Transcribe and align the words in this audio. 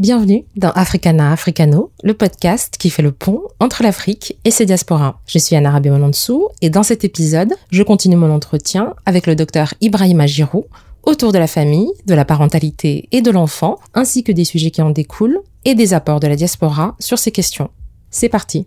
Bienvenue 0.00 0.46
dans 0.56 0.70
Africana 0.70 1.30
Africano, 1.30 1.90
le 2.02 2.14
podcast 2.14 2.76
qui 2.78 2.88
fait 2.88 3.02
le 3.02 3.12
pont 3.12 3.42
entre 3.58 3.82
l'Afrique 3.82 4.38
et 4.46 4.50
ses 4.50 4.64
diasporas. 4.64 5.20
Je 5.26 5.38
suis 5.38 5.56
Anna 5.56 5.72
Rabimononsou 5.72 6.48
et 6.62 6.70
dans 6.70 6.82
cet 6.82 7.04
épisode, 7.04 7.52
je 7.70 7.82
continue 7.82 8.16
mon 8.16 8.32
entretien 8.32 8.94
avec 9.04 9.26
le 9.26 9.36
docteur 9.36 9.74
Ibrahima 9.82 10.26
Giroud 10.26 10.64
autour 11.02 11.32
de 11.32 11.38
la 11.38 11.46
famille, 11.46 11.90
de 12.06 12.14
la 12.14 12.24
parentalité 12.24 13.10
et 13.12 13.20
de 13.20 13.30
l'enfant, 13.30 13.78
ainsi 13.92 14.24
que 14.24 14.32
des 14.32 14.46
sujets 14.46 14.70
qui 14.70 14.80
en 14.80 14.88
découlent 14.88 15.42
et 15.66 15.74
des 15.74 15.92
apports 15.92 16.20
de 16.20 16.28
la 16.28 16.36
diaspora 16.36 16.96
sur 16.98 17.18
ces 17.18 17.30
questions. 17.30 17.68
C'est 18.10 18.30
parti. 18.30 18.66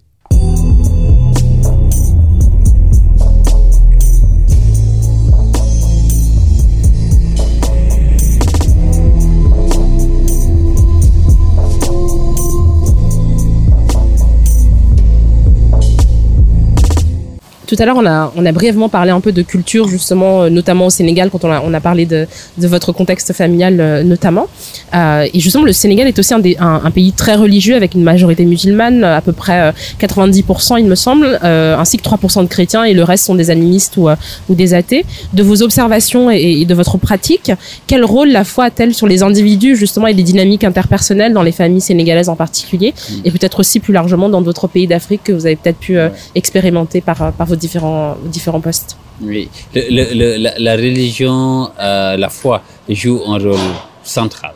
Tout 17.74 17.82
à 17.82 17.88
l'heure, 17.88 17.98
on 17.98 18.06
a, 18.06 18.32
on 18.36 18.46
a 18.46 18.52
brièvement 18.52 18.88
parlé 18.88 19.10
un 19.10 19.20
peu 19.20 19.32
de 19.32 19.42
culture, 19.42 19.88
justement, 19.88 20.44
euh, 20.44 20.50
notamment 20.52 20.86
au 20.86 20.90
Sénégal, 20.92 21.32
quand 21.32 21.44
on 21.44 21.52
a, 21.52 21.60
on 21.66 21.74
a 21.74 21.80
parlé 21.80 22.06
de, 22.06 22.28
de 22.60 22.68
votre 22.68 22.92
contexte 22.92 23.34
familial, 23.34 23.78
euh, 23.80 24.04
notamment. 24.04 24.46
Euh, 24.94 25.26
et 25.34 25.40
justement, 25.40 25.64
le 25.64 25.74
Sénégal 25.74 26.08
est 26.08 26.20
aussi 26.20 26.36
un, 26.36 26.40
des, 26.40 26.56
un, 26.60 26.82
un, 26.86 26.92
pays 26.92 27.14
très 27.14 27.34
religieux, 27.34 27.76
avec 27.76 27.96
une 27.96 28.04
majorité 28.04 28.46
musulmane, 28.46 29.04
à 29.04 29.22
peu 29.22 29.32
près 29.32 29.74
90%, 30.00 30.78
il 30.78 30.86
me 30.86 30.94
semble, 30.94 31.40
euh, 31.44 31.76
ainsi 31.76 31.98
que 31.98 32.04
3% 32.04 32.44
de 32.44 32.48
chrétiens, 32.48 32.84
et 32.84 32.94
le 32.94 33.04
reste 33.04 33.26
sont 33.26 33.34
des 33.34 33.50
animistes 33.50 33.98
ou, 33.98 34.08
ou 34.50 34.54
des 34.54 34.76
athées. 34.76 35.04
De 35.34 35.42
vos 35.42 35.64
observations 35.64 36.30
et, 36.30 36.60
et, 36.62 36.66
de 36.66 36.76
votre 36.76 37.00
pratique, 37.00 37.52
quel 37.88 38.06
rôle 38.06 38.30
la 38.30 38.44
foi 38.44 38.66
a-t-elle 38.66 38.94
sur 38.94 39.08
les 39.08 39.24
individus, 39.24 39.76
justement, 39.76 40.06
et 40.06 40.14
les 40.14 40.22
dynamiques 40.22 40.64
interpersonnelles 40.64 41.34
dans 41.34 41.42
les 41.42 41.52
familles 41.52 41.82
sénégalaises 41.82 42.30
en 42.30 42.36
particulier, 42.36 42.94
mmh. 42.94 43.14
et 43.26 43.32
peut-être 43.32 43.62
aussi 43.62 43.80
plus 43.80 43.94
largement 43.94 44.30
dans 44.30 44.44
d'autres 44.44 44.68
pays 44.68 44.86
d'Afrique 44.86 45.22
que 45.24 45.32
vous 45.32 45.48
avez 45.48 45.56
peut-être 45.56 45.80
pu 45.80 45.98
expérimenter 46.36 47.02
par, 47.02 47.34
par 47.34 47.48
vos 47.48 47.56
différents, 47.66 48.16
différents 48.38 48.64
postes. 48.68 48.92
Oui, 49.22 49.44
la, 49.76 50.74
religion, 50.86 51.70
euh, 51.80 52.18
la 52.24 52.30
foi 52.40 52.58
joue 52.90 53.20
un 53.34 53.38
rôle 53.48 53.70
central. 54.04 54.54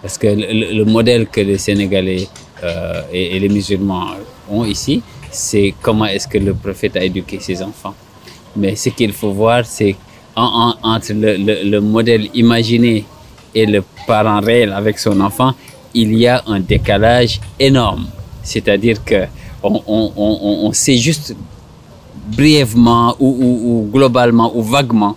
Parce 0.00 0.16
que 0.18 0.28
le, 0.28 0.72
le 0.78 0.84
modèle 0.84 1.26
que 1.34 1.40
les 1.50 1.58
Sénégalais 1.58 2.26
euh, 2.62 3.02
et, 3.12 3.38
les 3.44 3.48
musulmans 3.58 4.06
ont 4.50 4.64
ici, 4.76 5.02
c'est 5.30 5.68
comment 5.84 6.06
est-ce 6.06 6.28
que 6.32 6.38
le 6.48 6.54
prophète 6.54 6.96
a 6.96 7.02
éduqué 7.10 7.36
ses 7.40 7.58
enfants. 7.62 7.94
Mais 8.56 8.72
ce 8.76 8.88
qu'il 8.90 9.12
faut 9.12 9.32
voir, 9.32 9.60
c'est 9.76 9.96
en, 10.36 10.74
entre 10.82 11.12
le, 11.14 11.78
modèle 11.80 12.24
imaginé 12.34 13.04
et 13.54 13.66
le 13.66 13.80
parent 14.06 14.40
réel 14.40 14.72
avec 14.72 14.98
son 14.98 15.16
enfant, 15.20 15.52
il 16.02 16.10
y 16.22 16.26
a 16.26 16.42
un 16.46 16.60
décalage 16.60 17.40
énorme. 17.58 18.06
C'est-à-dire 18.42 18.98
que 19.04 19.20
on, 19.62 19.82
on, 19.86 20.12
on, 20.16 20.66
on 20.66 20.72
sait 20.72 20.96
juste 21.08 21.34
brièvement 22.26 23.16
ou, 23.20 23.88
globalement 23.92 24.56
ou 24.56 24.62
vaguement 24.62 25.16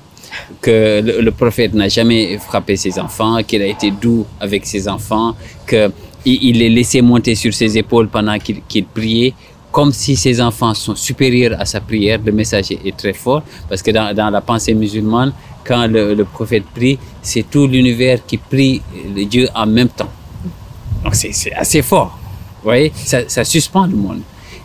que 0.62 1.02
le, 1.02 1.32
prophète 1.32 1.74
n'a 1.74 1.88
jamais 1.88 2.38
frappé 2.38 2.76
ses 2.76 3.00
enfants, 3.00 3.42
qu'il 3.44 3.62
a 3.62 3.66
été 3.66 3.92
doux 3.92 4.26
avec 4.40 4.66
ses 4.66 4.88
enfants, 4.88 5.36
qu'il 5.68 5.92
il 6.26 6.60
les 6.60 6.70
laissait 6.70 7.02
monter 7.02 7.36
sur 7.36 7.54
ses 7.54 7.78
épaules 7.78 8.08
pendant 8.08 8.38
qu'il 8.38 8.62
qu 8.62 8.84
priait, 8.84 9.34
comme 9.72 9.92
si 9.92 10.16
ses 10.16 10.42
enfants 10.42 10.74
sont 10.74 10.96
supérieurs 10.96 11.60
à 11.60 11.66
sa 11.66 11.80
prière. 11.82 12.20
Le 12.24 12.32
message 12.32 12.72
est, 12.72 12.98
très 12.98 13.14
fort 13.14 13.44
parce 13.70 13.82
que 13.82 13.92
dans, 13.92 14.30
la 14.30 14.42
pensée 14.42 14.74
musulmane, 14.74 15.34
quand 15.64 15.88
le, 15.88 16.24
prophète 16.24 16.64
prie, 16.74 16.98
c'est 17.22 17.50
tout 17.50 17.68
l'univers 17.68 18.26
qui 18.26 18.38
prie 18.38 18.82
le 19.16 19.26
Dieu 19.26 19.48
en 19.56 19.66
même 19.66 19.90
temps. 19.90 20.12
Donc 21.04 21.16
c'est 21.16 21.54
assez 21.54 21.82
fort. 21.82 22.18
Vous 22.62 22.70
voyez, 22.70 22.92
ça 23.06 23.44
suspend 23.44 23.86
le 23.86 23.96
monde. 23.96 24.22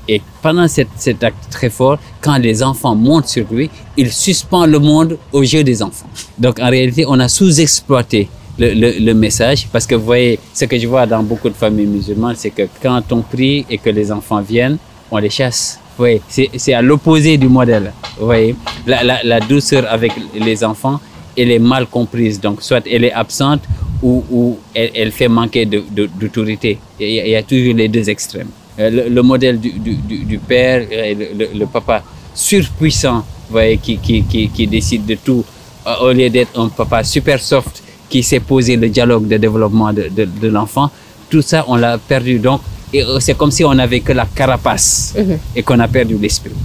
Et 0.09 0.21
pendant 0.43 0.67
cet, 0.69 0.89
acte 1.23 1.51
très 1.51 1.71
fort, 1.71 1.99
quand 2.21 2.37
les 2.39 2.63
enfants 2.63 2.95
montent 2.95 3.29
sur 3.29 3.47
lui, 3.51 3.71
il 3.97 4.11
suspend 4.11 4.67
le 4.67 4.79
monde 4.79 5.17
aux 5.33 5.43
yeux 5.43 5.63
des 5.65 5.83
enfants. 5.83 6.09
Donc 6.39 6.59
en 6.59 6.69
réalité, 6.71 7.05
on 7.07 7.19
a 7.21 7.29
sous-exploité 7.29 8.29
le, 8.59 9.13
message 9.13 9.69
parce 9.73 9.87
que 9.87 9.95
vous 9.95 10.05
voyez, 10.05 10.39
ce 10.53 10.65
que 10.65 10.79
je 10.79 10.87
vois 10.87 11.07
dans 11.07 11.23
beaucoup 11.23 11.49
de 11.49 11.55
familles 11.55 11.87
musulmanes, 11.87 12.37
c'est 12.37 12.51
que 12.51 12.63
quand 12.83 13.03
on 13.13 13.23
prie 13.23 13.65
et 13.71 13.79
que 13.79 13.91
les 13.91 14.11
enfants 14.13 14.41
viennent, 14.41 14.79
on 15.11 15.19
les 15.19 15.31
chasse. 15.31 15.79
Vous 15.97 16.05
voyez, 16.05 16.21
c'est 16.29 16.73
à 16.75 16.83
l'opposé 16.83 17.37
du 17.37 17.49
modèle. 17.49 17.93
Vous 18.19 18.27
voyez, 18.27 18.57
la, 18.87 19.41
douceur 19.41 19.85
avec 19.91 20.13
les 20.35 20.65
enfants, 20.65 21.01
elle 21.37 21.51
est 21.51 21.59
mal 21.59 21.87
comprise. 21.87 22.41
Donc 22.41 22.63
soit 22.63 22.87
elle 22.87 23.05
est 23.05 23.13
absente 23.13 23.63
ou, 24.03 24.59
elle, 24.75 25.13
fait 25.13 25.29
manquer 25.29 25.65
d'autorité. 25.65 26.79
Il 26.99 27.29
y 27.29 27.37
a 27.37 27.43
toujours 27.43 27.75
les 27.75 27.89
deux 27.89 28.09
extrêmes. 28.11 28.49
Euh, 28.79 28.89
le, 28.89 29.09
le, 29.11 29.23
modèle 29.23 29.61
du, 29.61 29.71
du, 29.73 29.95
du 30.25 30.39
père, 30.39 30.87
le, 30.91 31.59
le, 31.59 31.67
papa 31.67 32.03
surpuissant, 32.35 33.23
voyez, 33.51 33.77
qui, 33.77 33.99
qui, 33.99 34.23
qui, 34.23 34.49
qui, 34.49 34.67
décide 34.67 35.05
de 35.05 35.17
tout, 35.17 35.45
euh, 35.87 35.95
au 36.09 36.13
lieu 36.13 36.31
d'être 36.31 36.59
un 36.59 36.69
papa 36.69 37.05
super 37.05 37.39
soft 37.39 37.83
qui 38.09 38.23
sait 38.23 38.41
poser 38.41 38.77
le 38.77 38.89
dialogue 38.89 39.29
de 39.29 39.37
développement 39.37 39.93
de, 39.93 40.09
de, 40.09 40.25
de 40.25 40.49
l'enfant, 40.49 40.91
tout 41.29 41.43
ça, 41.43 41.67
on 41.69 41.77
l'a 41.77 41.99
perdu. 41.99 42.39
Donc, 42.39 42.63
euh, 42.95 43.21
c'est 43.21 43.37
comme 43.37 43.51
si 43.51 43.63
on 43.63 43.75
n'avait 43.75 44.01
que 44.01 44.13
la 44.13 44.25
carapace 44.35 45.15
mm 45.17 45.21
-hmm. 45.23 45.39
et 45.57 45.63
qu'on 45.63 45.79
a 45.81 45.89
perdu 45.89 46.17
l'esprit. 46.17 46.57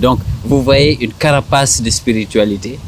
Donc, 0.00 0.18
vous 0.44 0.60
voyez 0.62 0.98
une 1.04 1.12
carapace 1.12 1.80
de 1.82 1.90
spiritualité. 1.90 2.78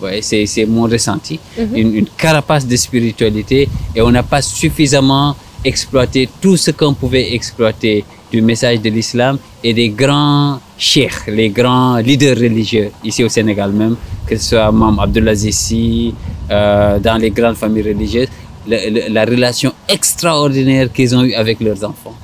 Ouais, 0.00 0.20
c'est 0.22 0.66
mon 0.66 0.86
ressenti. 0.94 1.38
Mm 1.38 1.62
-hmm. 1.62 1.80
une, 1.80 1.90
une 2.00 2.08
carapace 2.16 2.64
de 2.66 2.76
spiritualité 2.76 3.68
et 3.96 4.00
on 4.00 4.10
n'a 4.12 4.22
pas 4.22 4.42
suffisamment 4.42 5.34
exploiter 5.64 6.28
tout 6.40 6.56
ce 6.56 6.70
qu'on 6.70 6.94
pouvait 6.94 7.34
exploiter 7.34 8.04
du 8.30 8.40
message 8.42 8.80
de 8.80 8.90
l'islam 8.90 9.38
et 9.62 9.74
des 9.74 9.90
grands 9.90 10.58
cheikhs, 10.78 11.26
les 11.28 11.50
grands 11.50 11.96
leaders 11.98 12.36
religieux 12.36 12.90
ici 13.04 13.22
au 13.22 13.28
Sénégal 13.28 13.72
même, 13.72 13.96
que 14.26 14.36
ce 14.36 14.50
soit 14.50 14.72
Mam 14.72 14.98
Abdelaziz 14.98 15.54
Sy, 15.56 16.14
euh, 16.50 16.98
dans 16.98 17.16
les 17.20 17.30
grandes 17.30 17.56
familles 17.56 17.82
religieuses, 17.92 18.28
la, 18.66 18.88
la, 18.90 19.08
la 19.08 19.24
relation 19.24 19.72
extraordinaire 19.88 20.90
qu'ils 20.92 21.14
ont 21.14 21.22
eue 21.24 21.34
avec 21.34 21.60
leurs 21.60 21.84
enfants. 21.84 22.14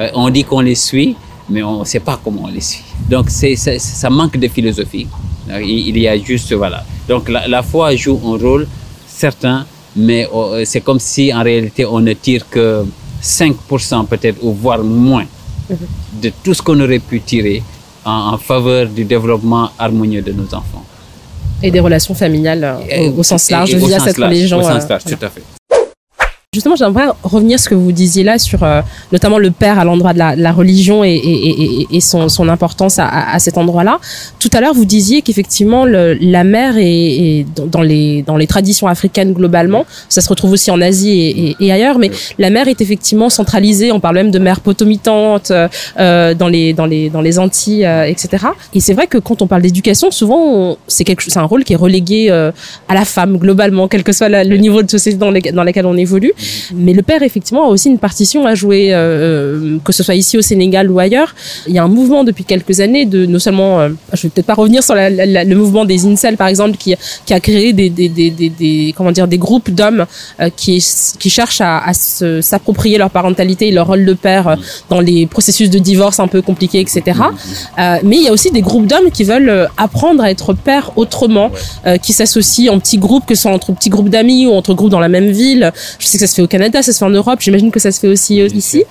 Euh, 0.00 0.08
on 0.14 0.30
dit 0.30 0.44
qu'on 0.44 0.60
les 0.60 0.74
suit, 0.74 1.16
mais 1.50 1.62
on 1.62 1.80
ne 1.80 1.84
sait 1.84 2.00
pas 2.00 2.18
comment 2.22 2.44
on 2.44 2.48
les 2.48 2.60
suit. 2.60 2.84
Donc 3.08 3.30
ça, 3.30 3.46
ça 3.78 4.10
manque 4.10 4.36
de 4.36 4.48
philosophie. 4.48 5.06
Il, 5.48 5.88
il 5.88 5.98
y 5.98 6.08
a 6.08 6.18
juste, 6.18 6.52
voilà. 6.54 6.82
Donc 7.08 7.28
la, 7.28 7.46
la 7.46 7.62
foi 7.62 7.94
joue 7.94 8.18
un 8.24 8.36
rôle 8.38 8.66
certain 9.06 9.64
mais 9.96 10.28
euh, 10.32 10.62
c'est 10.64 10.80
comme 10.82 11.00
si 11.00 11.32
en 11.32 11.42
réalité 11.42 11.84
on 11.86 12.00
ne 12.00 12.12
tire 12.12 12.48
que 12.48 12.84
5% 13.22 14.06
peut-être 14.06 14.38
ou 14.42 14.52
voire 14.52 14.82
moins 14.82 15.26
de 16.22 16.30
tout 16.44 16.54
ce 16.54 16.62
qu'on 16.62 16.78
aurait 16.80 16.98
pu 17.00 17.20
tirer 17.20 17.62
en, 18.04 18.34
en, 18.34 18.38
faveur 18.38 18.86
du 18.86 19.04
développement 19.04 19.70
harmonieux 19.78 20.22
de 20.22 20.32
nos 20.32 20.44
enfants. 20.54 20.84
Et 21.62 21.70
des 21.70 21.80
relations 21.80 22.14
familiales 22.14 22.78
et, 22.88 23.08
au, 23.08 23.14
au, 23.18 23.22
sens 23.22 23.50
large, 23.50 23.74
via 23.74 23.98
cette 23.98 24.18
religion. 24.18 24.58
Au 24.58 24.62
sens 24.62 24.88
large, 24.88 25.02
euh, 25.06 25.16
tout 25.16 25.24
à 25.24 25.30
fait. 25.30 25.42
Justement, 26.56 26.74
j'aimerais 26.74 27.08
revenir 27.22 27.58
sur 27.58 27.64
ce 27.64 27.68
que 27.68 27.74
vous 27.74 27.92
disiez 27.92 28.24
là 28.24 28.38
sur 28.38 28.62
euh, 28.62 28.80
notamment 29.12 29.36
le 29.36 29.50
père 29.50 29.78
à 29.78 29.84
l'endroit 29.84 30.14
de, 30.14 30.36
de 30.36 30.40
la, 30.40 30.52
religion 30.52 31.04
et, 31.04 31.12
et, 31.12 31.86
et 31.90 32.00
son, 32.00 32.30
son, 32.30 32.48
importance 32.48 32.98
à, 32.98 33.06
à 33.34 33.38
cet 33.40 33.58
endroit-là. 33.58 34.00
Tout 34.38 34.48
à 34.54 34.62
l'heure, 34.62 34.72
vous 34.72 34.86
disiez 34.86 35.20
qu'effectivement 35.20 35.84
la 35.84 36.44
mère 36.44 36.78
est, 36.78 36.84
est, 36.86 37.46
dans 37.68 37.82
les 37.82 38.22
dans 38.22 38.38
les 38.38 38.46
traditions 38.46 38.86
africaines 38.86 39.34
globalement, 39.34 39.84
ça 40.08 40.22
se 40.22 40.30
retrouve 40.30 40.52
aussi 40.52 40.70
en 40.70 40.80
Asie 40.80 41.54
et, 41.60 41.72
ailleurs, 41.72 41.98
mais 41.98 42.10
la 42.38 42.48
mère 42.48 42.68
est 42.68 42.80
effectivement 42.80 43.28
centralisée. 43.28 43.92
On 43.92 44.00
parle 44.00 44.14
même 44.14 44.30
de 44.30 44.38
mère 44.38 44.60
potomitante 44.60 45.52
euh, 46.00 46.32
dans 46.32 46.48
les 46.48 46.72
dans 46.72 46.86
les 46.86 47.10
dans 47.10 47.20
les 47.20 47.38
Antilles, 47.38 47.84
euh, 47.84 48.04
etc. 48.04 48.46
Et 48.74 48.80
c'est 48.80 48.94
vrai 48.94 49.08
que 49.08 49.18
quand 49.18 49.42
on 49.42 49.46
parle 49.46 49.60
d'éducation, 49.60 50.10
souvent 50.10 50.78
c'est 50.86 51.04
quelque 51.04 51.22
c'est 51.30 51.38
un 51.38 51.50
rôle 51.52 51.64
qui 51.64 51.74
est 51.74 51.82
relégué 51.86 52.28
euh, 52.30 52.50
à 52.88 52.94
la 52.94 53.04
femme 53.04 53.36
globalement, 53.36 53.88
quel 53.88 54.04
que 54.04 54.12
soit 54.12 54.30
la, 54.30 54.42
le 54.42 54.56
niveau 54.56 54.82
de 54.82 54.90
société 54.90 55.18
dans, 55.18 55.30
les, 55.30 55.42
dans 55.42 55.64
lequel 55.64 55.84
on 55.84 55.96
évolue. 55.98 56.32
Mais 56.74 56.92
le 56.92 57.02
père, 57.02 57.22
effectivement, 57.22 57.64
a 57.66 57.68
aussi 57.68 57.88
une 57.88 57.98
partition 57.98 58.46
à 58.46 58.54
jouer, 58.54 58.88
euh, 58.92 59.78
que 59.84 59.92
ce 59.92 60.02
soit 60.02 60.14
ici 60.14 60.36
au 60.38 60.42
Sénégal 60.42 60.90
ou 60.90 60.98
ailleurs. 60.98 61.34
Il 61.66 61.74
y 61.74 61.78
a 61.78 61.84
un 61.84 61.88
mouvement 61.88 62.24
depuis 62.24 62.44
quelques 62.44 62.80
années 62.80 63.06
de, 63.06 63.26
non 63.26 63.38
seulement, 63.38 63.80
euh, 63.80 63.88
je 64.12 64.22
vais 64.22 64.28
peut-être 64.28 64.46
pas 64.46 64.54
revenir 64.54 64.82
sur 64.82 64.94
la, 64.94 65.10
la, 65.10 65.44
le 65.44 65.56
mouvement 65.56 65.84
des 65.84 66.06
incels, 66.06 66.36
par 66.36 66.48
exemple, 66.48 66.76
qui, 66.76 66.94
qui 67.24 67.34
a 67.34 67.40
créé 67.40 67.72
des, 67.72 67.90
des, 67.90 68.08
des, 68.08 68.30
des 68.30 68.94
comment 68.96 69.12
dire, 69.12 69.28
des 69.28 69.38
groupes 69.38 69.70
d'hommes 69.70 70.06
euh, 70.40 70.50
qui, 70.54 70.84
qui 71.18 71.30
cherchent 71.30 71.60
à, 71.60 71.78
à 71.78 71.92
s'approprier 71.94 72.98
leur 72.98 73.10
parentalité 73.10 73.68
et 73.68 73.72
leur 73.72 73.86
rôle 73.86 74.04
de 74.04 74.14
père 74.14 74.48
euh, 74.48 74.56
dans 74.90 75.00
les 75.00 75.26
processus 75.26 75.70
de 75.70 75.78
divorce 75.78 76.20
un 76.20 76.28
peu 76.28 76.42
compliqués, 76.42 76.80
etc. 76.80 77.02
Euh, 77.78 77.98
mais 78.04 78.16
il 78.16 78.22
y 78.22 78.28
a 78.28 78.32
aussi 78.32 78.50
des 78.50 78.62
groupes 78.62 78.86
d'hommes 78.86 79.10
qui 79.12 79.24
veulent 79.24 79.48
euh, 79.48 79.66
apprendre 79.76 80.22
à 80.22 80.30
être 80.30 80.54
père 80.54 80.92
autrement, 80.96 81.50
qui 82.02 82.12
s'associent 82.12 82.72
en 82.72 82.78
petits 82.78 82.98
groupes, 82.98 83.26
que 83.26 83.34
ce 83.34 83.42
soit 83.42 83.52
entre 83.52 83.72
petits 83.72 83.90
groupes 83.90 84.08
d'amis 84.08 84.46
ou 84.46 84.52
entre 84.52 84.74
groupes 84.74 84.90
dans 84.90 85.00
la 85.00 85.08
même 85.08 85.30
ville. 85.30 85.72
Je 85.98 86.06
sais 86.06 86.18
que 86.18 86.25
ça 86.26 86.32
se 86.32 86.36
fait 86.36 86.42
au 86.42 86.46
Canada, 86.48 86.82
ça 86.82 86.92
se 86.92 86.98
fait 86.98 87.04
en 87.04 87.10
Europe, 87.10 87.40
j'imagine 87.40 87.70
que 87.70 87.80
ça 87.80 87.92
se 87.92 88.00
fait 88.00 88.08
aussi 88.08 88.36
Bien 88.36 88.46
ici. 88.46 88.84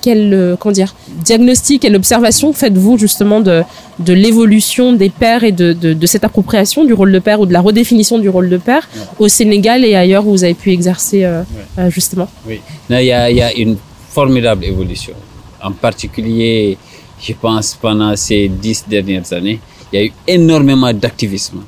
Quel 0.00 0.32
euh, 0.34 0.56
comment 0.58 0.72
dire 0.72 0.94
diagnostic, 1.24 1.82
quelle 1.82 1.96
observation 1.96 2.52
faites-vous 2.52 2.96
justement 2.98 3.40
de 3.40 3.62
de 3.98 4.12
l'évolution 4.12 4.92
des 4.92 5.10
pères 5.10 5.44
et 5.44 5.52
de, 5.52 5.72
de 5.72 5.92
de 5.92 6.06
cette 6.06 6.24
appropriation 6.24 6.84
du 6.84 6.92
rôle 6.94 7.12
de 7.12 7.18
père 7.18 7.40
ou 7.40 7.46
de 7.46 7.52
la 7.52 7.60
redéfinition 7.60 8.18
du 8.18 8.28
rôle 8.28 8.48
de 8.48 8.56
père 8.56 8.88
au 9.18 9.28
Sénégal 9.28 9.84
et 9.84 9.94
ailleurs 9.94 10.26
où 10.26 10.30
vous 10.30 10.44
avez 10.44 10.54
pu 10.54 10.72
exercer 10.72 11.24
euh, 11.24 11.42
euh, 11.78 11.90
justement? 11.90 12.28
Oui. 12.46 12.60
Il 12.90 13.00
y 13.00 13.04
y 13.06 13.42
a 13.48 13.52
une 13.64 13.76
formidable 14.18 14.64
évolution. 14.64 15.14
En 15.62 15.72
particulier, 15.72 16.78
je 17.20 17.32
pense, 17.44 17.76
pendant 17.80 18.14
ces 18.16 18.48
dix 18.48 18.84
dernières 18.88 19.30
années, 19.32 19.60
il 19.92 19.98
y 19.98 20.02
a 20.02 20.04
eu 20.06 20.12
énormément 20.26 20.92
d'activisme. 20.92 21.60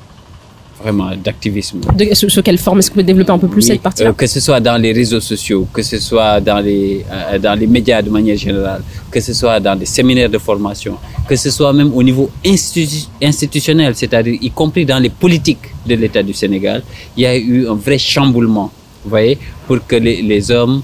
Vraiment, 0.81 1.11
d'activisme. 1.15 1.79
Sous, 2.13 2.29
sous 2.29 2.41
quelle 2.41 2.57
forme 2.57 2.79
est-ce 2.79 2.89
que 2.89 2.93
vous 2.95 3.01
pouvez 3.01 3.11
développer 3.13 3.31
un 3.31 3.37
peu 3.37 3.47
plus 3.47 3.61
Oui, 3.63 3.67
cette 3.73 3.81
partie-là 3.81 4.09
euh, 4.09 4.13
que 4.13 4.25
ce 4.25 4.39
soit 4.39 4.59
dans 4.59 4.77
les 4.81 4.91
réseaux 4.93 5.19
sociaux, 5.19 5.67
que 5.71 5.81
ce 5.83 5.99
soit 5.99 6.39
dans 6.41 6.59
les, 6.59 7.05
euh, 7.11 7.37
dans 7.39 7.53
les 7.59 7.67
médias 7.67 8.01
de 8.01 8.09
manière 8.09 8.35
générale, 8.37 8.81
que 9.11 9.19
ce 9.19 9.33
soit 9.33 9.59
dans 9.59 9.75
des 9.75 9.85
séminaires 9.85 10.29
de 10.29 10.37
formation, 10.39 10.95
que 11.27 11.35
ce 11.35 11.49
soit 11.51 11.71
même 11.73 11.93
au 11.93 12.01
niveau 12.01 12.29
institu- 12.43 13.07
institutionnel, 13.21 13.93
c'est-à-dire 13.95 14.37
y 14.41 14.49
compris 14.49 14.85
dans 14.85 14.97
les 14.99 15.09
politiques 15.09 15.67
de 15.85 15.95
l'État 15.95 16.23
du 16.23 16.33
Sénégal, 16.33 16.81
il 17.15 17.23
y 17.23 17.25
a 17.27 17.37
eu 17.37 17.67
un 17.67 17.75
vrai 17.75 17.97
chamboulement, 17.97 18.71
vous 19.03 19.09
voyez, 19.11 19.37
pour 19.67 19.85
que 19.85 19.95
les, 19.97 20.21
les 20.21 20.49
hommes 20.51 20.81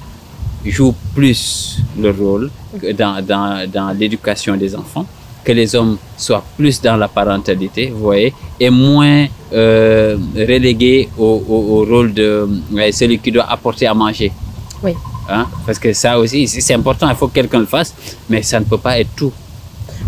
jouent 0.66 0.96
plus 1.16 1.78
leur 2.00 2.16
rôle 2.18 2.50
dans, 2.98 3.22
dans, 3.26 3.68
dans 3.72 3.90
l'éducation 3.98 4.56
des 4.58 4.76
enfants, 4.76 5.06
que 5.48 5.54
les 5.54 5.74
hommes 5.76 5.98
soient 6.18 6.44
plus 6.58 6.82
dans 6.82 6.98
la 6.98 7.08
parentalité, 7.08 7.88
vous 7.96 8.04
voyez, 8.12 8.34
et 8.60 8.70
moins 8.70 9.28
euh, 9.54 10.18
relégués 10.36 11.08
au, 11.18 11.42
au, 11.48 11.60
au 11.76 11.86
rôle 11.86 12.14
de 12.14 12.30
ouais, 12.74 12.92
celui 12.92 13.18
qui 13.20 13.32
doit 13.32 13.50
apporter 13.50 13.88
à 13.88 13.94
manger. 13.94 14.30
Oui. 14.84 14.92
Hein? 15.30 15.46
Parce 15.66 15.80
que 15.80 15.94
ça 15.94 16.20
aussi, 16.20 16.46
c'est 16.50 16.74
important, 16.74 17.08
il 17.10 17.16
faut 17.16 17.30
que 17.30 17.36
quelqu'un 17.36 17.60
le 17.60 17.66
fasse, 17.66 17.94
mais 18.30 18.42
ça 18.42 18.60
ne 18.60 18.66
peut 18.66 18.78
pas 18.78 19.00
être 19.00 19.16
tout. 19.16 19.32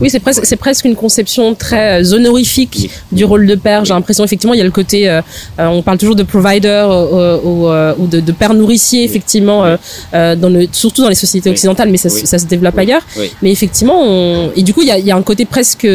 Oui, 0.02 0.10
c'est 0.10 0.20
presque, 0.20 0.46
c'est 0.46 0.56
presque 0.56 0.86
une 0.86 0.96
conception 0.96 1.54
très 1.56 2.02
euh, 2.02 2.16
honorifique 2.16 2.90
du 3.12 3.26
rôle 3.26 3.46
de 3.46 3.56
père. 3.56 3.86
J'ai 3.86 3.94
l'impression, 3.94 4.24
effectivement, 4.24 4.54
il 4.54 4.58
y 4.58 4.62
a 4.62 4.66
le 4.66 4.72
côté, 4.72 5.10
euh, 5.10 5.22
euh, 5.60 5.68
on 5.68 5.82
parle 5.82 5.98
toujours 5.98 6.16
de 6.16 6.24
provider 6.24 6.68
euh, 6.90 7.38
ou, 7.44 7.68
ou 8.02 8.08
de, 8.08 8.20
de 8.20 8.32
père 8.32 8.54
nourricier, 8.54 9.04
effectivement, 9.04 9.66
euh, 9.66 10.36
dans 10.36 10.50
le, 10.50 10.68
surtout 10.72 11.02
dans 11.02 11.10
les 11.10 11.16
sociétés 11.16 11.50
occidentales, 11.50 11.90
mais 11.90 11.98
ça, 11.98 12.10
ça 12.10 12.38
se 12.40 12.46
développe 12.46 12.78
ailleurs. 12.78 13.02
Oui. 13.18 13.32
Mais 13.42 13.52
effectivement, 13.52 14.02
on... 14.02 14.52
et 14.56 14.64
du 14.64 14.74
coup, 14.74 14.82
il 14.82 14.88
y 14.88 14.92
a, 14.92 14.98
il 14.98 15.06
y 15.06 15.12
a 15.12 15.16
un 15.16 15.22
côté 15.22 15.46
presque 15.46 15.88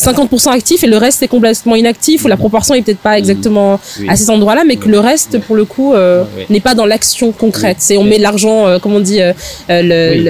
50% 0.00 0.50
actif 0.50 0.82
et 0.84 0.86
le 0.86 0.96
reste 0.96 1.22
est 1.22 1.28
complètement 1.28 1.76
inactif, 1.76 2.24
ou 2.24 2.28
la 2.28 2.36
proportion 2.36 2.74
est 2.74 2.82
peut-être 2.82 2.98
pas 3.00 3.18
exactement 3.18 3.78
Oui. 4.00 4.06
à 4.08 4.16
cet 4.16 4.30
endroit-là, 4.30 4.62
mais 4.66 4.76
que 4.76 4.88
le 4.88 4.98
reste, 4.98 5.38
pour 5.40 5.56
le 5.56 5.64
coup, 5.64 5.92
euh, 5.92 6.24
Oui. 6.36 6.44
n'est 6.50 6.60
pas 6.60 6.74
dans 6.74 6.86
l'action 6.86 7.32
concrète. 7.32 7.76
C'est 7.80 7.96
on 7.96 8.04
met 8.04 8.18
l'argent, 8.18 8.66
euh, 8.66 8.78
comme 8.78 8.94
on 8.94 9.00
dit, 9.00 9.20
euh, 9.20 9.32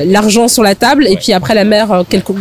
l'argent 0.07 0.49
sur 0.49 0.63
la 0.63 0.75
table, 0.75 1.07
et 1.07 1.17
puis 1.17 1.33
après 1.33 1.55
la 1.55 1.65
mère, 1.65 2.05
quelque, 2.09 2.33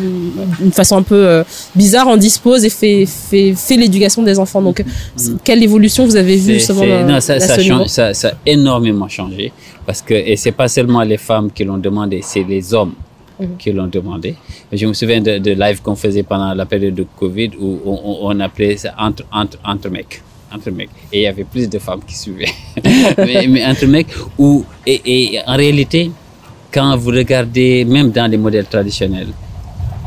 d'une 0.60 0.72
façon 0.72 0.98
un 0.98 1.04
peu 1.04 1.44
bizarre, 1.76 2.08
en 2.08 2.18
dispose 2.18 2.66
et 2.66 2.70
fait 2.70 3.06
fait 3.06 3.54
fait 3.56 3.76
l'éducation 3.76 4.24
des 4.24 4.40
enfants. 4.40 4.62
Donc, 4.62 4.84
c'est- 5.16 5.31
quelle 5.44 5.64
évolution 5.64 6.06
vous 6.06 6.16
avez 6.16 6.36
vue 6.36 6.54
justement 6.56 6.84
non, 7.08 7.20
ça, 7.20 7.40
change- 7.60 7.88
ça, 7.88 8.14
ça 8.14 8.30
a 8.30 8.31
énormément 8.46 9.08
changé 9.08 9.52
parce 9.86 10.02
que 10.02 10.14
et 10.14 10.36
c'est 10.36 10.52
pas 10.52 10.68
seulement 10.68 11.02
les 11.04 11.18
femmes 11.18 11.50
qui 11.52 11.64
l'ont 11.64 11.78
demandé, 11.78 12.22
c'est 12.24 12.44
les 12.44 12.74
hommes 12.74 12.94
Mhm. 13.39 13.57
qui 13.57 13.71
l'ont 13.71 13.88
demandé. 13.88 14.36
Je 14.71 14.86
me 14.86 14.94
souviens 14.94 15.21
de, 15.21 15.38
de 15.38 15.51
live 15.51 15.81
qu'on 15.81 15.95
faisait 15.95 16.24
pendant 16.24 16.53
la 16.53 16.65
période 16.65 16.95
de 16.95 17.06
Covid 17.18 17.51
où 17.59 17.80
on, 17.86 17.91
on- 17.94 18.18
on 18.31 18.39
appelait 18.41 18.77
ça 18.77 18.94
entre 18.97 19.24
entre 19.31 19.57
entre 19.63 19.89
mecs. 19.89 20.21
Entre 20.53 20.71
mecs. 20.71 20.89
Et 21.13 21.19
il 21.19 21.24
y 21.24 21.27
avait 21.27 21.44
plus 21.44 21.69
de 21.69 21.80
femmes 21.80 22.01
qui 22.07 22.15
suivaient. 22.18 22.53
mais, 23.18 23.47
mais 23.47 23.65
entre 23.65 23.86
mecs 23.86 24.07
où 24.38 24.65
et, 24.86 25.01
et 25.06 25.39
en 25.47 25.56
réalité 25.56 26.12
quand 26.71 26.95
vous 26.97 27.12
regardez 27.12 27.86
même 27.86 28.12
dans 28.12 28.30
les 28.30 28.38
modèles 28.38 28.65
traditionnels 28.68 29.30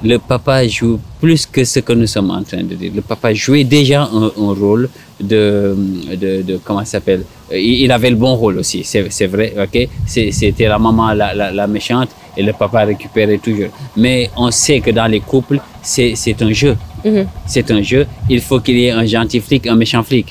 le 0.05 0.19
papa 0.19 0.67
joue 0.67 0.99
plus 1.21 1.47
que 1.47 1.63
ce 1.65 1.79
que 1.81 1.93
nous 1.93 2.09
sommes 2.09 2.31
en 2.33 2.43
train 2.43 2.65
de 2.65 2.75
dire. 2.75 2.91
Le 2.95 3.03
papa 3.03 3.33
jouait 3.33 3.63
déjà 3.63 4.03
un, 4.03 4.25
un 4.37 4.53
rôle 4.53 4.89
de, 5.23 5.77
de, 6.23 6.43
de 6.43 6.61
comment 6.65 6.81
ça 6.85 6.93
s'appelle 6.99 7.23
Euh, 7.53 7.59
il, 7.59 7.83
il 7.85 7.91
avait 7.93 8.11
le 8.11 8.17
bon 8.17 8.35
rôle 8.43 8.59
aussi, 8.59 8.83
c'est 8.85 9.27
vrai, 9.27 9.49
ok? 9.65 9.77
C'était 10.07 10.69
la 10.69 10.79
maman 10.79 11.13
la, 11.13 11.35
la, 11.35 11.51
la 11.53 11.67
méchante 11.67 12.11
et 12.37 12.43
le 12.43 12.53
papa 12.53 12.81
récupérait 12.93 13.39
toujours. 13.39 13.71
Mais 13.97 14.31
on 14.37 14.51
sait 14.51 14.81
que 14.81 14.91
dans 14.91 15.07
les 15.15 15.21
couples, 15.21 15.59
c'est 15.83 16.43
un 16.43 16.53
jeu. 16.53 16.75
Mhm. 17.05 17.27
C'est 17.47 17.71
un 17.71 17.83
jeu. 17.83 18.07
Il 18.35 18.41
faut 18.41 18.61
qu'il 18.61 18.79
y 18.79 18.87
ait 18.87 18.91
un 19.03 19.05
gentil 19.05 19.41
flic, 19.41 19.67
un 19.67 19.77
méchant 19.77 20.03
flic. 20.03 20.29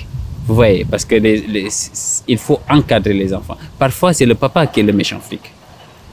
Vous 0.47 0.55
voyez, 0.55 0.83
parce 0.91 1.05
que 1.05 1.15
les, 1.15 1.37
les- 1.55 1.67
il 2.27 2.37
faut 2.45 2.59
encadrer 2.69 3.13
les 3.13 3.31
enfants. 3.33 3.57
Parfois, 3.77 4.13
c'est 4.13 4.25
le 4.25 4.35
papa 4.35 4.65
qui 4.67 4.79
est 4.79 4.83
le 4.91 4.93
méchant 4.93 5.19
flic 5.19 5.41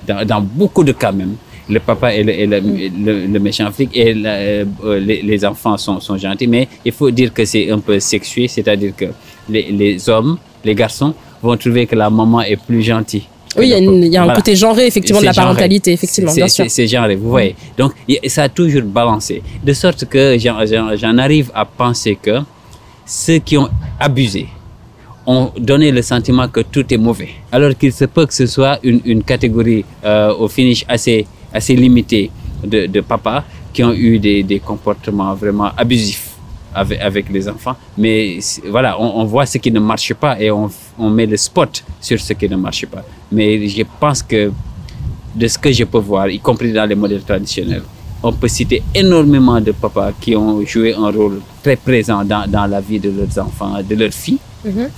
dans, 0.07 0.25
dans 0.27 0.41
beaucoup 0.61 0.85
de 0.85 0.93
cas 0.93 1.13
même, 1.13 1.35
le 1.69 1.81
papa 1.81 2.15
est 2.15 2.23
le, 2.23 2.33
est 2.33 2.47
le, 2.47 2.61
le- 2.61 3.27
le 3.27 3.39
méchant 3.41 3.71
flic 3.71 3.91
et 3.95 4.15
la- 4.15 4.37
euh, 4.37 4.65
les, 5.01 5.23
les 5.23 5.45
enfants 5.45 5.77
sont, 5.77 6.01
sont 6.01 6.17
gentils. 6.17 6.47
Mais 6.47 6.67
il 6.85 6.93
faut 6.93 7.11
dire 7.11 7.33
que 7.33 7.45
c'est 7.45 7.71
un 7.71 7.79
peu 7.79 7.99
sexué, 8.01 8.49
c'est-à-dire 8.49 8.93
que 8.97 9.07
les, 9.49 9.71
les 9.71 10.09
hommes, 10.09 10.39
les 10.65 10.75
garçons 10.75 11.15
vont 11.43 11.57
trouver 11.57 11.87
que 11.87 11.95
la 11.95 12.11
maman 12.11 12.41
est 12.43 12.57
plus 12.57 12.83
gentille. 12.83 13.25
Oui, 13.57 13.65
il 13.67 13.71
y 13.71 13.75
a, 13.75 13.79
y 13.79 14.17
un 14.17 14.25
Voilà. 14.25 14.35
côté 14.35 14.55
genré 14.57 14.87
effectivement 14.87 15.21
de 15.21 15.27
la 15.27 15.33
genré. 15.33 15.45
parentalité, 15.47 15.93
effectivement, 15.93 16.31
C'est- 16.31 16.41
bien 16.41 16.49
sûr. 16.49 16.65
C'est 16.69 16.87
genré, 16.87 17.17
vous 17.17 17.31
voyez. 17.31 17.55
Donc, 17.79 17.93
ça 18.27 18.43
a 18.45 18.49
toujours 18.49 18.83
balancé. 18.83 19.43
De 19.65 19.73
sorte 19.73 20.05
que 20.05 20.37
j'en- 20.39 21.19
arrive 21.19 21.51
à 21.55 21.65
penser 21.65 22.19
que 22.21 22.41
ceux 23.07 23.39
qui 23.39 23.57
ont 23.57 23.69
abusé 23.99 24.47
ont 25.27 25.51
donné 25.59 25.91
le 25.91 26.03
sentiment 26.03 26.49
que 26.49 26.61
tout 26.61 26.85
est 26.93 26.97
mauvais. 26.99 27.29
Alors 27.53 27.77
qu'il 27.77 27.93
se 27.93 28.05
peut 28.07 28.27
que 28.27 28.35
ce 28.35 28.47
soit 28.47 28.79
une, 28.83 29.01
une 29.05 29.23
catégorie 29.23 29.85
euh, 30.05 30.33
au 30.35 30.49
finish 30.49 30.85
assez, 30.89 31.27
assez 31.53 31.75
limitée 31.77 32.31
de, 32.65 32.87
de 32.87 33.01
papas 33.01 33.45
qui 33.73 33.83
ont 33.85 33.93
eu 33.93 34.19
des, 34.19 34.43
des 34.43 34.59
comportements 34.61 35.35
vraiment 35.35 35.71
abusifs 35.77 36.31
avec, 36.75 37.01
avec 37.01 37.29
les 37.31 37.49
enfants. 37.49 37.77
Mais 37.97 38.39
voilà, 38.71 39.01
on, 39.01 39.21
on 39.21 39.25
voit 39.25 39.47
ce 39.47 39.59
qui 39.59 39.71
ne 39.71 39.81
marche 39.81 40.13
pas 40.15 40.41
et 40.41 40.51
on, 40.51 40.69
on 40.99 41.11
met 41.11 41.27
le 41.27 41.37
spot 41.37 41.83
sur 42.01 42.21
ce 42.21 42.33
qui 42.33 42.49
ne 42.49 42.57
marche 42.57 42.87
pas. 42.87 43.05
Mais 43.33 43.67
je 43.69 43.83
pense 44.01 44.23
que 44.23 44.51
de 45.35 45.47
ce 45.47 45.59
que 45.59 45.71
je 45.73 45.85
peux 45.85 45.99
voir, 45.99 46.29
y 46.29 46.39
compris 46.41 46.73
dans 46.73 46.87
les 46.87 46.95
modèles 46.95 47.23
traditionnels, 47.23 47.83
on 48.23 48.33
peut 48.33 48.49
citer 48.49 48.83
énormément 48.95 49.61
de 49.61 49.71
papas 49.71 50.11
qui 50.21 50.35
ont 50.35 50.65
joué 50.67 50.93
un 50.95 51.11
rôle 51.11 51.41
très 51.63 51.77
présent 51.77 52.25
dans, 52.25 52.45
dans 52.51 52.67
la 52.67 52.81
vie 52.81 52.99
de 52.99 53.11
leurs 53.11 53.39
enfants, 53.47 53.75
de 53.89 53.95
leurs 53.95 54.13
filles, 54.13 54.39
Mhm. 54.65 54.89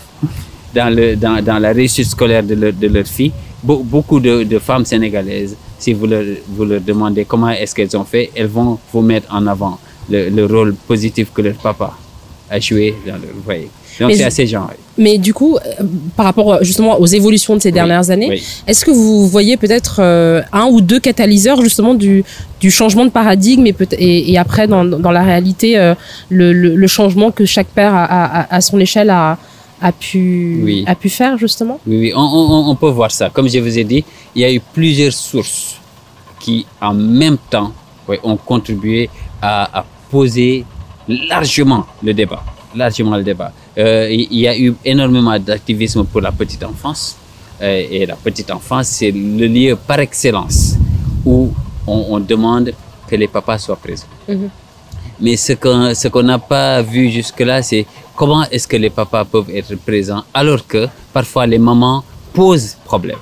dans, 0.74 0.94
le, 0.96 1.16
dans, 1.16 1.44
dans 1.44 1.58
la 1.58 1.72
réussite 1.72 2.06
scolaire 2.06 2.42
de, 2.42 2.54
leur- 2.54 2.72
de 2.72 2.86
leurs 2.86 3.06
filles. 3.06 3.32
Be- 3.62 3.84
beaucoup 3.84 4.18
de, 4.20 4.42
de 4.44 4.58
femmes 4.58 4.86
sénégalaises, 4.86 5.54
si 5.80 5.92
vous 5.92 6.06
leur, 6.06 6.22
vous 6.54 6.64
leur 6.70 6.80
demandez 6.80 7.24
comment 7.24 7.50
est-ce 7.50 7.74
qu'elles 7.74 7.96
ont 7.96 8.04
fait, 8.04 8.30
elles 8.36 8.46
vont 8.58 8.78
vous 8.92 9.02
mettre 9.12 9.28
en 9.34 9.44
avant 9.54 9.78
le, 10.08 10.28
le 10.28 10.44
rôle 10.46 10.74
positif 10.90 11.26
que 11.34 11.42
leur 11.42 11.54
papa 11.54 11.90
a 12.48 12.58
joué 12.60 12.94
dans 13.06 13.14
foyer. 13.44 13.68
Donc 14.00 14.12
c'est 14.12 14.24
assez 14.24 14.46
genré. 14.46 14.74
Mais 14.96 15.18
du 15.18 15.32
coup, 15.34 15.56
euh, 15.56 15.60
par 16.16 16.24
rapport 16.26 16.48
euh, 16.54 16.58
justement 16.62 16.98
aux 16.98 17.06
évolutions 17.06 17.54
de 17.54 17.60
ces 17.62 17.70
dernières 17.70 18.08
années, 18.10 18.28
Oui. 18.30 18.42
est-ce 18.66 18.84
que 18.84 18.90
vous 18.90 19.28
voyez 19.28 19.56
peut-être 19.56 19.96
euh, 20.00 20.42
un 20.52 20.66
ou 20.66 20.80
deux 20.80 21.00
catalyseurs 21.00 21.60
justement 21.62 21.94
du, 21.94 22.24
du 22.60 22.70
changement 22.70 23.04
de 23.04 23.10
paradigme 23.10 23.66
et, 23.66 23.72
peut 23.72 23.86
et, 23.92 24.32
et 24.32 24.38
après 24.38 24.66
dans, 24.66 24.84
dans 24.84 25.10
la 25.12 25.22
réalité 25.22 25.78
euh, 25.78 25.94
le, 26.28 26.52
le, 26.52 26.74
le 26.76 26.86
changement 26.86 27.30
que 27.30 27.44
chaque 27.44 27.68
père 27.68 27.92
à, 27.94 28.52
à 28.54 28.60
son 28.60 28.78
échelle 28.80 29.10
a, 29.10 29.38
a, 29.80 29.92
pu, 29.92 30.60
Oui. 30.64 30.84
a 30.86 30.94
pu 30.94 31.08
faire 31.08 31.36
justement? 31.38 31.78
Oui, 31.86 31.96
oui, 31.98 32.12
on, 32.14 32.20
on- 32.20 32.70
on 32.70 32.74
peut 32.76 32.90
voir 32.90 33.10
ça. 33.10 33.30
Comme 33.30 33.48
je 33.48 33.58
vous 33.58 33.78
ai 33.78 33.84
dit, 33.84 34.04
il 34.34 34.42
y 34.42 34.44
a 34.44 34.52
eu 34.52 34.60
plusieurs 34.60 35.12
sources 35.12 35.76
qui, 36.38 36.66
en 36.80 36.94
même 36.94 37.38
temps, 37.48 37.72
oui, 38.08 38.16
ont 38.22 38.36
contribué 38.36 39.08
à, 39.40 39.80
à 39.80 39.84
poser 40.10 40.64
largement 41.08 41.86
le 42.02 42.12
débat. 42.14 42.42
Largement 42.74 43.16
le 43.16 43.22
débat. 43.24 43.52
Euh, 43.78 44.08
il 44.10 44.38
y 44.38 44.46
a 44.46 44.56
eu 44.58 44.74
énormément 44.84 45.38
d'activisme 45.38 46.04
pour 46.04 46.20
la 46.20 46.32
petite 46.32 46.62
enfance. 46.62 47.16
Euh, 47.62 47.86
et 47.90 48.06
la 48.06 48.16
petite 48.16 48.50
enfance, 48.50 48.86
c'est 48.88 49.10
le 49.10 49.46
lieu 49.46 49.76
par 49.76 49.98
excellence 50.00 50.76
où 51.26 51.50
on, 51.86 52.06
on 52.10 52.20
demande 52.20 52.72
que 53.08 53.16
les 53.16 53.28
papas 53.28 53.58
soient 53.58 53.76
présents. 53.76 54.06
Mhm. 54.28 54.48
Mais 55.20 55.36
ce 55.36 55.52
qu'on 55.52 55.92
ce 55.94 56.08
qu'on 56.08 56.22
n'a 56.22 56.38
pas 56.38 56.80
vu 56.80 57.10
jusque-là, 57.10 57.60
c'est 57.62 57.84
comment 58.20 58.44
est-ce 58.50 58.68
que 58.68 58.76
les 58.76 58.90
papas 58.90 59.24
peuvent 59.24 59.48
être 59.48 59.74
présents 59.76 60.24
alors 60.34 60.66
que 60.66 60.86
parfois 61.10 61.46
les 61.46 61.58
mamans 61.58 62.04
posent 62.34 62.76
problème? 62.84 63.16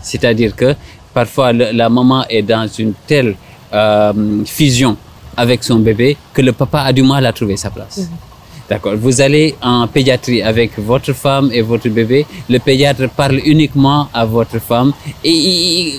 C'est-à-dire 0.00 0.56
que 0.56 0.74
parfois 1.12 1.52
la 1.52 1.88
maman 1.90 2.24
est 2.30 2.40
dans 2.40 2.66
une 2.66 2.94
telle 3.06 3.36
euh, 3.74 4.42
fusion 4.46 4.96
avec 5.36 5.62
son 5.62 5.78
bébé 5.80 6.16
que 6.32 6.40
le 6.40 6.52
papa 6.52 6.80
a 6.80 6.92
du 6.94 7.02
mal 7.02 7.26
à 7.26 7.32
trouver 7.34 7.58
sa 7.58 7.68
place. 7.68 8.08
D'accord. 8.68 8.94
Vous 8.96 9.20
allez 9.22 9.54
en 9.62 9.86
pédiatrie 9.88 10.42
avec 10.42 10.78
votre 10.78 11.14
femme 11.14 11.48
et 11.52 11.62
votre 11.62 11.88
bébé. 11.88 12.26
Le 12.50 12.58
pédiatre 12.58 13.08
parle 13.08 13.40
uniquement 13.44 14.08
à 14.12 14.26
votre 14.26 14.58
femme. 14.60 14.92
Et, 15.24 15.94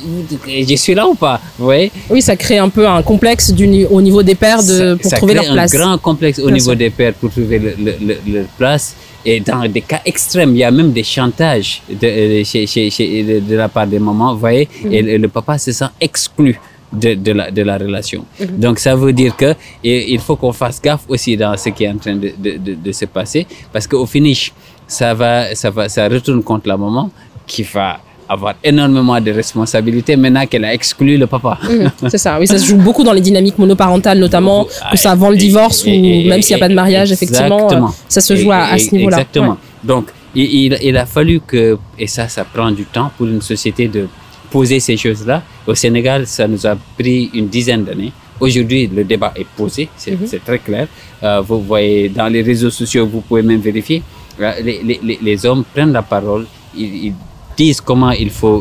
je 0.70 0.76
suis 0.76 0.94
là 0.94 1.08
ou 1.08 1.16
pas? 1.16 1.42
Vous 1.58 1.66
voyez? 1.66 1.92
Oui, 2.12 2.22
ça 2.22 2.36
crée 2.36 2.60
un 2.60 2.70
peu 2.70 2.88
un 2.88 3.02
complexe 3.02 3.52
du, 3.52 3.86
au 3.86 4.02
niveau 4.02 4.22
des 4.22 4.36
pères 4.36 4.62
de, 4.62 4.78
ça, 4.78 4.96
pour 5.02 5.10
ça 5.10 5.18
trouver 5.18 5.34
crée 5.36 5.46
leur 5.46 5.54
place. 5.54 5.74
un 5.74 5.78
grand 5.80 5.98
complexe 5.98 6.38
au 6.40 6.46
Bien 6.46 6.54
niveau 6.56 6.72
sûr. 6.72 6.78
des 6.78 6.90
pères 6.92 7.14
pour 7.16 7.32
trouver 7.32 7.58
le- 7.58 7.76
le- 7.84 7.96
le- 8.06 8.34
leur 8.34 8.46
place. 8.58 8.96
Et 9.26 9.40
dans 9.42 9.68
des 9.68 9.82
cas 9.82 10.02
extrêmes, 10.06 10.52
il 10.56 10.60
y 10.60 10.64
a 10.64 10.72
même 10.72 10.92
des 10.94 11.04
chantages 11.04 11.82
de, 11.90 11.96
de, 12.40 12.44
chez, 12.44 12.66
chez, 12.68 12.90
chez- 12.90 13.24
de, 13.24 13.40
de 13.40 13.56
la 13.56 13.68
part 13.68 13.86
des 13.88 14.00
mamans, 14.00 14.34
vous 14.34 14.40
voyez, 14.40 14.68
et 14.90 15.02
le, 15.02 15.18
le 15.18 15.28
papa 15.28 15.58
se 15.58 15.72
sent 15.74 15.90
exclu 16.00 16.58
de, 16.91 17.13
de, 17.13 17.31
la, 17.31 17.51
de 17.51 17.62
la 17.62 17.77
relation. 17.77 18.25
Donc 18.58 18.79
ça 18.79 18.96
veut 18.96 19.13
dire 19.13 19.36
que 19.36 19.53
et 19.84 20.12
il 20.13 20.19
faut 20.19 20.36
qu'on 20.36 20.53
fasse 20.53 20.81
gaffe 20.81 21.01
aussi 21.08 21.38
dans 21.38 21.55
ce 21.58 21.69
qui 21.69 21.84
est 21.84 21.89
en 21.89 21.98
train 21.98 22.15
de, 22.15 22.31
de, 22.38 22.58
de, 22.58 22.74
de 22.75 22.91
se 22.91 23.05
passer, 23.05 23.46
parce 23.72 23.86
qu'au 23.88 24.05
finish, 24.05 24.51
ça 24.88 25.13
va, 25.13 25.53
ça 25.55 25.69
va, 25.69 25.88
ça 25.89 26.08
retourne 26.08 26.41
contre 26.43 26.67
la 26.67 26.77
maman 26.77 27.12
qui 27.46 27.63
va 27.63 28.00
avoir 28.27 28.53
énormément 28.63 29.19
de 29.19 29.31
responsabilités 29.31 30.15
maintenant 30.15 30.46
qu'elle 30.46 30.63
a 30.65 30.74
exclu 30.74 31.17
le 31.17 31.25
papa. 31.25 31.58
Mhm, 31.67 31.91
c'est 32.10 32.17
ça, 32.19 32.39
oui, 32.39 32.46
ça 32.48 32.58
se 32.60 32.65
joue 32.69 32.77
beaucoup 32.77 33.03
dans 33.03 33.13
les 33.13 33.22
dynamiques 33.22 33.58
monoparentales, 33.58 34.19
notamment, 34.19 34.65
que 34.91 34.98
ça 34.98 35.12
avant 35.12 35.29
le 35.31 35.36
divorce 35.36 35.84
ou 35.84 35.89
et- 35.89 36.25
même 36.27 36.41
s'il 36.43 36.55
n'y 36.55 36.62
a 36.62 36.63
pas 36.65 36.69
de 36.69 36.75
mariage, 36.75 37.12
effectivement, 37.12 37.72
euh, 37.72 37.81
ça 38.08 38.22
se 38.22 38.36
joue 38.36 38.51
à, 38.51 38.77
ce 38.77 38.93
niveau-là. 38.96 39.17
Exactement. 39.17 39.50
Ouais. 39.51 39.55
Donc, 39.84 40.10
il, 40.36 40.43
il, 40.74 40.77
il 40.84 40.98
a 40.98 41.05
fallu 41.08 41.39
que, 41.46 41.77
et 41.98 42.05
ça, 42.05 42.27
ça 42.27 42.43
prend 42.43 42.69
du 42.72 42.86
temps 42.86 43.10
pour 43.17 43.25
une 43.25 43.41
société 43.41 43.88
de 43.88 44.08
poser 44.51 44.79
ces 44.79 44.96
choses-là. 44.98 45.41
Au 45.70 45.76
Sénégal, 45.76 46.26
ça 46.26 46.48
nous 46.48 46.66
a 46.66 46.76
pris 46.98 47.30
une 47.40 47.48
dizaine 47.48 47.84
d'années. 47.84 48.12
Aujourd'hui, 48.40 48.90
le 48.98 49.04
débat 49.04 49.32
est 49.36 49.46
posé, 49.60 49.84
c'est 50.02 50.16
Mhm. 50.20 50.40
très 50.48 50.58
clair. 50.68 50.88
Euh, 51.22 51.42
vous 51.48 51.62
voyez 51.62 52.10
dans 52.10 52.28
les 52.36 52.42
réseaux 52.42 52.72
sociaux, 52.82 53.06
vous 53.14 53.22
pouvez 53.28 53.44
même 53.52 53.60
vérifier. 53.70 54.02
Euh, 54.42 54.54
Les, 54.68 54.78
les, 54.90 55.00
les- 55.08 55.20
les 55.28 55.38
hommes 55.46 55.64
prennent 55.74 55.92
la 55.92 56.02
parole, 56.16 56.46
ils, 56.76 56.94
ils 57.08 57.14
disent 57.62 57.82
comment 57.90 58.12
il 58.26 58.32
faut 58.42 58.60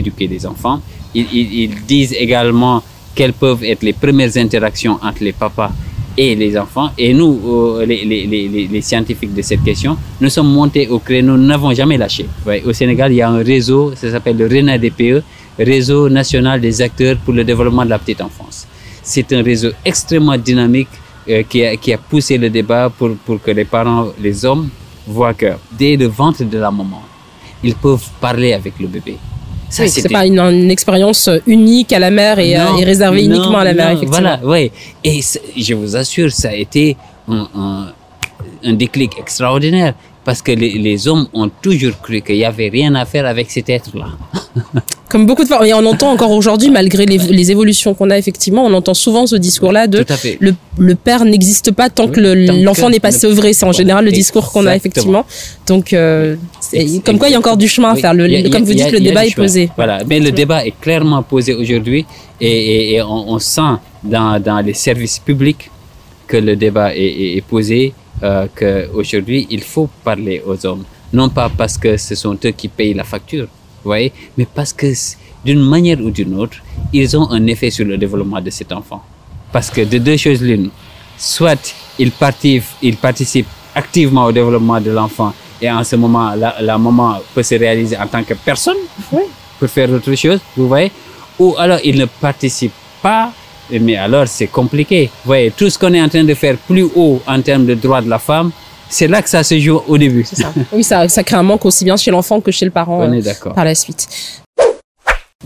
éduquer 0.00 0.26
les 0.34 0.42
enfants. 0.52 0.78
Ils, 1.14 1.26
ils, 1.40 1.50
ils 1.62 1.74
disent 1.94 2.14
également 2.26 2.76
quelles 3.16 3.32
peuvent 3.44 3.64
être 3.72 3.82
les 3.88 3.94
premières 4.04 4.36
interactions 4.46 4.96
entre 5.08 5.22
les 5.28 5.32
papas 5.44 5.70
et 6.24 6.34
les 6.42 6.52
enfants. 6.64 6.90
Et 6.98 7.14
nous, 7.14 7.32
euh, 7.46 7.86
les, 7.90 8.04
les, 8.10 8.22
les, 8.32 8.48
les- 8.54 8.68
les 8.74 8.82
scientifiques 8.82 9.32
de 9.40 9.42
cette 9.50 9.62
question, 9.70 9.96
nous 10.20 10.28
sommes 10.36 10.52
montés 10.60 10.86
au 10.88 10.98
créneau, 10.98 11.36
nous 11.40 11.46
n'avons 11.52 11.72
jamais 11.80 11.96
lâché. 12.04 12.26
Ouais, 12.46 12.60
au 12.68 12.72
Sénégal, 12.80 13.08
il 13.12 13.16
y 13.16 13.22
a 13.22 13.30
un 13.30 13.42
réseau, 13.54 13.92
ça 14.00 14.10
s'appelle 14.12 14.36
le 14.36 14.46
RENADPE, 14.54 15.22
Réseau 15.58 16.08
national 16.08 16.60
des 16.60 16.82
acteurs 16.82 17.16
pour 17.24 17.32
le 17.34 17.44
développement 17.44 17.84
de 17.84 17.90
la 17.90 17.98
petite 17.98 18.20
enfance. 18.20 18.66
C'est 19.02 19.32
un 19.32 19.42
réseau 19.42 19.70
extrêmement 19.84 20.36
dynamique 20.36 20.88
euh, 21.28 21.42
qui, 21.48 21.64
a, 21.64 21.76
qui 21.76 21.92
a 21.92 21.98
poussé 21.98 22.38
le 22.38 22.50
débat 22.50 22.90
pour, 22.90 23.10
pour 23.24 23.40
que 23.42 23.50
les 23.50 23.64
parents, 23.64 24.08
les 24.20 24.44
hommes, 24.44 24.68
voient 25.06 25.34
que 25.34 25.52
dès 25.72 25.96
le 25.96 26.06
ventre 26.06 26.42
de 26.44 26.58
la 26.58 26.70
maman, 26.70 27.02
ils 27.62 27.74
peuvent 27.74 28.06
parler 28.20 28.52
avec 28.52 28.74
le 28.80 28.86
bébé. 28.88 29.16
Ça, 29.68 29.82
Oui, 29.82 29.88
c'est 29.88 30.08
pas 30.08 30.26
une, 30.26 30.38
une 30.38 30.70
expérience 30.70 31.28
unique 31.46 31.92
à 31.92 31.98
la 31.98 32.10
mère 32.10 32.38
et, 32.38 32.56
euh, 32.56 32.64
non, 32.64 32.78
et 32.78 32.84
réservée 32.84 33.26
non, 33.26 33.34
uniquement 33.36 33.58
à 33.58 33.64
la 33.64 33.74
mère, 33.74 33.90
effectivement. 33.90 34.36
Voilà, 34.38 34.44
ouais. 34.46 34.70
Et 35.02 35.20
je 35.56 35.74
vous 35.74 35.96
assure, 35.96 36.30
ça 36.32 36.48
a 36.50 36.54
été 36.54 36.96
un, 37.28 37.48
un, 37.54 37.86
un 38.62 38.72
déclic 38.74 39.18
extraordinaire 39.18 39.94
parce 40.24 40.40
que 40.42 40.52
les, 40.52 40.72
les 40.78 41.06
hommes 41.08 41.26
ont 41.34 41.50
toujours 41.62 42.00
cru 42.00 42.20
qu'il 42.22 42.36
n'y 42.36 42.44
avait 42.44 42.68
rien 42.68 42.94
à 42.94 43.04
faire 43.04 43.26
avec 43.26 43.50
cet 43.50 43.68
être-là. 43.68 44.06
Comme 45.10 45.26
beaucoup 45.26 45.42
de 45.44 45.48
fois, 45.48 45.64
et 45.66 45.72
on 45.74 45.84
entend 45.86 46.10
encore 46.10 46.32
aujourd'hui, 46.32 46.70
malgré 46.70 47.06
les, 47.06 47.18
les 47.18 47.50
évolutions 47.52 47.94
qu'on 47.94 48.10
a 48.10 48.18
effectivement, 48.18 48.64
on 48.64 48.72
entend 48.74 48.94
souvent 48.94 49.26
ce 49.26 49.36
discours-là 49.36 49.86
de 49.86 49.98
le, 50.40 50.54
le 50.78 50.94
père 50.96 51.24
n'existe 51.24 51.70
pas 51.70 51.88
tant 51.88 52.08
que 52.08 52.20
l'enfant 52.64 52.90
n'est 52.90 52.98
pas 52.98 53.10
le- 53.10 53.18
sevré. 53.18 53.52
C'est 53.52 53.66
en 53.66 53.70
général 53.72 54.04
le 54.06 54.10
discours 54.10 54.50
qu'on 54.50 54.66
a 54.66 54.74
effectivement. 54.74 55.24
Donc, 55.68 55.92
euh, 55.92 56.34
comme 57.04 57.18
quoi 57.18 57.28
il 57.28 57.32
y 57.32 57.34
a 57.36 57.38
encore 57.38 57.56
du 57.58 57.68
chemin 57.68 57.90
à 57.90 57.96
faire. 57.96 58.10
A- 58.10 58.50
comme 58.50 58.64
vous 58.64 58.72
a- 58.72 58.74
dites, 58.74 58.90
le 58.92 58.98
débat 59.00 59.24
est 59.26 59.36
posé. 59.36 59.70
Voilà, 59.76 60.00
mais 60.08 60.18
le 60.18 60.32
débat 60.32 60.64
est 60.66 60.74
clairement 60.80 61.22
posé 61.22 61.54
aujourd'hui 61.54 62.04
et, 62.40 62.48
et, 62.50 62.94
et 62.94 63.02
on, 63.02 63.34
on 63.34 63.38
sent 63.38 63.60
dans, 64.02 64.40
dans 64.42 64.60
les 64.60 64.74
services 64.74 65.20
publics 65.20 65.70
que 66.26 66.36
le 66.36 66.56
débat 66.56 66.94
est, 66.94 67.00
est, 67.00 67.36
est 67.36 67.40
posé, 67.40 67.94
euh, 68.22 68.46
qu'aujourd'hui 68.54 69.46
il 69.50 69.62
faut 69.62 69.88
parler 70.02 70.42
aux 70.46 70.64
hommes. 70.66 70.84
Non 71.12 71.28
pas 71.28 71.48
parce 71.48 71.78
que 71.78 71.96
ce 71.96 72.14
sont 72.14 72.36
eux 72.44 72.50
qui 72.50 72.68
payent 72.68 72.94
la 72.94 73.04
facture, 73.04 73.44
vous 73.46 73.90
voyez, 73.90 74.12
mais 74.36 74.46
parce 74.52 74.72
que 74.72 74.92
d'une 75.44 75.60
manière 75.60 76.00
ou 76.00 76.10
d'une 76.10 76.34
autre, 76.34 76.56
ils 76.92 77.16
ont 77.16 77.30
un 77.30 77.46
effet 77.46 77.70
sur 77.70 77.84
le 77.86 77.96
développement 77.98 78.40
de 78.40 78.50
cet 78.50 78.72
enfant. 78.72 79.02
Parce 79.52 79.70
que 79.70 79.82
de 79.82 79.98
deux 79.98 80.16
choses 80.16 80.40
l'une, 80.42 80.70
soit 81.16 81.74
ils 81.98 82.10
participent, 82.10 82.64
ils 82.82 82.96
participent 82.96 83.46
activement 83.74 84.24
au 84.24 84.32
développement 84.32 84.80
de 84.80 84.90
l'enfant 84.90 85.32
et 85.60 85.70
en 85.70 85.84
ce 85.84 85.96
moment, 85.96 86.34
la, 86.34 86.56
la 86.60 86.78
maman 86.78 87.20
peut 87.34 87.42
se 87.42 87.54
réaliser 87.54 87.96
en 87.96 88.06
tant 88.06 88.22
que 88.24 88.34
personne 88.34 88.76
pour 89.08 89.68
faire 89.68 89.90
autre 89.90 90.14
chose, 90.14 90.40
vous 90.56 90.68
voyez, 90.68 90.90
ou 91.38 91.54
alors 91.56 91.78
ils 91.84 91.96
ne 91.98 92.06
participent 92.06 92.72
pas, 93.00 93.32
mais 93.70 93.96
alors 93.96 94.28
c'est 94.28 94.46
compliqué. 94.46 95.06
Vous 95.24 95.28
voyez, 95.28 95.50
tout 95.50 95.70
ce 95.70 95.78
qu'on 95.78 95.92
est 95.94 96.02
en 96.02 96.08
train 96.08 96.24
de 96.24 96.34
faire 96.34 96.56
plus 96.56 96.86
haut 96.94 97.20
en 97.26 97.40
termes 97.40 97.66
de 97.66 97.74
droits 97.74 98.00
de 98.00 98.08
la 98.08 98.18
femme, 98.18 98.50
c'est 98.88 99.08
là 99.08 99.22
que 99.22 99.28
ça 99.28 99.42
se 99.42 99.58
joue 99.58 99.80
au 99.88 99.98
début. 99.98 100.24
Ça. 100.24 100.52
Oui, 100.72 100.84
ça, 100.84 101.08
ça 101.08 101.22
crée 101.22 101.36
un 101.36 101.42
manque 101.42 101.64
aussi 101.64 101.84
bien 101.84 101.96
chez 101.96 102.10
l'enfant 102.10 102.40
que 102.40 102.50
chez 102.50 102.64
le 102.64 102.70
parent 102.70 103.00
On 103.00 103.12
euh, 103.12 103.20
est 103.20 103.54
par 103.54 103.64
la 103.64 103.74
suite. 103.74 104.06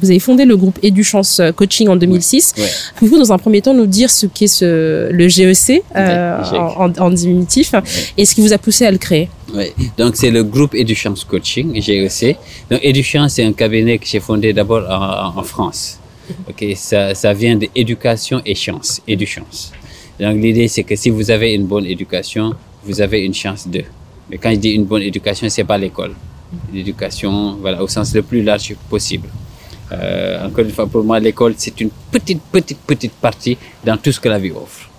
Vous 0.00 0.10
avez 0.10 0.20
fondé 0.20 0.44
le 0.44 0.56
groupe 0.56 0.78
Educhance 0.82 1.42
Coaching 1.56 1.88
en 1.88 1.96
2006. 1.96 2.54
Ouais. 2.56 2.64
Pouvez-vous, 2.96 3.18
dans 3.18 3.32
un 3.32 3.38
premier 3.38 3.60
temps, 3.62 3.74
nous 3.74 3.86
dire 3.86 4.10
ce 4.10 4.26
qu'est 4.26 4.46
ce, 4.46 5.10
le 5.10 5.28
GEC 5.28 5.82
euh, 5.96 6.40
en, 6.76 7.10
diminutif 7.10 7.74
et 8.16 8.24
ce 8.24 8.34
qui 8.34 8.40
vous 8.40 8.52
a 8.52 8.58
poussé 8.58 8.86
à 8.86 8.92
le 8.92 8.98
créer? 8.98 9.28
Oui. 9.52 9.72
Donc, 9.96 10.14
c'est 10.14 10.30
le 10.30 10.44
groupe 10.44 10.74
Educhance 10.74 11.24
Coaching, 11.24 11.80
GEC. 11.80 12.36
Donc, 12.70 12.80
Educhance, 12.82 13.32
c'est 13.34 13.44
un 13.44 13.52
cabinet 13.52 13.98
que 13.98 14.06
j'ai 14.06 14.20
fondé 14.20 14.52
d'abord 14.52 14.84
en 14.88 15.42
France. 15.42 15.98
Ok, 16.48 16.64
ça, 16.76 17.14
ça 17.14 17.32
vient 17.32 17.56
d'éducation 17.56 18.42
et 18.44 18.54
chance, 18.54 19.00
Educhance. 19.06 19.72
Donc, 20.20 20.36
l'idée, 20.36 20.68
c'est 20.68 20.82
que 20.84 20.96
si 20.96 21.10
vous 21.10 21.30
avez 21.30 21.54
une 21.54 21.66
bonne 21.66 21.86
éducation, 21.86 22.54
vous 22.84 23.00
avez 23.00 23.24
une 23.24 23.34
chance 23.34 23.68
de. 23.68 23.82
Mais 24.30 24.38
quand 24.38 24.50
je 24.50 24.56
dis 24.56 24.70
une 24.70 24.84
bonne 24.84 25.02
éducation, 25.02 25.48
c'est 25.48 25.64
pas 25.64 25.78
l'école. 25.78 26.14
L'éducation, 26.72 27.56
voilà, 27.60 27.82
au 27.82 27.88
sens 27.88 28.14
le 28.14 28.22
plus 28.22 28.42
large 28.42 28.74
possible. 28.88 29.28
Euh, 29.92 30.46
encore 30.46 30.64
une 30.64 30.70
fois, 30.70 30.86
pour 30.86 31.04
moi, 31.04 31.18
l'école, 31.20 31.54
c'est 31.56 31.80
une 31.80 31.90
petite, 32.10 32.42
petite, 32.52 32.78
petite 32.80 33.12
partie 33.12 33.56
dans 33.84 33.96
tout 33.96 34.12
ce 34.12 34.20
que 34.20 34.28
la 34.28 34.38
vie 34.38 34.50
offre. 34.50 34.90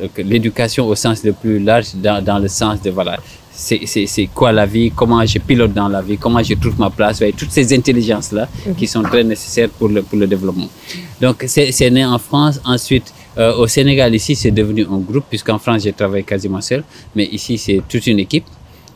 Donc, 0.00 0.10
l'éducation 0.18 0.86
au 0.86 0.94
sens 0.94 1.22
le 1.24 1.32
plus 1.32 1.58
large, 1.58 1.94
dans, 1.94 2.24
dans 2.24 2.38
le 2.38 2.48
sens 2.48 2.80
de, 2.80 2.90
voilà, 2.90 3.18
c'est 3.54 4.28
quoi 4.34 4.50
la 4.52 4.66
vie, 4.66 4.90
comment 4.94 5.24
je 5.26 5.38
pilote 5.38 5.72
dans 5.72 5.88
la 5.88 6.00
vie, 6.02 6.16
comment 6.18 6.42
je 6.42 6.54
trouve 6.54 6.78
ma 6.78 6.90
place, 6.90 7.22
toutes 7.36 7.50
ces 7.50 7.72
intelligences-là 7.74 8.48
qui 8.76 8.86
sont 8.86 9.02
très 9.02 9.22
nécessaires 9.24 9.68
pour 9.68 9.88
le, 9.88 10.02
pour 10.02 10.18
le 10.18 10.26
développement. 10.26 10.68
Donc, 11.20 11.44
c'est 11.46 11.90
né 11.90 12.04
en 12.04 12.18
France. 12.18 12.60
Ensuite, 12.64 13.12
euh, 13.38 13.54
au 13.56 13.66
Sénégal, 13.66 14.14
ici, 14.14 14.34
c'est 14.34 14.50
devenu 14.50 14.82
un 14.90 14.98
groupe, 14.98 15.24
puisqu'en 15.28 15.58
France, 15.58 15.82
j'ai 15.84 15.92
travaillé 15.92 16.24
quasiment 16.24 16.60
seul. 16.60 16.82
Mais 17.14 17.26
ici, 17.26 17.56
c'est 17.58 17.80
toute 17.88 18.06
une 18.06 18.18
équipe 18.18 18.44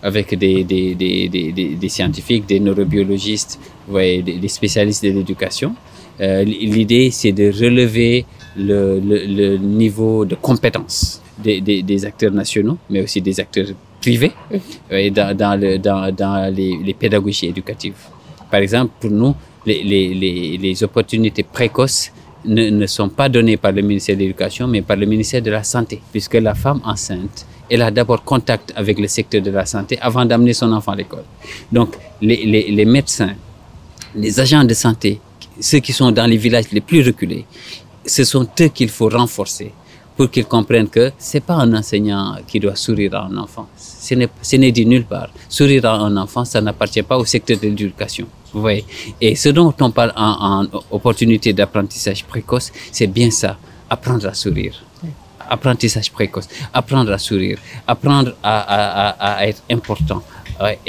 avec 0.02 0.36
des, 0.38 0.62
des, 0.64 0.94
des, 0.94 1.28
des, 1.28 1.52
des, 1.52 1.68
des 1.74 1.88
scientifiques, 1.88 2.46
des 2.46 2.60
neurobiologistes, 2.60 3.58
des, 3.92 4.48
spécialistes 4.48 5.04
de 5.04 5.10
l'éducation. 5.10 5.74
Euh, 6.20 6.44
L'idée, 6.44 7.10
c'est 7.10 7.32
de 7.32 7.46
relever 7.50 8.24
le, 8.56 9.00
le, 9.00 9.26
le 9.26 9.56
niveau 9.58 10.24
de 10.24 10.34
compétence 10.34 11.20
des, 11.42 11.60
des, 11.60 11.82
des 11.82 12.04
acteurs 12.04 12.32
nationaux, 12.32 12.78
mais 12.90 13.02
aussi 13.02 13.20
des 13.20 13.38
acteurs 13.40 13.66
privés 14.00 14.32
ouais, 14.90 15.10
dans, 15.10 15.36
dans, 15.36 15.58
le, 15.60 15.78
dans, 15.78 16.14
dans 16.14 16.52
les, 16.54 16.76
les 16.84 16.94
pédagogies 16.94 17.46
éducatives. 17.46 17.96
Par 18.50 18.60
exemple, 18.60 18.92
pour 19.00 19.10
nous, 19.10 19.34
les, 19.64 19.82
les, 19.82 20.14
les, 20.14 20.58
les 20.58 20.82
opportunités 20.84 21.42
précoces 21.42 22.12
ne, 22.44 22.70
ne 22.70 22.86
sont 22.86 23.08
pas 23.08 23.28
données 23.28 23.56
par 23.56 23.72
le 23.72 23.82
ministère 23.82 24.14
de 24.16 24.20
l'Éducation, 24.20 24.68
mais 24.68 24.82
par 24.82 24.96
le 24.96 25.06
ministère 25.06 25.42
de 25.42 25.50
la 25.50 25.64
Santé, 25.64 26.00
puisque 26.12 26.34
la 26.34 26.54
femme 26.54 26.80
enceinte, 26.84 27.46
elle 27.68 27.82
a 27.82 27.90
d'abord 27.90 28.22
contact 28.22 28.72
avec 28.76 29.00
le 29.00 29.08
secteur 29.08 29.42
de 29.42 29.50
la 29.50 29.66
santé 29.66 29.98
avant 30.00 30.24
d'amener 30.24 30.52
son 30.52 30.72
enfant 30.72 30.92
à 30.92 30.96
l'école. 30.96 31.24
Donc, 31.72 31.96
les 32.22 32.84
médecins, 32.84 33.34
les 34.14 34.38
agents 34.38 34.62
de 34.62 34.72
santé, 34.74 35.18
ceux 35.60 35.80
qui 35.80 35.92
sont 35.92 36.12
dans 36.12 36.26
les 36.26 36.36
villages 36.36 36.70
les 36.70 36.80
plus 36.80 37.04
reculés, 37.04 37.44
ce 38.04 38.22
sont 38.22 38.46
eux 38.60 38.68
qu'il 38.68 38.88
faut 38.88 39.08
renforcer 39.08 39.72
pour 40.16 40.30
qu'ils 40.30 40.46
comprennent 40.46 40.88
que 40.88 41.12
c'est 41.18 41.40
pas 41.40 41.54
un 41.54 41.74
enseignant 41.74 42.36
qui 42.46 42.58
doit 42.58 42.74
sourire 42.76 43.14
à 43.14 43.26
un 43.26 43.36
enfant. 43.36 43.68
Ce 43.76 44.14
n'est, 44.56 44.72
dit 44.72 44.86
nulle 44.86 45.04
part. 45.04 45.28
Sourire 45.48 45.84
à 45.84 45.94
un 45.98 46.16
enfant, 46.16 46.44
ça 46.44 46.60
n'appartient 46.60 47.02
pas 47.02 47.18
au 47.18 47.24
secteur 47.24 47.58
de 47.58 47.66
l'éducation. 47.66 48.26
Vous. 48.52 48.68
Et 49.20 49.34
ce 49.34 49.50
dont 49.50 49.74
on 49.80 49.90
parle 49.90 50.12
en, 50.16 50.64
opportunité 50.90 51.52
d'apprentissage 51.52 52.24
précoce, 52.24 52.72
c'est 52.90 53.06
bien 53.06 53.30
ça. 53.30 53.58
Apprendre 53.90 54.26
à 54.26 54.34
sourire. 54.34 54.82
Apprentissage 55.48 56.10
précoce. 56.10 56.48
Apprendre 56.72 57.12
à 57.12 57.18
sourire. 57.18 57.58
Apprendre 57.86 58.34
à, 58.42 58.60
à, 58.60 59.34
à, 59.34 59.46
être 59.46 59.62
important. 59.70 60.22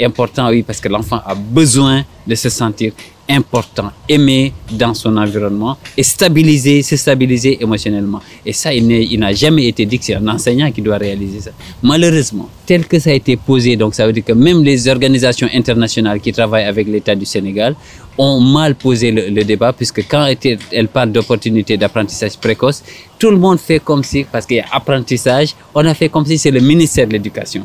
Important, 0.00 0.48
oui, 0.48 0.62
parce 0.62 0.80
que 0.80 0.88
l'enfant 0.88 1.20
a 1.24 1.34
besoin 1.34 2.02
de 2.26 2.34
se 2.34 2.48
sentir 2.48 2.92
important, 3.28 3.90
aimer 4.08 4.52
dans 4.72 4.94
son 4.94 5.16
environnement 5.16 5.76
et 5.96 6.02
stabiliser, 6.02 6.82
se 6.82 6.96
stabiliser 6.96 7.62
émotionnellement. 7.62 8.20
Et 8.44 8.52
ça, 8.52 8.72
il 8.72 9.18
n'a 9.18 9.32
jamais 9.32 9.66
été 9.66 9.84
dit 9.84 9.98
que 9.98 10.04
c'est 10.04 10.14
un 10.14 10.26
enseignant 10.28 10.70
qui 10.72 10.80
doit 10.80 10.96
réaliser 10.96 11.40
ça. 11.40 11.50
Malheureusement, 11.82 12.48
tel 12.66 12.86
que 12.86 12.98
ça 12.98 13.10
a 13.10 13.12
été 13.12 13.36
posé, 13.36 13.76
donc 13.76 13.94
ça 13.94 14.06
veut 14.06 14.12
dire 14.12 14.24
que 14.24 14.32
même 14.32 14.62
les 14.62 14.88
organisations 14.88 15.48
internationales 15.54 16.20
qui 16.20 16.32
travaillent 16.32 16.64
avec 16.64 16.86
l'État 16.88 17.14
du 17.14 17.26
Sénégal 17.26 17.74
ont 18.18 18.40
mal 18.40 18.74
posé 18.74 19.10
le, 19.12 19.44
débat, 19.44 19.72
puisque 19.72 20.06
quand 20.08 20.28
elles 20.72 20.88
parlent 20.88 21.12
d'opportunités 21.12 21.76
d'apprentissage 21.76 22.36
précoce, 22.36 22.82
tout 23.18 23.30
le 23.30 23.36
monde 23.38 23.58
fait 23.58 23.78
comme 23.78 24.02
si, 24.02 24.24
parce 24.24 24.44
qu'il 24.44 24.56
y 24.56 24.60
a 24.60 24.66
apprentissage, 24.72 25.54
on 25.74 25.84
a 25.86 25.94
fait 25.94 26.08
comme 26.08 26.26
si 26.26 26.36
c'est 26.36 26.50
le 26.50 26.60
ministère 26.60 27.06
de 27.06 27.12
l'Éducation. 27.12 27.64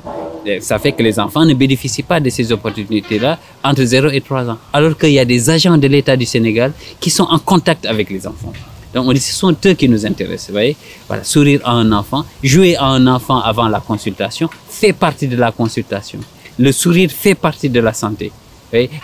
Ça 0.62 0.77
fait 0.77 0.91
que 0.91 1.01
les 1.01 1.19
enfants 1.19 1.45
ne 1.45 1.53
bénéficient 1.53 2.03
pas 2.03 2.19
de 2.19 2.29
ces 2.29 2.51
opportunités-là 2.51 3.39
entre 3.63 3.83
0 3.83 4.10
et 4.10 4.22
3 4.22 4.50
ans. 4.50 4.57
Alors 4.74 4.98
qu'il 4.98 5.12
y 5.12 5.19
a 5.19 5.25
des 5.25 5.50
agents 5.50 5.77
de 5.77 5.88
l'État 5.88 6.15
du 6.15 6.25
Sénégal 6.25 6.74
qui 7.00 7.10
sont 7.10 7.24
en 7.24 7.39
contact 7.39 7.86
avec 7.86 8.10
les 8.10 8.27
enfants. 8.27 8.53
Donc 8.93 9.07
on 9.07 9.13
dit 9.13 9.19
ce 9.19 9.33
sont 9.33 9.55
eux 9.65 9.74
qui 9.74 9.89
nous 9.89 10.05
intéressent, 10.05 10.50
vous 10.50 10.53
voyez. 10.53 10.75
Voilà, 11.07 11.24
sourire 11.24 11.62
à 11.63 11.72
un 11.72 11.91
enfant, 11.91 12.25
jouer 12.43 12.75
à 12.75 12.86
un 12.86 13.07
enfant 13.07 13.39
avant 13.39 13.67
la 13.67 13.79
consultation 13.79 14.50
fait 14.69 14.93
partie 14.93 15.27
de 15.27 15.36
la 15.36 15.51
consultation. 15.51 16.19
Le 16.60 16.72
sourire 16.72 17.10
fait 17.10 17.33
partie 17.36 17.69
de 17.69 17.79
la 17.79 17.93
santé. 17.93 18.31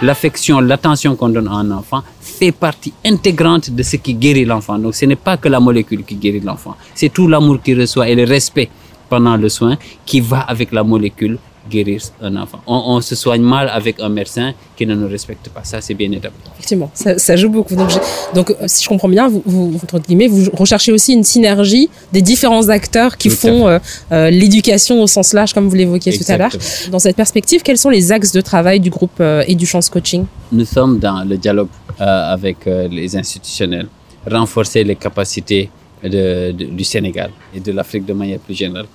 L'affection, 0.02 0.60
l'attention 0.60 1.16
qu'on 1.16 1.30
donne 1.30 1.48
à 1.48 1.52
un 1.52 1.72
enfant 1.72 2.04
fait 2.20 2.52
partie 2.52 2.94
intégrante 3.06 3.70
de 3.70 3.84
ce 3.84 3.98
qui 3.98 4.14
guérit 4.16 4.46
l'enfant. 4.46 4.80
Donc 4.80 4.96
ce 4.96 5.06
n'est 5.06 5.16
pas 5.16 5.38
que 5.38 5.48
la 5.48 5.60
molécule 5.60 6.04
qui 6.04 6.16
guérit 6.16 6.40
l'enfant, 6.40 6.76
c'est 6.96 7.10
tout 7.10 7.28
l'amour 7.28 7.62
qu'il 7.62 7.80
reçoit 7.80 8.10
et 8.10 8.16
le 8.16 8.24
respect 8.24 8.70
pendant 9.10 9.38
le 9.38 9.50
soin 9.50 9.78
qui 10.06 10.22
va 10.22 10.42
avec 10.42 10.72
la 10.72 10.84
molécule 10.84 11.38
guérir 11.70 12.02
un 12.22 12.36
enfant. 12.36 12.60
On, 12.68 13.00
se 13.02 13.16
soigne 13.16 13.42
mal 13.42 13.70
avec 13.70 14.00
un 14.00 14.10
médecin 14.10 14.54
qui 14.76 14.86
ne 14.86 14.96
nous 14.96 15.08
respecte 15.08 15.50
pas. 15.50 15.64
Ça, 15.64 15.82
c'est 15.82 15.94
bien 15.94 16.12
établi. 16.12 16.38
Effectivement, 16.56 16.92
ça, 16.94 17.36
joue 17.36 17.50
beaucoup. 17.50 17.76
Donc, 17.76 17.92
donc, 18.34 18.50
euh, 18.50 18.54
si 18.68 18.84
je 18.84 18.90
comprends 18.90 19.08
bien, 19.08 19.28
vous, 19.28 19.42
vous, 19.46 19.80
guillemets, 20.08 20.28
vous 20.28 20.50
recherchez 20.54 20.92
aussi 20.92 21.14
une 21.14 21.24
synergie 21.24 21.90
des 22.12 22.22
différents 22.22 22.70
acteurs 22.70 23.18
qui 23.18 23.30
font 23.30 23.68
euh, 23.68 23.80
euh, 24.12 24.30
l'éducation 24.30 25.02
au 25.02 25.08
sens 25.08 25.34
large, 25.34 25.54
comme 25.54 25.68
vous 25.68 25.76
l'évoquiez 25.76 26.18
tout 26.18 26.26
à 26.28 26.38
l'heure. 26.38 26.56
Dans 26.92 27.00
cette 27.00 27.16
perspective, 27.16 27.62
quels 27.64 27.78
sont 27.78 27.90
les 27.90 28.12
axes 28.12 28.32
de 28.32 28.42
travail 28.42 28.80
du 28.80 28.90
groupe 28.90 29.22
Educhance 29.48 29.90
Coaching? 29.90 30.26
Nous 30.52 30.66
sommes 30.66 31.00
dans 31.00 31.24
le 31.24 31.38
dialogue 31.38 31.70
avec 32.00 32.58
les 32.66 33.16
institutionnels, 33.16 33.88
renforcer 34.30 34.84
les 34.84 34.96
capacités 34.96 35.70
de, 36.04 36.52
du 36.52 36.84
Sénégal 36.84 37.32
et 37.54 37.60
de 37.60 37.72
l'Afrique 37.72 38.06
de 38.06 38.14
manière 38.14 38.40
plus 38.40 38.54
générale. 38.56 38.86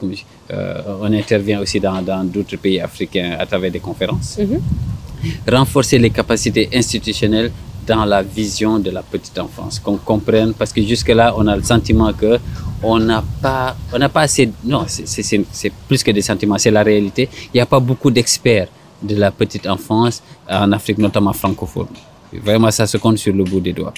Euh, 0.50 0.82
on 1.00 1.12
intervient 1.12 1.60
aussi 1.60 1.80
dans 1.80 2.02
d'autres 2.24 2.56
pays 2.56 2.80
africains 2.80 3.36
à 3.38 3.46
travers 3.46 3.70
des 3.70 3.80
conférences. 3.80 4.38
Mhm. 4.38 4.60
Renforcer 5.50 5.98
les 5.98 6.10
capacités 6.10 6.68
institutionnelles 6.74 7.50
dans 7.86 8.04
la 8.04 8.22
vision 8.22 8.78
de 8.78 8.90
la 8.90 9.02
petite 9.02 9.38
enfance, 9.38 9.78
qu'on 9.78 9.96
comprenne, 9.98 10.54
parce 10.54 10.72
que 10.72 10.82
jusque-là, 10.82 11.34
on 11.36 11.46
a 11.46 11.56
le 11.56 11.62
sentiment 11.62 12.12
que 12.12 12.38
on 12.82 12.98
n'a 12.98 13.22
pas, 13.42 13.76
on 13.92 13.98
n'a 13.98 14.08
pas 14.08 14.22
assez, 14.22 14.50
non, 14.64 14.84
c'est 14.86 15.72
plus 15.88 16.02
que 16.02 16.10
des 16.10 16.22
sentiments, 16.22 16.58
c'est 16.58 16.70
la 16.70 16.82
réalité. 16.82 17.28
Il 17.52 17.56
n'y 17.56 17.60
a 17.60 17.66
pas 17.66 17.80
beaucoup 17.80 18.10
d'experts 18.10 18.68
de 19.02 19.16
la 19.16 19.30
petite 19.30 19.66
enfance 19.66 20.22
en 20.48 20.72
Afrique, 20.72 20.98
notamment 20.98 21.32
francophone. 21.32 21.88
Vraiment, 22.42 22.70
ça 22.70 22.86
se 22.86 22.96
compte 22.96 23.18
sur 23.18 23.34
le 23.34 23.44
bout 23.44 23.60
des 23.60 23.72
doigts. 23.72 23.94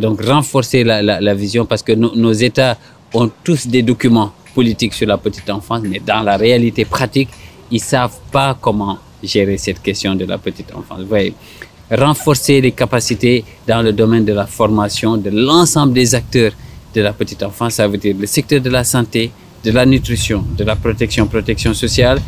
Donc, 0.00 0.22
renforcer 0.22 0.84
la, 0.84 1.02
la, 1.02 1.34
vision 1.34 1.64
parce 1.66 1.82
que 1.82 1.92
nos 1.92 2.32
États 2.32 2.76
ont 3.14 3.30
tous 3.44 3.66
des 3.66 3.82
documents 3.82 4.32
politiques 4.54 4.94
sur 4.94 5.06
la 5.06 5.18
petite 5.18 5.48
enfance, 5.50 5.82
mais 5.88 6.00
dans 6.04 6.22
la 6.22 6.36
réalité 6.36 6.84
pratique, 6.84 7.28
ils 7.70 7.76
ne 7.76 7.80
savent 7.80 8.18
pas 8.32 8.56
comment 8.60 8.98
gérer 9.22 9.58
cette 9.58 9.80
question 9.82 10.14
de 10.14 10.24
la 10.24 10.38
petite 10.38 10.72
enfance. 10.74 11.00
Vous 11.00 11.06
voyez, 11.06 11.34
renforcer 11.90 12.60
les 12.60 12.72
capacités 12.72 13.44
dans 13.66 13.82
le 13.82 13.92
domaine 13.92 14.24
de 14.24 14.32
la 14.32 14.46
formation 14.46 15.16
de 15.16 15.30
l'ensemble 15.30 15.92
des 15.92 16.14
acteurs 16.14 16.52
de 16.94 17.00
la 17.00 17.12
petite 17.12 17.42
enfance, 17.42 17.74
ça 17.74 17.86
veut 17.86 17.98
dire 17.98 18.16
le 18.18 18.26
secteur 18.26 18.60
de 18.60 18.70
la 18.70 18.82
santé, 18.84 19.30
de 19.64 19.70
la 19.70 19.86
nutrition, 19.86 20.44
de 20.56 20.64
la 20.64 20.74
protection, 20.74 21.26
protection 21.26 21.74
sociale 21.74 22.20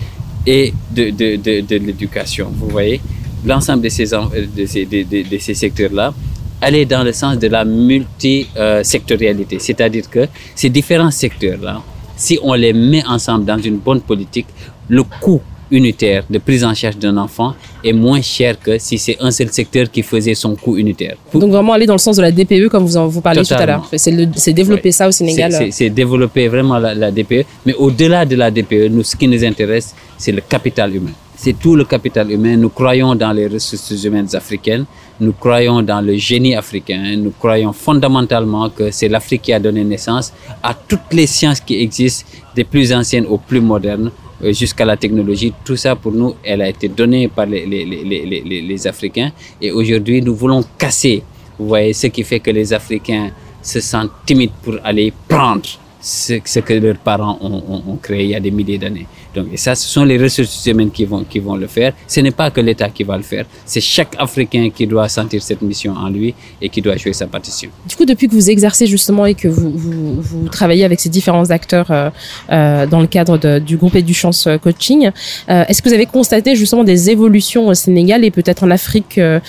et 0.46 0.72
de, 0.90 1.10
de, 1.10 1.36
de, 1.36 1.60
de 1.60 1.76
l'éducation. 1.76 2.52
Vous 2.54 2.68
voyez 2.68 3.00
l'ensemble 3.44 3.82
de 3.82 3.88
ces, 3.88 4.14
euh, 4.14 4.18
de 4.56 4.66
ces, 4.66 4.84
de, 4.86 5.38
ces 5.38 5.54
secteurs-là 5.54 6.12
aller 6.60 6.86
dans 6.86 7.02
le 7.02 7.12
sens 7.12 7.38
de 7.38 7.48
la 7.48 7.64
multisectorialité. 7.64 9.58
C'est-à-dire 9.58 10.08
que 10.08 10.28
ces 10.54 10.70
différents 10.70 11.10
secteurs-là, 11.10 11.82
si 12.16 12.38
on 12.42 12.54
les 12.54 12.72
met 12.72 13.04
ensemble 13.06 13.44
dans 13.44 13.58
une 13.58 13.78
bonne 13.78 14.00
politique, 14.00 14.46
le 14.88 15.02
coût 15.02 15.40
unitaire 15.72 16.22
de 16.28 16.38
prise 16.38 16.62
en 16.64 16.74
charge 16.74 16.98
d'un 16.98 17.16
enfant 17.16 17.54
est 17.82 17.94
moins 17.94 18.20
cher 18.20 18.60
que 18.60 18.78
si 18.78 18.98
c'est 18.98 19.16
un 19.20 19.30
seul 19.30 19.50
secteur 19.50 19.90
qui 19.90 20.02
faisait 20.02 20.34
son 20.34 20.54
coût 20.54 20.76
unitaire. 20.76 21.16
Donc 21.34 21.50
vraiment 21.50 21.72
aller 21.72 21.86
dans 21.86 21.94
le 21.94 21.98
sens 21.98 22.16
de 22.16 22.22
la 22.22 22.30
DPE 22.30 22.68
comme 22.68 22.84
vous 22.84 22.96
en 22.96 23.08
vous 23.08 23.22
parlez 23.22 23.42
tout 23.42 23.54
à 23.54 23.66
l'heure. 23.66 23.88
C'est 23.96 24.52
développer 24.52 24.92
ça 24.92 25.08
au 25.08 25.10
Sénégal. 25.10 25.68
C'est 25.72 25.90
développer 25.90 26.46
vraiment 26.48 26.78
la, 26.78 26.94
la 26.94 27.10
DPE. 27.10 27.44
Mais 27.66 27.74
au-delà 27.74 28.24
de 28.26 28.36
la 28.36 28.50
DPE, 28.50 28.88
nous, 28.90 29.02
ce 29.02 29.16
qui 29.16 29.26
nous 29.26 29.42
intéresse, 29.44 29.94
c'est 30.18 30.32
le 30.32 30.42
capital 30.42 30.94
humain 30.94 31.12
c'est 31.36 31.58
tout 31.58 31.74
le 31.76 31.84
capital 31.84 32.30
humain. 32.30 32.56
Nous 32.56 32.68
croyons 32.68 33.14
dans 33.14 33.32
les 33.32 33.46
ressources 33.46 34.04
humaines 34.04 34.28
africaines, 34.34 34.84
nous 35.20 35.32
croyons 35.32 35.82
dans 35.82 36.00
le 36.00 36.16
génie 36.16 36.54
africain, 36.54 37.16
nous 37.16 37.32
croyons 37.38 37.72
fondamentalement 37.72 38.70
que 38.70 38.90
c'est 38.90 39.08
l'Afrique 39.08 39.42
qui 39.42 39.52
a 39.52 39.60
donné 39.60 39.84
naissance 39.84 40.32
à 40.62 40.74
toutes 40.74 41.12
les 41.12 41.26
sciences 41.26 41.60
qui 41.60 41.80
existent, 41.80 42.26
des 42.54 42.64
plus 42.64 42.92
anciennes 42.92 43.26
aux 43.26 43.38
plus 43.38 43.60
modernes, 43.60 44.10
euh, 44.44 44.52
jusqu'à 44.52 44.84
la 44.84 44.96
technologie. 44.96 45.52
Tout 45.64 45.76
ça, 45.76 45.96
pour 45.96 46.12
nous, 46.12 46.34
elle 46.42 46.62
a 46.62 46.68
été 46.68 46.88
donnée 46.88 47.28
par 47.28 47.46
les, 47.46 47.64
les, 47.66 47.84
les, 47.84 48.60
les 48.60 48.86
Africains. 48.86 49.32
Et 49.60 49.70
aujourd'hui, 49.72 50.20
nous 50.20 50.34
voulons 50.34 50.64
casser, 50.78 51.22
vous 51.58 51.68
voyez, 51.68 51.92
ce 51.92 52.08
qui 52.08 52.22
fait 52.24 52.40
que 52.40 52.50
les 52.50 52.72
Africains 52.72 53.30
se 53.62 53.80
sentent 53.80 54.10
timides 54.26 54.50
pour 54.62 54.74
aller 54.82 55.12
prendre 55.28 55.62
ce, 56.02 56.58
que 56.60 56.74
leurs 56.74 56.96
parents 56.96 57.38
ont, 57.40 57.96
créé 58.02 58.24
il 58.24 58.30
y 58.30 58.34
a 58.34 58.40
des 58.40 58.50
milliers 58.50 58.78
d'années. 58.78 59.06
Donc, 59.34 59.46
ça, 59.56 59.74
ce 59.74 59.86
sont 59.88 60.04
les 60.04 60.18
ressources 60.18 60.66
humaines 60.66 60.90
qui 60.90 61.04
vont, 61.04 61.24
qui 61.24 61.38
vont 61.38 61.56
le 61.56 61.66
faire. 61.66 61.92
Ce 62.06 62.20
n'est 62.20 62.32
pas 62.32 62.50
que 62.50 62.60
l'État 62.60 62.90
qui 62.90 63.04
va 63.04 63.16
le 63.16 63.22
faire. 63.22 63.46
C'est 63.64 63.80
chaque 63.80 64.14
Africain 64.18 64.68
qui 64.74 64.86
doit 64.86 65.08
sentir 65.08 65.42
cette 65.42 65.62
mission 65.62 65.94
en 65.94 66.10
lui 66.10 66.34
et 66.60 66.68
qui 66.68 66.82
doit 66.82 66.96
jouer 66.96 67.12
sa 67.12 67.26
partition. 67.26 67.70
Du 67.88 67.96
coup, 67.96 68.04
depuis 68.04 68.28
que 68.28 68.34
vous 68.34 68.50
exercez 68.50 68.86
justement 68.86 69.24
et 69.26 69.34
que 69.34 69.48
vous, 69.48 69.72
vous, 70.20 70.48
travaillez 70.48 70.84
avec 70.84 71.00
ces 71.00 71.08
différents 71.08 71.48
acteurs 71.50 71.90
euh, 71.90 72.10
euh, 72.50 72.86
dans 72.86 73.00
le 73.00 73.06
cadre 73.06 73.58
du 73.58 73.76
groupe 73.76 73.96
Chance 74.12 74.48
Coaching, 74.62 75.10
euh, 75.48 75.64
est-ce 75.68 75.80
que 75.80 75.88
vous 75.88 75.94
avez 75.94 76.06
constaté 76.06 76.56
justement 76.56 76.84
des 76.84 77.10
évolutions 77.10 77.68
au 77.68 77.74
Sénégal 77.74 78.24
et 78.24 78.30
peut-être 78.30 78.64
en 78.64 78.70
Afrique, 78.70 79.18
euh, 79.18 79.40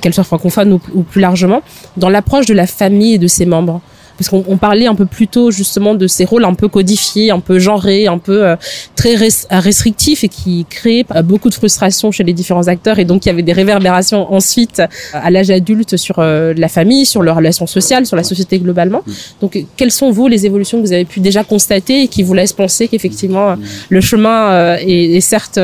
qu'elle 0.00 0.14
soit 0.14 0.24
francophone 0.24 0.72
ou, 0.72 0.80
ou 0.94 1.02
plus 1.02 1.20
largement, 1.20 1.62
dans 1.96 2.08
l'approche 2.08 2.46
de 2.46 2.54
la 2.54 2.66
famille 2.66 3.14
et 3.14 3.18
de 3.18 3.26
ses 3.26 3.46
membres? 3.46 3.80
Parce 4.16 4.28
qu'on 4.30 4.56
parlait 4.56 4.86
un 4.86 4.94
peu 4.94 5.06
plus 5.06 5.28
tôt 5.28 5.50
justement 5.50 5.94
de 5.94 6.06
ces 6.06 6.24
rôles 6.24 6.44
un 6.44 6.54
peu 6.54 6.68
codifiés, 6.68 7.30
un 7.30 7.40
peu 7.40 7.58
genrés, 7.58 8.06
un 8.06 8.18
peu 8.18 8.46
euh, 8.46 8.56
très 8.94 9.16
restrictifs 9.50 10.24
et 10.24 10.28
qui 10.28 10.66
créaient 10.68 11.04
euh, 11.14 11.22
beaucoup 11.22 11.48
de 11.48 11.54
frustration 11.54 12.12
chez 12.12 12.22
les 12.24 12.32
différents 12.32 12.68
acteurs. 12.68 12.98
Et 12.98 13.04
donc 13.04 13.26
il 13.26 13.28
y 13.28 13.32
avait 13.32 13.42
des 13.42 13.52
réverbérations 13.52 14.32
ensuite 14.32 14.80
euh, 14.80 14.86
à 15.12 15.30
l'âge 15.30 15.50
adulte 15.50 15.96
sur 15.96 16.20
la 16.20 16.68
famille, 16.68 17.06
sur 17.06 17.22
leurs 17.22 17.36
relations 17.36 17.66
sociales, 17.66 18.06
sur 18.06 18.16
la 18.16 18.22
société 18.22 18.58
globalement. 18.58 19.02
Donc 19.40 19.58
quelles 19.76 19.90
sont 19.90 20.10
vous 20.10 20.28
les 20.28 20.46
évolutions 20.46 20.80
que 20.80 20.86
vous 20.86 20.92
avez 20.92 21.04
pu 21.04 21.20
déjà 21.20 21.44
constater 21.44 22.02
et 22.02 22.08
qui 22.08 22.22
vous 22.22 22.34
laissent 22.34 22.52
penser 22.52 22.88
qu'effectivement 22.88 23.56
le 23.88 24.00
chemin 24.00 24.76
est, 24.76 25.20
certes 25.20 25.58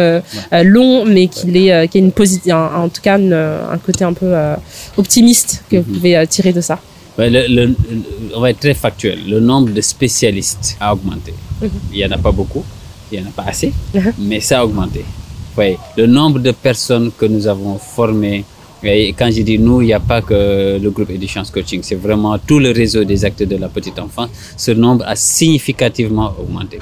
long 0.52 1.04
mais 1.04 1.28
qu'il 1.28 1.56
est 1.56 1.88
qu'il 1.88 2.00
y 2.00 2.04
a 2.04 2.06
une 2.06 2.12
position 2.12 2.56
en 2.56 2.88
tout 2.88 3.02
cas 3.02 3.16
un 3.16 3.78
côté 3.78 4.04
un 4.04 4.12
peu 4.12 4.32
optimiste 4.96 5.64
que 5.70 5.76
vous 5.76 5.82
mm-hmm. 5.82 5.94
pouvez 5.94 6.26
tirer 6.26 6.52
de 6.52 6.60
ça? 6.60 6.78
Le, 7.28 7.74
on 8.34 8.40
va 8.40 8.50
être 8.50 8.60
très 8.60 8.74
factuel. 8.74 9.18
Le 9.28 9.40
nombre 9.40 9.70
de 9.70 9.80
spécialistes 9.80 10.76
a 10.80 10.92
augmenté. 10.94 11.34
Mhm. 11.60 11.70
Il 11.92 11.96
n'y 11.98 12.04
en 12.06 12.10
a 12.12 12.18
pas 12.18 12.32
beaucoup, 12.32 12.64
il 13.10 13.18
n'y 13.20 13.24
en 13.26 13.28
a 13.28 13.32
pas 13.32 13.44
assez, 13.48 13.72
mhm. 13.94 14.12
mais 14.18 14.40
ça 14.40 14.60
a 14.60 14.64
augmenté. 14.64 15.04
Ouais. 15.56 15.76
Le 15.96 16.06
nombre 16.06 16.38
de 16.38 16.52
personnes 16.52 17.10
que 17.16 17.26
nous 17.26 17.46
avons 17.46 17.76
formées, 17.78 18.44
et 18.82 19.12
quand 19.12 19.30
je 19.30 19.42
dis 19.42 19.58
nous, 19.58 19.82
il 19.82 19.86
n'y 19.86 19.92
a 19.92 20.00
pas 20.00 20.22
que 20.22 20.78
le 20.80 20.90
groupe 20.90 21.10
Educhance 21.10 21.50
Coaching, 21.50 21.80
c'est 21.82 21.96
vraiment 21.96 22.38
tout 22.38 22.58
le 22.58 22.70
réseau 22.70 23.04
des 23.04 23.24
acteurs 23.24 23.48
de 23.48 23.56
la 23.56 23.68
petite 23.68 23.98
enfance. 23.98 24.30
Ce 24.56 24.70
nombre 24.70 25.04
a 25.06 25.16
significativement 25.16 26.32
augmenté. 26.40 26.78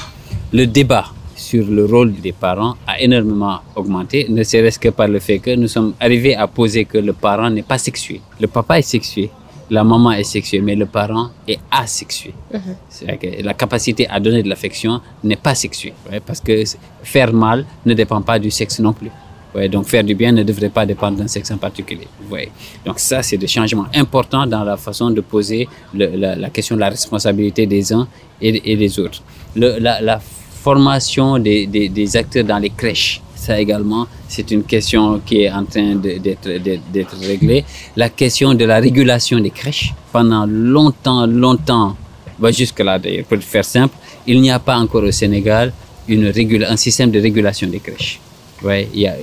Le 0.53 0.66
débat 0.66 1.07
sur 1.35 1.66
le 1.66 1.85
rôle 1.87 2.12
des 2.12 2.33
parents 2.33 2.74
a 2.87 3.01
énormément 3.01 3.59
augmenté, 3.74 4.27
ne 4.29 4.42
serait-ce 4.42 4.79
que 4.79 4.90
par 4.90 5.09
le 5.09 5.18
fait 5.18 5.38
que 5.38 5.55
nous 5.55 5.68
sommes 5.68 5.94
arrivés 6.01 6.35
à 6.35 6.46
poser 6.46 6.85
que 6.85 6.98
le 6.98 7.12
parent 7.12 7.48
n'est 7.51 7.62
pas 7.62 7.79
sexué. 7.79 8.20
Le 8.40 8.46
papa 8.48 8.79
est 8.79 8.83
sexué, 8.83 9.31
la 9.71 9.85
maman 9.85 10.13
est 10.13 10.25
sexuée, 10.25 10.61
mais 10.61 10.75
le 10.75 10.87
parent 10.87 11.31
est 11.47 11.59
asexué. 11.71 12.33
Mhm. 12.53 13.45
la 13.45 13.55
capacité 13.55 14.09
à 14.09 14.19
donner 14.21 14.43
de 14.43 14.49
l'affection 14.49 15.01
n'est 15.25 15.37
pas 15.37 15.55
sexuée, 15.55 15.95
parce 16.27 16.41
que 16.41 16.63
faire 17.03 17.33
mal 17.33 17.65
ne 17.85 17.95
dépend 17.95 18.23
pas 18.23 18.39
du 18.39 18.51
sexe 18.51 18.79
non 18.81 18.93
plus. 18.93 19.11
Ouais, 19.55 19.69
donc 19.69 19.87
faire 19.87 20.05
du 20.05 20.15
bien 20.15 20.31
ne 20.31 20.43
devrait 20.43 20.69
pas 20.69 20.85
dépendre 20.85 21.17
d'un 21.19 21.27
sexe 21.27 21.51
en 21.51 21.57
particulier. 21.57 22.07
Ouais. 22.31 22.51
Donc 22.85 22.99
ça, 22.99 23.23
c'est 23.23 23.39
des 23.39 23.47
changements 23.47 23.87
importants 23.95 24.47
dans 24.47 24.63
la 24.63 24.77
façon 24.77 25.11
de 25.11 25.23
poser 25.23 25.67
la, 25.95 26.51
question 26.51 26.75
de 26.77 26.81
la 26.81 26.91
responsabilité 26.91 27.67
des 27.67 27.93
uns 27.93 28.07
et, 28.43 28.77
des 28.77 28.99
autres. 29.01 29.23
la, 29.57 30.21
formation 30.63 31.39
des, 31.39 31.67
des, 31.67 32.17
acteurs 32.17 32.45
dans 32.45 32.59
les 32.59 32.71
crèches, 32.71 33.23
Également, 33.57 34.07
c'est 34.29 34.51
une 34.51 34.65
question 34.65 35.21
qui 35.25 35.43
est 35.43 35.51
en 35.51 35.65
train 35.65 35.95
d'être 35.95 37.17
réglée. 37.21 37.65
La 37.97 38.09
question 38.11 38.55
de 38.55 38.65
la 38.65 38.79
régulation 38.79 39.39
des 39.41 39.51
crèches. 39.51 39.95
Pendant 40.13 40.47
longtemps, 40.47 41.27
longtemps, 41.27 41.97
bah 42.39 42.51
jusque-là 42.53 43.01
pour 43.29 43.39
faire 43.39 43.65
simple, 43.65 43.95
il 44.27 44.41
n'y 44.41 44.51
a 44.51 44.59
pas 44.59 44.77
encore 44.79 45.03
au 45.03 45.11
Sénégal 45.11 45.73
une 46.09 46.33
un 46.65 46.77
système 46.77 47.11
de 47.11 47.21
régulation 47.21 47.69
des 47.69 47.81
crèches. 47.81 48.21
Ouais, 48.63 48.89
y 48.95 49.07
a, 49.07 49.15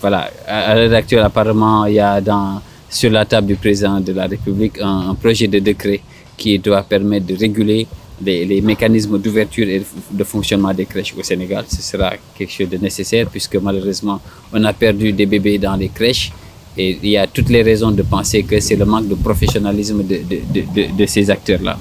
voilà, 0.00 0.30
à 0.46 0.74
l'heure 0.74 0.92
actuelle, 0.94 1.22
apparemment, 1.22 1.86
il 1.86 1.94
y 1.94 2.00
a 2.00 2.20
dans, 2.20 2.60
sur 2.90 3.10
la 3.10 3.24
table 3.24 3.48
du 3.48 3.54
président 3.56 4.00
de 4.00 4.12
la 4.12 4.26
République 4.26 4.80
un 4.80 5.14
projet 5.14 5.46
de 5.46 5.58
décret 5.60 6.00
qui 6.36 6.58
doit 6.58 6.82
permettre 6.82 7.26
de 7.26 7.36
réguler 7.36 7.86
les, 8.24 8.60
mécanismes 8.60 9.18
d'ouverture 9.18 9.68
et 9.68 9.82
de 10.10 10.24
fonctionnement 10.24 10.72
des 10.72 10.86
crèches 10.86 11.14
au 11.18 11.22
Sénégal. 11.22 11.64
Ce 11.68 11.82
sera 11.82 12.12
quelque 12.36 12.52
chose 12.52 12.68
de 12.68 12.76
nécessaire 12.78 13.26
puisque 13.28 13.56
malheureusement, 13.56 14.20
on 14.52 14.62
a 14.64 14.72
perdu 14.72 15.12
des 15.12 15.26
bébés 15.26 15.58
dans 15.58 15.76
les 15.76 15.88
crèches 15.88 16.32
et 16.76 16.98
il 17.02 17.10
y 17.10 17.16
a 17.16 17.26
toutes 17.26 17.50
les 17.50 17.62
raisons 17.62 17.90
de 17.92 18.02
penser 18.02 18.42
que 18.42 18.58
c'est 18.60 18.76
le 18.76 18.84
manque 18.84 19.08
de 19.08 19.14
professionnalisme 19.14 20.02
de, 20.02 20.16
de, 20.16 20.60
de, 20.74 20.96
de 20.96 21.06
ces 21.06 21.30
acteurs-là. 21.30 21.78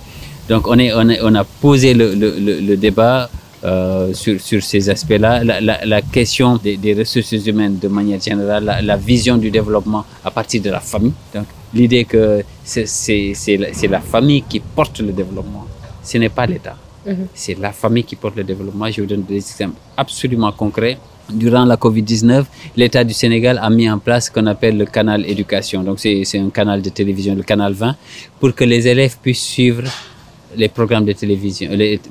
Donc 0.49 0.67
on, 0.67 0.77
est, 0.77 0.91
on, 0.93 1.35
a 1.35 1.43
posé 1.43 1.93
le, 1.93 2.13
le, 2.15 2.37
le 2.59 2.77
débat 2.77 3.29
euh, 3.63 4.13
sur, 4.13 4.41
sur, 4.41 4.61
ces 4.61 4.89
aspects-là, 4.89 5.41
la, 5.41 5.61
la, 5.61 5.85
la, 5.85 6.01
question 6.01 6.57
des, 6.61 6.93
ressources 6.93 7.31
humaines 7.31 7.79
de 7.81 7.87
manière 7.87 8.19
générale, 8.19 8.81
la, 8.83 8.97
vision 8.97 9.37
du 9.37 9.49
développement 9.51 10.03
à 10.25 10.31
partir 10.31 10.61
de 10.61 10.69
la 10.69 10.81
famille. 10.81 11.13
Donc 11.33 11.45
l'idée 11.73 12.03
que 12.03 12.43
c'est 12.65 13.87
la 13.89 14.01
famille 14.01 14.43
qui 14.49 14.59
porte 14.59 14.99
le 14.99 15.13
développement 15.13 15.65
ce 16.03 16.17
n'est 16.17 16.29
pas 16.29 16.45
l'État. 16.45 16.75
-hmm. 17.07 17.27
C'est 17.33 17.57
la 17.59 17.71
famille 17.71 18.03
qui 18.03 18.15
porte 18.15 18.35
le 18.35 18.43
développement. 18.43 18.89
Je 18.91 19.01
vous 19.01 19.07
donne 19.07 19.23
des 19.23 19.37
exemples 19.37 19.77
absolument 19.97 20.51
concrets. 20.51 20.97
Durant 21.31 21.63
la 21.65 21.77
COVID-19, 21.77 22.43
l'État 22.75 23.03
du 23.03 23.13
Sénégal 23.13 23.57
a 23.61 23.69
mis 23.69 23.89
en 23.89 23.97
place 23.97 24.25
ce 24.27 24.31
qu'on 24.31 24.45
appelle 24.45 24.77
le 24.77 24.85
canal 24.85 25.25
éducation. 25.25 25.81
Donc, 25.81 25.99
c'est 25.99 26.37
un 26.37 26.49
canal 26.49 26.81
de 26.81 26.89
télévision, 26.89 27.33
le 27.33 27.43
canal 27.43 27.71
20, 27.73 27.95
pour 28.39 28.53
que 28.53 28.65
les 28.65 28.85
élèves 28.87 29.15
puissent 29.21 29.41
suivre 29.55 29.83
les 30.55 30.67
programmes 30.67 31.05
de 31.05 31.13
télévision, 31.13 31.69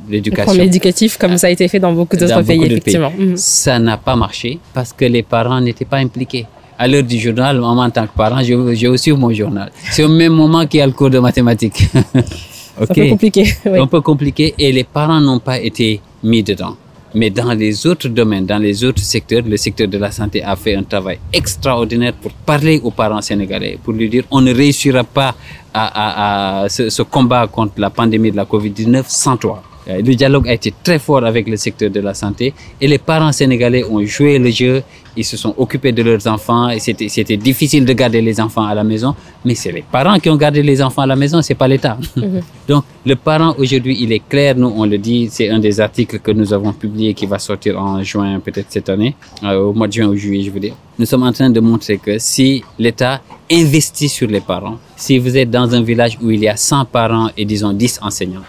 l'éducation. 0.09 0.62
éducatif, 0.62 1.16
comme 1.18 1.37
ça 1.37 1.46
a 1.46 1.50
été 1.50 1.68
fait 1.68 1.78
dans 1.78 1.92
beaucoup 1.92 2.16
d'autres 2.16 2.42
pays, 2.42 2.59
beaucoup 2.59 2.72
effectivement. 2.72 3.11
Pays. 3.11 3.26
-hmm. 3.33 3.37
Ça 3.37 3.78
n'a 3.87 3.98
pas 4.09 4.16
marché 4.24 4.50
parce 4.76 4.92
que 4.98 5.05
les 5.16 5.22
parents 5.35 5.61
n'étaient 5.66 5.90
pas 5.94 5.98
impliqués. 6.07 6.46
À 6.83 6.88
l'heure 6.88 7.05
du 7.12 7.18
journal, 7.24 7.55
moi, 7.61 7.85
en 7.88 7.90
tant 7.96 8.07
que 8.09 8.16
parent, 8.22 8.40
j'ai 8.81 8.88
aussi 8.94 9.12
mon 9.12 9.33
journal. 9.40 9.68
C'est 9.94 10.05
au 10.09 10.09
même 10.22 10.33
moment 10.42 10.62
qu'il 10.68 10.81
y 10.81 10.83
a 10.83 10.87
le 10.92 10.96
cours 10.98 11.11
de 11.16 11.20
mathématiques. 11.28 11.81
Okay. 12.80 13.02
Un 13.02 13.04
peu 13.04 13.11
compliqué. 13.11 13.44
Oui. 13.66 13.78
Un 13.78 13.87
peu 13.87 14.00
compliqué 14.00 14.54
et 14.58 14.72
les 14.72 14.85
parents 14.85 15.20
n'ont 15.20 15.38
pas 15.40 15.58
été 15.61 16.00
mis 16.22 16.42
dedans. 16.42 16.76
Mais 17.14 17.28
dans 17.28 17.52
les 17.52 17.87
autres 17.87 18.08
domaines, 18.08 18.46
dans 18.46 18.58
les 18.58 18.82
autres 18.85 19.02
secteurs, 19.02 19.42
le 19.46 19.58
secteur 19.58 19.87
de 19.87 19.98
la 19.98 20.11
santé 20.11 20.42
a 20.42 20.56
fait 20.56 20.74
un 20.74 20.82
travail 20.82 21.18
extraordinaire 21.32 22.14
pour 22.14 22.32
parler 22.32 22.80
aux 22.82 22.90
parents 22.90 23.20
sénégalais, 23.20 23.78
pour 23.82 23.92
lui 23.92 24.08
dire 24.08 24.24
on 24.30 24.40
ne 24.40 24.54
réussira 24.54 25.04
pas 25.04 25.35
à, 25.74 25.85
à, 25.85 26.62
à 26.62 26.68
ce, 26.70 26.88
ce, 26.88 27.02
combat 27.02 27.46
contre 27.46 27.74
la 27.76 27.90
pandémie 27.90 28.30
de 28.30 28.37
la 28.37 28.44
COVID-19 28.46 29.04
sans 29.08 29.37
toi. 29.37 29.62
Le 29.87 30.14
dialogue 30.14 30.49
a 30.49 30.53
été 30.53 30.73
très 30.83 30.99
fort 30.99 31.25
avec 31.25 31.49
le 31.49 31.57
secteur 31.57 31.90
de 31.90 32.01
la 32.01 32.14
santé 32.14 32.55
et 32.81 32.87
les 32.87 32.99
parents 32.99 33.33
sénégalais 33.33 33.85
ont 33.85 34.05
joué 34.05 34.38
le 34.38 34.51
jeu, 34.51 34.83
ils 35.16 35.25
se 35.25 35.37
sont 35.37 35.55
occupés 35.59 35.92
de 35.92 36.03
leurs 36.03 36.27
enfants 36.27 36.68
et 36.71 36.79
c'était 36.79 37.37
difficile 37.37 37.85
de 37.85 37.92
garder 37.92 38.21
les 38.21 38.40
enfants 38.40 38.64
à 38.64 38.75
la 38.75 38.85
maison, 38.85 39.14
mais 39.45 39.55
c'est 39.55 39.73
les 39.73 39.83
parents 39.83 40.18
qui 40.21 40.31
ont 40.31 40.37
gardé 40.37 40.62
les 40.62 40.81
enfants 40.81 41.03
à 41.03 41.07
la 41.07 41.16
maison, 41.16 41.42
c'est 41.42 41.57
pas 41.57 41.68
l'État. 41.68 41.99
-hmm. 42.16 42.42
Donc 42.68 42.85
le 43.05 43.16
parent 43.16 43.55
aujourd'hui, 43.59 43.97
il 44.01 44.12
est 44.12 44.23
clair, 44.29 44.55
nous 44.57 44.73
on 44.83 44.87
le 44.87 44.99
dit, 44.99 45.29
c'est 45.31 45.49
un 45.51 45.59
des 45.59 45.81
articles 45.81 46.18
que 46.21 46.31
nous 46.31 46.53
avons 46.53 46.73
publié 46.73 47.12
qui 47.12 47.27
va 47.27 47.38
sortir 47.38 47.73
en 47.79 48.03
juin 48.03 48.38
peut-être 48.47 48.71
cette 48.77 48.88
année, 48.88 49.14
euh, 49.42 49.68
au 49.68 49.73
mois 49.73 49.88
de 49.88 49.95
juin 49.97 50.09
ou 50.09 50.16
juillet 50.16 50.45
je 50.45 50.51
veux 50.55 50.61
dire. 50.61 50.77
Nous 50.99 51.07
sommes 51.07 51.25
en 51.31 51.33
train 51.33 51.51
de 51.51 51.61
montrer 51.61 51.97
que 51.99 52.18
si 52.18 52.62
l'État 52.79 53.21
investit 53.51 54.09
sur 54.09 54.29
les 54.29 54.40
parents, 54.40 54.79
si 54.97 55.18
vous 55.18 55.37
êtes 55.37 55.51
dans 55.51 55.68
un 55.75 55.83
village 55.83 56.14
où 56.23 56.31
il 56.31 56.40
y 56.40 56.49
a 56.49 56.57
100 56.57 56.85
parents 56.85 57.29
et 57.37 57.45
disons 57.45 57.73
10 57.73 58.01
enseignants, 58.03 58.47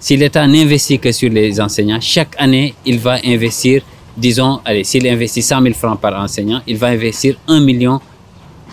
si 0.00 0.16
l'État 0.16 0.46
n'investit 0.46 0.98
que 0.98 1.10
sur 1.12 1.30
les 1.30 1.60
enseignants, 1.60 2.00
chaque 2.00 2.34
année, 2.38 2.74
il 2.86 2.98
va 2.98 3.18
investir, 3.24 3.82
disons, 4.16 4.60
allez, 4.64 4.84
s'il 4.84 5.06
investit 5.08 5.42
100 5.42 5.62
000 5.62 5.74
francs 5.74 6.00
par 6.00 6.14
enseignant, 6.20 6.60
il 6.66 6.76
va 6.76 6.88
investir 6.88 7.36
1 7.48 7.60
million 7.60 8.00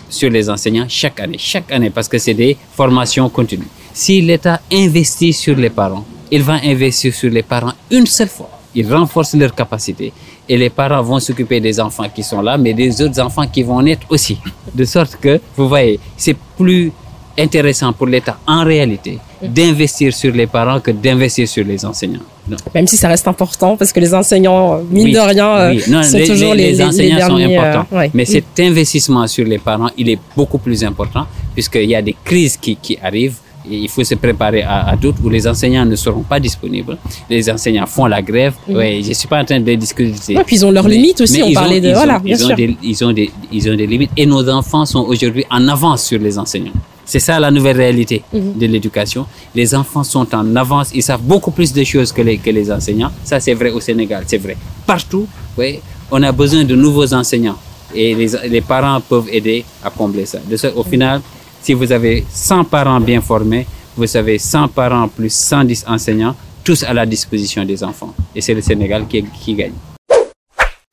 sur 0.08 0.30
les 0.30 0.48
enseignants 0.48 0.86
chaque 0.88 1.18
année, 1.20 1.38
chaque 1.38 1.70
année, 1.72 1.90
parce 1.90 2.08
que 2.08 2.18
c'est 2.18 2.34
des 2.34 2.56
formations 2.72 3.28
continues. 3.28 3.66
Si 3.92 4.20
l'État 4.22 4.60
investit 4.72 5.32
sur 5.32 5.56
les 5.56 5.70
parents, 5.70 6.04
il 6.30 6.42
va 6.42 6.60
investir 6.64 7.12
sur 7.12 7.30
les 7.30 7.42
parents 7.42 7.72
une 7.90 8.06
seule 8.06 8.28
fois. 8.28 8.50
Il 8.74 8.92
renforce 8.92 9.34
leur 9.34 9.54
capacité. 9.54 10.12
Et 10.48 10.56
les 10.56 10.70
parents 10.70 11.02
vont 11.02 11.18
s'occuper 11.18 11.60
des 11.60 11.80
enfants 11.80 12.08
qui 12.14 12.22
sont 12.22 12.42
là, 12.42 12.56
mais 12.56 12.72
des 12.72 13.02
autres 13.02 13.18
enfants 13.20 13.46
qui 13.48 13.62
vont 13.62 13.80
naître 13.82 14.06
aussi. 14.10 14.38
De 14.72 14.84
sorte 14.84 15.16
que, 15.16 15.40
vous 15.56 15.68
voyez, 15.68 15.98
c'est 16.16 16.36
plus 16.56 16.92
intéressant 17.38 17.92
pour 17.92 18.06
l'État 18.06 18.38
en 18.46 18.64
réalité 18.64 19.18
d'investir 19.42 20.12
sur 20.14 20.32
les 20.32 20.46
parents 20.46 20.80
que 20.80 20.90
d'investir 20.90 21.46
sur 21.48 21.64
les 21.64 21.84
enseignants. 21.84 22.20
Non. 22.48 22.56
Même 22.74 22.86
si 22.86 22.96
ça 22.96 23.08
reste 23.08 23.26
important 23.28 23.76
parce 23.76 23.92
que 23.92 24.00
les 24.00 24.14
enseignants, 24.14 24.80
mine 24.90 25.04
oui, 25.06 25.12
de 25.12 25.18
rien, 25.18 25.70
oui. 25.70 25.82
non, 25.88 26.02
sont 26.02 26.16
les, 26.18 26.26
toujours 26.28 26.54
les, 26.54 26.72
les, 26.72 26.82
enseignants 26.82 27.14
les 27.16 27.16
derniers, 27.16 27.56
sont 27.56 27.60
importants. 27.62 27.86
Euh, 27.92 27.98
ouais. 27.98 28.10
Mais 28.14 28.24
cet 28.24 28.60
investissement 28.60 29.26
sur 29.26 29.44
les 29.44 29.58
parents, 29.58 29.90
il 29.98 30.08
est 30.10 30.18
beaucoup 30.36 30.58
plus 30.58 30.82
important 30.84 31.26
puisqu'il 31.54 31.90
y 31.90 31.94
a 31.94 32.02
des 32.02 32.14
crises 32.24 32.56
qui, 32.56 32.76
qui 32.76 32.96
arrivent. 33.02 33.36
Et 33.68 33.78
il 33.78 33.88
faut 33.88 34.04
se 34.04 34.14
préparer 34.14 34.62
à, 34.62 34.90
à 34.90 34.94
d'autres 34.96 35.18
où 35.24 35.28
les 35.28 35.44
enseignants 35.48 35.84
ne 35.84 35.96
seront 35.96 36.22
pas 36.22 36.38
disponibles. 36.38 36.96
Les 37.28 37.50
enseignants 37.50 37.86
font 37.86 38.06
la 38.06 38.22
grève. 38.22 38.54
Ouais, 38.68 39.00
je 39.04 39.12
suis 39.12 39.26
pas 39.26 39.40
en 39.40 39.44
train 39.44 39.58
de 39.58 39.74
discuter. 39.74 40.36
Ouais, 40.36 40.44
puis 40.46 40.54
ils 40.54 40.64
ont 40.64 40.70
leurs 40.70 40.84
Mais- 40.84 40.90
limites 40.94 41.20
aussi. 41.20 41.42
On 41.42 41.52
parlait 41.52 41.80
de 41.80 41.88
ils 41.88 41.90
ont- 41.90 41.94
voilà, 41.96 42.20
bien 42.20 42.36
ils 42.36 42.44
ont 42.44 42.46
sûr. 42.46 42.54
des- 42.56 42.76
ils 42.80 43.04
ont 43.04 43.10
des, 43.12 43.28
ils 43.52 43.68
ont 43.68 43.74
des 43.74 43.86
limites 43.88 44.12
et 44.16 44.24
nos 44.24 44.48
enfants 44.48 44.86
sont 44.86 45.00
aujourd'hui 45.00 45.44
en 45.50 45.66
avance 45.66 46.04
sur 46.04 46.20
les 46.20 46.38
enseignants. 46.38 46.70
C'est 47.06 47.20
ça 47.20 47.38
la 47.40 47.50
nouvelle 47.50 47.76
réalité 47.76 48.22
Mhm. 48.32 48.58
de 48.58 48.66
l'éducation. 48.66 49.26
Les 49.54 49.74
enfants 49.74 50.02
sont 50.04 50.26
en 50.34 50.56
avance, 50.56 50.90
ils 50.94 51.02
savent 51.02 51.22
beaucoup 51.22 51.52
plus 51.52 51.72
de 51.72 51.84
choses 51.84 52.10
que 52.12 52.20
les, 52.22 52.36
que 52.38 52.50
les 52.50 52.70
enseignants. 52.70 53.12
Ça, 53.24 53.38
c'est 53.40 53.54
vrai 53.54 53.70
au 53.70 53.80
Sénégal, 53.80 54.24
c'est 54.26 54.38
vrai. 54.38 54.56
Partout, 54.86 55.26
oui, 55.56 55.78
on 56.10 56.22
a 56.22 56.32
besoin 56.32 56.64
de 56.64 56.74
nouveaux 56.74 57.14
enseignants 57.14 57.56
et 57.94 58.14
les, 58.14 58.28
les 58.48 58.60
parents 58.60 59.00
peuvent 59.00 59.28
aider 59.32 59.64
à 59.84 59.90
combler 59.90 60.26
ça. 60.26 60.38
De 60.50 60.56
ce, 60.56 60.66
au 60.66 60.82
final, 60.82 61.20
si 61.62 61.72
vous 61.74 61.90
avez 61.92 62.24
100 62.28 62.64
parents 62.64 63.00
bien 63.00 63.20
formés, 63.20 63.66
vous 63.96 64.16
avez 64.16 64.38
100 64.38 64.68
parents 64.68 65.08
plus 65.08 65.32
110 65.32 65.84
enseignants, 65.88 66.34
tous 66.64 66.82
à 66.82 66.92
la 66.92 67.06
disposition 67.06 67.64
des 67.64 67.82
enfants. 67.84 68.12
Et 68.34 68.40
c'est 68.40 68.52
le 68.54 68.60
Sénégal 68.60 69.06
qui, 69.08 69.24
qui 69.44 69.54
gagne. 69.54 69.72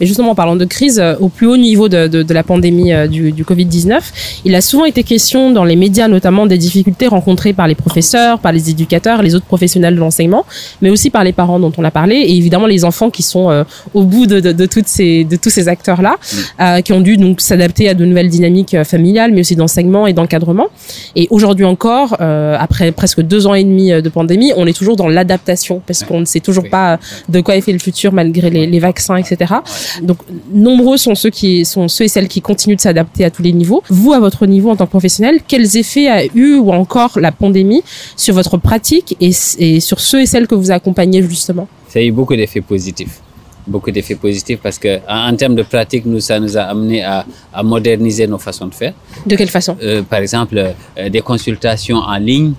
Et 0.04 0.06
justement, 0.06 0.32
en 0.32 0.36
parlant 0.36 0.58
de 0.58 0.66
crise, 0.66 1.00
euh, 1.00 1.16
au 1.22 1.30
plus 1.30 1.48
haut 1.48 1.56
niveau 1.56 1.88
de, 1.88 2.08
de, 2.08 2.24
de 2.24 2.34
la 2.34 2.44
pandémie 2.44 2.92
euh, 2.92 3.08
du, 3.08 3.32
du 3.32 3.46
Covid-19, 3.46 4.02
il 4.44 4.54
a 4.54 4.60
souvent 4.60 4.84
été 4.84 5.04
question 5.04 5.50
dans 5.52 5.63
les 5.63 5.78
médias 5.78 6.10
notamment 6.10 6.46
des 6.46 6.58
difficultés 6.58 7.08
rencontrées 7.08 7.54
par 7.54 7.70
les 7.70 7.76
professeurs, 7.76 8.39
par 8.39 8.52
les 8.52 8.70
éducateurs, 8.70 9.22
les 9.22 9.34
autres 9.34 9.46
professionnels 9.46 9.96
de 9.96 10.02
l'enseignement, 10.02 10.46
mais 10.82 10.89
aussi 10.89 11.10
par 11.10 11.24
les 11.24 11.32
parents 11.32 11.58
dont 11.58 11.72
on 11.78 11.86
a 11.86 11.92
parlé, 11.92 12.16
et 12.18 12.36
évidemment 12.36 12.68
les 12.68 12.84
enfants 12.84 13.10
qui 13.12 13.24
sont 13.24 13.50
euh, 13.50 13.63
au 13.94 14.04
bout 14.04 14.26
de, 14.26 14.42
de, 14.42 14.52
de, 14.52 14.66
toutes 14.66 14.89
ces, 14.89 15.24
de 15.24 15.38
tous 15.38 15.50
ces 15.50 15.70
acteurs-là, 15.70 16.18
euh, 16.60 16.82
qui 16.82 16.92
ont 16.92 17.00
dû 17.00 17.16
donc 17.16 17.39
s'adapter 17.39 17.88
à 17.88 17.94
de 17.94 18.04
nouvelles 18.04 18.28
dynamiques 18.28 18.74
euh, 18.74 18.84
familiales, 18.84 19.32
mais 19.32 19.39
aussi 19.39 19.56
d'enseignement 19.56 20.06
et 20.06 20.12
d'encadrement. 20.12 20.68
Et 21.16 21.30
aujourd'hui 21.30 21.63
encore, 21.63 22.18
euh, 22.20 22.58
après 22.60 22.92
presque 22.92 23.22
deux 23.22 23.48
ans 23.48 23.54
et 23.54 23.63
demi 23.63 23.92
de 23.92 24.10
pandémie, 24.10 24.52
on 24.58 24.68
est 24.68 24.78
toujours 24.78 24.98
dans 24.98 25.08
l'adaptation, 25.08 25.82
parce 25.88 26.04
qu'on 26.04 26.20
ne 26.20 26.26
sait 26.26 26.42
toujours 26.42 26.70
pas 26.70 27.00
de 27.30 27.39
quoi 27.39 27.56
est 27.56 27.62
fait 27.62 27.72
le 27.72 27.80
futur 27.80 28.12
malgré 28.12 28.50
les, 28.50 28.68
les 28.68 28.80
vaccins, 28.80 29.16
etc. 29.16 29.54
Donc 30.01 30.17
nombreux 30.51 30.97
sont 30.97 31.15
ceux 31.15 31.29
qui 31.29 31.65
sont 31.65 31.88
ceux 31.88 32.06
et 32.06 32.08
celles 32.08 32.27
qui 32.27 32.41
continuent 32.41 32.75
de 32.75 32.82
s'adapter 32.82 33.25
à 33.25 33.29
tous 33.29 33.43
les 33.43 33.53
niveaux. 33.53 33.84
Vous, 33.89 34.13
à 34.13 34.19
votre 34.19 34.45
niveau 34.45 34.69
en 34.71 34.75
tant 34.75 34.86
que 34.86 34.91
professionnel, 34.91 35.41
quels 35.47 35.77
effets 35.77 36.08
a 36.08 36.25
eu 36.25 36.56
ou 36.56 36.71
encore 36.71 37.19
la 37.19 37.32
pandémie 37.32 37.84
sur 38.15 38.34
votre 38.34 38.58
pratique 38.58 39.15
et, 39.19 39.32
et 39.60 39.79
sur 39.79 39.99
ceux 39.99 40.21
et 40.21 40.25
celles 40.25 40.47
que 40.47 40.56
vous 40.56 40.71
accompagnez 40.71 41.21
justement? 41.21 41.67
Ça 41.89 41.99
a 41.99 42.01
eu 42.01 42.12
beaucoup 42.12 42.36
d'effets 42.36 42.62
positifs. 42.62 43.19
Beaucoup 43.65 43.91
d'effets 43.91 44.15
positifs 44.15 44.60
parce 44.62 44.77
que 44.77 44.99
en, 45.08 45.36
termes 45.36 45.56
de 45.56 45.63
pratique, 45.63 46.06
nous, 46.06 46.19
ça 46.19 46.39
nous 46.39 46.58
a 46.58 46.63
amené 46.63 47.03
à, 47.03 47.25
à 47.53 47.63
moderniser 47.63 48.27
nos 48.27 48.38
façons 48.38 48.67
de 48.67 48.73
faire. 48.73 48.93
De 49.25 49.36
quelle 49.36 49.49
façon? 49.49 49.77
Euh, 49.82 50.01
par 50.01 50.19
exemple, 50.19 50.58
euh, 50.97 51.10
des 51.10 51.21
consultations 51.21 51.97
en 51.97 52.17
ligne, 52.17 52.53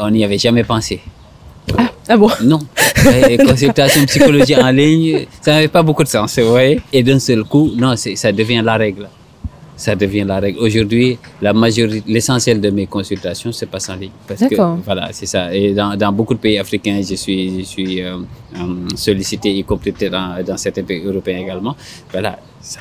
on 0.00 0.10
n'y 0.10 0.24
avait 0.24 0.38
jamais 0.38 0.64
pensé. 0.64 1.00
Ah 2.08 2.16
bon? 2.16 2.28
Non. 2.42 2.58
Les 3.28 3.38
consultations 3.38 4.04
psychologie 4.06 4.56
en 4.56 4.70
ligne, 4.70 5.26
ça 5.40 5.52
n'avait 5.52 5.68
pas 5.68 5.82
beaucoup 5.82 6.02
de 6.02 6.08
sens, 6.08 6.38
vous 6.38 6.50
voyez. 6.50 6.80
Et 6.92 7.02
d'un 7.02 7.18
seul 7.18 7.44
coup, 7.44 7.70
non, 7.76 7.94
ça 7.96 8.32
devient 8.32 8.62
la 8.64 8.76
règle. 8.76 9.08
Ça 9.76 9.94
devient 9.96 10.24
la 10.26 10.38
règle. 10.38 10.58
Aujourd'hui, 10.60 11.18
la 11.40 11.52
majorité, 11.52 12.02
l'essentiel 12.06 12.60
de 12.60 12.70
mes 12.70 12.86
consultations 12.86 13.50
se 13.52 13.64
passe 13.64 13.88
en 13.88 13.96
ligne. 13.96 14.10
Parce 14.26 14.40
que, 14.40 14.50
D'accord. 14.50 14.78
voilà, 14.84 15.08
c'est 15.12 15.26
ça. 15.26 15.52
Et 15.54 15.72
dans, 15.72 15.96
dans 15.96 16.12
beaucoup 16.12 16.34
de 16.34 16.38
pays 16.38 16.58
africains, 16.58 17.00
je 17.08 17.14
suis, 17.14 17.60
je 17.60 17.64
suis 17.64 18.02
euh, 18.02 18.18
euh, 18.56 18.58
sollicité, 18.94 19.50
y 19.50 19.64
compris 19.64 19.92
dans, 20.10 20.44
dans 20.46 20.56
certains 20.56 20.84
pays 20.84 21.02
européens 21.04 21.38
également. 21.38 21.74
Voilà, 22.12 22.38
ça, 22.60 22.80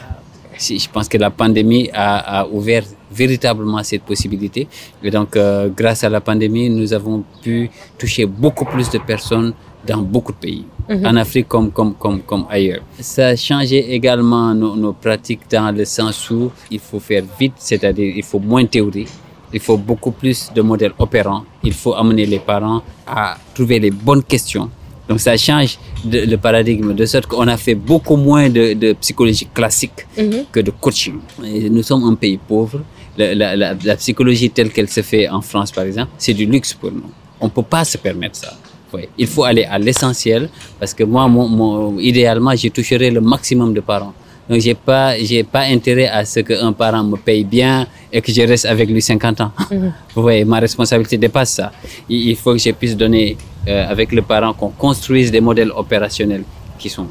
je 0.60 0.88
pense 0.92 1.08
que 1.08 1.18
la 1.18 1.30
pandémie 1.30 1.90
a, 1.94 2.42
a 2.42 2.48
ouvert 2.48 2.84
véritablement 3.14 3.84
cette 3.84 4.04
possibilité. 4.04 4.68
Et 5.04 5.12
donc, 5.12 5.36
euh, 5.36 5.70
grâce 5.76 6.04
à 6.04 6.10
la 6.10 6.22
pandémie, 6.22 6.70
nous 6.70 6.94
avons 6.94 7.24
pu 7.44 7.70
toucher 7.98 8.26
beaucoup 8.26 8.66
plus 8.66 8.90
de 8.90 8.98
personnes 9.00 9.54
dans 9.88 9.98
beaucoup 10.02 10.32
de 10.32 10.38
pays, 10.38 10.66
Mhm. 10.90 11.06
en 11.06 11.16
Afrique 11.16 11.48
comme, 11.48 11.72
comme, 11.72 11.94
comme, 11.96 12.22
comme 12.22 12.46
ailleurs. 12.50 12.82
Ça 13.00 13.28
a 13.30 13.36
changé 13.36 13.94
également 13.94 14.54
nos, 14.54 14.76
nos 14.76 14.94
pratiques 14.94 15.42
dans 15.50 15.72
le 15.76 15.86
sens 15.86 16.30
où 16.30 16.52
il 16.70 16.80
faut 16.80 17.00
faire 17.00 17.24
vite, 17.40 17.54
c'est-à-dire 17.58 18.14
il 18.16 18.24
faut 18.24 18.38
moins 18.40 18.66
théorie, 18.66 19.08
il 19.52 19.60
faut 19.60 19.78
beaucoup 19.78 20.12
plus 20.12 20.52
de 20.54 20.62
modèles 20.62 20.94
opérants, 21.00 21.44
il 21.64 21.74
faut 21.74 21.96
amener 21.96 22.28
les 22.28 22.38
parents 22.40 22.84
à 23.08 23.38
trouver 23.56 23.80
les 23.80 23.90
bonnes 23.92 24.24
questions. 24.24 24.70
Donc 25.10 25.20
ça 25.20 25.36
change 25.36 25.80
de- 26.06 26.26
le 26.26 26.38
paradigme, 26.38 26.94
de 26.94 27.06
sorte 27.06 27.26
qu'on 27.26 27.48
a 27.48 27.58
fait 27.58 27.76
beaucoup 27.76 28.16
moins 28.18 28.50
de, 28.50 28.74
de 28.74 28.94
psychologie 28.94 29.48
classique 29.52 30.06
Mhm. 30.16 30.46
que 30.52 30.60
de 30.60 30.70
coaching. 30.72 31.16
Et 31.44 31.70
nous 31.72 31.82
sommes 31.84 32.04
un 32.08 32.14
pays 32.14 32.38
pauvre. 32.38 32.82
La, 33.18 33.36
la, 33.36 33.56
la, 33.56 33.74
la 33.84 33.96
psychologie 33.98 34.50
telle 34.50 34.70
qu'elle 34.72 34.90
se 34.90 35.02
fait 35.02 35.28
en 35.30 35.42
France, 35.42 35.72
par 35.72 35.84
exemple, 35.84 36.12
c'est 36.18 36.34
du 36.34 36.46
luxe 36.46 36.74
pour 36.74 36.92
nous. 36.92 37.10
On 37.40 37.50
peut 37.50 37.64
pas 37.64 37.84
se 37.84 37.98
permettre 37.98 38.36
ça. 38.38 38.54
Oui. 38.94 39.04
Il 39.18 39.28
faut 39.28 39.44
aller 39.44 39.64
à 39.66 39.78
l'essentiel 39.80 40.50
parce 40.80 40.94
que 40.94 41.04
moi, 41.04 41.28
mon, 41.28 41.48
mon- 41.48 42.00
idéalement, 42.00 42.56
je 42.56 42.68
toucherai 42.70 43.10
le 43.12 43.22
maximum 43.22 43.74
de 43.74 43.82
parents. 43.82 44.14
Donc, 44.50 44.60
j'ai 44.60 44.74
pas, 44.74 45.18
j'ai 45.20 45.44
pas 45.44 45.62
intérêt 45.62 46.08
à 46.08 46.26
ce 46.26 46.42
qu'un 46.42 46.74
parent 46.74 47.04
me 47.04 47.16
paye 47.16 47.44
bien 47.46 47.88
et 48.12 48.22
que 48.22 48.32
je 48.34 48.42
reste 48.42 48.66
avec 48.66 48.90
lui 48.90 49.02
50 49.02 49.40
ans. 49.42 49.52
Vous 50.16 50.22
voyez, 50.22 50.44
ma 50.44 50.60
responsabilité 50.60 51.18
dépasse 51.18 51.52
ça. 51.54 51.72
Il, 52.10 52.30
il 52.30 52.36
faut 52.36 52.52
que 52.54 52.58
je 52.60 52.72
puisse 52.72 52.98
donner, 52.98 53.38
euh, 53.68 53.86
avec 53.90 54.12
le 54.12 54.22
parent, 54.22 54.54
qu'on 54.54 54.70
construise 54.70 55.32
des 55.32 55.40
modèles 55.42 55.72
opérationnels 55.72 56.44
qui 56.78 56.90
sont 56.90 57.08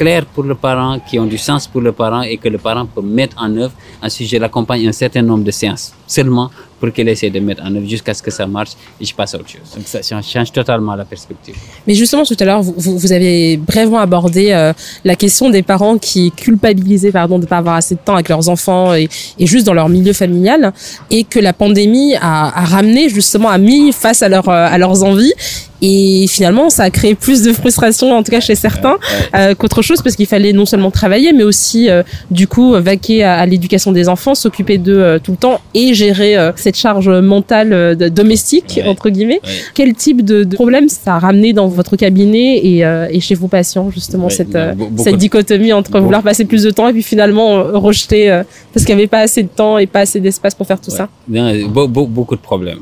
clairs 0.00 0.24
pour 0.34 0.44
le 0.44 0.54
parent, 0.54 0.98
qui 1.06 1.18
ont 1.18 1.26
du 1.26 1.36
sens 1.48 1.62
pour 1.66 1.82
le 1.82 1.92
parent 1.92 2.22
et 2.22 2.36
que 2.42 2.48
le 2.48 2.56
parent 2.66 2.86
peut 2.94 3.02
mettre 3.02 3.36
en 3.38 3.50
œuvre. 3.64 3.74
Ensuite, 4.02 4.28
je 4.32 4.38
l'accompagne 4.38 4.88
un 4.88 4.96
certain 5.04 5.20
nombre 5.20 5.44
de 5.44 5.50
séances 5.50 5.92
seulement 6.06 6.48
pour 6.80 6.90
qu'il 6.94 7.06
essaie 7.14 7.28
de 7.28 7.40
mettre 7.40 7.62
en 7.62 7.72
œuvre 7.76 7.86
jusqu'à 7.86 8.14
ce 8.14 8.22
que 8.22 8.30
ça 8.30 8.46
marche 8.46 8.70
et 8.98 9.04
je 9.04 9.14
passe 9.14 9.34
à 9.34 9.38
autre 9.38 9.50
chose. 9.50 9.68
Donc 9.76 9.84
ça 9.86 10.00
change, 10.22 10.50
totalement 10.50 10.94
la 10.94 11.04
perspective. 11.04 11.54
Mais 11.86 11.94
justement, 11.94 12.24
tout 12.24 12.40
à 12.40 12.44
l'heure, 12.46 12.62
vous, 12.62 13.12
avez 13.12 13.58
brièvement 13.58 13.98
abordé 13.98 14.44
euh, 14.52 14.72
la 15.04 15.16
question 15.16 15.50
des 15.50 15.62
parents 15.62 15.98
qui 15.98 16.32
culpabilisaient 16.32 17.12
pardon, 17.12 17.36
de 17.36 17.44
ne 17.44 17.46
pas 17.46 17.58
avoir 17.58 17.76
assez 17.76 17.96
de 17.96 18.00
temps 18.00 18.14
avec 18.14 18.30
leurs 18.30 18.48
enfants 18.48 18.94
et, 18.94 19.10
juste 19.52 19.66
dans 19.66 19.74
leur 19.74 19.90
milieu 19.90 20.14
familial, 20.14 20.72
et 21.10 21.24
que 21.24 21.38
la 21.38 21.52
pandémie 21.52 22.14
a, 22.16 22.64
ramené 22.74 23.10
justement, 23.10 23.50
a 23.50 23.58
mis 23.58 23.92
face 23.92 24.22
à, 24.22 24.28
euh, 24.28 24.40
à 24.46 24.78
leurs 24.78 25.04
envies. 25.04 25.34
Et 25.82 26.26
finalement, 26.28 26.68
ça 26.70 26.84
a 26.84 26.90
créé 26.90 27.14
plus 27.14 27.42
de 27.42 27.52
frustration, 27.52 28.12
en 28.12 28.22
tout 28.22 28.30
cas 28.30 28.40
chez 28.40 28.54
certains, 28.54 28.98
euh, 29.34 29.54
qu'autre 29.54 29.82
chose, 29.82 30.02
parce 30.02 30.14
qu'il 30.16 30.26
fallait 30.26 30.52
non 30.52 30.66
seulement 30.66 30.90
travailler, 30.90 31.32
mais 31.32 31.42
aussi, 31.42 31.88
euh, 31.88 32.02
du 32.30 32.46
coup, 32.46 32.72
vaquer 32.72 33.22
à, 33.24 33.34
à 33.38 33.46
l'éducation 33.46 33.90
des 33.92 34.08
enfants, 34.08 34.34
s'occuper 34.34 34.78
d'eux 34.78 35.00
euh, 35.00 35.18
tout 35.18 35.30
le 35.32 35.36
temps 35.36 35.60
et 35.74 35.94
gérer 35.94 36.36
euh, 36.36 36.52
cette 36.56 36.76
charge 36.76 37.08
mentale 37.08 37.72
euh, 37.72 37.94
domestique, 38.10 38.80
entre 38.86 39.08
guillemets. 39.10 39.40
Ouais. 39.44 39.50
Quel 39.74 39.94
type 39.94 40.24
de, 40.24 40.44
de 40.44 40.54
problème 40.54 40.88
ça 40.88 41.14
a 41.14 41.18
ramené 41.18 41.52
dans 41.52 41.68
votre 41.68 41.96
cabinet 41.96 42.60
et, 42.64 42.84
euh, 42.84 43.06
et 43.10 43.20
chez 43.20 43.34
vos 43.34 43.48
patients, 43.48 43.90
justement, 43.90 44.24
Ouais, 44.26 44.30
cette, 44.30 44.54
euh, 44.54 44.72
be- 44.72 44.76
beaucoup 44.76 45.02
cette 45.02 45.16
dichotomie 45.16 45.72
entre 45.72 45.90
beaucoup- 45.92 46.04
vouloir 46.04 46.22
passer 46.22 46.44
plus 46.44 46.62
de 46.62 46.70
temps 46.70 46.88
et 46.88 46.92
puis 46.92 47.02
finalement 47.02 47.62
rejeter 47.62 48.30
euh, 48.30 48.42
parce 48.74 48.84
qu'il 48.84 48.94
n'y 48.94 49.00
avait 49.02 49.08
pas 49.08 49.20
assez 49.20 49.42
de 49.42 49.48
temps 49.48 49.78
et 49.78 49.86
pas 49.86 50.00
assez 50.00 50.20
d'espace 50.20 50.54
pour 50.54 50.66
faire 50.66 50.80
tout 50.80 50.90
Ouais. 50.90 50.96
ça? 50.98 51.08
Non, 51.28 51.52
be- 51.52 51.88
be- 51.88 52.06
beaucoup 52.08 52.36
de 52.36 52.40
problèmes. 52.40 52.80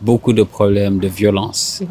Beaucoup 0.00 0.32
de 0.32 0.42
problèmes 0.42 0.98
de 0.98 1.08
violence 1.08 1.82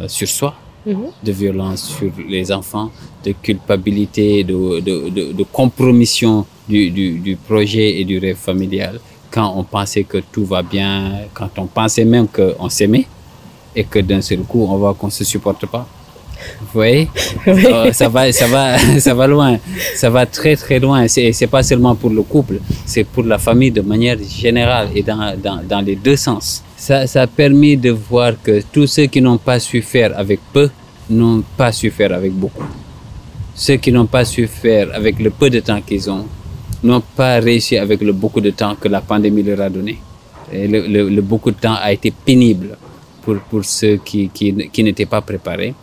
euh, 0.00 0.08
sur 0.08 0.28
soi, 0.28 0.54
Mhm. 0.86 1.08
de 1.22 1.32
violence 1.32 1.82
sur 1.98 2.10
les 2.28 2.50
enfants, 2.52 2.90
de 3.24 3.32
culpabilité, 3.42 4.44
de, 4.44 4.80
de, 4.80 5.10
de, 5.10 5.32
de 5.32 5.42
compromission 5.52 6.46
du, 6.68 6.90
du, 6.90 7.18
du 7.18 7.36
projet 7.36 8.00
et 8.00 8.04
du 8.04 8.18
rêve 8.18 8.36
familial. 8.36 8.98
Quand 9.30 9.52
on 9.56 9.64
pensait 9.64 10.04
que 10.04 10.18
tout 10.32 10.44
va 10.46 10.62
bien, 10.62 11.12
quand 11.34 11.50
on 11.58 11.66
pensait 11.66 12.04
même 12.06 12.26
qu'on 12.28 12.68
s'aimait 12.70 13.06
et 13.76 13.84
que 13.84 13.98
d'un 13.98 14.22
seul 14.22 14.38
coup, 14.40 14.66
on 14.70 14.76
voit 14.78 14.94
qu'on 14.94 15.10
se 15.10 15.24
supporte 15.24 15.66
pas. 15.66 15.86
Vous 16.60 16.66
voyez? 16.72 17.08
Euh, 17.48 17.92
ça 17.92 18.08
va, 18.08 18.32
ça 18.32 18.46
va, 18.46 18.78
ça 19.00 19.12
va 19.14 19.26
loin. 19.26 19.58
Ça 19.94 20.08
va 20.08 20.24
très 20.24 20.54
très 20.56 20.78
loin. 20.78 21.06
C'est, 21.08 21.32
c'est 21.32 21.48
pas 21.48 21.62
seulement 21.62 21.94
pour 21.96 22.10
le 22.10 22.22
couple, 22.22 22.60
c'est 22.86 23.04
pour 23.04 23.24
la 23.24 23.38
famille 23.38 23.70
de 23.72 23.80
manière 23.82 24.16
générale 24.22 24.88
et 24.94 25.02
dans, 25.02 25.34
dans, 25.36 25.60
dans 25.68 25.80
les 25.80 25.96
deux 25.96 26.16
sens. 26.16 26.62
Ça, 26.78 27.08
ça 27.08 27.22
a 27.22 27.26
permis 27.26 27.76
de 27.76 27.90
voir 27.90 28.34
que 28.40 28.62
tous 28.72 28.86
ceux 28.86 29.06
qui 29.06 29.20
n'ont 29.20 29.36
pas 29.36 29.58
su 29.58 29.82
faire 29.82 30.16
avec 30.16 30.38
peu 30.52 30.70
n'ont 31.10 31.42
pas 31.56 31.72
su 31.72 31.90
faire 31.90 32.12
avec 32.12 32.32
beaucoup. 32.32 32.62
Ceux 33.56 33.76
qui 33.76 33.90
n'ont 33.90 34.06
pas 34.06 34.24
su 34.24 34.46
faire 34.46 34.88
avec 34.94 35.18
le 35.18 35.30
peu 35.30 35.50
de 35.50 35.58
temps 35.58 35.80
qu'ils 35.82 36.08
ont 36.08 36.24
n'ont 36.84 37.02
pas 37.16 37.40
réussi 37.40 37.76
avec 37.76 38.00
le 38.00 38.12
beaucoup 38.12 38.40
de 38.40 38.50
temps 38.50 38.76
que 38.76 38.86
la 38.86 39.00
pandémie 39.00 39.42
leur 39.42 39.60
a 39.60 39.68
donné. 39.68 39.98
Le 40.52 41.20
beaucoup 41.20 41.50
de 41.50 41.56
temps 41.56 41.74
a 41.74 41.92
été 41.92 42.12
pénible 42.12 42.78
pour, 43.28 43.36
pour 43.50 43.62
ceux 43.64 43.96
qui, 43.98 44.30
qui, 44.32 44.54
qui 44.72 44.82
n'étaient 44.82 45.04
pas 45.04 45.20
préparés. 45.20 45.74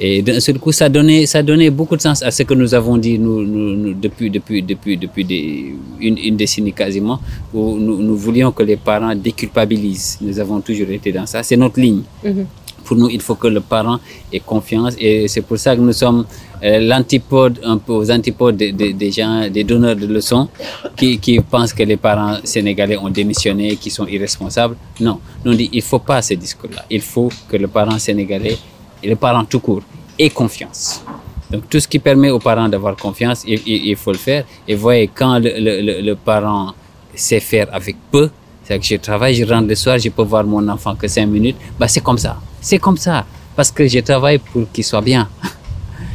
Et 0.00 0.22
d'un 0.22 0.40
seul 0.40 0.58
coup, 0.58 0.72
ça 0.72 0.88
donnait, 0.88 1.24
ça 1.26 1.40
donnait 1.40 1.70
beaucoup 1.70 1.94
de 1.94 2.00
sens 2.02 2.20
à 2.24 2.32
ce 2.32 2.42
que 2.42 2.52
nous 2.54 2.74
avons 2.74 2.96
dit 2.96 3.16
nous, 3.16 3.42
nous, 3.46 3.76
nous, 3.76 3.94
depuis, 3.94 4.28
depuis, 4.28 4.60
depuis, 4.60 4.96
depuis 4.96 5.24
des, 5.24 5.72
une, 6.00 6.18
une 6.18 6.36
décennie 6.36 6.72
quasiment, 6.72 7.20
où 7.54 7.76
nous, 7.78 8.02
nous 8.02 8.16
voulions 8.16 8.50
que 8.50 8.64
les 8.64 8.76
parents 8.76 9.14
déculpabilisent. 9.14 10.18
Nous 10.20 10.40
avons 10.40 10.60
toujours 10.60 10.90
été 10.90 11.12
dans 11.12 11.26
ça. 11.26 11.44
C'est 11.44 11.56
notre 11.56 11.78
ligne. 11.78 12.02
Mhm. 12.24 12.46
Pour 12.84 12.96
nous, 12.96 13.08
il 13.08 13.20
faut 13.20 13.36
que 13.36 13.46
le 13.46 13.60
parent 13.60 14.00
ait 14.32 14.40
confiance 14.40 14.96
et 14.98 15.28
c'est 15.28 15.42
pour 15.42 15.58
ça 15.58 15.76
que 15.76 15.80
nous 15.80 15.92
sommes 15.92 16.24
l'antipode, 16.62 17.58
un 17.64 17.78
peu 17.78 17.92
aux 17.92 18.10
antipodes 18.10 18.56
des 18.56 19.10
gens, 19.12 19.48
des 19.50 19.64
donneurs 19.64 19.96
de 19.96 20.06
leçons 20.06 20.48
qui, 20.96 21.18
qui 21.18 21.40
pensent 21.40 21.72
que 21.72 21.82
les 21.82 21.96
parents 21.96 22.36
sénégalais 22.44 22.96
ont 22.98 23.08
démissionné, 23.10 23.76
qui 23.76 23.90
sont 23.90 24.06
irresponsables. 24.06 24.76
Non, 25.00 25.20
nous 25.44 25.52
on 25.52 25.54
dit 25.54 25.70
il 25.72 25.82
faut 25.82 25.98
pas 26.00 26.20
ce 26.22 26.34
discours-là. 26.34 26.84
Il 26.90 27.00
faut 27.00 27.30
que 27.48 27.56
le 27.56 27.68
parent 27.68 27.98
sénégalais 27.98 28.58
et 29.02 29.08
le 29.08 29.16
parent 29.16 29.44
tout 29.44 29.60
court 29.60 29.82
ait 30.18 30.30
confiance. 30.30 31.02
Donc 31.50 31.68
tout 31.68 31.80
ce 31.80 31.88
qui 31.88 31.98
permet 31.98 32.30
aux 32.30 32.38
parents 32.38 32.68
d'avoir 32.68 32.94
confiance, 32.96 33.42
il, 33.46 33.60
il- 33.66 33.96
faut 33.96 34.12
le 34.12 34.18
faire. 34.18 34.44
Et 34.68 34.74
voyez, 34.74 35.08
quand 35.12 35.38
le, 35.40 35.50
le, 35.58 36.00
le, 36.00 36.14
parent 36.14 36.74
sait 37.14 37.40
faire 37.40 37.66
avec 37.72 37.96
peu, 38.12 38.30
c'est 38.62 38.78
que 38.78 38.84
je 38.84 38.96
travaille, 38.96 39.34
je 39.34 39.44
rentre 39.44 39.66
le 39.66 39.74
soir, 39.74 39.98
je 39.98 40.10
peux 40.10 40.22
voir 40.22 40.44
mon 40.44 40.68
enfant 40.68 40.94
que 40.94 41.08
cinq 41.08 41.26
minutes, 41.26 41.56
bah 41.78 41.88
c'est 41.88 42.02
comme 42.02 42.18
ça. 42.18 42.36
C'est 42.60 42.78
comme 42.78 42.96
ça. 42.96 43.24
Parce 43.56 43.72
que 43.72 43.86
je 43.88 43.98
travaille 43.98 44.38
pour 44.38 44.70
qu'il 44.72 44.84
soit 44.84 45.00
bien. 45.00 45.28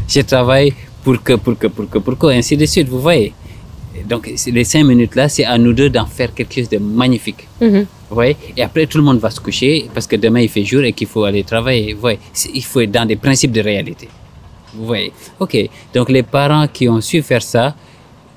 je 0.08 0.22
travaille 0.22 0.74
pour 1.04 1.22
que, 1.22 1.34
pour 1.34 1.58
que, 1.58 1.68
pour 1.68 1.90
que, 1.90 1.98
pour 2.00 2.18
que, 2.18 2.28
ainsi 2.28 2.58
de 2.58 2.66
suite, 2.66 2.90
vous 2.90 3.02
voyez. 3.02 3.34
Donc 4.10 4.30
les 4.48 4.64
cinq 4.64 4.84
minutes-là, 4.84 5.30
c'est 5.30 5.46
à 5.46 5.58
nous 5.58 5.74
deux 5.74 5.90
d'en 5.90 6.06
faire 6.06 6.34
quelque 6.34 6.54
chose 6.54 6.70
de 6.70 6.78
magnifique. 6.78 7.48
Mhm. 7.62 7.86
Vous 8.10 8.16
voyez? 8.16 8.36
Et 8.56 8.62
après, 8.62 8.86
tout 8.86 8.98
le 8.98 9.04
monde 9.04 9.20
va 9.20 9.32
se 9.32 9.40
coucher 9.40 9.90
parce 9.94 10.06
que 10.06 10.16
demain, 10.16 10.42
il 10.42 10.50
fait 10.50 10.64
jour 10.64 10.84
et 10.84 10.94
qu'il 10.94 11.08
faut 11.08 11.24
aller 11.24 11.44
travailler. 11.44 11.94
Vous 11.94 12.02
voyez? 12.02 12.20
Il 12.54 12.64
faut 12.64 12.82
être 12.82 12.92
dans 12.92 13.06
des 13.06 13.16
principes 13.16 13.52
de 13.52 13.62
réalité. 13.62 14.08
Vous 14.76 14.86
voyez? 14.86 15.12
OK. 15.40 15.58
Donc, 15.94 16.10
les 16.10 16.22
parents 16.22 16.68
qui 16.68 16.88
ont 16.88 17.02
su 17.02 17.22
faire 17.24 17.42
ça, 17.42 17.74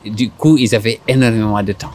du 0.06 0.30
coup, 0.30 0.56
ils 0.56 0.74
avaient 0.74 1.00
énormément 1.06 1.62
de 1.62 1.72
temps. 1.72 1.90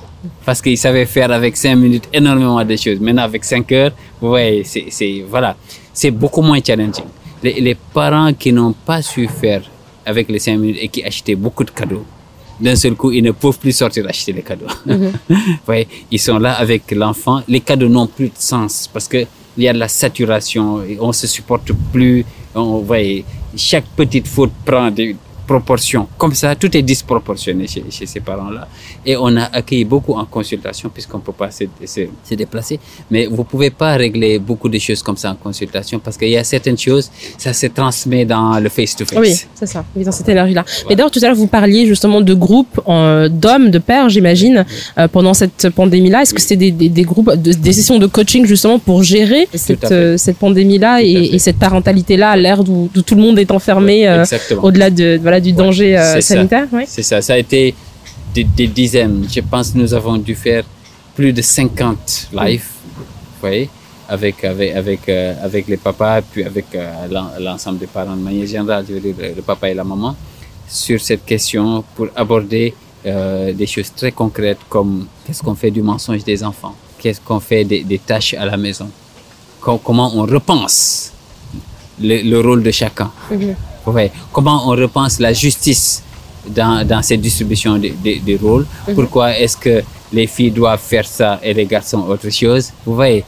Parce 0.45 0.62
qu'ils 0.62 0.77
savaient 0.77 1.05
faire 1.05 1.31
avec 1.31 1.57
cinq 1.57 1.75
minutes 1.77 2.07
énormément 2.13 2.63
de 2.63 2.75
choses. 2.75 2.99
Maintenant, 2.99 3.23
avec 3.23 3.43
cinq 3.43 3.71
heures, 3.71 3.91
vous 4.21 4.27
voyez, 4.29 4.63
c'est, 4.63 5.23
voilà. 5.27 5.55
C'est 5.93 6.12
beaucoup 6.12 6.41
moins 6.41 6.59
challenging. 6.63 7.05
Les, 7.43 7.60
les 7.60 7.75
parents 7.75 8.34
qui 8.34 8.51
n'ont 8.53 8.73
pas 8.73 9.01
su 9.01 9.27
faire 9.27 9.63
avec 10.06 10.29
les 10.29 10.39
cinq 10.39 10.58
minutes 10.58 10.77
et 10.82 10.88
qui 10.88 11.03
achetaient 11.03 11.36
beaucoup 11.36 11.63
de 11.63 11.71
cadeaux, 11.71 12.06
d'un 12.60 12.75
seul 12.75 12.95
coup, 12.95 13.12
ils 13.12 13.23
ne 13.23 13.32
peuvent 13.32 13.58
plus 13.60 13.71
sortir 13.71 14.08
acheter 14.08 14.32
les 14.32 14.41
cadeaux. 14.41 14.67
Voyez, 15.65 15.88
ils 16.12 16.19
sont 16.19 16.39
là 16.39 16.53
avec 16.53 16.91
l'enfant. 16.91 17.41
Les 17.47 17.60
cadeaux 17.60 17.89
n'ont 17.89 18.08
plus 18.08 18.29
de 18.29 18.38
sens 18.38 18.89
parce 18.91 19.08
que 19.08 19.25
il 19.58 19.63
y 19.63 19.67
a 19.67 19.73
de 19.73 19.79
la 19.79 19.88
saturation. 19.88 20.84
et 20.84 20.97
On 20.99 21.12
se 21.12 21.27
supporte 21.27 21.71
plus. 21.91 22.25
On, 22.56 22.79
voyez, 22.79 23.25
chaque 23.56 23.86
petite 23.95 24.27
faute 24.27 24.51
prend 24.65 24.89
des 24.91 25.15
proportions. 25.47 26.08
Comme 26.17 26.34
ça, 26.34 26.56
tout 26.56 26.75
est 26.75 26.82
disproportionné 26.82 27.67
chez, 27.67 27.84
chez 27.89 28.06
ces 28.06 28.19
parents-là. 28.19 28.67
Et 29.06 29.15
on 29.17 29.36
a 29.38 29.43
accueilli 29.60 29.86
beaucoup 29.86 30.13
en 30.13 30.25
consultation 30.25 30.89
puisqu'on 30.93 31.17
ne 31.17 31.23
peut 31.23 31.32
pas 31.34 31.51
se, 31.51 31.65
se, 31.86 32.01
se 32.23 32.34
déplacer. 32.36 32.79
Mais 33.12 33.25
vous 33.27 33.43
pouvez 33.43 33.69
pas 33.69 33.93
régler 33.95 34.39
beaucoup 34.39 34.69
de 34.69 34.79
choses 34.79 35.01
comme 35.03 35.17
ça 35.17 35.32
en 35.32 35.36
consultation 35.36 35.99
parce 35.99 36.17
qu'il 36.17 36.29
y 36.29 36.38
a 36.38 36.43
certaines 36.43 36.77
choses, 36.77 37.10
ça 37.38 37.53
se 37.53 37.67
transmet 37.67 38.25
dans 38.25 38.60
le 38.60 38.69
face-to-face. 38.69 39.19
Oui, 39.19 39.36
c'est 39.53 39.65
ça, 39.67 39.84
oui, 39.95 40.03
dans 40.03 40.12
cette 40.12 40.29
énergie-là. 40.29 40.63
Mais 40.89 40.95
d'ailleurs, 40.95 41.12
tout 41.12 41.19
à 41.23 41.27
l'heure, 41.27 41.36
vous 41.36 41.47
parliez 41.47 41.86
justement 41.86 42.21
de 42.21 42.34
groupes 42.34 42.79
euh, 42.88 43.29
d'hommes, 43.29 43.69
de 43.69 43.79
pères, 43.79 44.10
j'imagine, 44.10 44.65
euh, 44.97 45.08
pendant 45.08 45.34
cette 45.34 45.69
pandémie-là. 45.69 46.21
Est-ce 46.23 46.34
que 46.34 46.41
c'était 46.41 46.56
des, 46.56 46.71
des, 46.71 46.89
des 46.89 47.03
groupes, 47.03 47.32
de- 47.36 47.53
des 47.53 47.73
sessions 47.73 47.99
de 47.99 48.08
coaching 48.08 48.45
justement 48.45 48.79
pour 48.79 49.03
gérer 49.03 49.47
cette, 49.53 49.91
euh, 49.91 50.17
cette 50.17 50.38
pandémie-là 50.38 51.01
et, 51.03 51.39
cette 51.39 51.58
parentalité-là 51.58 52.29
à 52.32 52.38
l'ère 52.38 52.62
où, 52.62 52.89
où 52.95 53.01
tout 53.01 53.15
le 53.15 53.21
monde 53.21 53.38
est 53.39 53.51
enfermé 53.51 54.08
euh, 54.08 54.21
Exactement. 54.21 54.63
au-delà 54.63 54.89
de, 54.89 55.19
voilà, 55.21 55.33
du 55.39 55.52
danger 55.54 55.98
euh, 55.98 56.22
sanitaire 56.22 56.67
ouais. 56.72 56.86
C'est 56.88 57.04
ça, 57.04 57.22
ça 57.22 57.34
a 57.34 57.38
été 57.38 57.74
des, 58.34 58.43
des 58.43 58.67
dizaines. 58.67 59.28
Je 59.34 59.41
pense 59.41 59.72
que 59.72 59.78
nous 59.78 59.93
avons 59.93 60.17
dû 60.17 60.36
faire 60.36 60.63
plus 61.15 61.32
de 61.34 61.41
50 61.41 62.30
lives, 62.34 62.65
vous 62.98 63.04
voyez, 63.41 63.69
avec, 64.10 64.43
avec, 64.43 64.76
avec, 64.76 65.10
euh, 65.10 65.34
avec 65.43 65.67
les 65.67 65.78
papas, 65.78 66.22
puis 66.22 66.43
avec 66.43 66.65
euh, 66.76 66.91
l'en- 67.12 67.30
l'ensemble 67.39 67.78
des 67.80 67.88
parents 67.88 68.15
de 68.15 68.22
manière 68.22 68.48
générale, 68.48 68.86
je 68.88 68.93
veux 68.96 69.00
dire 69.00 69.13
le 69.36 69.41
papa 69.41 69.69
et 69.69 69.74
la 69.76 69.84
maman, 69.84 70.15
sur 70.67 71.00
cette 71.00 71.24
question 71.26 71.84
pour 71.96 72.08
aborder 72.15 72.74
euh, 73.06 73.54
des 73.54 73.67
choses 73.67 73.91
très 73.96 74.12
concrètes 74.12 74.60
comme 74.69 75.06
qu'est-ce 75.26 75.43
qu'on 75.43 75.56
fait 75.56 75.69
du 75.72 75.82
mensonge 75.84 76.24
des 76.24 76.43
enfants, 76.43 76.74
qu'est-ce 76.98 77.22
qu'on 77.22 77.39
fait 77.39 77.63
des, 77.65 77.84
des 77.84 78.00
tâches 78.00 78.34
à 78.34 78.46
la 78.46 78.58
maison, 78.58 78.89
Com- 79.62 79.80
comment 79.84 80.12
on 80.15 80.24
repense 80.26 81.12
le, 82.02 82.22
le 82.24 82.39
rôle 82.41 82.63
de 82.63 82.72
chacun? 82.72 83.12
Ouais. 83.86 84.12
Comment 84.32 84.67
on 84.69 84.72
repense 84.72 85.19
la 85.19 85.34
justice 85.34 86.02
dans, 86.48 86.86
dans 86.88 87.02
cette 87.02 87.22
distribution 87.22 87.78
des 87.78 88.39
rôles? 88.41 88.65
Pourquoi 88.96 89.38
est-ce 89.38 89.58
que 89.58 89.84
les 90.12 90.28
filles 90.28 90.52
doivent 90.52 90.80
faire 90.82 91.06
ça 91.06 91.39
et 91.43 91.54
les 91.54 91.65
garçons 91.65 92.06
autre 92.08 92.30
chose? 92.30 92.72
Vous 92.86 92.96
voyez? 92.96 93.24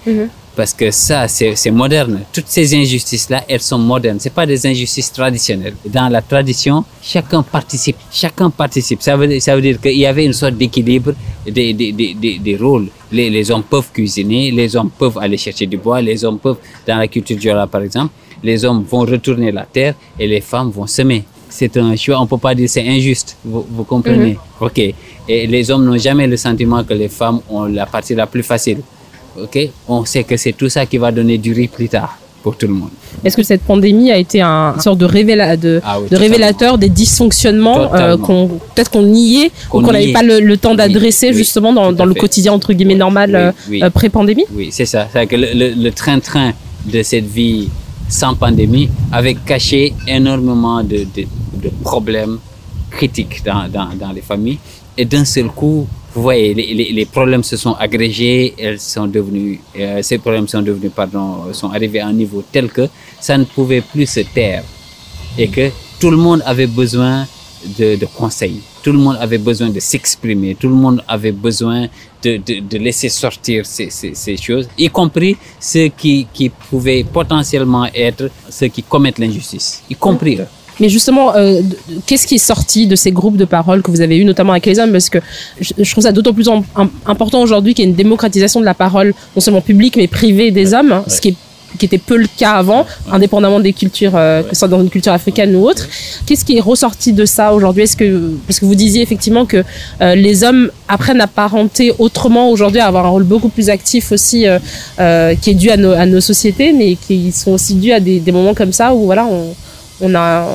Parce 0.56 0.74
que 0.74 0.89
ça, 0.89 1.28
c'est 1.28 1.72
moderne. 1.72 2.22
Toutes 2.32 2.48
ces 2.48 2.74
injustices-là, 2.74 3.44
elles 3.50 3.60
sont 3.60 3.78
modernes. 3.78 4.20
C'est 4.22 4.30
pas 4.34 4.46
des 4.46 4.65
injustices 4.65 5.12
traditionnelles. 5.12 5.76
Dans 5.86 6.08
la 6.08 6.22
tradition, 6.22 6.86
chacun 7.02 7.44
participe. 7.44 7.98
Chacun 8.10 8.50
participe. 8.50 9.02
Ça 9.02 9.18
veut, 9.18 9.38
ça 9.41 9.54
veut 9.54 9.62
dire 9.62 9.82
qu'il 9.82 9.98
y 9.98 10.06
avait 10.06 10.24
une 10.26 10.32
sorte 10.32 10.54
d'équilibre 10.56 11.12
des, 11.46 11.74
des, 11.74 11.91
des, 11.91 12.13
des, 12.13 12.39
des 12.39 12.56
rôles. 12.56 12.88
Les, 13.12 13.30
les 13.30 13.52
hommes 13.52 13.63
peuvent 13.63 13.91
cuisiner, 13.91 14.50
les 14.52 14.74
hommes 14.78 14.91
peuvent 14.98 15.18
aller 15.18 15.36
chercher 15.38 15.65
du 15.65 15.76
bois, 15.76 16.00
les 16.02 16.24
hommes 16.24 16.39
peuvent, 16.39 16.60
dans 16.88 16.96
la 17.00 17.08
culture 17.10 17.36
Diola 17.38 17.68
par 17.68 17.82
exemple, 17.82 18.13
les 18.43 18.63
hommes 18.65 18.84
vont 18.89 19.00
retourner 19.02 19.52
la 19.52 19.63
terre 19.63 19.95
et 20.19 20.28
les 20.28 20.41
femmes 20.41 20.69
vont 20.71 20.88
semer. 20.88 21.24
C'est 21.50 21.78
un 21.78 21.95
choix, 21.95 22.19
on 22.19 22.28
peut 22.28 22.38
pas 22.38 22.54
dire 22.56 22.67
c'est 22.69 22.86
injuste, 22.88 23.38
vous, 23.45 23.65
vous 23.69 23.84
comprenez? 23.84 24.38
Ok. 24.60 24.80
Et 25.28 25.48
les 25.48 25.71
hommes 25.71 25.86
n'ont 25.86 25.98
jamais 25.98 26.28
le 26.28 26.38
sentiment 26.38 26.84
que 26.84 26.93
les 26.93 27.08
femmes 27.10 27.39
ont 27.50 27.63
la 27.65 27.86
partie 27.86 28.13
la 28.15 28.28
plus 28.28 28.43
facile. 28.43 28.80
Ok? 29.41 29.58
On 29.88 30.04
sait 30.06 30.24
que 30.24 30.36
c'est 30.38 30.54
tout 30.54 30.69
ça 30.69 30.86
qui 30.86 30.98
va 30.98 31.12
donner 31.12 31.38
du 31.38 31.54
riz 31.54 31.67
plus 31.67 31.88
tard 31.89 32.17
pour 32.43 32.58
tout 32.58 32.67
le 32.67 32.74
monde. 32.74 32.89
Est-ce 33.24 33.36
que 33.36 33.43
cette 33.43 33.62
pandémie 33.62 34.12
a 34.12 34.17
été 34.17 34.39
un 34.41 34.74
une 34.76 34.82
sorte 34.82 34.98
de, 35.00 35.06
révéla 35.06 35.58
de, 35.58 35.82
Ah 35.84 35.98
oui, 35.98 36.04
de 36.06 36.10
totalement. 36.10 36.26
révélateur 36.26 36.78
des 36.78 36.89
dysfonctionnements 36.89 37.93
euh, 37.95 38.17
qu'on 38.17 38.48
peut-être 38.76 38.91
qu'on 38.91 39.02
niait 39.04 39.50
Qu'on 39.69 39.80
ou 39.80 39.86
qu'on 39.86 39.93
n'avait 39.93 40.12
pas 40.13 40.21
le, 40.24 40.39
le 40.39 40.58
temps 40.58 40.76
d'adresser 40.76 41.30
oui, 41.30 41.34
justement 41.36 41.74
dans, 41.74 42.06
le 42.06 42.13
fait. 42.13 42.19
quotidien 42.19 42.54
entre 42.54 42.74
guillemets 42.74 42.95
normal 42.95 43.30
Oui, 43.32 43.38
euh, 43.38 43.52
oui. 43.71 43.84
euh, 43.84 43.89
pré-pandémie? 43.89 44.45
Oui, 44.54 44.69
c'est 44.71 44.86
ça. 44.86 45.08
C'est 45.12 45.26
que 45.26 45.36
le 45.38 45.89
train-train 45.91 46.52
de 46.86 47.02
cette 47.02 47.26
vie 47.26 47.69
sans 48.08 48.36
pandémie 48.36 48.89
avait 49.12 49.36
caché 49.36 49.94
énormément 50.08 50.84
de, 50.84 51.06
de, 51.15 51.26
problèmes 51.84 52.38
critiques 52.91 53.44
dans, 53.44 53.68
dans, 53.70 54.12
les 54.13 54.22
familles. 54.22 54.60
Et 54.98 55.06
d'un 55.06 55.26
seul 55.26 55.48
coup, 55.48 55.88
vous 56.13 56.22
voyez, 56.22 56.54
les, 56.54 56.74
les, 56.74 56.91
les 56.94 57.06
problèmes 57.06 57.44
se 57.44 57.58
sont 57.58 57.74
agrégés, 57.74 58.54
elles 58.58 58.80
sont 58.80 59.08
devenues, 59.08 59.60
euh, 59.78 60.02
ces 60.02 60.18
problèmes 60.20 60.48
sont 60.48 60.62
devenus, 60.62 60.91
pardon, 60.96 61.52
sont 61.54 61.70
arrivés 61.72 62.00
à 62.00 62.08
un 62.08 62.13
niveau 62.13 62.44
tel 62.52 62.70
que 62.70 62.88
ça 63.20 63.38
ne 63.38 63.44
pouvait 63.44 63.82
plus 63.82 64.06
se 64.06 64.22
taire 64.22 64.63
et 65.38 65.48
que 65.50 65.70
tout 66.00 66.12
le 66.12 66.18
monde 66.18 66.41
avait 66.46 66.68
besoin 66.68 67.28
de, 67.78 67.96
de 67.98 68.06
conseils. 68.06 68.62
Tout 68.86 68.91
le 68.91 69.00
monde 69.00 69.17
avait 69.19 69.39
besoin 69.39 69.69
de 69.69 69.80
s'exprimer. 69.80 70.54
Tout 70.54 70.67
le 70.67 70.76
monde 70.76 71.04
avait 71.08 71.32
besoin 71.32 71.88
de, 72.24 72.38
de, 72.38 72.60
de 72.60 72.78
laisser 72.78 73.10
sortir 73.10 73.65
ces, 73.65 73.89
ces, 73.89 74.13
ces 74.13 74.38
choses, 74.38 74.69
y 74.78 74.89
compris 74.89 75.38
ceux 75.60 75.88
qui, 75.88 76.28
qui 76.32 76.50
pouvaient 76.50 77.04
potentiellement 77.04 77.88
être 77.95 78.30
ceux 78.48 78.67
qui 78.67 78.84
commettent 78.84 79.17
l'injustice, 79.17 79.82
y 79.89 79.95
compris. 79.95 80.38
Mais 80.80 80.89
justement, 80.89 81.36
euh, 81.36 81.62
qu'est-ce 82.06 82.28
qui 82.28 82.36
est 82.36 82.48
sorti 82.54 82.86
de 82.86 82.95
ces 82.95 83.12
groupes 83.12 83.38
de 83.38 83.45
parole 83.45 83.82
que 83.82 83.89
vous 83.89 84.02
avez 84.02 84.17
eus, 84.17 84.26
notamment 84.26 84.52
avec 84.52 84.67
les 84.67 84.78
hommes 84.78 84.91
Parce 84.91 85.10
que 85.10 85.19
je, 85.60 85.91
trouve 85.91 86.04
ça 86.04 86.12
d'autant 86.12 86.34
plus 86.34 86.50
important 87.08 87.41
aujourd'hui 87.41 87.74
qu'il 87.74 87.86
y 87.86 87.88
a 87.88 87.89
une 87.89 87.95
démocratisation 87.95 88.60
de 88.60 88.65
la 88.65 88.76
parole, 88.76 89.15
non 89.36 89.41
seulement 89.41 89.62
publique, 89.62 89.95
mais 89.95 90.08
privée 90.08 90.52
des 90.52 90.76
hommes, 90.76 90.91
hein, 90.91 91.06
ce 91.08 91.21
qui 91.21 91.30
est 91.30 91.36
qui 91.77 91.85
était 91.85 91.97
peu 91.97 92.17
le 92.17 92.27
cas 92.38 92.51
avant, 92.53 92.85
indépendamment 93.11 93.59
des 93.59 93.73
cultures, 93.73 94.15
euh, 94.15 94.43
que 94.43 94.49
ce 94.49 94.55
soit 94.59 94.67
dans 94.67 94.81
une 94.81 94.89
culture 94.89 95.13
africaine 95.13 95.55
ou 95.55 95.67
autre. 95.67 95.88
Qu'est-ce 96.25 96.45
qui 96.45 96.57
est 96.57 96.61
ressorti 96.61 97.13
de 97.13 97.25
ça 97.25 97.53
aujourd'hui? 97.53 97.83
Est-ce 97.83 97.97
que 97.97 98.31
parce 98.47 98.59
que 98.59 98.65
vous 98.65 98.75
disiez 98.75 99.01
effectivement 99.01 99.45
que 99.45 99.63
euh, 100.01 100.15
les 100.15 100.43
hommes 100.43 100.71
apprennent 100.88 101.21
à 101.21 101.27
parenter 101.27 101.93
autrement 101.99 102.49
aujourd'hui, 102.49 102.79
à 102.79 102.88
avoir 102.88 103.05
un 103.05 103.09
rôle 103.09 103.23
beaucoup 103.23 103.49
plus 103.49 103.69
actif 103.69 104.11
aussi, 104.11 104.45
euh, 104.47 105.35
qui 105.35 105.51
est 105.51 105.55
dû 105.55 105.69
à 105.69 105.77
nos, 105.77 105.91
à 105.91 106.05
nos 106.05 106.21
sociétés, 106.21 106.71
mais 106.73 106.95
qui 106.95 107.31
sont 107.31 107.51
aussi 107.51 107.75
dus 107.75 107.91
à 107.91 107.99
des, 107.99 108.19
des 108.19 108.31
moments 108.31 108.53
comme 108.53 108.73
ça 108.73 108.93
où 108.93 109.05
voilà, 109.05 109.25
on, 109.25 109.53
on 110.01 110.13
a, 110.15 110.47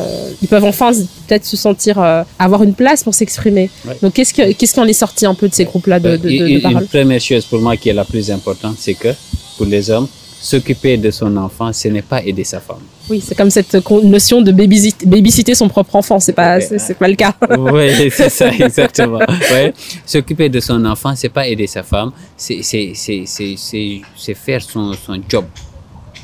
ils 0.42 0.48
peuvent 0.48 0.64
enfin 0.64 0.90
peut-être 1.26 1.44
se 1.44 1.56
sentir 1.56 1.98
euh, 1.98 2.22
avoir 2.38 2.62
une 2.62 2.74
place 2.74 3.02
pour 3.02 3.14
s'exprimer. 3.14 3.70
Ouais. 3.86 3.96
Donc 4.02 4.14
qu'est-ce 4.14 4.34
que 4.34 4.52
qu'est-ce 4.52 4.74
qui 4.74 4.80
en 4.80 4.86
est 4.86 4.92
sorti 4.92 5.26
un 5.26 5.34
peu 5.34 5.48
de 5.48 5.54
ces 5.54 5.64
groupes-là 5.64 5.98
de, 6.00 6.10
de, 6.10 6.28
de, 6.28 6.28
de 6.28 6.68
une, 6.68 6.86
première 6.86 7.20
chose 7.20 7.44
pour 7.46 7.60
moi 7.60 7.76
qui 7.76 7.88
est 7.88 7.94
la 7.94 8.04
plus 8.04 8.30
importante, 8.30 8.76
c'est 8.78 8.94
que 8.94 9.08
pour 9.56 9.66
les 9.66 9.90
hommes, 9.90 10.08
s'occuper 10.42 10.96
de 10.96 11.10
son 11.10 11.36
enfant, 11.36 11.72
ce 11.72 11.88
n'est 11.88 12.00
pas 12.02 12.22
aider 12.22 12.44
sa 12.44 12.60
femme. 12.60 12.78
Oui, 13.10 13.20
c'est 13.24 13.34
comme 13.34 13.50
cette 13.50 13.74
notion 14.04 14.40
de 14.40 14.52
babysit- 14.52 15.04
babysitter 15.06 15.54
son 15.54 15.68
propre 15.68 15.96
enfant. 15.96 16.18
C'est 16.20 16.32
pas, 16.32 16.60
c'est 16.60 16.94
pas 16.98 17.08
le 17.08 17.14
cas. 17.16 17.34
oui, 17.58 18.10
c'est 18.10 18.30
ça, 18.30 18.48
exactement. 18.58 19.18
Ouais. 19.18 19.74
S'occuper 20.06 20.48
de 20.48 20.60
son 20.60 20.82
enfant, 20.86 21.14
c'est 21.14 21.28
pas 21.28 21.46
aider 21.46 21.66
sa 21.66 21.82
femme, 21.82 22.10
c'est- 22.36 22.62
c'est 22.62 24.34
faire 24.34 24.62
son, 24.62 24.92
son 24.94 25.20
job 25.28 25.44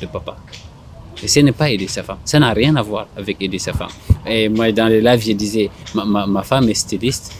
de 0.01 0.05
papa. 0.07 0.35
Et 1.21 1.27
ce 1.27 1.39
n'est 1.39 1.51
pas 1.51 1.69
aider 1.69 1.87
sa 1.87 2.03
femme. 2.03 2.17
Ça 2.25 2.39
n'a 2.39 2.53
rien 2.53 2.75
à 2.75 2.81
voir 2.81 3.07
avec 3.17 3.37
aider 3.41 3.59
sa 3.59 3.73
femme. 3.73 3.89
Et 4.25 4.49
moi, 4.49 4.71
dans 4.71 4.87
les 4.87 5.01
lives, 5.01 5.23
je 5.27 5.31
disais, 5.33 5.69
ma, 5.95 6.05
ma, 6.05 6.27
ma 6.27 6.43
femme 6.43 6.69
est 6.69 6.75
styliste. 6.75 7.31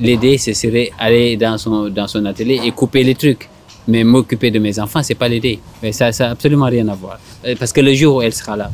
L'aider, 0.00 0.36
ce 0.38 0.52
serait 0.52 0.90
aller 0.98 1.36
dans 1.36 1.56
son, 1.58 1.88
dans 1.90 2.08
son 2.08 2.24
atelier 2.24 2.60
et 2.64 2.72
couper 2.72 3.04
les 3.04 3.14
trucs. 3.14 3.48
Mais 3.90 4.04
m'occuper 4.04 4.50
de 4.50 4.58
mes 4.60 4.78
enfants, 4.78 5.02
c'est 5.02 5.16
pas 5.16 5.28
l'aider. 5.28 5.58
Mais 5.82 5.90
ça, 5.92 6.12
ça 6.12 6.26
n'a 6.26 6.30
absolument 6.30 6.66
rien 6.66 6.86
à 6.88 6.94
voir. 6.94 7.18
Euh, 7.44 7.54
Parce 7.58 7.72
que 7.72 7.80
le 7.80 7.92
jour 7.94 8.16
où 8.16 8.22
elle 8.22 8.32
sera 8.32 8.56
là, 8.56 8.70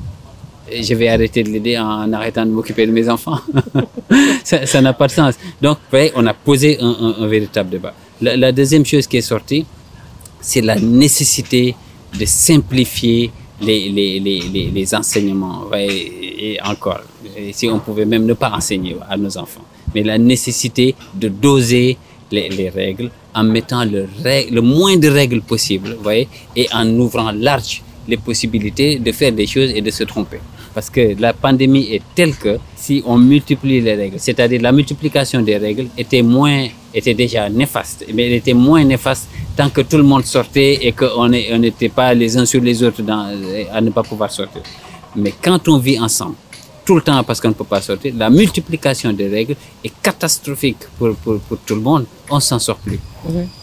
je 0.71 0.95
vais 0.95 1.09
arrêter 1.09 1.43
de 1.43 1.49
l'aider 1.51 1.79
en 1.79 2.13
arrêtant 2.13 2.45
de 2.45 2.51
m'occuper 2.51 2.87
de 2.87 2.93
mes 2.93 3.09
enfants. 3.09 3.39
ça 4.45 4.81
n'a 4.83 4.93
pas 4.93 5.07
de 5.07 5.13
sens. 5.13 5.35
Donc, 5.63 5.79
vous 5.79 5.91
voyez, 5.91 6.13
on 6.15 6.27
a 6.27 6.35
posé 6.35 6.79
un, 6.81 7.27
véritable 7.27 7.71
débat. 7.71 7.95
La, 8.21 8.53
deuxième 8.53 8.85
chose 8.85 9.07
qui 9.07 9.17
est 9.19 9.29
sortie, 9.35 9.65
c'est 10.41 10.61
la 10.61 10.77
nécessité 10.77 11.75
de 12.19 12.25
simplifier 12.25 13.31
les, 13.61 13.89
les, 13.89 14.21
les, 14.21 14.71
les, 14.75 14.95
enseignements. 14.95 15.65
Et 15.75 16.59
encore, 16.65 17.01
si 17.53 17.69
on 17.69 17.79
pouvait 17.79 18.05
même 18.07 18.27
ne 18.27 18.35
pas 18.35 18.51
enseigner 18.51 18.97
à 19.09 19.17
nos 19.17 19.37
enfants, 19.39 19.65
mais 19.95 20.03
la 20.03 20.19
nécessité 20.19 20.95
de 21.15 21.29
doser 21.29 21.97
les 22.31 22.71
règles 22.71 23.11
en 23.37 23.45
mettant 23.45 23.85
le, 23.85 24.61
moins 24.63 24.97
de 24.97 25.09
règles 25.09 25.43
possible, 25.43 25.95
vous 25.97 26.03
voyez, 26.03 26.27
et 26.57 26.67
en 26.73 26.89
ouvrant 26.99 27.31
large 27.33 27.83
les 28.09 28.17
possibilités 28.17 28.99
de 28.99 29.13
faire 29.13 29.33
des 29.33 29.47
choses 29.47 29.71
et 29.71 29.83
de 29.83 29.91
se 29.91 30.05
tromper. 30.05 30.39
Parce 30.75 30.91
que 30.91 31.15
la 31.19 31.33
pandémie 31.33 31.89
est 31.93 32.03
telle 32.15 32.35
que 32.35 32.59
si 32.75 33.03
on 33.07 33.19
multiplie 33.19 33.81
les 33.81 33.95
règles, 33.95 34.19
c'est-à-dire 34.19 34.61
la 34.63 34.73
multiplication 34.73 35.41
des 35.43 35.57
règles 35.57 35.89
était 35.97 36.23
moins, 36.23 36.67
était 36.95 37.15
déjà 37.15 37.49
néfaste, 37.49 38.07
mais 38.13 38.27
elle 38.27 38.35
était 38.35 38.55
moins 38.55 38.85
néfaste 38.85 39.29
tant 39.57 39.71
que 39.71 39.83
tout 39.83 39.97
le 39.97 40.03
monde 40.03 40.25
sortait 40.25 40.79
et 40.87 40.93
qu'on 40.93 41.29
n'était 41.29 41.89
pas 41.89 42.15
les 42.15 42.37
uns 42.37 42.47
sur 42.47 42.61
les 42.63 42.83
autres 42.83 43.03
à 43.73 43.81
ne 43.81 43.91
pas 43.91 44.03
pouvoir 44.03 44.31
sortir. 44.31 44.63
Mais 45.15 45.33
quand 45.43 45.67
on 45.69 45.79
vit 45.79 45.99
ensemble, 45.99 46.37
tout 46.87 46.95
le 46.95 47.03
temps 47.03 47.23
parce 47.25 47.41
qu'on 47.41 47.49
ne 47.49 47.55
peut 47.55 47.65
pas 47.65 47.83
sortir, 47.83 48.15
la 48.17 48.31
multiplication 48.31 49.13
des 49.13 49.29
règles 49.29 49.57
est 49.85 49.93
catastrophique 50.01 50.83
pour, 50.97 51.15
pour, 51.17 51.39
pour 51.41 51.59
tout 51.59 51.75
le 51.75 51.81
monde. 51.81 52.07
On 52.31 52.41
s'en 52.41 52.61
sort 52.61 52.77
plus. 52.79 53.01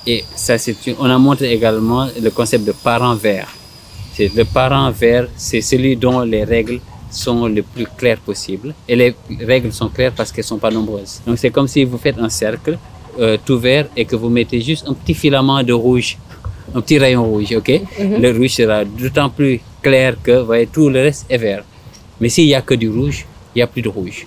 Et 0.05 0.23
ça, 0.35 0.57
c'est 0.57 0.75
on 0.99 1.05
a 1.05 1.17
montré 1.17 1.51
également 1.53 2.07
le 2.21 2.29
concept 2.29 2.65
de 2.65 2.73
parent 2.73 3.15
vert. 3.15 3.47
C'est 4.13 4.31
le 4.35 4.43
parent 4.45 4.91
vert, 4.91 5.27
c'est 5.35 5.61
celui 5.61 5.95
dont 5.95 6.19
les 6.19 6.43
règles 6.43 6.79
sont 7.09 7.47
le 7.47 7.63
plus 7.63 7.87
claires 7.97 8.19
possible. 8.19 8.75
Et 8.87 8.95
les 8.95 9.15
règles 9.45 9.71
sont 9.71 9.87
claires 9.87 10.13
parce 10.15 10.31
qu'elles 10.31 10.43
sont 10.43 10.57
pas 10.57 10.69
nombreuses. 10.69 11.21
Donc 11.25 11.37
c'est 11.39 11.49
comme 11.49 11.67
si 11.67 11.83
vous 11.85 11.97
faites 11.97 12.17
un 12.19 12.29
cercle 12.29 12.77
euh, 13.19 13.37
tout 13.45 13.57
vert 13.57 13.87
et 13.95 14.05
que 14.05 14.15
vous 14.15 14.29
mettez 14.29 14.59
juste 14.59 14.85
un 14.87 14.93
petit 14.93 15.13
filament 15.13 15.63
de 15.63 15.73
rouge, 15.73 16.17
un 16.75 16.81
petit 16.81 16.99
rayon 16.99 17.23
rouge, 17.25 17.53
ok? 17.55 17.71
Le 17.99 18.31
rouge 18.37 18.51
sera 18.51 18.83
d'autant 18.83 19.29
plus 19.29 19.61
clair 19.81 20.15
que, 20.21 20.39
vous 20.39 20.45
voyez, 20.45 20.67
tout 20.67 20.89
le 20.89 21.01
reste 21.01 21.25
est 21.29 21.37
vert. 21.37 21.63
Mais 22.23 22.29
s'il 22.29 22.45
y 22.45 22.55
a 22.55 22.61
que 22.61 22.73
du 22.73 22.89
rouge, 22.89 23.25
il 23.53 23.57
n'y 23.59 23.63
a 23.63 23.67
plus 23.67 23.81
de 23.81 23.89
rouge. 23.89 24.25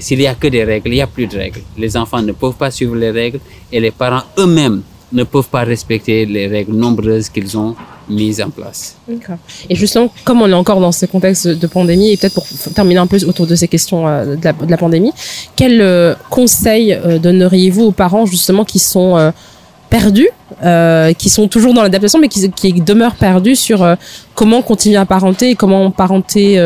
S'il 0.00 0.22
y 0.22 0.26
a 0.26 0.34
que 0.34 0.46
des 0.46 0.64
règles, 0.64 0.88
il 0.88 0.94
n'y 0.94 1.02
a 1.02 1.06
plus 1.06 1.26
de 1.26 1.36
règles. 1.36 1.60
Les 1.76 1.94
enfants 1.94 2.22
ne 2.22 2.32
peuvent 2.32 2.54
pas 2.54 2.70
suivre 2.70 2.96
les 2.96 3.10
règles 3.10 3.40
et 3.70 3.78
les 3.78 3.90
parents 3.90 4.22
eux-mêmes 4.38 4.80
ne 5.12 5.22
peuvent 5.22 5.50
pas 5.50 5.64
respecter 5.64 6.24
les 6.24 6.46
règles 6.46 6.72
nombreuses 6.74 7.28
qu'ils 7.28 7.58
ont 7.58 7.76
mises 8.08 8.40
en 8.40 8.48
place. 8.48 8.96
Et 9.68 9.74
justement, 9.74 10.10
comme 10.24 10.40
on 10.40 10.48
est 10.48 10.54
encore 10.54 10.80
dans 10.80 10.92
ce 10.92 11.04
contexte 11.04 11.46
de 11.48 11.66
pandémie, 11.66 12.12
et 12.12 12.16
peut-être 12.16 12.32
pour 12.32 12.46
terminer 12.74 13.00
un 13.00 13.06
peu 13.06 13.22
autour 13.26 13.46
de 13.46 13.54
ces 13.54 13.68
questions 13.68 14.08
euh, 14.08 14.36
de, 14.36 14.70
la, 14.70 14.78
pandémie, 14.78 15.12
quel 15.56 15.82
euh, 15.82 16.14
conseil 16.30 16.94
euh, 16.94 17.18
donneriez-vous 17.18 17.82
aux 17.82 17.92
parents 17.92 18.24
justement 18.24 18.64
qui 18.64 18.78
sont 18.78 19.32
perdus, 19.90 20.30
qui 21.18 21.28
sont 21.28 21.48
toujours 21.48 21.74
dans 21.74 21.82
l'adaptation, 21.82 22.18
mais 22.18 22.28
qui, 22.28 22.50
qui 22.50 22.72
demeurent 22.72 23.14
perdus 23.14 23.56
sur 23.56 23.86
comment 24.34 24.62
continuer 24.62 24.96
à 24.96 25.06
parenter 25.06 25.50
et 25.50 25.54
comment 25.54 25.90
parenter 25.90 26.58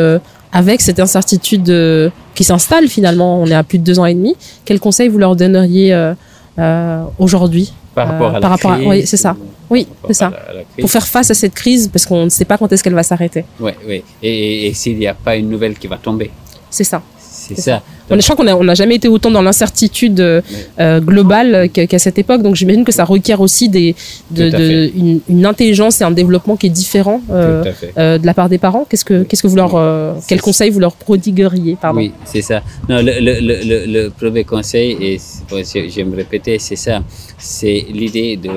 avec 0.53 0.81
cette 0.81 0.99
incertitude 1.01 1.69
euh, 1.71 2.11
qui 2.35 2.45
s'installe 2.45 2.89
finalement 2.89 3.41
On 3.41 3.47
est 3.47 3.55
à 3.55 3.63
plus 3.63 3.79
de 3.79 3.85
deux 3.85 3.99
ans 3.99 4.07
et 4.07 4.15
demi. 4.15 4.35
Quel 4.65 4.81
conseil 4.81 5.09
vous 5.09 5.19
leur 5.19 5.37
donneriez 5.37 5.93
euh, 5.95 6.15
euh, 6.59 7.03
aujourd'hui 7.19 7.73
Par 7.95 8.09
rapport 8.09 8.31
à 8.31 8.33
la 8.35 8.41
par 8.41 8.51
rapport 8.51 8.73
à- 8.73 8.77
crise, 8.77 8.89
oui, 8.89 9.07
c'est 9.07 9.17
ça. 9.17 9.33
ou- 9.39 9.45
Oui, 9.71 9.87
c'est 10.09 10.15
ça. 10.15 10.27
à 10.27 10.31
la- 10.31 10.37
à 10.37 10.53
la 10.55 10.63
crise. 10.65 10.81
pour 10.81 10.91
faire 10.91 11.07
face 11.07 11.31
à 11.31 11.35
cette 11.35 11.55
crise 11.55 11.89
parce 11.93 12.05
qu'on 12.07 12.25
ne 12.25 12.29
sait 12.29 12.45
pas 12.45 12.59
quand 12.59 12.71
est-ce 12.73 12.83
qu'elle 12.83 12.95
va 12.95 13.03
s'arrêter 13.05 13.45
Ouais, 13.61 13.77
ouais. 13.87 14.03
Et, 14.23 14.29
et- 14.29 14.67
et 14.69 14.75
s'il 14.75 14.99
n'y 14.99 15.07
a 15.07 15.15
pas 15.15 15.37
une 15.37 15.49
nouvelle 15.49 15.79
qui 15.79 15.87
va 15.87 15.97
tomber, 15.97 16.31
C'est 16.71 16.85
ça. 16.85 17.03
c'est 17.19 17.55
C'est 17.55 17.61
ça. 17.63 17.83
On, 18.11 18.16
je 18.16 18.23
crois 18.23 18.37
qu'on 18.37 18.44
n'a 18.44 18.57
on 18.57 18.68
a 18.68 18.75
jamais 18.75 18.96
été 18.96 19.09
autant 19.09 19.31
dans 19.31 19.42
l'incertitude 19.42 20.20
euh, 20.20 21.01
globale 21.01 21.68
qu'à 21.70 21.99
cette 21.99 22.18
époque. 22.18 22.42
Donc 22.42 22.57
j'imagine 22.57 22.85
que 22.85 22.92
ça 22.92 23.05
requiert 23.05 23.40
aussi 23.40 23.68
des, 23.68 23.94
de, 24.31 24.51
de 24.51 24.90
une, 24.96 25.20
une, 25.29 25.46
intelligence 25.46 26.01
et 26.01 26.05
un 26.05 26.11
développement 26.11 26.57
qui 26.57 26.66
est 26.66 26.70
différent 26.70 27.20
euh, 27.31 27.64
euh, 27.99 28.18
de 28.18 28.27
la 28.27 28.35
part 28.35 28.49
des 28.49 28.59
parents. 28.59 28.87
Qu'est-ce 28.88 29.05
que, 29.05 29.23
qu'est-ce 29.23 29.42
que 29.42 29.49
vous 29.49 29.57
leur, 29.57 29.75
euh, 29.75 30.14
quel 30.29 30.40
conseil 30.40 30.70
vous 30.70 30.81
leur 30.81 30.94
prodigueriez 30.94 31.77
pardon 31.81 31.99
Oui, 31.99 32.12
c'est 32.25 32.42
ça. 32.42 32.62
Non, 32.88 32.99
le, 32.99 33.12
le, 33.20 33.40
le, 33.40 33.87
le, 33.87 34.11
premier 34.11 34.44
conseil, 34.44 34.96
et 35.00 35.19
je 35.50 35.96
vais 35.96 36.04
me 36.04 36.17
répéter, 36.17 36.58
c'est 36.58 36.77
ça. 36.77 37.02
C'est 37.38 37.87
l'idée 37.90 38.37
de 38.37 38.50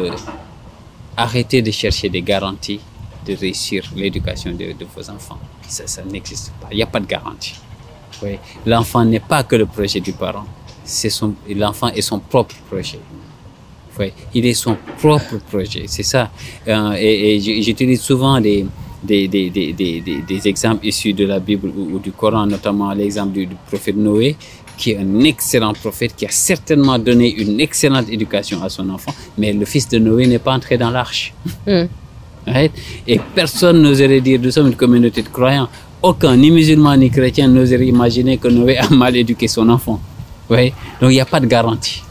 arrêter 1.15 1.61
de 1.61 1.71
chercher 1.71 2.09
des 2.09 2.21
garanties 2.21 2.79
de 3.25 3.35
réussir 3.35 3.83
l'éducation 3.95 4.51
de, 4.51 4.73
de, 4.77 4.85
vos 4.95 5.09
enfants. 5.09 5.39
Ça, 5.67 5.87
ça 5.87 6.01
n'existe 6.03 6.51
pas. 6.59 6.67
Il 6.71 6.77
n'y 6.77 6.83
a 6.83 6.87
pas 6.87 6.99
de 6.99 7.05
garantie. 7.05 7.55
L'enfant 8.65 9.03
n'est 9.05 9.19
pas 9.19 9.43
que 9.43 9.55
le 9.55 9.65
projet 9.65 9.99
du 9.99 10.13
parent. 10.13 10.45
C'est 10.83 11.09
son, 11.09 11.33
l'enfant 11.55 11.89
est 11.89 12.01
son 12.01 12.19
propre 12.19 12.55
projet. 12.69 12.99
Oui. 13.99 14.11
Il 14.33 14.45
est 14.45 14.53
son 14.53 14.75
propre 14.97 15.37
projet. 15.49 15.83
C'est 15.87 16.03
ça. 16.03 16.31
Euh, 16.67 16.93
et, 16.97 17.35
et 17.35 17.61
j'utilise 17.61 18.01
souvent 18.01 18.41
des, 18.41 18.65
des, 19.03 19.27
des, 19.27 19.49
des, 19.49 19.73
des, 19.73 20.01
des 20.01 20.47
exemples 20.47 20.85
issus 20.85 21.13
de 21.13 21.25
la 21.25 21.39
Bible 21.39 21.69
ou, 21.75 21.95
ou 21.95 21.99
du 21.99 22.11
Coran, 22.11 22.45
notamment 22.47 22.91
l'exemple 22.93 23.33
du, 23.33 23.45
du 23.45 23.55
prophète 23.67 23.95
Noé, 23.95 24.35
qui 24.77 24.91
est 24.91 24.97
un 24.97 25.19
excellent 25.21 25.73
prophète, 25.73 26.15
qui 26.15 26.25
a 26.25 26.31
certainement 26.31 26.97
donné 26.97 27.31
une 27.35 27.59
excellente 27.59 28.09
éducation 28.09 28.63
à 28.63 28.69
son 28.69 28.89
enfant, 28.89 29.13
mais 29.37 29.53
le 29.53 29.65
fils 29.65 29.87
de 29.87 29.99
Noé 29.99 30.25
n'est 30.25 30.39
pas 30.39 30.53
entré 30.53 30.77
dans 30.77 30.89
l'arche. 30.89 31.33
Mm. 31.67 31.83
Right? 32.47 32.71
Et 33.07 33.19
personne 33.35 33.81
n'oserait 33.81 34.19
dire, 34.19 34.39
nous 34.41 34.51
sommes 34.51 34.67
une 34.67 34.75
communauté 34.75 35.21
de 35.21 35.29
croyants, 35.29 35.69
aucun, 36.03 36.35
ni 36.35 36.51
musulman 36.51 36.97
ni 36.97 37.09
chrétien, 37.09 37.47
n'oserait 37.47 37.87
imaginer 37.87 38.37
que 38.37 38.49
Noé 38.49 38.77
a 38.77 38.89
mal 38.89 39.15
éduqué 39.15 39.47
son 39.47 39.67
enfant. 39.69 39.99
Ouais? 40.49 40.73
Donc 41.01 41.11
il 41.11 41.15
n'y 41.15 41.21
a 41.21 41.25
pas 41.25 41.39
de 41.39 41.47
garantie. 41.47 42.03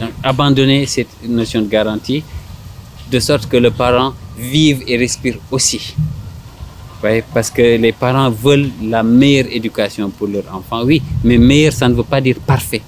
Donc, 0.00 0.10
abandonner 0.22 0.86
cette 0.86 1.08
notion 1.28 1.62
de 1.62 1.68
garantie, 1.68 2.22
de 3.10 3.18
sorte 3.20 3.46
que 3.46 3.56
le 3.56 3.70
parent 3.70 4.14
vive 4.38 4.82
et 4.86 4.96
respire 4.96 5.36
aussi. 5.50 5.94
Ouais, 7.02 7.22
parce 7.34 7.50
que 7.50 7.76
les 7.76 7.92
parents 7.92 8.30
veulent 8.30 8.70
la 8.82 9.02
meilleure 9.02 9.46
éducation 9.50 10.08
pour 10.10 10.26
leur 10.26 10.44
enfant. 10.52 10.84
Oui, 10.84 11.02
mais 11.22 11.36
meilleur, 11.36 11.72
ça 11.72 11.88
ne 11.88 11.94
veut 11.94 12.02
pas 12.02 12.20
dire 12.20 12.36
parfait. 12.46 12.80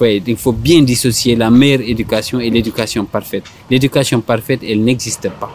Ouais, 0.00 0.22
il 0.26 0.36
faut 0.36 0.52
bien 0.52 0.82
dissocier 0.82 1.36
la 1.36 1.50
meilleure 1.50 1.82
éducation 1.82 2.40
et 2.40 2.48
l'éducation 2.48 3.04
parfaite. 3.04 3.44
L'éducation 3.70 4.20
parfaite, 4.20 4.60
elle 4.66 4.82
n'existe 4.82 5.28
pas. 5.30 5.54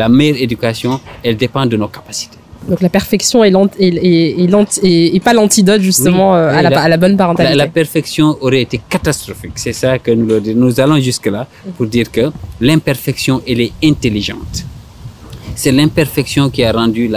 La 0.00 0.08
meilleure 0.08 0.40
éducation, 0.46 0.92
elle 1.24 1.36
dépend 1.44 1.66
de 1.72 1.76
nos 1.82 1.88
capacités. 1.98 2.38
Donc 2.68 2.80
la 2.80 2.92
perfection 2.98 3.38
est, 3.44 3.50
lent, 3.50 3.68
est, 3.78 3.94
est, 4.10 4.84
est, 4.90 5.16
est 5.16 5.24
pas 5.28 5.32
l'antidote 5.38 5.82
justement 5.90 6.28
oui, 6.32 6.38
à, 6.58 6.62
la, 6.62 6.70
la, 6.70 6.82
à, 6.82 6.88
la, 6.88 6.96
bonne 6.96 7.16
parentalité. 7.16 7.56
La, 7.56 7.64
la 7.64 7.70
perfection 7.80 8.36
aurait 8.40 8.62
été 8.62 8.80
catastrophique. 8.94 9.56
C'est 9.64 9.72
ça 9.72 9.98
que 9.98 10.10
nous, 10.10 10.38
nous 10.62 10.80
allons 10.82 10.98
jusque-là 11.10 11.42
pour 11.76 11.86
dire 11.86 12.08
que 12.16 12.24
l'imperfection, 12.60 13.42
elle 13.48 13.60
est 13.66 13.72
intelligente. 13.82 14.54
C'est 15.56 15.72
l'imperfection 15.72 16.50
qui 16.50 16.62
a 16.62 16.70
rendu 16.70 17.10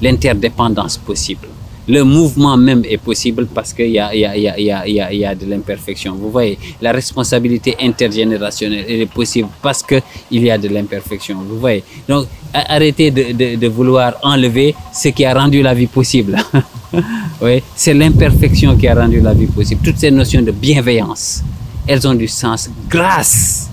l'interdépendance 0.00 0.98
possible. 0.98 1.48
Le 1.88 2.02
mouvement 2.04 2.56
même 2.56 2.82
est 2.88 2.98
possible 2.98 3.46
parce 3.46 3.72
qu'il 3.72 3.90
y 3.90 3.98
a, 3.98 4.14
y, 4.14 4.24
a, 4.24 4.36
y, 4.36 4.48
a, 4.48 4.58
y, 4.86 5.00
a, 5.00 5.12
y 5.12 5.24
a 5.24 5.34
de 5.34 5.46
l'imperfection. 5.46 6.14
Vous 6.14 6.30
voyez, 6.30 6.58
la 6.80 6.92
responsabilité 6.92 7.76
intergénérationnelle 7.80 8.84
elle 8.88 9.00
est 9.02 9.06
possible 9.06 9.48
parce 9.60 9.82
qu'il 9.82 10.02
y 10.30 10.50
a 10.50 10.58
de 10.58 10.68
l'imperfection. 10.68 11.36
Vous 11.48 11.58
voyez, 11.58 11.82
donc 12.08 12.26
arrêtez 12.54 13.10
de, 13.10 13.32
de, 13.32 13.56
de, 13.56 13.68
vouloir 13.68 14.14
enlever 14.22 14.74
ce 14.92 15.08
qui 15.08 15.24
a 15.24 15.34
rendu 15.34 15.60
la 15.62 15.74
vie 15.74 15.86
possible. 15.88 16.36
oui, 17.42 17.62
c'est 17.74 17.94
l'imperfection 17.94 18.76
qui 18.76 18.86
a 18.86 18.94
rendu 18.94 19.20
la 19.20 19.34
vie 19.34 19.46
possible. 19.46 19.80
Toutes 19.84 19.98
ces 19.98 20.10
notions 20.10 20.42
de 20.42 20.52
bienveillance, 20.52 21.42
elles 21.86 22.06
ont 22.06 22.14
du 22.14 22.28
sens 22.28 22.70
grâce 22.88 23.68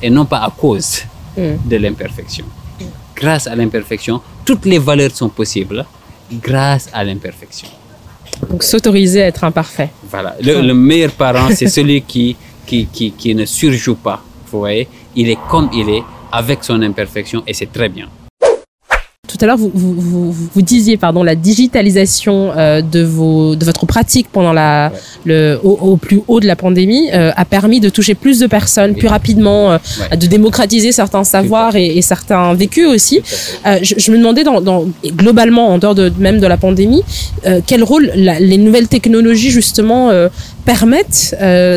et 0.00 0.08
non 0.08 0.24
pas 0.24 0.38
à 0.38 0.50
cause 0.56 1.02
mm. 1.36 1.68
de 1.68 1.76
l'imperfection 1.76 2.46
grâce 3.16 3.46
à 3.46 3.56
l'imperfection, 3.56 4.20
toutes 4.44 4.66
les 4.66 4.78
valeurs 4.78 5.10
sont 5.16 5.30
possibles 5.30 5.84
grâce 6.32 6.88
à 6.92 7.04
l'imperfection. 7.04 7.68
Donc 8.50 8.62
s'autoriser 8.62 9.22
à 9.22 9.26
être 9.26 9.44
imparfait. 9.44 9.90
Voilà. 10.10 10.36
Le, 10.40 10.60
le 10.60 10.74
meilleur 10.74 11.12
parent, 11.12 11.48
c'est 11.54 11.68
celui 11.68 12.02
qui, 12.02 12.36
qui, 12.66 12.86
qui, 12.86 13.12
qui 13.12 13.34
ne 13.34 13.44
surjoue 13.44 13.94
pas. 13.96 14.22
Vous 14.50 14.58
voyez, 14.58 14.88
il 15.14 15.30
est 15.30 15.38
comme 15.48 15.70
il 15.72 15.88
est, 15.88 16.02
avec 16.32 16.62
son 16.64 16.82
imperfection, 16.82 17.42
et 17.46 17.54
c'est 17.54 17.72
très 17.72 17.88
bien. 17.88 18.08
Tout 19.26 19.38
à 19.40 19.46
l'heure, 19.46 19.56
vous, 19.56 19.70
vous, 19.74 19.94
vous, 19.94 20.32
vous, 20.32 20.62
disiez 20.62 20.96
pardon, 20.96 21.22
la 21.22 21.34
digitalisation 21.34 22.52
euh, 22.56 22.80
de, 22.80 23.02
vos, 23.02 23.56
de 23.56 23.64
votre 23.64 23.86
pratique 23.86 24.28
pendant 24.30 24.52
la, 24.52 24.92
ouais. 24.92 24.98
le, 25.24 25.60
au, 25.62 25.70
au, 25.72 25.96
plus 25.96 26.20
haut 26.28 26.40
de 26.40 26.46
la 26.46 26.56
pandémie 26.56 27.10
euh, 27.12 27.32
a 27.36 27.44
permis 27.44 27.80
de 27.80 27.88
toucher 27.88 28.14
plus 28.14 28.38
de 28.38 28.46
personnes 28.46 28.94
plus 28.94 29.08
rapidement, 29.08 29.72
euh, 29.72 29.78
ouais. 30.10 30.16
de 30.16 30.26
démocratiser 30.26 30.92
certains 30.92 31.24
savoirs 31.24 31.76
et, 31.76 31.98
et, 31.98 32.02
certains 32.02 32.54
vécus 32.54 32.86
aussi. 32.86 33.20
Je, 33.64 33.94
je, 33.96 34.12
me 34.12 34.18
demandais 34.18 34.44
dans, 34.44 34.60
dans, 34.60 34.86
globalement, 35.04 35.68
en 35.68 35.78
dehors 35.78 35.94
de, 35.94 36.12
même 36.18 36.38
de 36.38 36.46
la 36.46 36.56
pandémie, 36.56 37.02
quel 37.66 37.82
rôle 37.82 38.12
la, 38.14 38.38
les 38.38 38.58
nouvelles 38.58 38.88
technologies 38.88 39.50
justement 39.50 40.10
permettent 40.66 41.34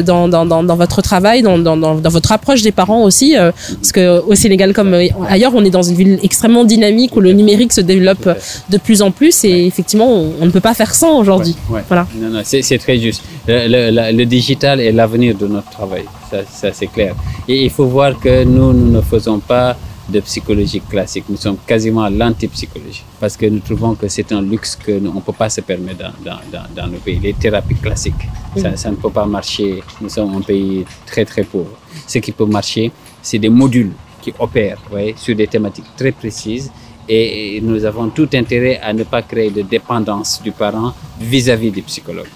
dans, 0.09 0.27
dans, 0.27 0.45
dans, 0.45 0.75
votre 0.75 1.01
travail, 1.01 1.41
dans, 1.41 1.57
dans, 1.57 1.77
dans, 1.77 1.95
votre 1.95 2.31
approche 2.31 2.61
des 2.61 2.73
parents 2.73 3.03
aussi, 3.03 3.35
parce 3.37 3.91
que 3.91 4.19
au 4.21 4.35
Sénégal 4.35 4.73
comme 4.73 4.93
ailleurs, 5.29 5.53
on 5.55 5.63
est 5.63 5.69
dans 5.69 5.83
une 5.83 5.95
ville 5.95 6.19
extrêmement 6.23 6.65
dynamique 6.65 7.15
où 7.15 7.21
le 7.21 7.31
numérique 7.31 7.71
se 7.71 7.81
développe 7.81 8.27
de 8.69 8.77
plus 8.77 9.01
en 9.01 9.11
plus 9.11 9.43
et 9.45 9.65
effectivement 9.65 10.09
on, 10.11 10.33
on 10.41 10.45
ne 10.45 10.51
peut 10.51 10.59
pas 10.69 10.73
faire 10.73 10.93
sans 10.93 11.19
aujourd'hui. 11.19 11.55
Ouais, 11.69 11.77
ouais. 11.77 11.83
Voilà. 11.87 12.07
Non, 12.19 12.29
non, 12.29 12.41
c'est 12.43 12.77
très 12.79 12.97
juste. 12.97 13.21
Le, 13.47 13.67
le, 13.67 14.17
le 14.17 14.25
digital 14.25 14.79
est 14.81 14.91
l'avenir 14.91 15.35
de 15.35 15.47
notre 15.47 15.69
travail, 15.69 16.05
ça, 16.29 16.37
ça 16.51 16.69
c'est 16.73 16.87
clair. 16.87 17.13
Et 17.47 17.63
il 17.65 17.69
faut 17.69 17.85
voir 17.85 18.19
que 18.19 18.43
nous, 18.43 18.73
nous 18.73 18.91
ne 18.91 19.01
faisons 19.01 19.39
pas 19.39 19.77
de 20.09 20.19
psychologie 20.21 20.81
classique. 20.81 21.25
Nous 21.29 21.37
sommes 21.37 21.57
quasiment 21.65 22.07
l'antipsychologie 22.09 23.03
parce 23.19 23.35
que 23.37 23.45
nous 23.45 23.59
trouvons 23.59 23.95
que 23.95 24.07
c'est 24.07 24.31
un 24.31 24.41
luxe 24.41 24.75
que 24.75 24.91
nous, 24.91 25.11
on 25.11 25.15
ne 25.15 25.21
peut 25.21 25.33
pas 25.33 25.49
se 25.49 25.61
permettre 25.61 25.99
dans, 25.99 26.13
dans, 26.23 26.39
dans, 26.51 26.65
dans 26.75 26.87
nos 26.87 26.97
pays. 26.99 27.19
Les 27.19 27.33
thérapies 27.33 27.75
classiques, 27.75 28.25
mmh. 28.55 28.59
ça, 28.59 28.75
ça, 28.75 28.91
ne 28.91 28.95
peut 28.95 29.09
pas 29.09 29.25
marcher. 29.25 29.81
Nous 30.01 30.09
sommes 30.09 30.35
un 30.35 30.41
pays 30.41 30.85
très 31.05 31.25
très 31.25 31.43
pauvre. 31.43 31.77
Ce 32.07 32.19
qui 32.19 32.31
peut 32.31 32.45
marcher, 32.45 32.91
c'est 33.21 33.39
des 33.39 33.49
modules 33.49 33.91
qui 34.21 34.33
opèrent 34.39 34.81
ouais, 34.91 35.13
sur 35.17 35.35
des 35.35 35.47
thématiques 35.47 35.85
très 35.97 36.11
précises 36.11 36.71
et 37.07 37.59
nous 37.63 37.83
avons 37.85 38.09
tout 38.09 38.29
intérêt 38.33 38.79
à 38.83 38.93
ne 38.93 39.03
pas 39.03 39.21
créer 39.23 39.49
de 39.49 39.63
dépendance 39.63 40.41
du 40.43 40.51
parent 40.51 40.93
vis-à-vis 41.19 41.69
-vis 41.69 41.73
du 41.73 41.81
psychologue. 41.81 42.29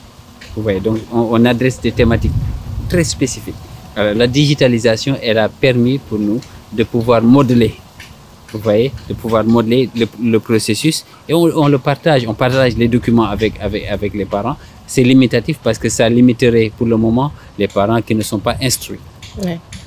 Vous 0.55 0.63
voyez, 0.63 0.79
donc 0.79 0.97
on, 1.11 1.29
on, 1.31 1.45
adresse 1.45 1.79
des 1.81 1.91
thématiques 1.91 2.31
très 2.89 3.03
spécifiques. 3.03 3.61
Alors, 3.95 4.15
la 4.15 4.27
digitalisation, 4.27 5.15
elle 5.21 5.37
a 5.37 5.49
permis 5.49 5.97
pour 5.99 6.19
nous 6.19 6.39
de 6.73 6.83
pouvoir 6.83 7.21
modeler, 7.21 7.75
vous 8.51 8.59
voyez, 8.59 8.91
de 9.07 9.13
pouvoir 9.13 9.43
modeler 9.43 9.89
le, 9.95 10.39
processus 10.39 11.05
et 11.27 11.33
on, 11.33 11.67
le 11.67 11.77
partage, 11.77 12.25
on 12.27 12.33
partage 12.33 12.75
les 12.77 12.87
documents 12.87 13.25
avec, 13.25 13.53
les 14.13 14.25
parents. 14.25 14.57
C'est 14.85 15.03
limitatif 15.03 15.59
parce 15.63 15.77
que 15.77 15.89
ça 15.89 16.09
limiterait 16.09 16.71
pour 16.77 16.85
le 16.87 16.97
moment 16.97 17.31
les 17.57 17.67
parents 17.67 18.01
qui 18.01 18.15
ne 18.15 18.21
sont 18.21 18.39
pas 18.39 18.55
instruits. 18.61 18.99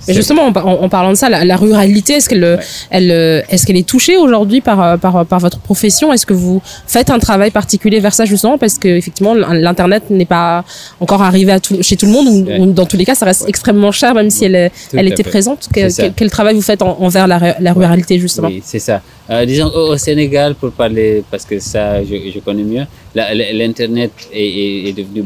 Mais 0.08 0.14
justement, 0.14 0.46
en, 0.46 0.54
en, 0.54 0.88
parlant 0.88 1.10
de 1.10 1.16
ça, 1.16 1.28
la, 1.28 1.44
la 1.44 1.56
ruralité, 1.56 2.14
est-ce 2.14 2.28
qu'elle 2.28 2.44
ouais. 2.44 2.58
elle, 2.90 3.10
est, 3.10 3.64
qu'elle 3.64 3.76
est 3.76 3.88
touchée 3.88 4.16
aujourd'hui 4.16 4.60
par, 4.60 4.98
par, 4.98 5.26
par 5.26 5.40
votre 5.40 5.58
profession? 5.58 6.12
Est-ce 6.12 6.26
que 6.26 6.34
vous 6.34 6.62
faites 6.86 7.10
un 7.10 7.18
travail 7.18 7.50
particulier 7.50 8.00
vers 8.00 8.14
ça 8.14 8.24
justement? 8.24 8.58
Parce 8.58 8.78
que 8.78 8.88
effectivement, 8.88 9.34
l'internet 9.34 10.10
n'est 10.10 10.26
pas 10.26 10.64
encore 11.00 11.22
arrivé 11.22 11.52
à 11.52 11.60
tout, 11.60 11.82
chez 11.82 11.96
tout 11.96 12.06
le 12.06 12.12
monde. 12.12 12.28
Ou, 12.28 12.44
ouais. 12.46 12.66
dans 12.72 12.86
tous 12.86 12.96
les 12.96 13.04
cas, 13.04 13.14
ça 13.14 13.26
reste 13.26 13.42
ouais. 13.42 13.48
extrêmement 13.48 13.92
cher, 13.92 14.14
même 14.14 14.30
si 14.30 14.44
elle, 14.44 14.70
elle 14.92 15.08
était 15.08 15.22
présente. 15.22 15.68
Que, 15.72 15.94
quel, 15.94 16.12
quel, 16.14 16.30
travail 16.30 16.54
vous 16.54 16.62
faites 16.62 16.82
en, 16.82 16.96
envers 17.00 17.26
la, 17.26 17.56
la 17.60 17.72
ruralité 17.72 18.18
justement? 18.18 18.48
Oui, 18.48 18.62
c'est 18.64 18.78
ça. 18.78 19.02
Euh, 19.30 19.44
disons 19.44 19.66
au, 19.74 19.92
au, 19.92 19.96
Sénégal, 19.96 20.54
pour 20.54 20.70
parler, 20.72 21.24
parce 21.30 21.44
que 21.44 21.58
ça, 21.58 22.02
je, 22.04 22.30
je 22.32 22.38
connais 22.40 22.62
mieux, 22.62 22.84
l'internet 23.14 24.12
est, 24.32 24.40
est, 24.40 24.88
est 24.88 24.92
devenu 24.92 25.24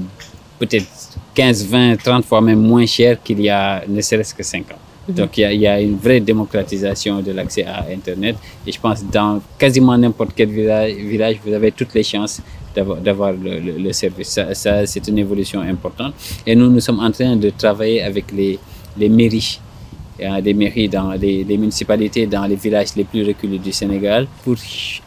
peut-être 0.59 0.87
15, 1.35 1.67
20, 1.67 1.97
30 1.97 2.25
fois 2.25 2.41
même 2.41 2.61
moins 2.61 2.87
cher 2.87 3.23
qu'il 3.23 3.41
y 3.41 3.49
a 3.49 3.83
ne 3.89 4.01
serait-ce 4.01 4.35
que 4.35 4.43
5 4.43 4.71
ans. 4.73 4.75
Mmh. 5.09 5.13
Donc 5.15 5.39
il 5.39 5.41
y, 5.41 5.45
a, 5.45 5.53
il 5.53 5.61
y, 5.61 5.67
a, 5.67 5.81
une 5.81 5.97
vraie 5.97 6.21
démocratisation 6.21 7.21
de 7.21 7.33
l'accès 7.33 7.65
à 7.65 7.87
Internet 7.93 8.37
et 8.67 8.73
je 8.73 8.79
pense 8.81 9.05
dans 9.05 9.41
quasiment 9.59 9.97
n'importe 9.97 10.33
quel 10.37 10.49
village, 10.51 11.37
vous 11.45 11.53
avez 11.53 11.73
toutes 11.73 11.95
les 11.95 12.03
chances 12.03 12.41
d'avoir 12.75 13.33
le, 13.33 13.59
le, 13.59 13.79
le, 13.79 13.93
service. 13.93 14.29
Ça, 14.29 14.55
ça 14.55 14.87
c'est 14.87 15.07
une 15.09 15.19
évolution 15.19 15.61
importante 15.61 16.15
et 16.47 16.55
nous, 16.55 16.71
nous 16.71 16.81
sommes 16.81 17.01
en 17.01 17.11
train 17.11 17.35
de 17.37 17.51
travailler 17.51 18.03
avec 18.03 18.31
les, 18.33 18.59
les 18.97 19.09
mairies 19.09 19.59
euh, 20.23 20.41
des 20.43 20.53
mairies 20.53 20.89
dans 20.89 21.13
les, 21.13 21.45
les, 21.45 21.57
municipalités 21.57 22.27
dans 22.27 22.45
les 22.45 22.57
villages 22.57 22.95
les 22.95 23.05
plus 23.05 23.27
reculés 23.27 23.59
du 23.59 23.73
Sénégal 23.73 24.27
pour 24.45 24.55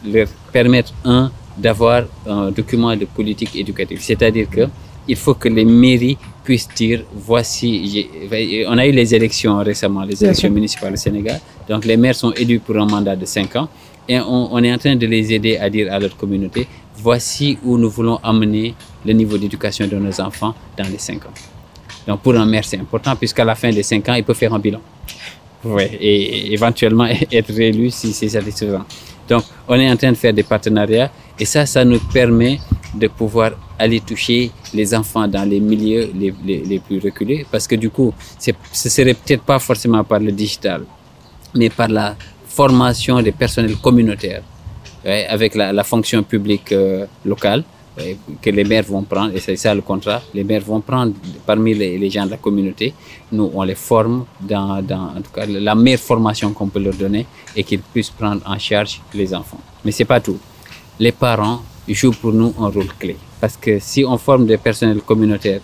leur 0.04 0.26
permettre, 0.52 0.92
un, 1.04 1.30
d'avoir 1.56 2.02
un 2.26 2.50
document 2.50 2.96
de 2.96 3.04
politique 3.04 3.54
éducative. 3.54 4.00
C'est-à-dire 4.00 4.50
que 4.50 4.62
il 5.08 5.16
faut 5.16 5.34
que 5.34 5.48
les 5.48 5.64
mairies 5.64 6.16
puissent 6.42 6.68
dire 6.74 7.04
voici 7.14 8.08
on 8.68 8.78
a 8.78 8.86
eu 8.86 8.92
les 8.92 9.14
élections 9.14 9.56
récemment 9.58 10.02
les 10.04 10.22
élections 10.24 10.50
municipales 10.50 10.92
au 10.92 10.96
Sénégal 10.96 11.40
donc 11.68 11.84
les 11.84 11.96
maires 11.96 12.14
sont 12.14 12.32
élus 12.32 12.60
pour 12.60 12.76
un 12.76 12.86
mandat 12.86 13.16
de 13.16 13.24
cinq 13.24 13.56
ans 13.56 13.68
et 14.06 14.20
on, 14.20 14.52
on, 14.52 14.62
est 14.62 14.72
en 14.72 14.76
train 14.78 14.96
de 14.96 15.06
les 15.06 15.32
aider 15.32 15.56
à 15.56 15.70
dire 15.70 15.90
à 15.92 15.98
leur 15.98 16.14
communauté 16.16 16.66
voici 16.96 17.58
où 17.64 17.76
nous 17.78 17.90
voulons 17.90 18.18
amener 18.22 18.74
le 19.04 19.12
niveau 19.12 19.36
d'éducation 19.38 19.86
de 19.86 19.96
nos 19.96 20.20
enfants 20.20 20.54
dans 20.76 20.84
les 20.90 20.98
cinq 20.98 21.24
ans. 21.26 21.32
Donc 22.06 22.20
pour 22.20 22.34
un 22.34 22.46
maire, 22.46 22.64
c'est 22.64 22.78
important 22.78 23.16
puisqu'à 23.16 23.44
la 23.44 23.54
fin 23.54 23.70
des 23.70 23.82
cinq 23.82 24.08
ans, 24.08 24.14
il 24.14 24.24
peut 24.24 24.34
faire 24.34 24.52
un 24.54 24.58
bilan. 24.58 24.80
Ouais, 25.64 25.90
et 26.00 26.52
éventuellement 26.52 27.06
être 27.32 27.52
réélu 27.52 27.90
si 27.90 28.12
c'est 28.12 28.28
satisfaisant. 28.28 28.84
Donc 29.28 29.42
on 29.68 29.74
est 29.74 29.90
en 29.90 29.96
train 29.96 30.10
de 30.12 30.16
faire 30.16 30.32
des 30.34 30.42
partenariats 30.42 31.10
et 31.38 31.44
ça, 31.44 31.64
ça 31.66 31.84
nous 31.84 32.00
permet 32.12 32.58
de 32.94 33.08
pouvoir 33.08 33.52
aller 33.78 34.00
toucher 34.00 34.50
les 34.72 34.94
enfants 34.94 35.26
dans 35.28 35.48
les 35.48 35.60
milieux 35.60 36.10
les, 36.14 36.34
les, 36.44 36.60
les 36.62 36.78
plus 36.78 36.98
reculés 36.98 37.46
parce 37.50 37.66
que 37.66 37.74
du 37.74 37.90
coup, 37.90 38.12
ce 38.38 38.88
serait 38.88 39.14
peut-être 39.14 39.42
pas 39.42 39.58
forcément 39.58 40.04
par 40.04 40.20
le 40.20 40.32
digital, 40.32 40.84
mais 41.54 41.70
par 41.70 41.88
la 41.88 42.16
formation 42.46 43.20
des 43.20 43.32
personnels 43.32 43.76
communautaires 43.76 44.42
avec 45.04 45.54
la, 45.54 45.84
fonction 45.84 46.22
publique 46.22 46.72
euh, 46.72 47.06
locale 47.24 47.64
que 48.42 48.50
les 48.50 48.64
maires 48.64 48.84
vont 48.84 49.02
prendre, 49.02 49.36
et 49.36 49.38
c'est 49.38 49.54
ça 49.54 49.72
le 49.72 49.80
contrat, 49.82 50.20
les 50.32 50.42
maires 50.42 50.62
vont 50.62 50.80
prendre 50.80 51.12
parmi 51.46 51.74
les, 51.74 51.96
les, 51.96 52.10
gens 52.10 52.26
de 52.26 52.30
la 52.30 52.38
communauté, 52.38 52.92
nous 53.30 53.50
on 53.54 53.62
les 53.62 53.76
forme 53.76 54.24
dans, 54.40 54.82
dans 54.82 55.12
en 55.16 55.20
tout 55.22 55.30
cas, 55.32 55.46
la 55.46 55.74
meilleure 55.76 56.00
formation 56.00 56.52
qu'on 56.52 56.66
peut 56.66 56.80
leur 56.80 56.94
donner 56.94 57.24
et 57.54 57.62
qu'ils 57.62 57.80
puissent 57.80 58.10
prendre 58.10 58.40
en 58.46 58.58
charge 58.58 59.00
les 59.12 59.32
enfants. 59.32 59.60
Mais 59.84 59.92
c'est 59.92 60.04
pas 60.04 60.20
tout. 60.20 60.38
Les 60.98 61.12
parents 61.12 61.62
jouent 61.88 62.12
pour 62.12 62.32
nous 62.32 62.54
un 62.58 62.68
rôle 62.68 62.88
clé. 62.98 63.16
Parce 63.40 63.56
que 63.56 63.78
si 63.78 64.04
on 64.04 64.16
forme 64.16 64.46
des 64.46 64.56
personnels 64.56 65.02
communautaires 65.02 65.60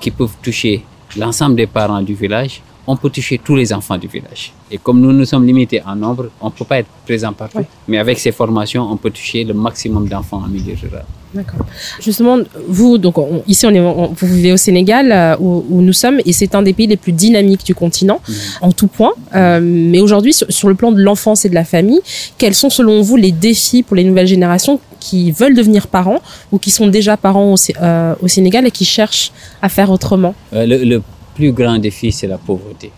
qui 0.00 0.10
peuvent 0.10 0.36
toucher 0.42 0.84
l'ensemble 1.16 1.56
des 1.56 1.66
parents 1.66 2.02
du 2.02 2.14
village, 2.14 2.62
on 2.86 2.96
peut 2.96 3.10
toucher 3.10 3.38
tous 3.42 3.56
les 3.56 3.72
enfants 3.72 3.98
du 3.98 4.08
village. 4.08 4.52
Et 4.70 4.78
comme 4.78 5.00
nous 5.00 5.12
nous 5.12 5.24
sommes 5.24 5.46
limités 5.46 5.80
en 5.86 5.94
nombre, 5.94 6.30
on 6.40 6.46
ne 6.46 6.50
peut 6.50 6.64
pas 6.64 6.78
être 6.78 6.88
présent 7.04 7.32
partout. 7.32 7.64
Mais 7.86 7.98
avec 7.98 8.18
ces 8.18 8.32
formations, 8.32 8.82
on 8.90 8.96
peut 8.96 9.10
toucher 9.10 9.44
le 9.44 9.54
maximum 9.54 10.08
d'enfants 10.08 10.42
en 10.44 10.48
milieu 10.48 10.74
rural. 10.80 11.04
D'accord. 11.32 11.64
Justement, 12.00 12.38
vous, 12.66 12.98
donc 12.98 13.16
on, 13.18 13.42
ici, 13.46 13.64
on 13.66 13.70
est, 13.70 13.80
on, 13.80 14.08
vous 14.08 14.26
vivez 14.26 14.52
au 14.52 14.56
Sénégal, 14.56 15.12
euh, 15.12 15.36
où, 15.38 15.64
où, 15.70 15.80
nous 15.80 15.92
sommes, 15.92 16.20
et 16.26 16.32
c'est 16.32 16.54
un 16.56 16.62
des 16.62 16.72
pays 16.72 16.88
les 16.88 16.96
plus 16.96 17.12
dynamiques 17.12 17.64
du 17.64 17.74
continent, 17.74 18.20
mmh. 18.26 18.32
en 18.62 18.72
tout 18.72 18.88
point. 18.88 19.12
Euh, 19.36 19.60
mais 19.62 20.00
aujourd'hui, 20.00 20.32
sur, 20.32 20.50
sur, 20.50 20.68
le 20.68 20.74
plan 20.74 20.90
de 20.90 21.00
l'enfance 21.00 21.44
et 21.44 21.48
de 21.48 21.54
la 21.54 21.64
famille, 21.64 22.00
quels 22.38 22.54
sont 22.54 22.70
selon 22.70 23.00
vous 23.02 23.16
les 23.16 23.30
défis 23.30 23.84
pour 23.84 23.94
les 23.94 24.02
nouvelles 24.02 24.26
générations 24.26 24.80
qui 25.00 25.32
veulent 25.32 25.54
devenir 25.54 25.88
parents 25.88 26.20
ou 26.52 26.58
qui 26.58 26.70
sont 26.70 26.86
déjà 26.86 27.16
parents 27.16 27.54
au, 27.54 27.56
euh, 27.80 28.14
au 28.22 28.28
Sénégal 28.28 28.66
et 28.66 28.70
qui 28.70 28.84
cherchent 28.84 29.32
à 29.62 29.68
faire 29.68 29.90
autrement 29.90 30.34
le, 30.52 30.84
le 30.84 31.02
plus 31.34 31.52
grand 31.52 31.78
défi, 31.78 32.12
c'est 32.12 32.26
la 32.26 32.38
pauvreté. 32.38 32.92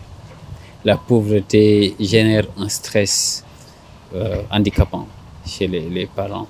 La 0.85 0.97
pauvreté 0.97 1.95
génère 1.99 2.45
un 2.57 2.67
stress 2.67 3.43
euh, 4.13 4.41
handicapant 4.51 5.07
chez 5.47 5.67
les, 5.67 5.81
les 5.89 6.05
parents. 6.05 6.47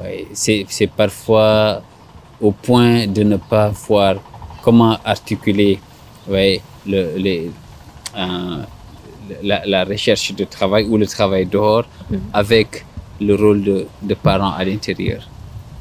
Ouais, 0.00 0.26
c'est 0.32 0.66
parfois 0.96 1.82
au 2.40 2.52
point 2.52 3.06
de 3.06 3.22
ne 3.22 3.36
pas 3.36 3.68
voir 3.86 4.16
comment 4.62 4.96
articuler 5.04 5.78
ouais, 6.28 6.60
le, 6.86 7.16
les, 7.16 7.50
euh, 8.16 8.62
la, 9.42 9.62
la, 9.66 9.84
recherche 9.84 10.32
de 10.34 10.44
travail 10.44 10.84
ou 10.84 10.96
le 10.96 11.06
travail 11.06 11.46
dehors 11.46 11.84
mmh. 12.10 12.16
avec 12.32 12.84
le 13.20 13.34
rôle 13.34 13.62
de, 13.62 13.86
de 14.02 14.14
parent 14.14 14.52
à 14.52 14.64
l'intérieur. 14.64 15.28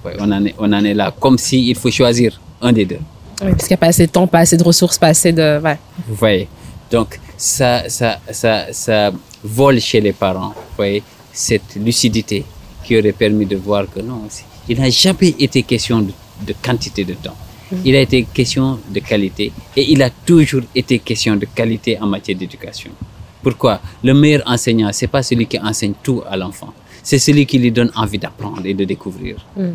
Ouais, 0.03 0.15
on, 0.19 0.31
en 0.31 0.45
est, 0.45 0.55
on 0.57 0.71
en 0.71 0.83
est 0.83 0.93
là, 0.93 1.13
comme 1.19 1.37
s'il 1.37 1.67
il 1.67 1.75
faut 1.75 1.91
choisir 1.91 2.39
un 2.61 2.71
des 2.71 2.85
deux. 2.85 2.99
Oui, 3.41 3.51
parce 3.51 3.63
qu'il 3.63 3.69
n'y 3.69 3.75
a 3.75 3.77
pas 3.77 3.87
assez 3.87 4.05
de 4.07 4.11
temps, 4.11 4.27
pas 4.27 4.39
assez 4.39 4.57
de 4.57 4.63
ressources, 4.63 4.97
pas 4.97 5.07
assez 5.07 5.31
de... 5.31 5.59
Ouais. 5.61 5.77
Vous 6.07 6.15
voyez 6.15 6.47
Donc, 6.91 7.19
ça, 7.37 7.87
ça, 7.89 8.19
ça, 8.31 8.71
ça 8.71 9.11
vole 9.43 9.79
chez 9.79 10.01
les 10.01 10.11
parents, 10.13 10.49
vous 10.49 10.75
voyez, 10.75 11.03
cette 11.31 11.75
lucidité 11.75 12.43
qui 12.83 12.97
aurait 12.97 13.13
permis 13.13 13.45
de 13.45 13.55
voir 13.55 13.85
que 13.89 14.01
non, 14.01 14.23
il 14.67 14.79
n'a 14.79 14.89
jamais 14.89 15.35
été 15.39 15.63
question 15.63 15.99
de, 16.01 16.11
de 16.45 16.53
quantité 16.61 17.03
de 17.05 17.13
temps. 17.13 17.35
Mmh. 17.71 17.75
Il 17.85 17.95
a 17.95 18.01
été 18.01 18.23
question 18.23 18.79
de 18.89 18.99
qualité 18.99 19.51
et 19.75 19.91
il 19.91 20.01
a 20.03 20.09
toujours 20.09 20.63
été 20.75 20.99
question 20.99 21.35
de 21.35 21.45
qualité 21.45 21.97
en 22.01 22.07
matière 22.07 22.37
d'éducation. 22.37 22.91
Pourquoi? 23.41 23.79
Le 24.03 24.13
meilleur 24.13 24.43
enseignant, 24.45 24.89
c'est 24.91 25.07
pas 25.07 25.23
celui 25.23 25.45
qui 25.47 25.57
enseigne 25.59 25.93
tout 26.03 26.21
à 26.29 26.35
l'enfant, 26.35 26.73
c'est 27.09 27.17
celui 27.17 27.47
qui 27.47 27.57
lui 27.57 27.71
donne 27.71 27.91
envie 27.95 28.19
d'apprendre 28.19 28.61
et 28.63 28.75
de 28.75 28.85
découvrir. 28.85 29.37
Mmh. 29.57 29.69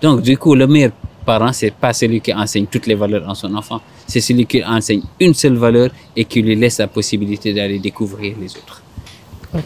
Donc, 0.00 0.22
du 0.22 0.38
coup, 0.38 0.54
le 0.54 0.66
meilleur 0.66 0.92
parent, 1.26 1.52
c'est 1.52 1.74
pas 1.74 1.92
celui 1.92 2.22
qui 2.22 2.32
enseigne 2.32 2.64
toutes 2.72 2.86
les 2.86 2.94
valeurs 2.94 3.28
à 3.28 3.34
son 3.34 3.54
enfant, 3.54 3.82
c'est 4.06 4.22
celui 4.22 4.46
qui 4.46 4.64
enseigne 4.64 5.02
une 5.20 5.34
seule 5.34 5.56
valeur 5.66 5.90
et 6.16 6.24
qui 6.24 6.40
lui 6.40 6.56
laisse 6.56 6.78
la 6.78 6.86
possibilité 6.86 7.52
d'aller 7.52 7.78
découvrir 7.78 8.34
les 8.40 8.50
autres. 8.56 8.82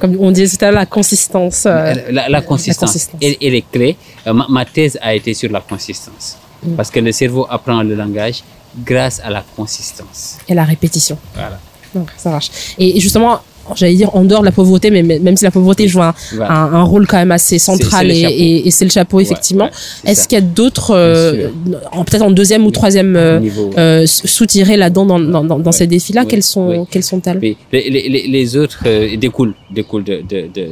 Comme 0.01 0.17
on 0.19 0.33
disait 0.33 0.57
tout 0.57 0.65
à 0.65 0.73
l'heure, 0.73 0.81
la 0.81 0.87
consistance. 0.87 1.67
Euh, 1.67 1.95
la, 2.11 2.29
la, 2.29 2.43
consistance, 2.43 2.81
la 2.81 2.87
consistance. 2.89 3.21
Elle, 3.23 3.37
elle, 3.41 3.55
est 3.55 3.71
clé. 3.71 3.97
Euh, 4.27 4.33
ma, 4.33 4.47
ma, 4.49 4.65
thèse 4.65 4.99
a 5.01 5.15
été 5.15 5.35
sur 5.35 5.53
la 5.53 5.61
consistance. 5.61 6.37
Mm. 6.65 6.75
Parce 6.75 6.91
que 6.91 6.99
le 6.99 7.13
cerveau 7.13 7.47
apprend 7.49 7.81
le 7.85 7.95
langage 7.95 8.43
grâce 8.85 9.21
à 9.21 9.31
la 9.31 9.45
consistance. 9.55 10.39
Et 10.49 10.55
la 10.55 10.65
répétition. 10.65 11.17
Voilà. 11.35 11.61
Donc, 11.95 12.09
ça 12.17 12.31
marche. 12.31 12.51
Et 12.77 12.99
justement, 12.99 13.41
j'allais 13.77 13.95
dire 14.03 14.11
en 14.15 14.25
dehors 14.25 14.41
de 14.41 14.47
la 14.47 14.53
pauvreté, 14.53 14.91
mais 14.91 15.03
même 15.03 15.37
si 15.37 15.45
la 15.45 15.51
pauvreté 15.51 15.89
joue 15.89 16.03
un, 16.03 16.15
ouais. 16.39 16.45
un, 16.59 16.67
un 16.81 16.83
rôle 16.83 17.07
quand 17.07 17.17
même 17.17 17.33
assez 17.33 17.59
central 17.59 18.11
et, 18.11 18.21
et, 18.21 18.67
et 18.67 18.71
c'est 18.71 18.85
le 18.85 18.91
chapeau 18.91 19.21
effectivement. 19.21 19.69
Ouais, 20.05 20.11
Est-ce 20.11 20.29
qu'il 20.29 20.39
y 20.39 20.43
a 20.43 20.45
d'autres, 20.45 20.91
euh, 20.95 21.49
peut-être 22.07 22.23
en 22.23 22.31
deuxième 22.31 22.65
ou 22.67 22.71
troisième 22.71 23.17
euh, 23.17 23.41
euh, 23.79 24.07
sous-tirés 24.07 24.77
là-dedans 24.77 25.07
dans, 25.07 25.21
dans, 25.21 25.45
dans, 25.45 25.59
dans 25.59 25.73
ces 25.73 25.87
défis-là, 25.87 26.25
quels 26.25 26.43
sont 26.43 26.87
quels 26.91 27.03
sont-elles? 27.13 27.41
Les, 27.41 27.57
les, 27.73 28.27
les, 28.37 28.57
autres 28.57 28.81
euh, 28.87 29.17
découlent 29.17 29.55
découlent 29.71 30.05
de 30.05 30.17
de 30.31 30.39
de 30.55 30.63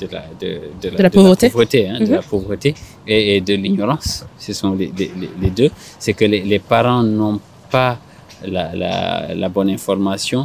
de 0.00 0.06
la 0.14 0.22
de, 0.40 0.48
de, 0.82 1.02
la, 1.02 1.10
pauvreté, 1.10 1.48
pauvreté, 1.50 1.88
hein, 1.88 1.96
mm 1.98 2.02
-hmm. 2.04 2.08
de 2.08 2.12
la 2.20 2.22
pauvreté 2.32 2.70
et, 3.12 3.36
et 3.36 3.40
de 3.48 3.54
l'ignorance. 3.62 4.10
Ce 4.38 4.52
sont 4.60 4.72
les, 4.80 4.90
les, 5.42 5.50
deux. 5.58 5.70
C'est 6.02 6.14
que 6.18 6.24
les, 6.24 6.60
parents 6.74 7.02
n'ont 7.18 7.40
pas 7.70 7.92
la, 8.54 8.64
la, 8.82 8.94
la 9.42 9.48
bonne 9.56 9.70
information 9.78 10.40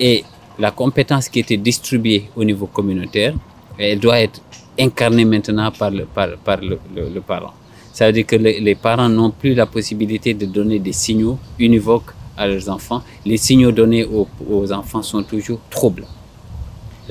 et 0.00 0.16
la 0.58 0.70
compétence 0.70 1.28
qui 1.28 1.40
était 1.40 1.56
distribuée 1.56 2.28
au 2.36 2.44
niveau 2.44 2.66
communautaire, 2.66 3.34
elle 3.78 3.98
doit 3.98 4.20
être 4.20 4.40
incarnée 4.78 5.24
maintenant 5.24 5.70
par 5.70 5.90
le, 5.90 6.04
par, 6.04 6.28
le, 6.60 7.20
parent. 7.20 7.52
Ça 7.92 8.06
veut 8.06 8.12
dire 8.12 8.26
que 8.26 8.36
les, 8.36 8.60
les 8.60 8.74
parents 8.74 9.08
n'ont 9.08 9.30
plus 9.30 9.54
la 9.54 9.66
possibilité 9.66 10.34
de 10.34 10.46
donner 10.46 10.78
des 10.78 10.92
signaux 10.92 11.38
univoques 11.58 12.12
à 12.36 12.46
leurs 12.46 12.68
enfants. 12.68 13.02
Les 13.24 13.36
signaux 13.36 13.72
donnés 13.72 14.04
aux, 14.04 14.26
aux 14.48 14.72
enfants 14.72 15.02
sont 15.02 15.22
toujours 15.22 15.60
troubles. 15.70 16.06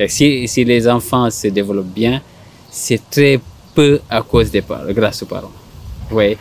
Si, 0.08 0.48
si, 0.48 0.64
les 0.64 0.88
enfants 0.88 1.30
se 1.30 1.48
développent 1.48 1.94
bien, 1.94 2.22
c'est 2.70 3.10
très 3.10 3.40
peu 3.76 4.00
à 4.10 4.22
cause 4.24 4.50
des 4.50 4.62
parents, 4.62 4.92
grâce 4.92 5.22
aux 5.22 5.28
parents. 5.28 5.52
Ouais 6.12 6.38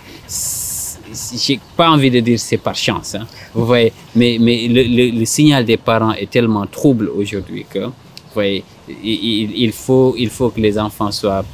j'ai 1.37 1.61
pas 1.77 1.91
envie 1.91 2.11
de 2.11 2.21
dire 2.21 2.39
c'est 2.39 2.57
par 2.59 2.75
chance, 2.75 3.15
hein, 3.15 3.27
vous 3.55 3.67
voyez, 3.67 3.93
mais, 4.15 4.39
mais 4.41 4.69
le, 4.69 5.19
le, 5.19 5.25
signal 5.25 5.65
des 5.65 5.77
parents 5.77 6.13
est 6.13 6.31
tellement 6.31 6.67
trouble 6.67 7.09
aujourd'hui 7.09 7.67
que, 7.69 7.79
vous 7.81 8.35
voyez, 8.35 8.65
il, 8.89 9.53
il, 9.57 9.73
faut, 9.73 10.15
il 10.17 10.31
faut 10.31 10.51
que 10.51 10.61
les 10.61 10.79
enfants 10.79 11.11
soient 11.11 11.45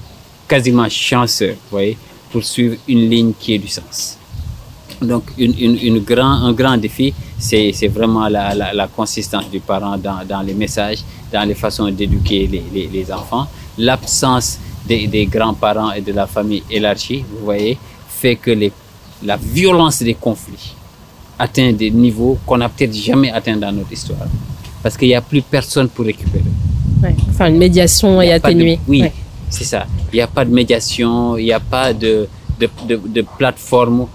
quasiment 0.46 0.88
chanceux, 0.88 1.52
vous 1.52 1.70
voyez, 1.70 1.96
pour 2.30 2.44
suivre 2.44 2.76
une 2.88 3.09
ligne 3.09 3.32
qui 3.38 3.54
ait 3.54 3.59
du 3.59 3.68
sens. 3.68 4.18
Donc, 5.00 5.24
une, 5.36 5.54
une, 5.59 5.78
une 5.82 5.98
grand, 6.00 6.44
un 6.46 6.52
grand 6.52 6.76
défi, 6.78 7.12
c'est 7.38 7.88
vraiment 7.88 8.28
la, 8.28 8.54
la, 8.54 8.72
la, 8.72 8.86
consistance 8.88 9.50
du 9.50 9.61
parent 9.61 9.98
dans, 9.98 10.24
dans, 10.26 10.40
les 10.40 10.54
messages, 10.54 11.00
dans 11.30 11.46
les 11.46 11.54
façons 11.54 11.90
d'éduquer 11.90 12.46
les, 12.46 12.62
les, 12.72 12.86
les, 12.86 13.12
enfants. 13.12 13.46
L'absence 13.76 14.59
des, 14.86 15.07
des 15.07 15.26
grands-parents 15.26 15.92
et 15.92 16.00
de 16.00 16.12
la 16.12 16.26
famille 16.26 16.62
élargie, 16.70 17.24
vous 17.30 17.44
voyez, 17.44 17.76
fait 18.09 18.36
que 18.36 18.50
les 18.50 18.72
la 19.22 19.36
violence 19.36 20.02
des 20.02 20.14
conflits 20.14 20.74
atteint 21.38 21.72
des 21.72 21.90
niveaux 21.90 22.38
qu'on 22.46 22.58
n'a 22.58 22.68
peut-être 22.68 22.94
jamais 22.94 23.30
atteints 23.30 23.56
dans 23.56 23.72
notre 23.72 23.92
histoire. 23.92 24.26
Parce 24.82 24.96
qu'il 24.96 25.08
n'y 25.08 25.14
a 25.14 25.20
plus 25.20 25.42
personne 25.42 25.88
pour 25.88 26.04
récupérer. 26.04 26.44
Ouais. 27.02 27.14
Enfin, 27.28 27.48
une 27.48 27.58
médiation 27.58 28.20
est 28.22 28.32
atténuée. 28.32 28.78
Oui, 28.86 29.02
ouais. 29.02 29.12
c'est 29.50 29.64
ça. 29.64 29.86
Il 30.12 30.16
n'y 30.16 30.22
a 30.22 30.26
pas 30.26 30.44
de 30.44 30.52
médiation, 30.52 31.36
il 31.36 31.44
n'y 31.44 31.52
a 31.52 31.60
pas 31.60 31.92
de, 31.92 32.28
de, 32.58 32.68
de, 32.88 33.00
de, 33.06 33.22
plateforme 33.36 34.06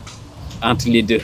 entre 0.62 0.88
les 0.88 1.04
deux. 1.04 1.22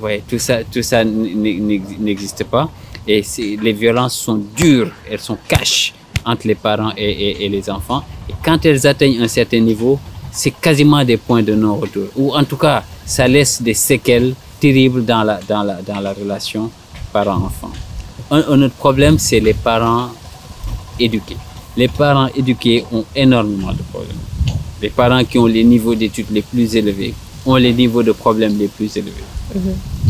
Ouais, 0.00 0.22
tout 0.26 0.38
ça, 0.38 0.64
tout 0.64 0.82
ça 0.82 1.04
n'existe 1.04 2.44
pas. 2.44 2.70
Et 3.06 3.22
les 3.60 3.72
violences 3.72 4.14
sont 4.14 4.40
dures, 4.56 4.90
elles 5.10 5.20
sont 5.20 5.38
caches 5.48 5.92
entre 6.24 6.46
les 6.46 6.54
parents 6.54 6.92
et, 6.96 7.10
et, 7.10 7.44
et 7.44 7.48
les 7.48 7.68
enfants. 7.68 8.02
Et 8.28 8.34
quand 8.44 8.64
elles 8.64 8.86
atteignent 8.86 9.22
un 9.22 9.28
certain 9.28 9.60
niveau, 9.60 9.98
c'est 10.30 10.52
quasiment 10.52 11.04
des 11.04 11.16
points 11.16 11.42
de 11.42 11.54
non-retour. 11.54 12.08
Ou 12.16 12.34
en 12.34 12.44
tout 12.44 12.56
cas, 12.56 12.82
ça 13.12 13.28
laisse 13.28 13.60
des 13.60 13.74
séquelles 13.74 14.34
terribles 14.58 15.04
dans 15.04 15.22
la, 15.22 15.38
dans 15.46 15.62
la, 15.62 15.82
dans 15.82 16.00
la 16.00 16.14
relation 16.14 16.70
parent-enfant. 17.12 17.70
Un, 18.30 18.42
un, 18.52 18.62
autre 18.62 18.74
problème, 18.74 19.18
c'est 19.18 19.38
les 19.38 19.52
parents 19.52 20.08
éduqués. 20.98 21.36
Les 21.76 21.88
parents 21.88 22.28
éduqués 22.34 22.84
ont 22.90 23.04
énormément 23.14 23.72
de 23.72 23.82
problèmes. 23.92 24.16
Les 24.80 24.88
parents 24.88 25.22
qui 25.24 25.38
ont 25.38 25.44
les 25.44 25.62
niveaux 25.62 25.94
d'études 25.94 26.30
les 26.30 26.40
plus 26.40 26.74
élevés 26.74 27.12
ont 27.44 27.56
les 27.56 27.74
niveaux 27.74 28.02
de 28.02 28.12
problèmes 28.12 28.56
les 28.58 28.68
plus 28.68 28.96
élevés. 28.96 29.26
Mmh. 29.54 29.58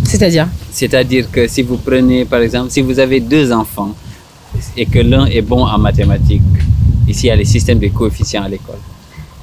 C'est-à-dire? 0.04 0.46
C'est-à-dire 0.70 1.28
que 1.28 1.48
si 1.48 1.62
vous 1.62 1.78
prenez, 1.78 2.24
par 2.24 2.40
exemple, 2.40 2.70
si 2.70 2.82
vous 2.82 3.00
avez 3.00 3.18
deux 3.18 3.50
enfants 3.52 3.96
et 4.76 4.86
que 4.86 5.00
l'un 5.00 5.26
est 5.26 5.42
bon 5.42 5.64
en 5.66 5.78
mathématiques, 5.78 6.42
ici 7.08 7.26
il 7.26 7.30
y 7.30 7.32
a 7.32 7.36
les 7.36 7.46
systèmes 7.46 7.80
de 7.80 7.88
coefficients 7.88 8.44
à 8.44 8.48
l'école, 8.48 8.82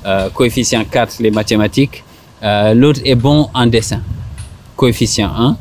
euh, 0.05 0.29
coefficient 0.29 0.85
4 0.85 1.17
les 1.19 1.31
mathématiques, 1.31 2.05
euh, 2.43 2.73
l'autre 2.73 3.01
est 3.05 3.15
bon 3.15 3.49
en 3.53 3.65
dessin, 3.67 4.01
coefficient 4.75 5.29
1. 5.35 5.57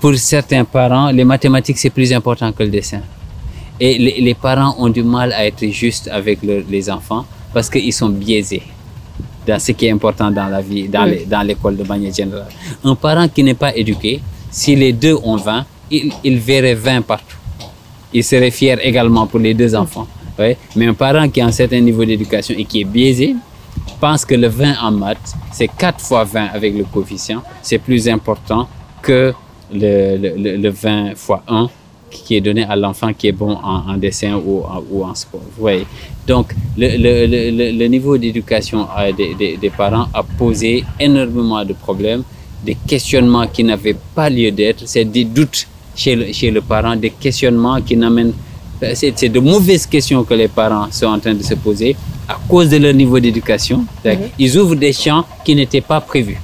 Pour 0.00 0.14
certains 0.16 0.64
parents, 0.64 1.10
les 1.10 1.24
mathématiques 1.24 1.78
c'est 1.78 1.90
plus 1.90 2.12
important 2.12 2.52
que 2.52 2.62
le 2.62 2.68
dessin. 2.70 3.00
Et 3.80 3.98
les, 3.98 4.20
les 4.20 4.34
parents 4.34 4.74
ont 4.78 4.88
du 4.88 5.02
mal 5.02 5.32
à 5.32 5.46
être 5.46 5.66
justes 5.70 6.08
avec 6.12 6.38
les 6.42 6.90
enfants 6.90 7.24
parce 7.52 7.68
qu'ils 7.68 7.92
sont 7.92 8.08
biaisés 8.08 8.62
dans 9.46 9.58
ce 9.58 9.72
qui 9.72 9.86
est 9.86 9.90
important 9.90 10.30
dans 10.30 10.46
la 10.48 10.60
vie, 10.60 10.88
dans 10.88 11.04
Oui. 11.04 11.26
l'école 11.46 11.76
de 11.76 11.84
manière 11.84 12.12
générale. 12.12 12.48
Un 12.84 12.94
parent 12.94 13.28
qui 13.28 13.42
n'est 13.44 13.54
pas 13.54 13.74
éduqué, 13.76 14.20
si 14.50 14.74
les 14.74 14.92
deux 14.92 15.14
ont 15.22 15.36
20, 15.36 15.64
il, 15.90 16.12
il 16.24 16.38
verrait 16.38 16.74
20 16.74 17.02
partout. 17.02 17.36
Il 18.12 18.24
serait 18.24 18.50
fier 18.50 18.78
également 18.84 19.26
pour 19.26 19.38
les 19.40 19.54
deux 19.54 19.74
enfants. 19.74 20.06
Mais 20.74 20.86
un 20.86 20.94
parent 20.94 21.28
qui 21.28 21.40
a 21.40 21.46
un 21.46 21.52
certain 21.52 21.80
niveau 21.80 22.04
d'éducation 22.04 22.54
et 22.58 22.64
qui 22.64 22.80
est 22.80 22.84
biaisé, 22.84 23.34
pense 24.00 24.24
que 24.24 24.34
le 24.34 24.48
20 24.48 24.74
en 24.82 24.90
maths, 24.92 25.34
c'est 25.52 25.68
4 25.68 26.00
fois 26.00 26.24
20 26.24 26.46
avec 26.54 26.74
le 26.76 26.84
coefficient, 26.84 27.42
c'est 27.62 27.78
plus 27.78 28.08
important 28.08 28.68
que 29.02 29.32
le, 29.72 30.16
le, 30.16 30.36
le- 30.36 30.56
le 30.56 30.68
20 30.70 31.14
fois 31.16 31.42
1 31.48 31.68
qui 32.10 32.36
est 32.36 32.40
donné 32.40 32.64
à 32.64 32.76
l'enfant 32.76 33.12
qui 33.12 33.26
est 33.28 33.32
bon 33.32 33.52
en, 33.62 33.96
dessin 33.96 34.34
ou 34.36 34.62
en, 34.62 34.82
ou 34.90 35.04
en 35.04 35.14
sport. 35.14 35.40
Vous 35.54 35.60
voyez? 35.60 35.86
Donc, 36.26 36.54
le, 36.78 36.88
le, 36.96 37.26
le, 37.26 37.50
le- 37.50 37.78
le 37.78 37.86
niveau 37.86 38.16
d'éducation 38.16 38.86
euh, 38.98 39.12
des, 39.12 39.34
des, 39.34 39.56
des 39.56 39.70
parents 39.70 40.06
a 40.14 40.22
posé 40.22 40.84
énormément 40.98 41.64
de 41.64 41.72
problèmes, 41.74 42.22
des 42.64 42.76
questionnements 42.86 43.46
qui 43.48 43.64
n'avaient 43.64 43.96
pas 44.14 44.30
lieu 44.30 44.50
d'être, 44.50 44.82
c'est 44.86 45.04
des 45.04 45.24
doutes 45.24 45.66
chez 45.94 46.14
le, 46.16 46.32
chez 46.32 46.50
le 46.50 46.60
parent, 46.62 46.96
des 46.96 47.10
questionnements 47.10 47.80
qui 47.82 47.96
n'amènent 47.96 48.32
c'est 48.94 49.12
c'est 49.16 49.28
de 49.28 49.40
mauvaises 49.40 49.86
questions 49.86 50.22
que 50.24 50.34
les 50.34 50.48
parents 50.48 50.88
sont 50.90 51.06
en 51.06 51.18
train 51.18 51.34
de 51.34 51.42
se 51.42 51.54
poser 51.54 51.96
à 52.28 52.36
cause 52.48 52.68
de 52.68 52.76
leur 52.76 52.92
niveau 52.94 53.18
d'éducation. 53.20 53.84
C'est-à-dire 54.02 54.28
Ils 54.38 54.56
ouvrent 54.58 54.74
des 54.76 54.92
champs 54.92 55.24
qui 55.44 55.54
n'étaient 55.54 55.80
pas 55.80 56.00
prévus. 56.00 56.38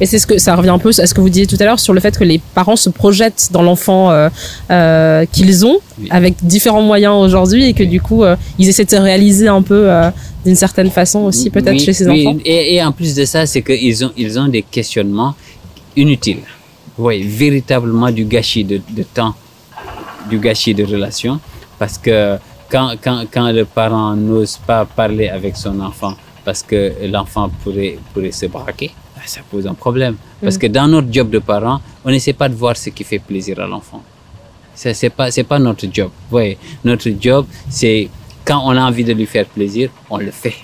Et 0.00 0.06
c'est 0.06 0.20
ce 0.20 0.28
que 0.28 0.38
ça 0.38 0.54
revient 0.54 0.68
un 0.68 0.78
peu 0.78 0.90
à 0.90 1.06
ce 1.08 1.12
que 1.12 1.20
vous 1.20 1.28
disiez 1.28 1.46
tout 1.48 1.56
à 1.58 1.64
l'heure 1.64 1.80
sur 1.80 1.92
le 1.92 1.98
fait 1.98 2.16
que 2.16 2.22
les 2.22 2.38
parents 2.54 2.76
se 2.76 2.88
projettent 2.88 3.48
dans 3.50 3.62
l'enfant 3.62 4.12
euh, 4.12 4.28
euh, 4.70 5.24
qu'ils 5.32 5.66
ont 5.66 5.78
Oui. 6.00 6.06
avec 6.10 6.34
différents 6.40 6.82
moyens 6.82 7.14
aujourd'hui 7.16 7.64
et 7.66 7.72
que 7.72 7.82
du 7.82 8.00
coup 8.00 8.22
euh, 8.22 8.36
ils 8.60 8.68
essaient 8.68 8.84
de 8.84 8.90
se 8.90 8.96
réaliser 8.96 9.48
un 9.48 9.60
peu 9.60 9.90
euh, 9.90 10.08
d'une 10.46 10.54
certaine 10.54 10.90
façon 10.90 11.20
aussi 11.24 11.50
peut-être 11.50 11.72
Oui, 11.72 11.80
chez 11.80 11.92
ces 11.92 12.06
enfants. 12.08 12.36
Et, 12.44 12.76
et 12.76 12.84
en 12.84 12.92
plus 12.92 13.12
de 13.16 13.24
ça, 13.24 13.44
c'est 13.44 13.60
qu'ils 13.62 14.04
ont, 14.04 14.12
ils 14.16 14.38
ont 14.38 14.46
des 14.46 14.62
questionnements 14.62 15.34
inutiles. 15.96 16.44
Oui, 16.96 17.22
véritablement 17.24 18.12
du 18.12 18.24
gâchis 18.24 18.62
de, 18.64 18.80
de 18.90 19.02
temps, 19.02 19.34
du 20.30 20.38
gâchis 20.38 20.74
de 20.74 20.84
relation. 20.84 21.40
Parce 21.78 21.98
que 21.98 22.36
quand, 22.70 22.94
quand, 23.02 23.24
quand 23.32 23.50
le 23.52 23.64
parent 23.64 24.14
n'ose 24.16 24.56
pas 24.58 24.84
parler 24.84 25.28
avec 25.28 25.56
son 25.56 25.78
enfant 25.80 26.14
parce 26.44 26.62
que 26.62 26.92
l'enfant 27.06 27.50
pourrait, 27.62 27.98
pourrait 28.12 28.32
se 28.32 28.46
braquer, 28.46 28.90
ben, 29.16 29.22
ça 29.26 29.40
pose 29.50 29.66
un 29.66 29.74
problème. 29.74 30.16
Parce 30.40 30.56
Mm. 30.56 30.58
que 30.60 30.66
dans 30.68 30.88
notre 30.88 31.12
job 31.12 31.30
de 31.30 31.38
parent, 31.38 31.80
on 32.04 32.10
n'essaie 32.10 32.32
pas 32.32 32.48
de 32.48 32.54
voir 32.54 32.76
ce 32.76 32.90
qui 32.90 33.04
fait 33.04 33.18
plaisir 33.18 33.58
à 33.60 33.66
l'enfant. 33.66 34.02
Ça, 34.74 34.94
c'est 34.94 35.10
pas, 35.10 35.28
pas 35.48 35.58
notre 35.58 35.86
job. 35.92 36.10
Vous 36.24 36.30
voyez, 36.30 36.56
notre 36.84 37.10
job, 37.20 37.46
c'est 37.68 38.08
quand 38.44 38.62
on 38.64 38.70
a 38.76 38.80
envie 38.82 39.04
de 39.04 39.12
lui 39.12 39.26
faire 39.26 39.46
plaisir, 39.46 39.90
on 40.08 40.18
le 40.18 40.30
fait. 40.30 40.54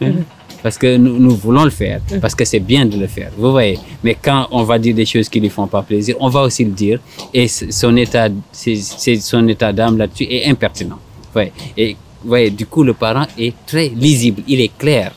Parce 0.62 0.78
que 0.78 0.96
nous, 0.96 1.18
nous 1.18 1.34
voulons 1.34 1.64
le 1.64 1.70
faire, 1.70 2.00
parce 2.20 2.34
que 2.34 2.44
c'est 2.44 2.60
bien 2.60 2.86
de 2.86 2.96
le 2.96 3.06
faire. 3.08 3.30
Vous 3.36 3.50
voyez. 3.50 3.78
Mais 4.04 4.14
quand 4.20 4.46
on 4.52 4.62
va 4.62 4.78
dire 4.78 4.94
des 4.94 5.04
choses 5.06 5.28
qui 5.28 5.40
lui 5.40 5.48
font 5.48 5.66
pas 5.66 5.82
plaisir, 5.82 6.14
on 6.20 6.28
va 6.28 6.42
aussi 6.42 6.64
le 6.64 6.70
dire. 6.70 7.00
Et 7.34 7.48
c- 7.48 7.72
son 7.72 7.96
état, 7.96 8.28
c'est, 8.52 8.76
c'est- 8.76 9.20
son 9.20 9.46
état 9.48 9.72
d'âme 9.72 9.98
là-dessus 9.98 10.24
est 10.30 10.46
impertinent. 10.48 10.98
Vous 11.24 11.32
voyez. 11.32 11.52
Et 11.76 11.96
vous 12.22 12.28
voyez, 12.28 12.50
du 12.50 12.66
coup, 12.66 12.84
le 12.84 12.94
parent 12.94 13.26
est 13.38 13.54
très 13.66 13.88
lisible, 13.88 14.42
il 14.46 14.60
est 14.60 14.76
clair. 14.78 15.12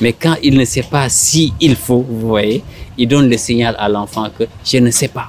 Mais 0.00 0.12
quand 0.12 0.34
il 0.42 0.58
ne 0.58 0.64
sait 0.64 0.82
pas 0.82 1.08
si 1.08 1.52
il 1.60 1.76
faut, 1.76 2.04
vous 2.08 2.26
voyez, 2.28 2.60
il 2.98 3.06
donne 3.06 3.30
le 3.30 3.36
signal 3.36 3.76
à 3.78 3.88
l'enfant 3.88 4.28
que 4.36 4.44
je 4.64 4.78
ne 4.78 4.90
sais 4.90 5.06
pas. 5.08 5.28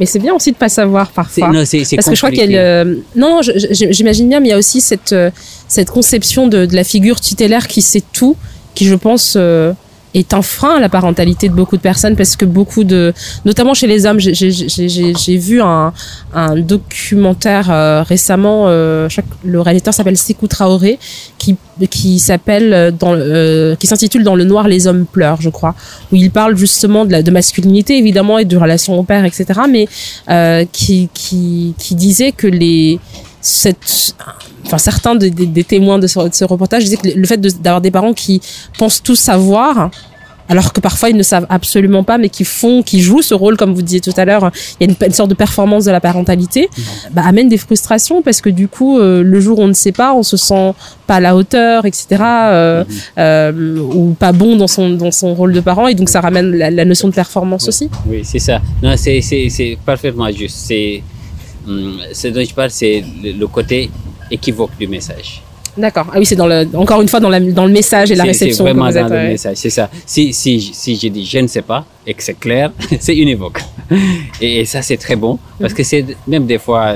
Mais 0.00 0.06
c'est 0.06 0.18
bien 0.18 0.34
aussi 0.34 0.50
de 0.52 0.56
pas 0.56 0.68
savoir 0.68 1.10
parfois. 1.10 1.48
non, 1.48 1.60
Parce 1.60 1.70
que 2.08 2.14
je 2.14 2.20
crois 2.20 2.30
qu'il 2.30 2.38
y 2.40 2.42
compliqué. 2.42 2.58
a 2.58 2.84
le... 2.84 3.02
Non, 3.16 3.40
j'imagine 3.42 4.28
bien, 4.28 4.40
mais 4.40 4.48
il 4.48 4.50
y 4.50 4.54
a 4.54 4.58
aussi 4.58 4.80
cette, 4.80 5.12
euh, 5.12 5.30
cette 5.68 5.90
conception 5.90 6.48
de, 6.48 6.66
de 6.66 6.74
la 6.74 6.84
figure 6.84 7.20
tutélaire 7.20 7.68
qui 7.68 7.80
sait 7.82 8.02
tout, 8.12 8.36
qui 8.74 8.86
je 8.86 8.94
pense 8.96 9.34
euh, 9.36 9.72
est 10.14 10.32
un 10.32 10.42
frein 10.42 10.76
à 10.76 10.80
la 10.80 10.88
parentalité 10.88 11.48
de 11.48 11.54
beaucoup 11.54 11.76
de 11.76 11.82
personnes 11.82 12.16
parce 12.16 12.36
que 12.36 12.44
beaucoup 12.44 12.84
de... 12.84 13.12
Notamment 13.44 13.74
chez 13.74 13.86
les 13.86 14.06
hommes, 14.06 14.18
j'ai- 14.20 15.36
vu 15.36 15.60
un, 15.60 15.92
un 16.32 16.56
documentaire 16.56 17.70
euh, 17.70 18.02
récemment, 18.02 18.64
euh, 18.68 19.08
je 19.08 19.20
crois 19.20 19.24
que 19.42 19.48
le 19.48 19.60
réalisateur 19.60 19.92
s'appelle 19.92 20.16
Sékou 20.16 20.46
Traoré, 20.46 20.98
qui, 21.38 21.56
qui 21.90 22.18
s'appelle 22.20 22.72
euh, 22.72 22.90
dans 22.90 23.14
euh, 23.14 23.74
qui 23.76 23.86
s'intitule 23.86 24.22
Dans 24.22 24.36
le 24.36 24.44
noir 24.44 24.68
les 24.68 24.86
hommes 24.86 25.04
pleurent, 25.06 25.40
je 25.40 25.50
crois, 25.50 25.74
où 26.12 26.16
il 26.16 26.30
parle 26.30 26.56
justement 26.56 27.04
de, 27.04 27.12
la, 27.12 27.22
de 27.22 27.30
masculinité 27.30 27.98
évidemment 27.98 28.38
et 28.38 28.44
de 28.44 28.56
relations 28.56 28.98
au 28.98 29.02
père, 29.02 29.24
etc. 29.24 29.60
Mais 29.68 29.88
euh, 30.30 30.64
qui, 30.70 31.08
qui, 31.12 31.74
qui 31.78 31.94
disait 31.94 32.32
que 32.32 32.46
les 32.46 33.00
cette, 33.44 34.14
enfin 34.66 34.78
certains 34.78 35.14
des, 35.14 35.64
témoins 35.64 35.98
de 35.98 36.06
ce, 36.06 36.28
de 36.28 36.34
ce 36.34 36.44
reportage 36.44 36.84
disaient 36.84 36.96
que 36.96 37.08
le 37.08 37.26
fait 37.26 37.40
d'avoir 37.62 37.80
des 37.80 37.90
parents 37.90 38.14
qui 38.14 38.40
pensent 38.78 39.02
tout 39.02 39.16
savoir 39.16 39.90
alors 40.48 40.72
que 40.72 40.80
parfois 40.80 41.10
ils 41.10 41.16
ne 41.16 41.22
savent 41.22 41.46
absolument 41.48 42.04
pas 42.04 42.18
mais 42.18 42.28
qui 42.28 42.44
font 42.44 42.82
qui 42.82 43.00
jouent 43.00 43.22
ce 43.22 43.34
rôle 43.34 43.56
comme 43.56 43.74
vous 43.74 43.82
disiez 43.82 44.00
tout 44.00 44.12
à 44.16 44.24
l'heure 44.24 44.50
il 44.78 44.86
y 44.86 44.90
a 44.90 44.92
une, 44.92 45.06
une 45.06 45.12
sorte 45.12 45.30
de 45.30 45.34
performance 45.34 45.84
de 45.84 45.90
la 45.90 46.00
parentalité 46.00 46.68
bah, 47.12 47.22
amène 47.24 47.48
des 47.48 47.56
frustrations 47.56 48.22
parce 48.22 48.40
que 48.40 48.50
du 48.50 48.68
coup 48.68 48.98
euh, 48.98 49.22
le 49.22 49.40
jour 49.40 49.58
où 49.58 49.62
on 49.62 49.68
ne 49.68 49.72
sait 49.72 49.92
pas 49.92 50.14
on 50.14 50.22
se 50.22 50.36
sent 50.36 50.74
pas 51.06 51.16
à 51.16 51.20
la 51.20 51.36
hauteur 51.36 51.86
etc 51.86 52.06
euh, 52.20 52.84
euh, 53.18 53.78
ou 53.78 54.14
pas 54.18 54.32
bon 54.32 54.56
dans 54.56 54.66
son 54.66 54.90
dans 54.90 55.10
son 55.10 55.34
rôle 55.34 55.52
de 55.52 55.60
parent 55.60 55.88
et 55.88 55.94
donc 55.94 56.08
ça 56.08 56.20
ramène 56.20 56.50
la, 56.50 56.70
la 56.70 56.84
notion 56.84 57.08
de 57.08 57.14
performance 57.14 57.62
Oui. 57.62 57.68
aussi 57.68 57.90
Oui, 58.06 58.20
c'est 58.24 58.38
ça. 58.38 58.60
Non, 58.82 58.94
c'est, 58.96 59.78
parfaitement 59.84 60.30
juste. 60.30 60.56
C'est, 60.56 61.02
ce 62.12 62.28
dont 62.28 62.44
je 62.44 62.54
parle, 62.54 62.70
c'est 62.70 63.02
le, 63.22 63.46
côté 63.46 63.90
équivoque 64.30 64.76
du 64.78 64.86
message. 64.86 65.42
d'accord 65.76 66.06
ah 66.12 66.18
oui 66.18 66.24
c'est 66.26 66.36
dans 66.36 66.46
le 66.46 66.66
encore 66.74 67.00
une 67.02 67.08
fois 67.08 67.20
dans, 67.20 67.28
la, 67.28 67.40
dans 67.40 67.66
le 67.66 67.72
message 67.72 68.10
et 68.12 68.14
la 68.14 68.24
réception 68.24 68.64
C'est 68.64 68.70
que 68.72 68.76
vraiment 68.78 68.90
dans 68.92 69.08
le 69.14 69.28
message, 69.34 69.56
c'est 69.56 69.70
ça. 69.70 69.90
Si, 70.06 70.32
si, 70.32 70.60
si 70.60 70.96
je 70.96 71.08
dis 71.08 71.24
je 71.26 71.38
ne 71.40 71.46
sais 71.48 71.62
pas 71.62 71.84
et 72.06 72.14
que 72.14 72.22
c'est 72.22 72.38
clair, 72.38 72.70
c'est 73.00 73.16
univoque. 73.16 73.60
Et, 74.40 74.60
et 74.60 74.64
ça, 74.64 74.80
c'est 74.82 74.96
très 74.96 75.16
bon 75.16 75.38
parce 75.60 75.74
que 75.74 75.82
c'est 75.82 76.04
même 76.26 76.46
des 76.46 76.58
fois, 76.58 76.94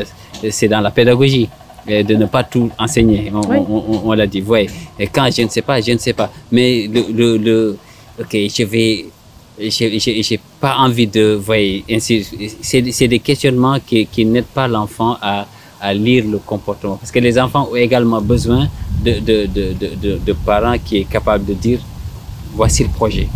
c'est 0.51 0.69
dans 0.69 0.81
la 0.81 0.91
pédagogie 0.91 1.49
euh, 1.91 2.03
de 2.03 2.15
ne 2.15 2.27
pas 2.27 2.45
tout 2.45 2.71
enseigner. 2.79 3.31
On, 3.35 3.41
Oui. 3.51 3.57
on- 3.69 3.85
on- 3.93 4.01
on 4.09 4.13
l'a 4.13 4.27
dit, 4.27 4.43
ouais. 4.43 4.67
Et 4.99 5.07
quand 5.07 5.29
je 5.37 5.43
ne 5.43 5.49
sais 5.49 5.63
pas, 5.63 5.81
je 5.81 5.93
ne 5.93 5.99
sais 5.99 6.13
pas. 6.15 6.31
Mais 6.51 6.89
le, 6.95 7.03
le, 7.21 7.37
le 7.37 7.77
ok, 8.21 8.33
je 8.57 8.63
vais, 8.65 9.07
j'ai 9.61 10.41
pas 10.61 10.77
envie 10.79 11.07
de, 11.07 11.35
voyez, 11.35 11.85
ainsi, 11.91 12.25
c'est 12.61 12.93
c'est 12.93 13.09
des 13.09 13.19
questionnements 13.19 13.79
qui, 13.85 14.07
qui 14.07 14.25
n'aident 14.25 14.45
pas 14.55 14.69
l'enfant 14.69 15.17
à, 15.21 15.47
à 15.81 15.95
lire 15.95 16.25
le 16.27 16.39
comportement. 16.39 16.97
Parce 16.97 17.11
que 17.11 17.19
les 17.19 17.39
enfants 17.39 17.69
ont 17.71 17.77
également 17.77 18.21
besoin 18.21 18.69
de, 19.03 19.19
de, 19.21 19.47
de, 19.47 20.19
de, 20.19 20.33
parents 20.33 20.77
qui 20.85 20.99
est 20.99 21.05
capable 21.05 21.45
de 21.45 21.55
dire, 21.55 21.81
voici 22.55 22.83
le 22.85 22.91
projet. 22.91 23.29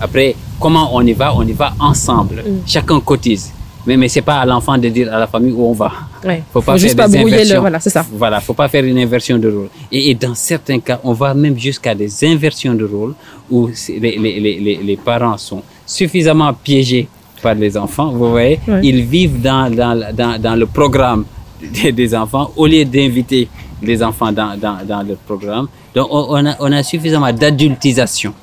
Après, 0.00 0.34
comment 0.58 0.94
on 0.94 1.06
y 1.06 1.12
va? 1.12 1.34
On 1.34 1.46
y 1.46 1.52
va 1.52 1.74
ensemble. 1.78 2.42
Mm. 2.46 2.60
Chacun 2.66 3.00
cotise. 3.00 3.52
Mais, 3.86 3.96
mais 3.96 4.08
c'est 4.08 4.22
pas 4.22 4.40
à 4.40 4.46
l'enfant 4.46 4.76
de 4.78 4.88
dire 4.88 5.12
à 5.12 5.18
la 5.18 5.26
famille 5.26 5.52
où 5.52 5.64
on 5.64 5.72
va. 5.72 5.92
Ouais. 6.24 6.42
Faut 6.52 6.60
pas 6.60 6.76
faire 6.78 7.08
des 7.08 7.18
le 7.18 7.24
inversions. 7.26 7.60
voilà 7.60 7.80
c'est 7.80 7.90
ça 7.90 8.04
Voilà, 8.12 8.40
faut 8.40 8.52
pas 8.54 8.68
faire 8.68 8.84
une 8.84 8.98
inversion 8.98 9.38
de 9.38 9.48
rôle. 9.50 9.68
Et, 9.90 10.10
et 10.10 10.14
dans 10.14 10.34
certains 10.34 10.78
cas, 10.80 11.00
on 11.02 11.12
va 11.14 11.32
même 11.34 11.58
jusqu'à 11.58 11.94
des 11.94 12.12
inversions 12.24 12.74
de 12.74 12.84
rôle 12.84 13.14
où 13.50 13.68
les, 13.88 14.18
les, 14.18 14.40
les, 14.40 14.76
les, 14.82 14.96
parents 14.96 15.38
sont 15.38 15.62
suffisamment 15.86 16.52
piégés 16.52 17.08
par 17.42 17.54
les 17.54 17.76
enfants, 17.76 18.10
vous 18.10 18.30
voyez, 18.30 18.60
Ouais. 18.68 18.80
ils 18.82 19.02
vivent 19.02 19.40
dans, 19.40 19.70
dans, 19.74 20.12
dans, 20.14 20.38
dans 20.40 20.56
le 20.56 20.66
programme 20.66 21.24
des, 21.62 21.90
des 21.92 22.14
enfants 22.14 22.52
au 22.56 22.66
lieu 22.66 22.84
d'inviter 22.84 23.48
les 23.82 24.02
enfants 24.02 24.30
dans, 24.30 24.58
dans, 24.58 24.78
dans 24.86 25.02
le 25.02 25.16
programme. 25.26 25.68
Donc, 25.94 26.06
on, 26.10 26.26
on 26.36 26.46
a, 26.46 26.54
on 26.60 26.70
a 26.70 26.82
suffisamment 26.82 27.32
d'adultisation 27.32 28.34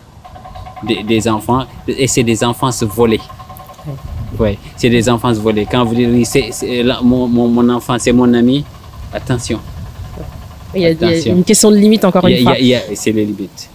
des, 0.84 1.04
des 1.04 1.28
enfants 1.28 1.66
et 1.88 2.08
c'est 2.08 2.24
des 2.24 2.44
enfants 2.44 2.72
se 2.72 2.86
voler. 2.86 3.20
Oui, 4.40 4.58
c'est 4.76 4.90
des 4.90 5.10
enfants 5.10 5.34
se 5.34 5.40
voler. 5.40 5.66
Quand 5.70 5.86
vous 5.86 5.96
dites, 5.96 6.26
c'est, 6.26 6.84
mon, 7.04 7.28
mon, 7.28 7.48
mon 7.48 7.70
enfant, 7.70 7.96
c'est 8.00 8.12
mon 8.12 8.32
ami, 8.34 8.64
attention. 9.14 9.60
il 10.76 10.82
y, 10.82 10.86
a, 10.86 10.90
il 10.92 11.02
y 11.02 11.30
a 11.30 11.34
une 11.34 11.44
question 11.44 11.72
de 11.72 11.78
limite 11.78 12.04
encore 12.06 12.28
une 12.28 12.44
fois 12.44 12.56
il 12.60 12.68
y 12.68 12.74
a- 12.76 12.80
il 12.84 12.90
y 12.90 12.94
a- 12.94 12.96
c'est 12.96 13.12
les 13.14 13.26
limites. 13.26 13.70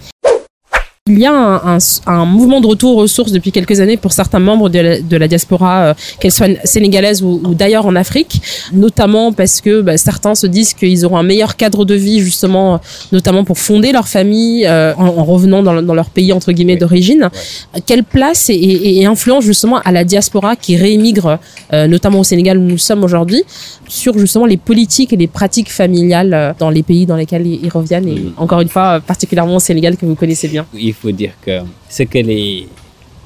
Il 1.09 1.19
y 1.19 1.25
a 1.25 1.33
un, 1.33 1.75
un, 1.75 1.77
un, 2.07 2.23
mouvement 2.23 2.61
de 2.61 2.67
retour 2.67 2.95
aux 2.95 3.07
sources 3.07 3.33
depuis 3.33 3.51
quelques 3.51 3.81
années 3.81 3.97
pour 3.97 4.13
certains 4.13 4.39
membres 4.39 4.69
de 4.69 4.79
la, 4.79 5.01
de 5.01 5.17
la 5.17 5.27
diaspora, 5.27 5.87
euh, 5.87 5.93
qu'elle 6.21 6.31
soit 6.31 6.65
sénégalaise 6.65 7.21
ou, 7.21 7.41
ou 7.43 7.53
d'ailleurs 7.53 7.85
en 7.85 7.97
Afrique, 7.97 8.41
notamment 8.71 9.33
parce 9.33 9.59
que 9.59 9.81
bah, 9.81 9.97
certains 9.97 10.33
se 10.33 10.47
disent 10.47 10.73
qu'ils 10.73 11.03
auront 11.03 11.17
un 11.17 11.23
meilleur 11.23 11.57
cadre 11.57 11.83
de 11.83 11.93
vie 11.93 12.21
justement, 12.21 12.79
notamment 13.11 13.43
pour 13.43 13.57
fonder 13.57 13.91
leur 13.91 14.07
famille 14.07 14.65
euh, 14.65 14.95
en, 14.95 15.07
en, 15.07 15.25
revenant 15.25 15.61
dans, 15.61 15.81
dans, 15.81 15.93
leur 15.93 16.09
pays 16.09 16.31
entre 16.31 16.53
guillemets 16.53 16.77
d'origine. 16.77 17.29
Ouais. 17.73 17.81
Quelle 17.85 18.05
place 18.05 18.49
et, 18.49 18.53
et, 18.53 19.01
et, 19.01 19.05
influence 19.05 19.43
justement 19.43 19.81
à 19.81 19.91
la 19.91 20.05
diaspora 20.05 20.55
qui 20.55 20.77
réémigre, 20.77 21.37
euh, 21.73 21.85
notamment 21.85 22.21
au 22.21 22.23
Sénégal 22.23 22.57
où 22.57 22.61
nous 22.63 22.77
sommes 22.77 23.03
aujourd'hui, 23.03 23.43
sur 23.89 24.17
justement 24.17 24.45
les 24.45 24.55
politiques 24.55 25.11
et 25.11 25.17
les 25.17 25.27
pratiques 25.27 25.69
familiales 25.69 26.33
euh, 26.33 26.53
dans 26.57 26.69
les 26.69 26.81
pays 26.81 27.05
dans 27.05 27.17
lesquels 27.17 27.45
ils, 27.45 27.59
ils 27.61 27.69
reviennent 27.69 28.07
et 28.07 28.31
encore 28.37 28.61
une 28.61 28.69
fois 28.69 29.01
particulièrement 29.05 29.57
au 29.57 29.59
Sénégal 29.59 29.97
que 29.97 30.05
vous 30.05 30.15
connaissez 30.15 30.47
bien? 30.47 30.65
Il 30.73 30.92
faut 30.93 31.11
dire 31.11 31.33
que 31.45 31.59
ce 31.89 32.03
que 32.03 32.19
les, 32.19 32.67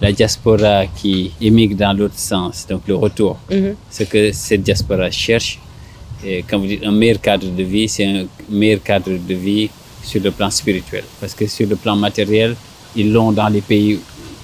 la 0.01 0.11
diaspora 0.11 0.86
qui 0.88 1.32
émigre 1.41 1.76
dans 1.76 1.93
l'autre 1.93 2.20
sens, 2.20 2.65
donc 2.70 2.82
le 2.88 2.95
retour, 2.95 3.38
mm 3.49 3.55
-hmm. 3.55 3.74
ce 3.97 4.03
que 4.11 4.32
cette 4.32 4.63
diaspora 4.63 5.09
cherche, 5.11 5.59
et 6.26 6.43
quand 6.47 6.57
vous 6.59 6.68
dites 6.68 6.84
un 6.84 6.91
meilleur 6.91 7.20
cadre 7.22 7.47
de 7.59 7.63
vie, 7.63 7.88
c'est 7.88 8.05
un 8.05 8.26
meilleur 8.49 8.82
cadre 8.84 9.11
de 9.30 9.36
vie 9.36 9.70
sur 10.03 10.22
le 10.22 10.32
plan 10.32 10.49
spirituel. 10.49 11.03
Parce 11.20 11.34
que 11.38 11.45
sur 11.47 11.68
le 11.68 11.76
plan 11.76 11.95
matériel, 11.95 12.55
ils 12.95 13.11
l'ont 13.13 13.32
dans 13.32 13.49
les 13.49 13.61
pays 13.61 13.99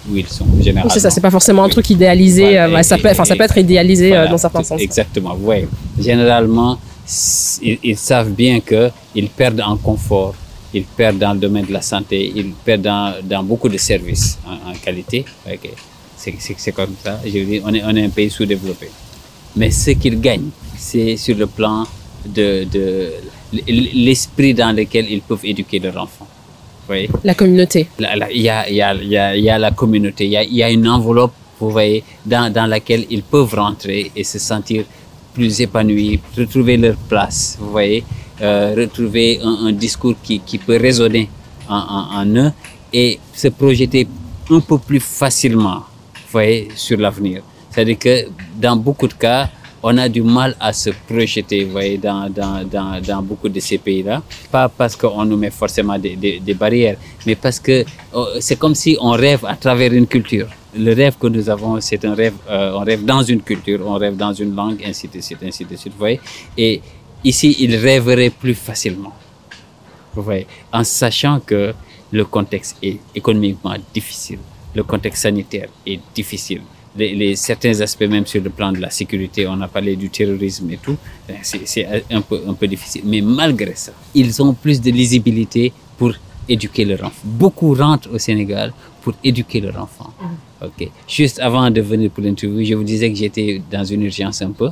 où 0.09 0.15
ils 0.17 0.27
sont 0.27 0.45
généralement. 0.61 0.89
Oui, 0.89 0.93
c'est 0.93 0.99
ça, 0.99 1.09
c'est 1.09 1.21
pas 1.21 1.31
forcément 1.31 1.63
un 1.63 1.69
truc 1.69 1.89
idéalisé, 1.89 2.47
voilà, 2.51 2.79
euh, 2.79 2.83
ça, 2.83 2.97
peut, 2.97 3.09
enfin, 3.09 3.25
ça 3.25 3.35
peut 3.35 3.43
être 3.49 3.57
idéalisé 3.57 4.07
euh, 4.07 4.15
voilà, 4.15 4.31
dans 4.31 4.37
certains 4.37 4.63
sens. 4.63 4.79
Exactement, 4.81 5.35
oui. 5.41 5.59
Généralement, 6.07 6.77
ils, 7.61 7.79
ils 7.83 7.97
savent 7.97 8.31
bien 8.31 8.59
qu'ils 8.59 9.29
perdent 9.29 9.61
en 9.61 9.77
confort 9.77 10.35
ils 10.73 10.83
perdent 10.83 11.19
dans 11.19 11.33
le 11.33 11.39
domaine 11.39 11.65
de 11.65 11.73
la 11.73 11.81
santé, 11.81 12.31
ils 12.35 12.51
perdent 12.65 12.81
dans, 12.81 13.13
dans 13.23 13.43
beaucoup 13.43 13.69
de 13.69 13.77
services 13.77 14.37
en, 14.45 14.71
en 14.71 14.73
qualité. 14.73 15.25
Okay. 15.45 15.71
C'est 16.17 16.71
comme 16.71 16.95
ça. 17.03 17.19
Je 17.25 17.39
veux 17.39 17.45
dire, 17.45 17.61
on 17.65 17.73
est, 17.73 17.83
on 17.83 17.95
est 17.95 18.05
un 18.05 18.09
pays 18.09 18.29
sous-développé. 18.29 18.89
Mais 19.55 19.69
ce 19.71 19.91
qu'ils 19.91 20.19
gagnent, 20.19 20.49
c'est 20.77 21.17
sur 21.17 21.35
le 21.37 21.47
plan 21.47 21.85
de, 22.25 22.63
de 22.63 23.09
l'esprit 24.07 24.53
dans 24.53 24.71
lequel 24.75 25.05
ils 25.11 25.21
peuvent 25.21 25.43
éduquer 25.43 25.79
leurs 25.79 25.97
enfants. 25.97 26.27
La 27.23 27.33
communauté. 27.33 27.87
Il 27.99 28.41
y 28.41 28.49
a, 28.49 28.69
y, 28.69 28.81
a, 28.81 28.93
y, 28.95 29.17
a, 29.17 29.35
y 29.37 29.49
a 29.49 29.57
la 29.59 29.71
communauté, 29.71 30.25
il 30.25 30.31
y 30.31 30.37
a, 30.37 30.43
y 30.43 30.63
a 30.63 30.69
une 30.69 30.87
enveloppe, 30.87 31.33
vous 31.59 31.69
voyez, 31.69 32.03
dans, 32.25 32.51
dans 32.51 32.65
laquelle 32.65 33.05
ils 33.09 33.23
peuvent 33.23 33.53
rentrer 33.53 34.11
et 34.15 34.23
se 34.23 34.39
sentir 34.39 34.85
plus 35.33 35.61
épanouis, 35.61 36.19
retrouver 36.37 36.77
leur 36.77 36.95
place, 36.95 37.57
vous 37.59 37.71
voyez 37.71 38.03
euh, 38.43 38.75
retrouver 38.75 39.39
un, 39.41 39.71
discours 39.71 40.15
qui, 40.21 40.39
qui, 40.39 40.57
peut 40.57 40.77
résonner 40.77 41.29
en, 41.69 42.25
eux 42.35 42.51
et 42.91 43.19
se 43.33 43.47
projeter 43.47 44.07
un 44.49 44.59
peu 44.59 44.77
plus 44.77 44.99
facilement 44.99 45.83
voyez, 46.31 46.67
sur 46.75 46.97
l'avenir. 46.97 47.41
C'est-à-dire 47.69 47.97
que 47.97 48.25
dans 48.59 48.75
beaucoup 48.75 49.07
de 49.07 49.13
cas, 49.13 49.49
on 49.81 49.97
a 49.97 50.07
du 50.07 50.21
mal 50.21 50.55
à 50.59 50.71
se 50.73 50.91
projeter 51.07 51.65
voyez, 51.65 51.97
dans, 51.97 52.29
dans, 52.29 52.63
dans, 52.67 53.01
dans 53.01 53.21
beaucoup 53.21 53.49
de 53.49 53.59
ces 53.59 53.77
pays-là. 53.77 54.21
Pas 54.51 54.69
parce 54.69 54.95
qu'on 54.95 55.25
nous 55.25 55.37
met 55.37 55.49
forcément 55.51 55.97
des, 55.99 56.15
des, 56.15 56.53
barrières, 56.53 56.97
mais 57.25 57.35
parce 57.35 57.59
que 57.59 57.83
oh, 58.13 58.27
c'est 58.39 58.57
comme 58.57 58.75
si 58.75 58.97
on 59.01 59.11
rêve 59.11 59.45
à 59.45 59.55
travers 59.55 59.91
une 59.93 60.07
culture. 60.07 60.47
Le 60.75 60.93
rêve 60.93 61.15
que 61.19 61.27
nous 61.27 61.49
avons, 61.49 61.79
c'est 61.81 62.03
un 62.05 62.15
rêve, 62.15 62.33
euh, 62.49 62.73
on 62.75 62.79
rêve 62.79 63.05
dans 63.05 63.21
une 63.21 63.41
culture, 63.41 63.81
on 63.85 63.93
rêve 63.95 64.15
dans 64.15 64.33
une 64.33 64.55
langue, 64.55 64.81
ainsi 64.85 65.07
de 65.07 65.21
suite, 65.21 65.39
ainsi 65.45 65.65
de 65.65 65.75
suite, 65.75 65.93
voyez. 65.97 66.19
Et 66.57 66.81
Ici, 67.23 67.55
ils 67.59 67.75
rêveraient 67.75 68.29
plus 68.29 68.53
facilement. 68.55 69.13
Vous 70.13 70.21
voyez, 70.21 70.45
en 70.71 70.83
sachant 70.83 71.39
que 71.39 71.73
le 72.11 72.25
contexte 72.25 72.77
est 72.83 72.99
économiquement 73.15 73.75
difficile, 73.93 74.39
le 74.75 74.83
contexte 74.83 75.23
sanitaire 75.23 75.69
est 75.85 75.99
difficile. 76.13 76.61
Les, 76.95 77.35
certains 77.35 77.79
aspects, 77.81 78.03
même 78.07 78.25
sur 78.27 78.43
le 78.43 78.51
plan 78.51 78.71
de 78.71 78.79
la 78.79 78.91
sécurité, 78.91 79.47
on 79.47 79.59
a 79.61 79.67
parlé 79.67 79.95
du 79.95 80.09
terrorisme 80.09 80.69
et 80.69 80.77
tout, 80.77 80.95
c'est 81.41 81.87
un 82.11 82.21
peu, 82.21 82.39
un 82.47 82.53
peu 82.53 82.67
difficile. 82.67 83.01
Mais 83.05 83.21
malgré 83.21 83.73
ça, 83.73 83.93
ils 84.13 84.41
ont 84.43 84.53
plus 84.53 84.79
de 84.79 84.91
lisibilité 84.91 85.73
pour 85.97 86.13
éduquer 86.47 86.85
leur 86.85 86.99
enfant. 87.03 87.21
Beaucoup 87.23 87.73
rentrent 87.73 88.13
au 88.13 88.19
Sénégal 88.19 88.73
pour 89.03 89.13
éduquer 89.23 89.59
leur 89.59 89.77
enfant. 89.81 90.13
Mmh. 90.19 90.65
Ok. 90.65 90.89
Juste 91.07 91.39
avant 91.39 91.69
de 91.69 91.81
venir 91.81 92.09
pour 92.09 92.23
l'interview, 92.23 92.63
je 92.65 92.73
vous 92.73 92.85
disais 92.85 93.09
que 93.11 93.17
j'étais 93.17 93.61
dans 93.69 93.83
une 93.83 94.03
urgence 94.03 94.41
un 94.41 94.51
peu 94.51 94.69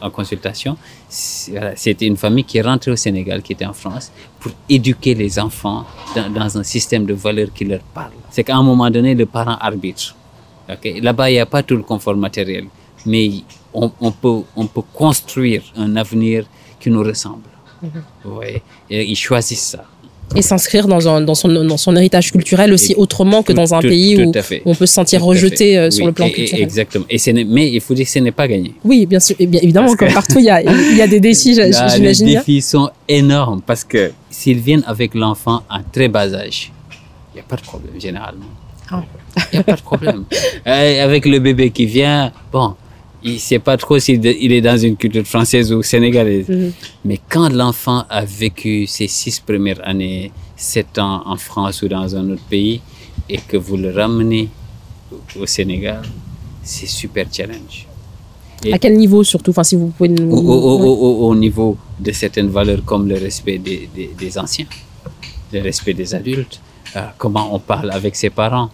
en 0.00 0.10
consultation. 0.10 0.76
C'était 1.08 2.06
une 2.06 2.16
famille 2.16 2.44
qui 2.44 2.58
est 2.58 2.62
rentrée 2.62 2.90
au 2.90 2.96
Sénégal, 2.96 3.40
qui 3.40 3.52
était 3.52 3.64
en 3.64 3.72
France, 3.72 4.10
pour 4.40 4.50
éduquer 4.68 5.14
les 5.14 5.38
enfants 5.38 5.84
dans, 6.16 6.28
dans 6.28 6.58
un 6.58 6.64
système 6.64 7.06
de 7.06 7.14
valeurs 7.14 7.52
qui 7.54 7.64
leur 7.64 7.80
parle. 7.94 8.12
C'est 8.30 8.42
qu'à 8.42 8.56
un 8.56 8.64
moment 8.64 8.90
donné, 8.90 9.14
le 9.14 9.26
parent 9.26 9.56
arbitre. 9.60 10.16
Okay. 10.68 11.00
Là-bas, 11.00 11.30
il 11.30 11.34
n'y 11.34 11.38
a 11.38 11.46
pas 11.46 11.62
tout 11.62 11.76
le 11.76 11.84
confort 11.84 12.16
matériel, 12.16 12.66
mais 13.06 13.30
on, 13.72 13.92
on, 14.00 14.10
peut, 14.10 14.42
on 14.56 14.66
peut 14.66 14.82
construire 14.92 15.62
un 15.76 15.94
avenir 15.96 16.46
qui 16.80 16.90
nous 16.90 17.04
ressemble. 17.04 17.48
Mmh. 17.80 17.86
Vous 18.24 18.34
voyez? 18.34 18.60
Et 18.90 19.04
ils 19.08 19.16
choisissent 19.16 19.68
ça 19.68 19.84
et 20.36 20.42
s'inscrire 20.42 20.86
dans, 20.88 21.08
un, 21.08 21.20
dans, 21.20 21.34
son, 21.34 21.48
dans 21.48 21.76
son 21.76 21.96
héritage 21.96 22.32
culturel 22.32 22.72
aussi 22.72 22.92
et 22.92 22.96
autrement 22.96 23.42
que 23.42 23.52
dans 23.52 23.74
un 23.74 23.80
tout, 23.80 23.88
pays 23.88 24.16
tout 24.16 24.32
où 24.64 24.70
on 24.70 24.74
peut 24.74 24.86
se 24.86 24.94
sentir 24.94 25.24
rejeté 25.24 25.78
euh, 25.78 25.90
sur 25.90 26.04
oui, 26.04 26.08
le 26.08 26.12
plan 26.12 26.26
et, 26.26 26.32
culturel. 26.32 26.62
Exactement. 26.62 27.06
Et 27.08 27.18
mais 27.44 27.70
il 27.70 27.80
faut 27.80 27.94
dire 27.94 28.04
que 28.04 28.10
ce 28.10 28.18
n'est 28.18 28.32
pas 28.32 28.46
gagné. 28.46 28.74
Oui, 28.84 29.06
bien 29.06 29.20
sûr. 29.20 29.36
Et 29.38 29.46
bien 29.46 29.60
évidemment, 29.62 29.94
comme 29.96 30.12
partout, 30.12 30.38
il 30.38 30.44
y 30.44 30.50
a, 30.50 30.62
il 30.62 30.96
y 30.96 31.02
a 31.02 31.06
des 31.06 31.20
défis, 31.20 31.54
j'imagine. 31.94 32.26
Les 32.26 32.34
défis 32.36 32.62
sont 32.62 32.90
énormes 33.08 33.62
parce 33.64 33.84
que 33.84 34.12
s'ils 34.30 34.58
viennent 34.58 34.84
avec 34.86 35.14
l'enfant 35.14 35.62
à 35.68 35.80
très 35.82 36.08
bas 36.08 36.32
âge, 36.34 36.72
il 37.32 37.36
n'y 37.36 37.40
a 37.40 37.44
pas 37.44 37.56
de 37.56 37.62
problème 37.62 37.98
généralement. 37.98 38.46
Il 38.90 38.96
oh. 38.96 39.42
n'y 39.52 39.58
a 39.58 39.62
pas 39.62 39.76
de 39.76 39.80
problème. 39.80 40.24
euh, 40.66 41.04
avec 41.04 41.26
le 41.26 41.38
bébé 41.38 41.70
qui 41.70 41.86
vient, 41.86 42.32
bon, 42.52 42.74
il 43.28 43.34
ne 43.34 43.38
sait 43.50 43.58
pas 43.68 43.76
trop 43.76 43.98
s'il 43.98 44.52
est 44.58 44.60
dans 44.70 44.78
une 44.88 44.96
culture 45.02 45.26
française 45.34 45.66
ou 45.72 45.82
sénégalaise. 45.92 46.48
Mm 46.48 46.54
-hmm. 46.54 46.70
Mais 47.08 47.18
quand 47.32 47.48
l'enfant 47.60 48.00
a 48.20 48.22
vécu 48.44 48.74
ses 48.96 49.08
six 49.18 49.36
premières 49.48 49.80
années, 49.92 50.30
sept 50.72 50.92
ans 51.06 51.18
en 51.32 51.38
France 51.48 51.76
ou 51.82 51.88
dans 51.96 52.08
un 52.20 52.24
autre 52.32 52.46
pays, 52.54 52.76
et 53.34 53.38
que 53.48 53.56
vous 53.66 53.76
le 53.84 53.90
ramenez 54.00 54.46
au 55.40 55.46
Sénégal, 55.56 56.02
c'est 56.72 56.90
super 57.02 57.26
challenge. 57.36 57.76
Et 58.64 58.72
à 58.76 58.78
quel 58.82 58.94
niveau 59.04 59.20
surtout? 59.32 59.50
Enfin, 59.54 59.64
si 59.70 59.76
vous 59.80 59.88
pouvez 59.96 60.08
nous... 60.08 60.28
au, 60.32 60.40
au, 60.40 60.76
au, 61.06 61.28
au, 61.28 61.34
niveau 61.46 61.70
de 62.06 62.12
certaines 62.22 62.48
valeurs 62.58 62.82
comme 62.90 63.04
le 63.12 63.16
respect 63.28 63.58
des, 63.68 63.80
des, 63.96 64.10
des 64.22 64.32
anciens, 64.42 64.66
le 65.54 65.60
respect 65.68 65.94
des 66.02 66.10
adultes, 66.20 66.56
euh, 66.96 67.00
comment 67.18 67.46
on 67.54 67.60
parle 67.60 67.90
avec 67.98 68.16
ses 68.16 68.30
parents. 68.30 68.70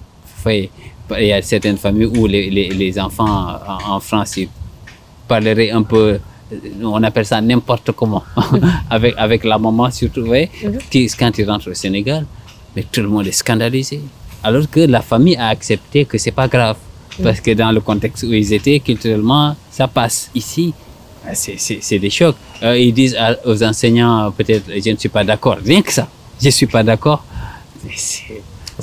Il 0.53 1.26
y 1.26 1.32
a 1.32 1.42
certaines 1.42 1.76
familles 1.76 2.07
où 2.16 2.26
les, 2.26 2.49
les, 2.51 2.68
les 2.70 2.99
enfants 2.99 3.59
en, 3.68 3.95
en, 3.97 4.01
France 4.01 4.36
ils 4.38 4.49
parleraient 5.28 5.70
un 5.70 5.82
peu 5.82 6.18
on 6.82 7.03
appelle 7.03 7.26
ça 7.26 7.40
n'importe 7.40 7.92
comment 7.92 8.22
avec 8.90 9.14
avec 9.16 9.45
la 9.45 9.59
maman 9.59 9.90
surtout 9.90 10.20
vous 10.22 10.26
voyez, 10.28 10.51
mm 10.62 10.68
-hmm. 10.68 10.78
qui, 10.90 11.07
quand 11.18 11.32
ils 11.38 11.47
rentrent 11.51 11.70
au 11.70 11.74
Sénégal 11.74 12.22
mais 12.74 12.84
tout 12.92 13.03
le 13.03 13.09
monde 13.09 13.26
est 13.26 13.38
scandalisé. 13.42 14.01
Alors 14.42 14.66
que 14.74 14.80
la 14.80 15.03
famille 15.03 15.36
a 15.36 15.49
accepté 15.49 16.05
que 16.11 16.16
c'est 16.18 16.36
pas 16.40 16.49
grave 16.55 16.76
-hmm. 16.78 17.22
parce 17.24 17.40
que 17.45 17.53
dans 17.62 17.72
le 17.76 17.80
contexte 17.80 18.22
où 18.28 18.32
ils 18.42 18.53
étaient 18.59 18.80
culturellement 18.88 19.47
ça 19.78 19.86
passe. 19.99 20.18
Ici 20.34 20.66
c'est 21.32 21.99
des 22.07 22.11
chocs. 22.18 22.36
Euh, 22.62 22.78
ils 22.86 22.92
disent 23.01 23.16
aux 23.51 23.61
enseignants 23.70 24.30
peut-être 24.36 24.66
je 24.84 24.90
ne 24.95 24.99
suis 25.03 25.12
pas 25.16 25.24
d'accord 25.30 25.57
rien 25.70 25.82
que 25.86 25.92
ça. 25.99 26.07
Je 26.45 26.51
suis 26.59 26.66
pas 26.76 26.82
d'accord 26.90 27.20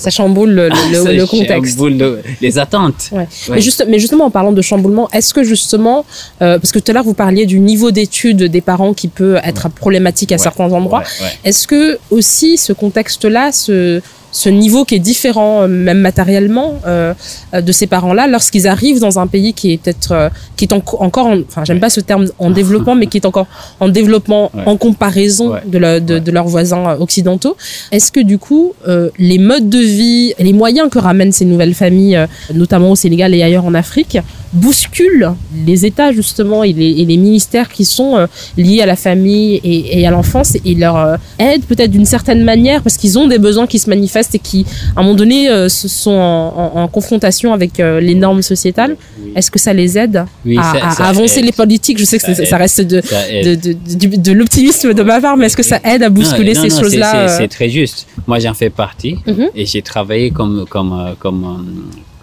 ça 0.02 0.10
chamboule 0.10 0.50
le, 0.50 0.70
le, 0.70 1.04
ça 1.04 1.12
le 1.12 1.26
contexte. 1.26 1.76
Chamboule 1.76 1.98
le, 1.98 2.22
les 2.42 2.58
attentes. 2.58 3.10
Ouais. 3.12 3.20
Ouais. 3.20 3.28
Mais, 3.56 3.62
juste, 3.62 3.86
mais 3.88 4.00
justement, 4.00 4.26
en 4.26 4.32
parlant 4.32 4.52
de 4.52 4.62
chamboulement, 4.62 5.08
est-ce 5.12 5.34
que 5.34 5.44
justement, 5.44 6.06
euh, 6.42 6.58
parce 6.60 6.72
que 6.72 6.80
tout 6.80 6.90
à 6.92 6.94
l'heure 6.94 7.04
vous 7.04 7.14
parliez 7.14 7.46
du 7.46 7.60
niveau 7.60 7.92
d'études 7.92 8.44
des 8.44 8.62
parents 8.62 8.94
qui 8.94 9.08
peut 9.08 9.38
être 9.44 9.70
problématique 9.70 10.32
à 10.32 10.36
ouais. 10.36 10.40
certains 10.40 10.72
endroits, 10.72 11.04
est-ce 11.44 11.68
que 11.68 12.00
aussi 12.10 12.58
ce 12.58 12.74
contexte-là, 12.74 13.52
ce, 13.52 14.02
ce 14.32 14.50
niveau 14.50 14.86
qui 14.86 14.96
est 14.96 15.00
différent, 15.00 15.62
euh, 15.62 15.68
même 15.68 16.00
matériellement, 16.00 16.80
euh, 16.88 17.14
de 17.54 17.72
ces 17.72 17.88
parents-là, 17.88 18.28
lorsqu'ils 18.28 18.68
arrivent 18.68 19.00
dans 19.00 19.20
un 19.20 19.28
pays 19.28 19.54
qui 19.54 19.74
est 19.74 19.78
peut-être, 19.78 20.12
euh, 20.12 20.30
qui 20.56 20.66
est 20.66 20.74
en, 20.74 20.82
encore, 21.00 21.28
en, 21.28 21.38
enfin, 21.40 21.64
j'aime 21.66 21.80
pas 21.80 21.90
ce 21.90 22.00
terme 22.00 22.26
en 22.40 22.50
développement, 22.50 22.96
mais 22.96 23.08
qui 23.08 23.18
est 23.18 23.26
encore 23.26 23.48
en 23.80 23.90
développement 23.90 24.52
ouais. 24.54 24.64
en 24.66 24.78
comparaison 24.78 25.52
ouais. 25.52 25.60
de, 25.66 25.78
la, 25.78 26.00
de, 26.00 26.20
de, 26.20 26.32
leurs 26.32 26.48
voisins 26.48 26.98
occidentaux. 27.00 27.56
Est-ce 27.92 28.12
que 28.12 28.20
du 28.20 28.38
coup, 28.38 28.74
euh, 28.88 29.10
les 29.18 29.38
modes 29.38 29.70
de 29.70 29.80
vie, 29.80 30.34
les 30.40 30.54
moyens 30.54 30.90
que 30.90 31.00
ramènent 31.00 31.32
ces 31.32 31.46
nouvelles 31.46 31.74
familles, 31.74 32.26
notamment 32.54 32.92
au 32.92 32.96
Sénégal 32.96 33.34
et 33.34 33.44
ailleurs 33.44 33.66
en 33.66 33.74
Afrique, 33.74 34.18
bouscule 34.54 35.32
les 35.66 35.86
États 35.86 36.12
justement 36.12 36.64
et 36.64 36.74
les, 36.74 36.90
et 36.92 37.06
les 37.06 37.18
ministères 37.18 37.70
qui 37.70 37.86
sont 37.86 38.18
euh, 38.18 38.28
liés 38.58 38.82
à 38.82 38.86
la 38.86 38.96
famille 38.96 39.56
et, 39.64 40.00
et 40.00 40.08
à 40.08 40.12
l'enfance 40.12 40.58
et 40.66 40.76
leur 40.76 40.98
euh, 40.98 41.16
aide 41.40 41.64
peut-être 41.66 41.92
d'une 41.92 42.06
certaine 42.06 42.44
manière 42.44 42.82
parce 42.82 42.98
qu'ils 42.98 43.18
ont 43.18 43.28
des 43.28 43.40
besoins 43.40 43.68
qui 43.68 43.80
se 43.80 43.90
manifestent 43.90 44.36
et 44.36 44.40
qui 44.40 44.66
à 44.96 45.00
un 45.00 45.04
moment 45.04 45.16
donné 45.16 45.50
euh, 45.50 45.70
se 45.70 45.88
sont 45.88 46.12
en, 46.12 46.72
en- 46.76 46.82
en 46.84 46.88
confrontation 46.88 47.54
avec 47.54 47.80
euh, 47.80 48.00
les 48.02 48.16
normes 48.16 48.42
sociétales. 48.42 48.96
Oui. 49.24 49.32
Est-ce 49.36 49.50
que 49.52 49.60
ça 49.60 49.74
les 49.74 49.98
aide 49.98 50.26
Oui, 50.46 50.58
à, 50.58 50.64
ça- 50.64 50.88
à 50.88 50.92
ça 50.92 51.04
avancer 51.06 51.40
aide. 51.40 51.46
les 51.46 51.52
politiques? 51.52 51.98
Je 51.98 52.06
sais 52.06 52.20
que 52.20 52.46
Ça 52.46 52.58
reste 52.58 52.82
de, 52.82 53.02
de, 53.44 53.56
de, 53.56 53.74
du- 53.74 54.18
de 54.18 54.32
l'optimisme 54.32 54.94
de 54.94 55.04
ma 55.04 55.22
part, 55.22 55.38
mais 55.38 55.46
est-ce 55.46 55.58
que 55.58 55.64
ça 55.64 55.80
aide 55.84 56.04
à 56.04 56.10
bousculer 56.10 56.54
Non, 56.54 56.62
ces 56.64 56.68
non, 56.70 56.80
choses-là 56.82 57.28
c'est- 57.30 57.48
très 57.48 57.70
juste. 57.70 58.08
Moi, 58.28 58.40
j'en 58.40 58.54
fais 58.54 58.70
partie 58.70 59.16
Mhm. 59.28 59.50
et 59.56 59.66
j'ai 59.66 59.82
travaillé 59.82 60.32
comme, 60.32 60.66
comme, 60.70 61.16
comme, 61.20 61.66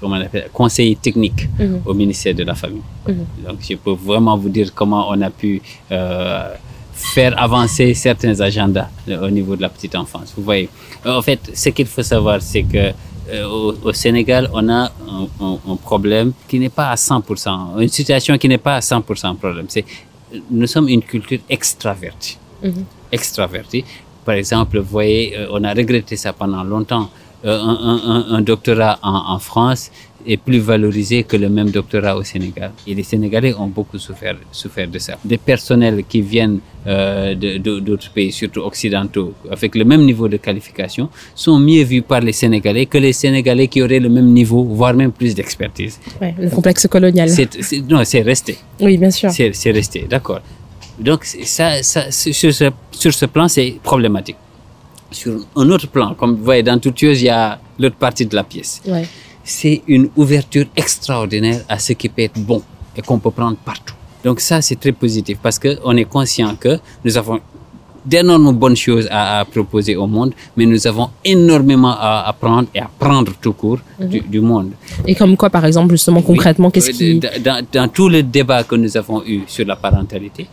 comment 0.00 0.16
on 0.16 0.20
appelle, 0.20 0.48
conseiller 0.52 0.96
technique 0.96 1.48
Mhm. 1.58 1.80
au 1.86 1.94
ministère 1.94 2.34
de 2.34 2.44
la 2.44 2.54
Famille. 2.54 2.82
Mhm. 3.06 3.24
Donc, 3.46 3.58
je 3.68 3.74
peux 3.76 3.92
vraiment 4.10 4.36
vous 4.36 4.48
dire 4.48 4.72
comment 4.74 5.08
on 5.10 5.20
a 5.22 5.30
pu 5.30 5.60
euh, 5.92 6.48
faire 6.92 7.40
avancer 7.40 7.94
certains 7.94 8.40
agendas 8.40 8.88
euh, 9.08 9.26
au 9.26 9.30
niveau 9.30 9.54
de 9.56 9.62
la 9.62 9.68
petite 9.68 9.94
enfance. 9.94 10.32
Vous 10.36 10.42
voyez, 10.42 10.68
en 11.06 11.22
fait, 11.22 11.40
ce 11.54 11.68
qu'il 11.70 11.86
faut 11.86 12.02
savoir, 12.02 12.40
c'est 12.42 12.62
que 12.64 12.92
euh, 13.30 13.46
au, 13.46 13.74
au 13.88 13.92
Sénégal, 13.92 14.48
on 14.54 14.68
a 14.68 14.82
un, 14.84 15.26
un- 15.46 15.58
un 15.72 15.76
problème 15.76 16.32
qui 16.48 16.58
n'est 16.58 16.70
pas 16.70 16.88
à 16.90 16.94
100%, 16.96 17.78
une 17.78 17.88
situation 17.88 18.36
qui 18.38 18.48
n'est 18.48 18.58
pas 18.58 18.76
à 18.76 18.80
100% 18.80 19.34
problème. 19.36 19.66
C'est, 19.68 19.84
nous 20.50 20.66
sommes 20.66 20.88
une 20.88 21.02
culture 21.02 21.38
extravertie 21.48 22.38
Mhm. 22.62 22.84
extraverti. 23.12 23.84
Par 24.24 24.34
exemple, 24.34 24.78
vous 24.78 24.90
voyez, 24.90 25.36
euh, 25.38 25.46
on 25.56 25.62
a 25.64 25.72
regretté 25.72 26.16
ça 26.16 26.32
pendant 26.32 26.64
longtemps. 26.64 27.08
Euh, 27.44 27.56
un, 27.56 27.78
un- 27.92 28.02
un- 28.14 28.26
un 28.36 28.40
doctorat 28.40 28.98
en, 29.00 29.34
en 29.34 29.38
France 29.38 29.90
est 30.26 30.36
plus 30.36 30.58
valorisé 30.58 31.22
que 31.22 31.36
le 31.36 31.48
même 31.48 31.70
doctorat 31.70 32.16
au 32.16 32.24
Sénégal. 32.24 32.72
Et 32.86 32.94
les 32.94 33.04
Sénégalais 33.04 33.54
ont 33.54 33.68
beaucoup 33.68 33.96
souffert, 33.98 34.36
souffert 34.50 34.88
de 34.88 34.98
ça. 34.98 35.14
Des 35.24 35.38
personnels 35.38 36.02
qui 36.08 36.20
viennent 36.20 36.58
euh, 36.86 37.34
d'autres 37.36 38.10
pays, 38.10 38.32
surtout 38.32 38.60
occidentaux, 38.62 39.34
avec 39.50 39.76
le 39.76 39.84
même 39.84 40.04
niveau 40.04 40.26
de 40.26 40.36
qualification, 40.36 41.08
sont 41.34 41.58
mieux 41.60 41.84
vus 41.84 42.02
par 42.02 42.20
les 42.20 42.32
Sénégalais 42.32 42.86
que 42.86 42.98
les 42.98 43.12
Sénégalais 43.12 43.68
qui 43.68 43.80
auraient 43.82 44.00
le 44.00 44.08
même 44.08 44.26
niveau, 44.32 44.64
voire 44.64 44.94
même 44.94 45.12
plus 45.12 45.32
d'expertise. 45.34 46.00
ouais, 46.20 46.34
le 46.38 46.50
complexe 46.50 46.88
colonial 46.88 47.30
Non, 47.88 48.02
c'est 48.04 48.22
resté. 48.22 48.58
Oui, 48.80 48.98
bien 48.98 49.12
sûr. 49.12 49.30
C'est 49.30 49.70
resté, 49.70 50.06
d'accord. 50.10 50.40
Donc, 50.98 51.24
ça, 51.24 51.80
ça, 51.84 52.10
c'est- 52.10 52.32
sur, 52.32 52.52
ce, 52.52 52.64
sur 52.90 53.14
ce 53.14 53.26
plan, 53.26 53.46
c'est 53.46 53.76
problématique. 53.82 54.36
Sur 55.10 55.40
un 55.56 55.70
autre 55.70 55.88
plan, 55.88 56.14
comme 56.14 56.34
vous 56.36 56.44
voyez, 56.44 56.62
dans 56.62 56.78
toute 56.78 56.98
chose, 56.98 57.20
il 57.22 57.26
y 57.26 57.28
a 57.30 57.58
l'autre 57.78 57.96
partie 57.96 58.26
de 58.26 58.34
la 58.36 58.44
pièce. 58.44 58.82
Ouais. 58.86 59.06
C'est 59.42 59.82
une 59.88 60.10
ouverture 60.16 60.66
extraordinaire 60.76 61.62
à 61.68 61.78
ce 61.78 61.94
qui 61.94 62.08
peut 62.10 62.22
être 62.22 62.38
bon 62.38 62.62
et 62.96 63.00
qu'on 63.00 63.18
peut 63.18 63.30
prendre 63.30 63.56
partout. 63.56 63.94
Donc 64.24 64.40
ça, 64.40 64.60
c'est 64.60 64.76
très 64.78 64.92
positif 64.92 65.38
parce 65.42 65.58
qu'on 65.58 65.96
est 65.96 66.04
conscient 66.04 66.54
que 66.56 66.78
nous 67.04 67.16
avons 67.16 67.40
d'énormes 68.04 68.52
bonnes 68.52 68.76
choses 68.76 69.06
à, 69.10 69.40
à 69.40 69.44
proposer 69.44 69.94
au 69.96 70.06
monde, 70.06 70.32
mais 70.56 70.66
nous 70.66 70.86
avons 70.86 71.10
énormément 71.24 71.94
à 71.98 72.24
apprendre 72.28 72.68
et 72.74 72.80
à 72.80 72.90
prendre 72.98 73.32
tout 73.40 73.52
court 73.52 73.78
du, 73.98 74.20
du 74.20 74.40
monde. 74.40 74.72
Et 75.06 75.14
comme 75.14 75.36
quoi, 75.36 75.50
par 75.50 75.64
exemple, 75.64 75.90
justement, 75.92 76.22
concrètement, 76.22 76.66
Oui. 76.68 76.72
qu'est-ce 76.72 76.90
qui... 76.90 77.18
dans, 77.18 77.42
dans- 77.42 77.66
dans 77.72 77.88
tout 77.88 78.08
le 78.08 78.22
débat 78.22 78.64
que 78.64 78.76
nous 78.76 78.96
avons 78.96 79.22
eu 79.26 79.40
sur 79.46 79.66
la 79.66 79.76
parentalité, 79.76 80.46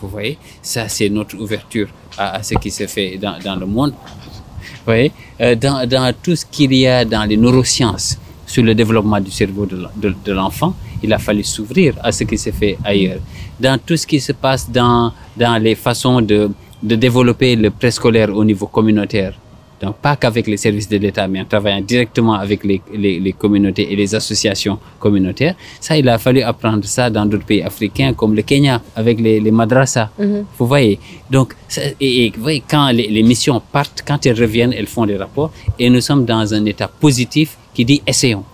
vous 0.00 0.08
voyez, 0.08 0.38
ça 0.62 0.88
c'est 0.88 1.08
notre 1.08 1.36
ouverture 1.40 1.88
à, 2.16 2.42
ce 2.42 2.54
qui 2.54 2.70
se 2.70 2.86
fait 2.86 3.18
dans, 3.18 3.56
le 3.58 3.66
monde. 3.66 3.92
Vous 3.92 4.84
voyez, 4.84 5.12
Euh, 5.40 5.54
dans, 5.54 5.86
dans 5.88 6.12
tout 6.20 6.34
ce 6.34 6.44
qu'il 6.44 6.72
y 6.74 6.86
a 6.86 7.04
dans 7.04 7.24
les 7.24 7.36
neurosciences 7.36 8.18
sur 8.46 8.64
le 8.64 8.74
développement 8.74 9.20
du 9.20 9.30
cerveau 9.30 9.66
de 9.66 10.32
l'enfant, 10.32 10.74
il 11.02 11.12
a 11.12 11.18
fallu 11.18 11.44
s'ouvrir 11.44 11.94
à 12.02 12.10
ce 12.12 12.24
qui 12.24 12.38
se 12.38 12.50
fait 12.50 12.76
ailleurs. 12.84 13.20
Dans 13.60 13.78
tout 13.78 13.96
ce 13.96 14.06
qui 14.06 14.20
se 14.20 14.32
passe 14.32 14.68
dans, 14.70 15.12
dans 15.36 15.62
les 15.62 15.74
façons 15.74 16.20
de, 16.20 16.50
de 16.82 16.94
développer 16.96 17.56
le 17.56 17.70
préscolaire 17.70 18.34
au 18.34 18.44
niveau 18.44 18.66
communautaire, 18.66 19.34
donc 19.80 19.96
pas 19.96 20.16
qu'avec 20.16 20.46
les 20.46 20.56
services 20.56 20.88
de 20.88 20.96
l'État, 20.96 21.26
mais 21.28 21.40
en 21.40 21.44
travaillant 21.44 21.80
directement 21.80 22.34
avec 22.34 22.64
les, 22.64 22.80
les, 22.94 23.20
les 23.20 23.32
communautés 23.32 23.92
et 23.92 23.96
les 23.96 24.14
associations 24.14 24.78
communautaires. 24.98 25.54
Ça, 25.80 25.96
il 25.96 26.08
a 26.08 26.18
fallu 26.18 26.42
apprendre 26.42 26.84
ça 26.84 27.10
dans 27.10 27.26
d'autres 27.26 27.44
pays 27.46 27.62
africains 27.62 28.12
comme 28.14 28.34
le 28.34 28.42
Kenya 28.42 28.80
avec 28.96 29.20
les, 29.20 29.40
les 29.40 29.50
madrasas. 29.50 30.08
Mhm. 30.18 30.44
Vous 30.58 30.66
voyez, 30.66 30.98
donc, 31.30 31.54
ça- 31.68 31.82
et, 32.00 32.26
et 32.26 32.32
vous 32.36 32.42
voyez, 32.42 32.62
quand 32.68 32.90
les, 32.90 33.08
les 33.08 33.22
missions 33.22 33.60
partent, 33.72 34.02
quand 34.06 34.24
elles 34.26 34.38
reviennent, 34.40 34.72
elles 34.72 34.86
font 34.86 35.06
des 35.06 35.16
rapports 35.16 35.52
et 35.78 35.88
nous 35.90 36.00
sommes 36.00 36.24
dans 36.24 36.52
un 36.54 36.64
état 36.64 36.88
positif 36.88 37.56
qui 37.74 37.84
dit 37.84 38.02
essayons. 38.06 38.44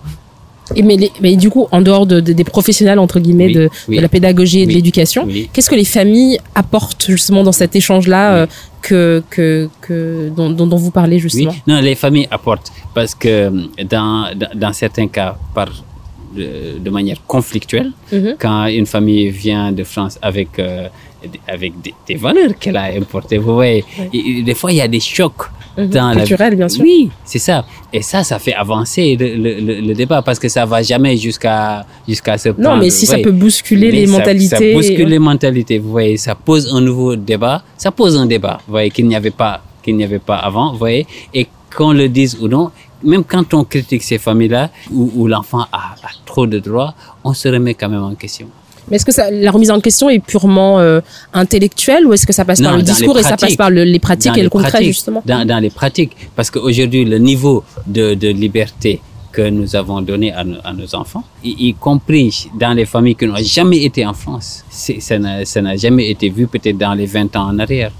Et 0.75 0.83
mais, 0.83 0.97
les- 0.97 1.12
mais 1.21 1.37
du 1.37 1.51
coup, 1.51 1.67
en 1.73 1.83
dehors 1.83 2.07
de, 2.07 2.21
de- 2.21 2.33
des 2.33 2.45
professionnels, 2.45 2.99
entre 2.99 3.21
guillemets, 3.21 3.47
Oui, 3.47 3.53
de, 3.55 3.69
oui. 3.89 3.97
de 3.97 4.03
la 4.03 4.09
pédagogie 4.09 4.61
et 4.61 4.67
de 4.67 4.73
l'éducation, 4.73 5.29
qu'est-ce 5.53 5.69
que 5.69 5.75
les 5.75 5.85
familles 5.85 6.39
apportent 6.55 7.07
justement 7.09 7.43
dans 7.43 7.53
cet 7.53 7.77
échange-là 7.77 8.35
euh, 8.35 8.47
que, 8.81 9.23
que, 9.31 9.69
que, 9.83 10.31
dont, 10.35 10.77
vous 10.77 10.91
parlez 10.91 11.19
justement? 11.19 11.55
Non, 11.67 11.81
les 11.81 11.95
familles 11.95 12.29
apportent 12.31 12.73
parce 12.95 13.15
que 13.15 13.51
dans, 13.85 14.31
dans, 14.35 14.49
dans 14.55 14.73
certains 14.73 15.09
cas, 15.09 15.37
par, 15.55 15.69
de, 16.35 16.79
de 16.85 16.91
manière 16.91 17.19
conflictuelle, 17.27 17.93
Mhm. 18.12 18.37
quand 18.39 18.67
une 18.67 18.87
famille 18.87 19.31
vient 19.31 19.71
de 19.71 19.85
France 19.85 20.19
avec, 20.23 20.59
euh, 20.59 20.89
avec 21.47 21.73
des, 21.81 21.95
des 22.09 22.17
valeurs 22.17 22.53
qu'elle 22.59 22.77
a 22.77 22.85
importées, 22.85 23.39
vous 23.39 23.55
voyez, 23.55 23.85
et 24.12 24.43
des 24.43 24.55
fois 24.55 24.73
il 24.73 24.77
y 24.79 24.81
a 24.81 24.89
des 24.89 25.01
chocs 25.01 25.45
Mhm. 25.77 25.87
dans 25.89 26.09
la 26.11 26.16
Culturel, 26.16 26.57
bien 26.57 26.68
sûr. 26.68 26.83
Oui, 26.85 27.11
c'est 27.25 27.39
ça. 27.39 27.64
Et 27.93 28.03
ça, 28.03 28.22
ça 28.25 28.39
fait 28.39 28.55
avancer 28.55 29.16
le, 29.18 29.81
le, 29.81 29.95
débat 29.95 30.22
parce 30.22 30.39
que 30.39 30.49
ça 30.49 30.64
va 30.66 30.83
jamais 30.83 31.16
jusqu'à 31.16 31.85
jusqu'à 32.09 32.39
ce 32.39 32.49
Non, 32.59 32.77
mais 32.77 32.91
si 32.91 33.07
ça 33.07 33.18
peut 33.18 33.33
bousculer 33.33 33.91
Mais 33.91 34.01
les 34.01 34.07
ça- 34.07 34.18
mentalités. 34.18 34.72
Ça 34.72 34.77
bouscule 34.79 35.09
les 35.09 35.18
mentalités, 35.18 35.79
vous 35.79 35.91
voyez. 35.91 36.16
Ça 36.16 36.35
pose 36.35 36.72
un 36.72 36.81
nouveau 36.81 37.16
débat. 37.16 37.62
Ça 37.77 37.91
pose 37.91 38.16
un 38.16 38.27
débat, 38.27 38.61
vous 38.66 38.72
voyez, 38.72 38.91
qu'il 38.91 39.07
n'y 39.07 39.16
avait 39.16 39.31
pas, 39.31 39.62
qu'il 39.83 39.97
n'y 39.97 40.05
avait 40.05 40.18
pas 40.18 40.37
avant, 40.37 40.72
vous 40.72 40.79
voyez. 40.79 41.07
Et 41.33 41.47
qu'on 41.77 41.93
le 41.93 42.09
dise 42.09 42.39
ou 42.41 42.47
non, 42.49 42.70
même 43.03 43.25
quand 43.25 43.53
on 43.55 43.64
critique 43.64 44.03
ces 44.03 44.18
familles-là, 44.18 44.70
où, 44.93 45.11
où 45.16 45.27
l'enfant 45.27 45.66
a, 45.72 45.95
a 46.03 46.11
trop 46.25 46.47
de 46.47 46.59
droits, 46.61 46.95
on 47.25 47.35
se 47.35 47.49
remet 47.49 47.75
quand 47.75 47.89
même 47.89 48.03
en 48.03 48.14
question. 48.14 48.47
Mais 48.89 48.97
est-ce 48.97 49.05
que 49.05 49.12
ça, 49.12 49.30
la 49.30 49.51
remise 49.51 49.70
en 49.70 49.80
question 49.80 50.09
est 50.11 50.18
purement 50.18 50.78
euh, 50.80 51.01
intellectuelle 51.32 52.07
ou 52.07 52.12
est-ce 52.12 52.26
que 52.26 52.32
ça 52.32 52.45
passe 52.45 52.61
Non, 52.61 52.68
par 52.70 52.76
le 52.76 52.82
discours 52.82 53.18
et 53.18 53.22
ça 53.22 53.37
passe 53.37 53.57
par 53.57 53.70
le- 53.70 53.85
les 53.85 53.99
pratiques 53.99 54.32
Dans 54.32 54.35
et 54.35 54.39
les 54.39 54.43
le 54.45 54.51
concret 54.51 54.85
justement? 54.85 55.22
Dans, 55.26 55.47
dans 55.47 55.59
les 55.59 55.70
pratiques. 55.70 56.12
Parce 56.37 56.51
qu'aujourd'hui, 56.51 57.05
le 57.05 57.18
niveau 57.18 57.64
de, 57.87 58.14
de 58.14 58.28
liberté 58.28 59.01
que 59.32 59.49
nous 59.49 59.74
avons 59.74 60.01
donné 60.01 60.32
à 60.32 60.45
nos, 60.45 60.59
à 60.62 60.72
nos 60.72 60.95
enfants, 60.95 61.24
y, 61.43 61.68
y 61.68 61.74
compris 61.74 62.49
dans 62.59 62.72
les 62.72 62.87
familles 62.87 63.16
qui 63.16 63.26
n'ont 63.26 63.35
jamais 63.43 63.82
été 63.82 64.07
en 64.07 64.14
France, 64.14 64.64
ça 64.70 65.18
n'a 65.18 65.76
jamais 65.76 66.11
été 66.11 66.28
vu 66.28 66.47
peut-être 66.47 66.78
dans 66.78 66.95
les 66.95 67.07
20 67.07 67.35
ans 67.37 67.49
en 67.49 67.59
arrière. 67.59 67.91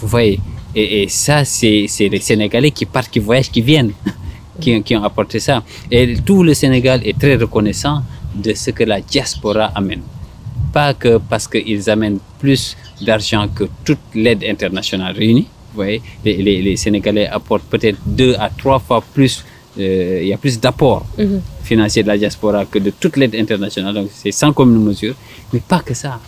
Vous 0.00 0.08
voyez 0.08 0.40
et, 0.74 1.02
et 1.02 1.08
ça, 1.08 1.44
c'est 1.44 1.84
c'est 1.88 2.08
les 2.08 2.20
Sénégalais 2.20 2.70
qui 2.70 2.86
partent, 2.86 3.10
qui 3.10 3.18
voyagent, 3.18 3.50
qui 3.50 3.60
viennent, 3.60 3.92
qui, 4.60 4.82
qui 4.82 4.96
ont 4.96 5.04
apporté 5.04 5.38
ça. 5.38 5.62
Et 5.90 6.14
tout 6.24 6.42
le 6.42 6.54
Sénégal 6.54 7.02
est 7.04 7.18
très 7.18 7.36
reconnaissant 7.36 8.02
de 8.34 8.54
ce 8.54 8.70
que 8.70 8.84
la 8.84 9.02
diaspora 9.02 9.66
amène 9.74 10.00
pas 10.72 10.94
que 10.94 11.18
parce 11.30 11.46
qu'ils 11.48 11.88
amènent 11.90 12.18
plus 12.38 12.76
d'argent 13.00 13.46
que 13.54 13.64
toute 13.84 13.98
l'aide 14.14 14.42
internationale 14.44 15.14
réunie. 15.14 15.46
Vous 15.70 15.76
voyez, 15.76 16.02
les, 16.24 16.36
les, 16.46 16.62
les 16.62 16.76
Sénégalais 16.76 17.26
apportent 17.28 17.64
peut-être 17.64 17.98
deux 18.06 18.34
à 18.38 18.50
trois 18.50 18.78
fois 18.78 19.02
plus, 19.14 19.44
euh, 19.78 20.20
il 20.22 20.28
y 20.28 20.32
a 20.32 20.36
plus 20.38 20.60
d'apports 20.60 21.04
Mhm. 21.18 21.40
financiers 21.62 22.02
de 22.02 22.08
la 22.08 22.18
diaspora 22.18 22.64
que 22.66 22.78
de 22.78 22.90
toute 22.90 23.16
l'aide 23.16 23.34
internationale. 23.34 23.94
Donc 23.94 24.08
c'est 24.12 24.32
sans 24.32 24.52
commune 24.52 24.82
mesure. 24.84 25.14
Mais 25.52 25.60
pas 25.60 25.80
que 25.80 25.94
ça. 25.94 26.18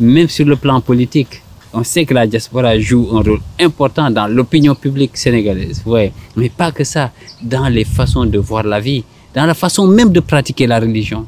Même 0.00 0.28
sur 0.28 0.46
le 0.46 0.56
plan 0.56 0.80
politique, 0.80 1.42
on 1.72 1.84
sait 1.84 2.04
que 2.06 2.14
la 2.14 2.26
diaspora 2.26 2.78
joue 2.78 3.08
un 3.12 3.20
rôle 3.22 3.40
important 3.60 4.10
dans 4.10 4.26
l'opinion 4.28 4.74
publique 4.74 5.16
sénégalaise. 5.16 5.82
Vous 5.84 5.90
voyez, 5.90 6.12
mais 6.36 6.48
pas 6.48 6.72
que 6.72 6.84
ça. 6.84 7.10
Dans 7.42 7.68
les 7.68 7.84
façons 7.84 8.24
de 8.24 8.38
voir 8.38 8.62
la 8.64 8.80
vie, 8.80 9.04
dans 9.34 9.44
la 9.44 9.54
façon 9.54 9.86
même 9.86 10.10
de 10.10 10.20
pratiquer 10.20 10.66
la 10.66 10.80
religion 10.80 11.26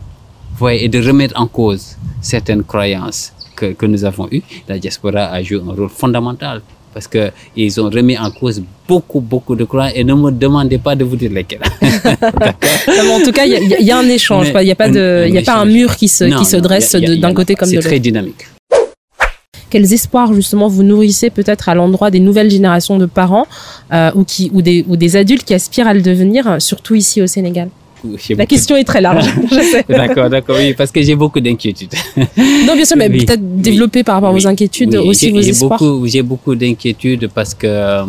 voyez, 0.59 0.84
et 0.84 0.88
de 0.88 1.00
remettre 1.06 1.34
en 1.40 1.46
cause 1.46 1.96
certaines 2.20 2.62
croyances 2.64 3.32
que, 3.56 3.66
que 3.72 3.86
nous 3.86 4.04
avons 4.04 4.28
eues, 4.32 4.42
la 4.68 4.78
diaspora 4.78 5.26
a 5.26 5.42
joué 5.42 5.61
un 5.66 5.72
rôle 5.74 5.88
fondamental 5.88 6.62
parce 6.94 7.06
que 7.06 7.30
ils 7.56 7.80
ont 7.80 7.90
remis 7.90 8.16
en 8.18 8.30
cause 8.30 8.62
beaucoup, 8.88 9.20
beaucoup 9.20 9.54
de 9.54 9.64
croyances 9.64 9.92
et 9.96 10.04
ne 10.04 10.14
me 10.14 10.30
demandez 10.30 10.78
pas 10.78 10.94
de 10.96 11.04
vous 11.04 11.16
dire 11.16 11.30
lesquelles. 11.32 11.61
Non, 12.88 13.02
mais 13.04 13.11
En 13.12 13.20
tout 13.22 13.32
cas, 13.32 13.44
il 13.44 13.52
y, 13.52 13.56
a- 13.74 13.78
il 13.80 13.86
y 13.86 13.90
a 13.90 13.98
un 13.98 14.09
échange. 14.09 14.48
Il 14.54 14.64
n'y 14.64 14.70
a 14.70 14.74
pas, 14.74 14.86
un- 14.86 14.90
de, 14.90 15.24
il 15.28 15.34
y 15.34 15.38
a 15.38 15.40
un 15.40 15.44
pas 15.44 15.56
un 15.56 15.64
mur 15.66 15.94
qui 15.96 16.09
se, 16.09 16.24
Non, 16.24 16.38
qui 16.38 16.44
se 16.44 16.56
non, 16.56 16.62
dresse 16.62 16.92
d'un 16.94 17.34
côté 17.34 17.54
comme 17.54 17.66
de 17.68 17.70
C'est 17.72 17.76
l'autre. 17.76 17.88
très 17.88 18.00
dynamique. 18.00 18.46
Quels 19.70 19.92
espoirs 19.92 20.32
justement 20.32 20.66
vous 20.68 20.82
nourrissez 20.82 21.28
peut-être 21.28 21.68
à 21.68 21.74
l'endroit 21.74 22.11
des 22.11 22.20
nouvelles 22.20 22.50
générations 22.50 22.96
de 22.96 23.04
parents 23.04 23.46
euh, 23.92 24.11
ou, 24.14 24.24
qui, 24.24 24.50
ou, 24.54 24.62
des, 24.62 24.84
ou 24.88 24.96
des 24.96 25.14
adultes 25.16 25.44
qui 25.44 25.52
aspirent 25.52 25.86
à 25.88 25.92
le 25.94 26.00
devenir, 26.00 26.56
surtout 26.61 26.94
ici 26.94 27.20
au 27.20 27.26
Sénégal? 27.26 27.68
La 28.05 28.11
beaucoup- 28.36 28.46
question 28.46 28.76
est 28.76 28.84
très 28.84 29.01
large, 29.01 29.26
je 29.51 29.61
sais. 29.61 29.84
D'accord, 29.88 30.28
d'accord, 30.30 30.57
oui, 30.59 30.74
parce 30.74 30.90
que 30.92 31.03
j'ai 31.03 31.14
beaucoup 31.16 31.40
d'inquiétudes. 31.40 31.94
Non, 32.66 32.74
bien 32.74 32.84
sûr, 32.84 32.96
mais 32.96 33.09
Oui, 33.09 33.24
peut-être 33.24 33.40
oui, 33.42 33.62
développer 33.62 34.05
par 34.05 34.16
rapport 34.16 34.30
à 34.30 34.32
oui, 34.32 34.40
vos 34.40 34.46
inquiétudes 34.49 34.94
aussi 34.96 35.30
vos 35.30 35.40
espoirs. 35.40 35.78
Beaucoup, 35.78 36.07
j'ai 36.07 36.22
beaucoup 36.22 36.55
d'inquiétudes 36.55 37.28
parce 37.34 37.55
que 37.55 37.66
euh, 37.66 38.05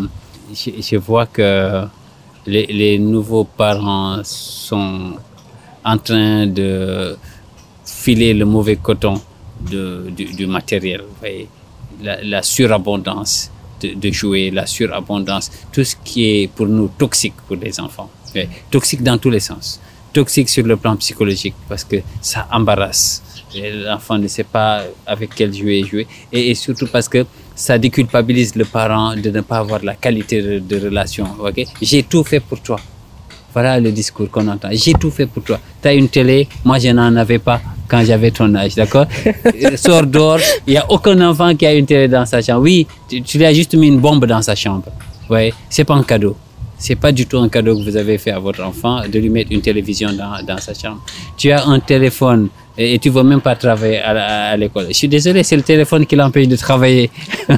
je, 0.54 0.70
je 0.82 0.96
vois 0.98 1.26
que 1.26 1.84
les, 2.46 2.66
les 2.68 3.00
nouveaux 3.00 3.46
parents 3.46 4.20
sont 4.24 5.14
en 5.84 5.98
train 5.98 6.46
de 6.48 7.18
filer 7.86 8.34
le 8.34 8.46
mauvais 8.46 8.76
coton 8.78 9.16
de, 9.72 10.06
du, 10.16 10.26
du 10.26 10.46
matériel. 10.48 11.02
Vous 11.02 11.16
voyez, 11.20 11.48
la, 12.04 12.22
la 12.24 12.44
surabondance 12.44 13.52
de, 13.82 13.94
de 13.94 14.12
jouets, 14.12 14.52
la 14.52 14.66
surabondance, 14.66 15.50
tout 15.72 15.84
ce 15.84 15.96
qui 16.04 16.26
est 16.44 16.48
pour 16.48 16.68
nous 16.68 16.90
toxique 16.98 17.34
pour 17.48 17.56
les 17.58 17.80
enfants. 17.80 18.10
Toxique 18.72 19.04
dans 19.04 19.18
tous 19.18 19.30
les 19.30 19.40
sens. 19.40 19.80
Toxique 20.14 20.50
sur 20.50 20.66
le 20.66 20.76
plan 20.78 20.96
psychologique 20.96 21.54
parce 21.68 21.84
que 21.84 21.98
ça 22.22 22.48
embarrasse. 22.52 23.22
L'enfant 23.56 24.18
ne 24.18 24.28
sait 24.28 24.44
pas 24.44 24.84
avec 25.06 25.32
quel 25.36 25.54
jouet 25.54 25.84
jouer. 25.84 26.08
Et, 26.32 26.52
et 26.52 26.56
surtout 26.56 26.88
parce 26.88 27.08
que 27.10 27.26
ça 27.56 27.78
déculpabilise 27.78 28.56
le 28.56 28.66
parent 28.66 29.16
de 29.16 29.30
ne 29.30 29.42
pas 29.42 29.58
avoir 29.58 29.84
la 29.84 29.96
qualité 29.96 30.62
de, 30.62 30.80
relation. 30.80 31.28
ok? 31.40 31.66
J'ai 31.82 32.04
tout 32.04 32.24
fait 32.24 32.40
pour 32.40 32.62
toi. 32.62 32.80
Voilà 33.54 33.80
le 33.80 33.92
discours 33.92 34.30
qu'on 34.30 34.48
entend. 34.48 34.70
J'ai 34.72 34.94
tout 34.94 35.12
fait 35.12 35.26
pour 35.26 35.44
toi. 35.44 35.60
Tu 35.82 35.88
as 35.88 35.94
une 35.94 36.08
télé, 36.10 36.48
moi 36.64 36.78
je 36.80 36.90
n'en 36.90 37.16
avais 37.16 37.40
pas 37.40 37.60
quand 37.88 38.04
j'avais 38.06 38.32
ton 38.32 38.54
âge, 38.56 38.76
d'accord? 38.76 39.08
Euh, 39.26 39.76
Sors 39.76 40.06
dehors, 40.06 40.40
il 40.68 40.72
n'y 40.72 40.78
a 40.78 40.90
aucun 40.90 41.20
enfant 41.28 41.54
qui 41.56 41.66
a 41.66 41.74
une 41.74 41.86
télé 41.88 42.08
dans 42.08 42.26
sa 42.26 42.42
chambre. 42.42 42.62
Oui, 42.62 42.86
tu, 43.10 43.22
tu 43.24 43.38
lui 43.40 43.46
as 43.46 43.54
juste 43.54 43.74
mis 43.74 43.88
une 43.88 44.00
bombe 44.00 44.26
dans 44.26 44.42
sa 44.42 44.56
chambre. 44.56 44.86
Ouais, 45.30 45.52
c'est 45.70 45.84
pas 45.84 45.96
un 45.96 46.04
cadeau. 46.04 46.38
C'est 46.80 46.96
pas 46.96 47.12
du 47.12 47.26
tout 47.28 47.38
un 47.38 47.50
cadeau 47.50 47.78
que 47.78 47.84
vous 47.84 47.98
avez 47.98 48.18
fait 48.18 48.32
à 48.32 48.40
votre 48.40 48.64
enfant 48.64 49.02
de 49.08 49.20
lui 49.20 49.30
mettre 49.30 49.52
une 49.52 49.62
télévision 49.62 50.12
dans, 50.14 50.42
dans 50.44 50.58
sa 50.58 50.74
chambre. 50.74 51.02
Tu 51.38 51.52
as 51.52 51.66
un 51.68 51.80
téléphone 51.80 52.50
et, 52.82 52.98
tu 53.00 53.10
veux 53.10 53.24
même 53.24 53.42
pas 53.42 53.56
travailler 53.56 54.00
à, 54.00 54.56
l'école. 54.56 54.86
Je 54.88 54.94
suis 54.94 55.08
désolé, 55.08 55.44
c'est 55.44 55.58
le 55.58 55.62
téléphone 55.64 56.06
qui 56.06 56.16
l'empêche 56.16 56.48
de 56.48 56.56
travailler. 56.56 57.10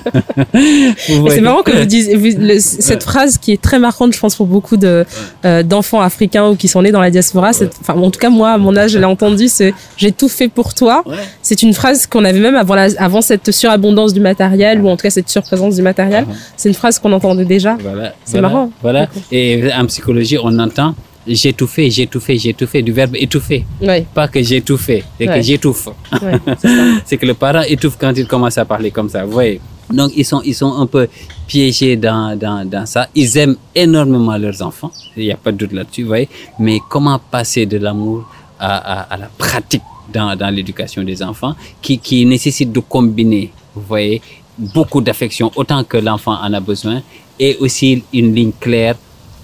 C'est 1.29 1.41
marrant 1.41 1.61
que 1.61 1.71
vous 1.71 1.85
disiez 1.85 2.15
vous- 2.15 2.37
le- 2.39 2.59
cette 2.59 3.03
phrase 3.03 3.37
qui 3.37 3.51
est 3.51 3.61
très 3.61 3.79
marquante, 3.79 4.13
je 4.13 4.19
pense, 4.19 4.35
pour 4.35 4.47
beaucoup 4.47 4.77
de 4.77 5.05
euh, 5.45 5.63
d'enfants 5.63 6.01
africains 6.01 6.47
ou 6.49 6.55
qui 6.55 6.67
sont 6.67 6.81
nés 6.81 6.91
dans 6.91 7.01
la 7.01 7.11
diaspora. 7.11 7.53
cette- 7.53 7.75
Enfin, 7.81 7.93
en 7.93 8.09
tout 8.11 8.19
cas, 8.19 8.29
moi, 8.29 8.51
à 8.51 8.57
mon 8.57 8.75
âge, 8.75 8.91
je 8.91 8.97
l'ai 8.99 9.05
entendu. 9.05 9.47
C'est 9.47 9.73
j'ai 9.97 10.11
tout 10.11 10.29
fait 10.29 10.47
pour 10.47 10.73
toi. 10.73 11.03
Ouais. 11.05 11.15
C'est 11.41 11.61
une 11.61 11.73
phrase 11.73 12.07
qu'on 12.07 12.25
avait 12.25 12.39
même 12.39 12.55
avant 12.55 12.75
la, 12.75 12.87
avant 12.97 13.21
cette 13.21 13.51
surabondance 13.51 14.13
du 14.13 14.19
matériel 14.19 14.81
ou 14.81 14.89
en 14.89 14.97
tout 14.97 15.03
cas 15.03 15.09
cette 15.09 15.29
surprésence 15.29 15.75
du 15.75 15.81
matériel. 15.81 16.25
Ah. 16.29 16.33
C'est 16.57 16.69
une 16.69 16.75
phrase 16.75 16.97
qu'on 16.99 17.11
entendait 17.13 17.45
déjà. 17.45 17.77
Voilà. 17.79 18.13
C'est 18.25 18.33
voilà, 18.39 18.47
marrant. 18.49 18.71
Voilà. 18.81 19.07
Et 19.31 19.69
en 19.77 19.85
psychologie, 19.85 20.37
on 20.41 20.57
entend 20.59 20.95
j'ai 21.27 21.53
j'ai 21.89 22.03
étouffé, 22.03 22.81
du 22.81 22.91
verbe 22.91 23.15
étouffer. 23.15 23.65
Pas 24.13 24.27
que 24.27 24.41
j'ai 24.41 24.61
tout 24.61 24.77
fait, 24.77 25.03
c'est 25.17 25.27
que 25.27 25.41
j'étouffe. 25.41 25.89
c'est 27.05 27.17
que 27.17 27.25
le 27.25 27.33
parent 27.33 27.61
étouffe 27.61 27.97
quand 27.99 28.13
il 28.15 28.27
commence 28.27 28.57
à 28.57 28.65
parler 28.65 28.91
comme 28.91 29.09
ça, 29.09 29.25
vous 29.25 29.31
voyez. 29.31 29.61
Donc, 29.91 30.11
ils 30.15 30.23
sont, 30.25 30.41
ils 30.43 30.55
sont 30.55 30.73
un 30.73 30.85
peu 30.85 31.07
piégés 31.47 31.97
dans, 31.97 32.37
dans, 32.37 32.63
dans 32.67 32.85
ça. 32.85 33.07
Ils 33.13 33.37
aiment 33.37 33.57
énormément 33.75 34.37
leurs 34.37 34.61
enfants, 34.61 34.91
il 35.17 35.25
n'y 35.25 35.31
a 35.31 35.37
pas 35.37 35.51
de 35.51 35.57
doute 35.57 35.73
là-dessus, 35.73 36.03
vous 36.03 36.07
voyez. 36.09 36.29
Mais 36.59 36.79
comment 36.89 37.19
passer 37.19 37.65
de 37.65 37.77
l'amour 37.77 38.25
à, 38.59 38.77
à, 38.77 39.13
à 39.13 39.17
la 39.17 39.27
pratique 39.37 39.81
dans, 40.13 40.35
dans 40.35 40.49
l'éducation 40.49 41.03
des 41.03 41.21
enfants 41.21 41.55
qui, 41.81 41.97
qui 41.99 42.25
nécessite 42.25 42.71
de 42.71 42.79
combiner, 42.79 43.51
vous 43.75 43.83
voyez, 43.87 44.21
beaucoup 44.57 45.01
d'affection, 45.01 45.51
autant 45.55 45.83
que 45.83 45.97
l'enfant 45.97 46.37
en 46.41 46.53
a 46.53 46.59
besoin, 46.59 47.01
et 47.39 47.57
aussi 47.59 48.03
une 48.13 48.33
ligne 48.33 48.51
claire 48.59 48.95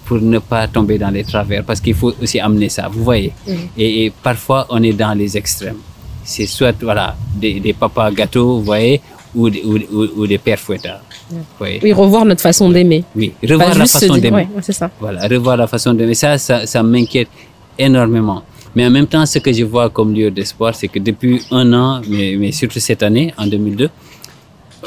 pour 0.08 0.20
ne 0.22 0.39
pas 0.39 0.68
tomber 0.68 0.97
dans 0.97 1.10
les 1.10 1.24
travers, 1.24 1.64
parce 1.64 1.82
qu'il 1.82 1.93
faut 1.93 2.14
aussi 2.22 2.39
amener 2.39 2.70
ça, 2.70 2.88
vous 2.89 3.03
voyez. 3.03 3.34
Et, 3.78 4.05
et 4.05 4.12
parfois, 4.24 4.66
on 4.70 4.82
est 4.82 4.93
dans 4.93 5.14
les 5.14 5.36
extrêmes. 5.38 5.78
C'est 6.24 6.45
soit 6.45 6.76
voilà, 6.82 7.16
des, 7.36 7.60
des 7.60 7.74
papas 7.74 8.12
gâteaux, 8.12 8.58
vous 8.58 8.64
voyez, 8.64 9.01
ou, 9.36 9.49
des- 9.49 9.64
ou, 9.64 9.76
ou, 9.95 10.08
ou 10.18 10.28
des 10.28 10.38
pères 10.38 10.60
fouettards. 10.60 11.01
voyez. 11.60 11.80
Oui, 11.84 11.91
revoir 11.93 12.24
notre 12.26 12.41
façon 12.41 12.70
d'aimer. 12.70 13.03
Oui, 13.16 13.34
revoir 13.43 13.70
la 13.70 13.86
façon 13.99 14.14
d'aimer. 14.22 14.47
ouais, 14.55 14.62
c'est 14.62 14.74
ça. 14.74 14.89
Voilà, 14.99 15.28
revoir 15.28 15.58
la 15.58 15.68
façon 15.68 15.93
d'aimer. 15.93 16.14
Ça, 16.16 16.38
ça, 16.38 16.66
ça 16.66 16.82
m'inquiète 16.84 17.30
énormément. 17.78 18.43
Mais 18.76 18.86
en 18.86 18.91
même 18.91 19.08
temps, 19.08 19.26
ce 19.26 19.39
que 19.39 19.51
je 19.51 19.64
vois 19.64 19.89
comme 19.89 20.14
lieu 20.14 20.30
d'espoir, 20.32 20.76
c'est 20.76 20.88
que 20.88 20.99
depuis 20.99 21.41
un 21.51 21.74
an, 21.74 22.01
mais, 22.08 22.36
mais 22.38 22.51
surtout 22.51 22.80
cette 22.80 23.03
année, 23.03 23.34
en 23.38 23.47
2002, 23.47 23.86
au 23.86 23.89
Sénégal- 23.89 23.91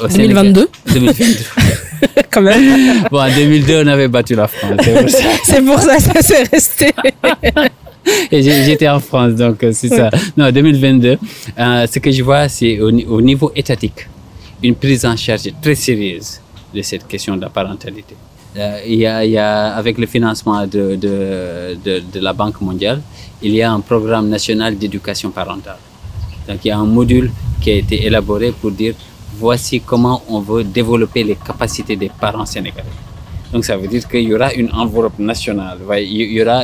2022 0.07 0.69
2022. 0.93 1.25
quand 2.31 2.41
même. 2.41 3.03
bon, 3.11 3.19
en 3.21 3.29
2002, 3.33 3.83
on 3.83 3.87
avait 3.87 4.07
battu 4.07 4.35
la 4.35 4.47
France. 4.47 4.79
c'est 4.83 4.93
pour 5.01 5.09
ça. 5.09 5.61
pour 5.61 5.79
ça, 5.79 5.99
ça 5.99 6.21
s'est 6.21 6.43
resté. 6.51 6.91
Et 8.31 8.41
j'étais 8.41 8.87
en 8.89 8.99
France, 8.99 9.35
donc 9.35 9.63
euh, 9.63 9.71
c'est 9.73 9.89
ça. 9.89 10.09
Non, 10.35 10.51
2022, 10.51 11.17
euh, 11.59 11.87
ce 11.91 11.99
que 11.99 12.09
je 12.11 12.23
vois, 12.23 12.49
c'est 12.49 12.79
au, 12.79 12.89
ni- 12.91 13.05
au 13.05 13.21
niveau 13.21 13.51
étatique, 13.55 14.07
une 14.63 14.73
prise 14.75 15.05
en 15.05 15.15
charge 15.15 15.49
très 15.61 15.75
sérieuse 15.75 16.39
de 16.73 16.81
cette 16.81 17.07
question 17.07 17.35
de 17.35 17.41
la 17.41 17.49
parentalité. 17.49 18.15
Euh, 18.57 18.79
il, 18.87 18.95
y 18.95 19.05
a, 19.05 19.23
il 19.23 19.31
y 19.31 19.37
a, 19.37 19.75
avec 19.75 19.97
le 19.99 20.07
financement 20.07 20.65
de, 20.65 20.95
de, 20.95 21.77
de, 21.85 22.01
de 22.13 22.19
la 22.19 22.33
Banque 22.33 22.59
mondiale, 22.61 23.01
il 23.41 23.53
y 23.53 23.61
a 23.61 23.71
un 23.71 23.79
programme 23.81 24.27
national 24.29 24.77
d'éducation 24.77 25.29
parentale. 25.29 25.77
Donc 26.47 26.57
il 26.65 26.69
y 26.69 26.71
a 26.71 26.77
un 26.77 26.85
module 26.85 27.31
qui 27.61 27.69
a 27.69 27.75
été 27.75 28.03
élaboré 28.05 28.51
pour 28.59 28.71
dire 28.71 28.95
voici 29.45 29.75
comment 29.91 30.17
on 30.29 30.39
veut 30.49 30.63
développer 30.63 31.23
les 31.23 31.35
capacités 31.49 31.95
des 32.03 32.11
parents 32.23 32.45
sénégalais. 32.55 32.97
Donc 33.51 33.65
ça 33.65 33.75
veut 33.79 33.87
dire 33.87 34.07
qu'il 34.07 34.21
y 34.29 34.33
aura 34.33 34.53
une 34.53 34.71
enveloppe 34.83 35.19
nationale. 35.19 35.79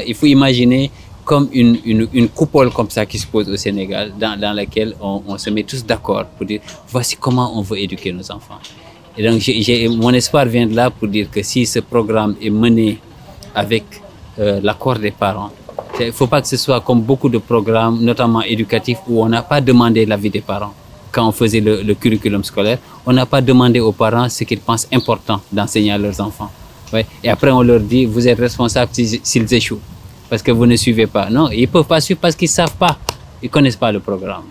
Il 0.08 0.16
faut 0.16 0.26
imaginer 0.28 0.84
comme 1.26 1.50
une, 1.52 1.78
une, 2.22 2.30
coupole 2.30 2.70
comme 2.72 2.90
ça 2.90 3.06
qui 3.06 3.18
se 3.20 3.28
pose 3.28 3.50
au 3.50 3.58
Sénégal, 3.58 4.14
dans, 4.18 4.40
laquelle 4.56 4.92
on, 5.02 5.38
se 5.38 5.50
met 5.50 5.64
tous 5.64 5.86
d'accord 5.86 6.26
pour 6.36 6.46
dire 6.52 6.62
voici 6.88 7.18
comment 7.20 7.50
on 7.58 7.62
veut 7.70 7.80
éduquer 7.86 8.12
nos 8.14 8.28
enfants. 8.32 8.60
Et 9.18 9.22
donc 9.28 9.42
mon 10.04 10.14
espoir 10.22 10.46
vient 10.46 10.68
de 10.72 10.76
là 10.82 10.90
pour 10.90 11.08
dire 11.10 11.28
que 11.30 11.42
si 11.44 11.66
ce 11.66 11.80
programme 11.80 12.34
est 12.42 12.50
mené 12.64 13.00
avec 13.54 13.84
euh, 14.40 14.62
l'accord 14.64 15.00
des 15.00 15.12
parents, 15.12 15.52
il 16.00 16.06
ne 16.08 16.12
faut 16.12 16.28
pas 16.28 16.42
que 16.42 16.48
ce 16.48 16.56
soit 16.66 16.80
comme 16.88 17.02
beaucoup 17.02 17.28
de 17.28 17.40
programmes, 17.40 17.98
notamment 18.10 18.44
éducatifs, 18.44 19.00
où 19.10 19.22
on 19.26 19.30
n'a 19.36 19.42
pas 19.42 19.60
demandé 19.60 20.06
l'avis 20.06 20.30
des 20.30 20.42
parents. 20.42 20.74
Quand 21.18 21.28
on 21.28 21.32
faisait 21.32 21.62
le, 21.62 21.96
curriculum 21.96 22.44
scolaire, 22.44 22.78
on 23.04 23.12
n'a 23.12 23.26
pas 23.26 23.42
demandé 23.42 23.80
aux 23.80 23.92
parents 23.92 24.30
ce 24.30 24.44
qu'ils 24.44 24.60
pensent 24.60 24.88
important 24.94 25.42
d'enseigner 25.52 25.92
à 25.92 25.98
leurs 25.98 26.22
enfants. 26.22 26.52
Ouais. 26.94 27.08
Et 27.24 27.30
après, 27.30 27.50
on 27.50 27.64
leur 27.64 27.80
dit, 27.80 28.06
vous 28.06 28.28
êtes 28.28 28.38
responsable 28.38 28.92
s'ils 28.94 29.52
échouent, 29.52 29.80
parce 30.30 30.44
que 30.44 30.52
vous 30.52 30.68
ne 30.68 30.76
suivez 30.76 31.08
pas. 31.08 31.28
Non, 31.32 31.50
ils 31.50 31.62
ne 31.62 31.66
peuvent 31.66 31.88
pas 31.88 32.02
suivre 32.02 32.20
parce 32.22 32.36
qu'ils 32.36 32.50
ne 32.50 32.60
savent 32.62 32.76
pas. 32.78 33.00
Ils 33.42 33.48
ne 33.48 33.50
connaissent 33.50 33.76
pas 33.78 33.92
le 33.92 34.00
programme. 34.00 34.44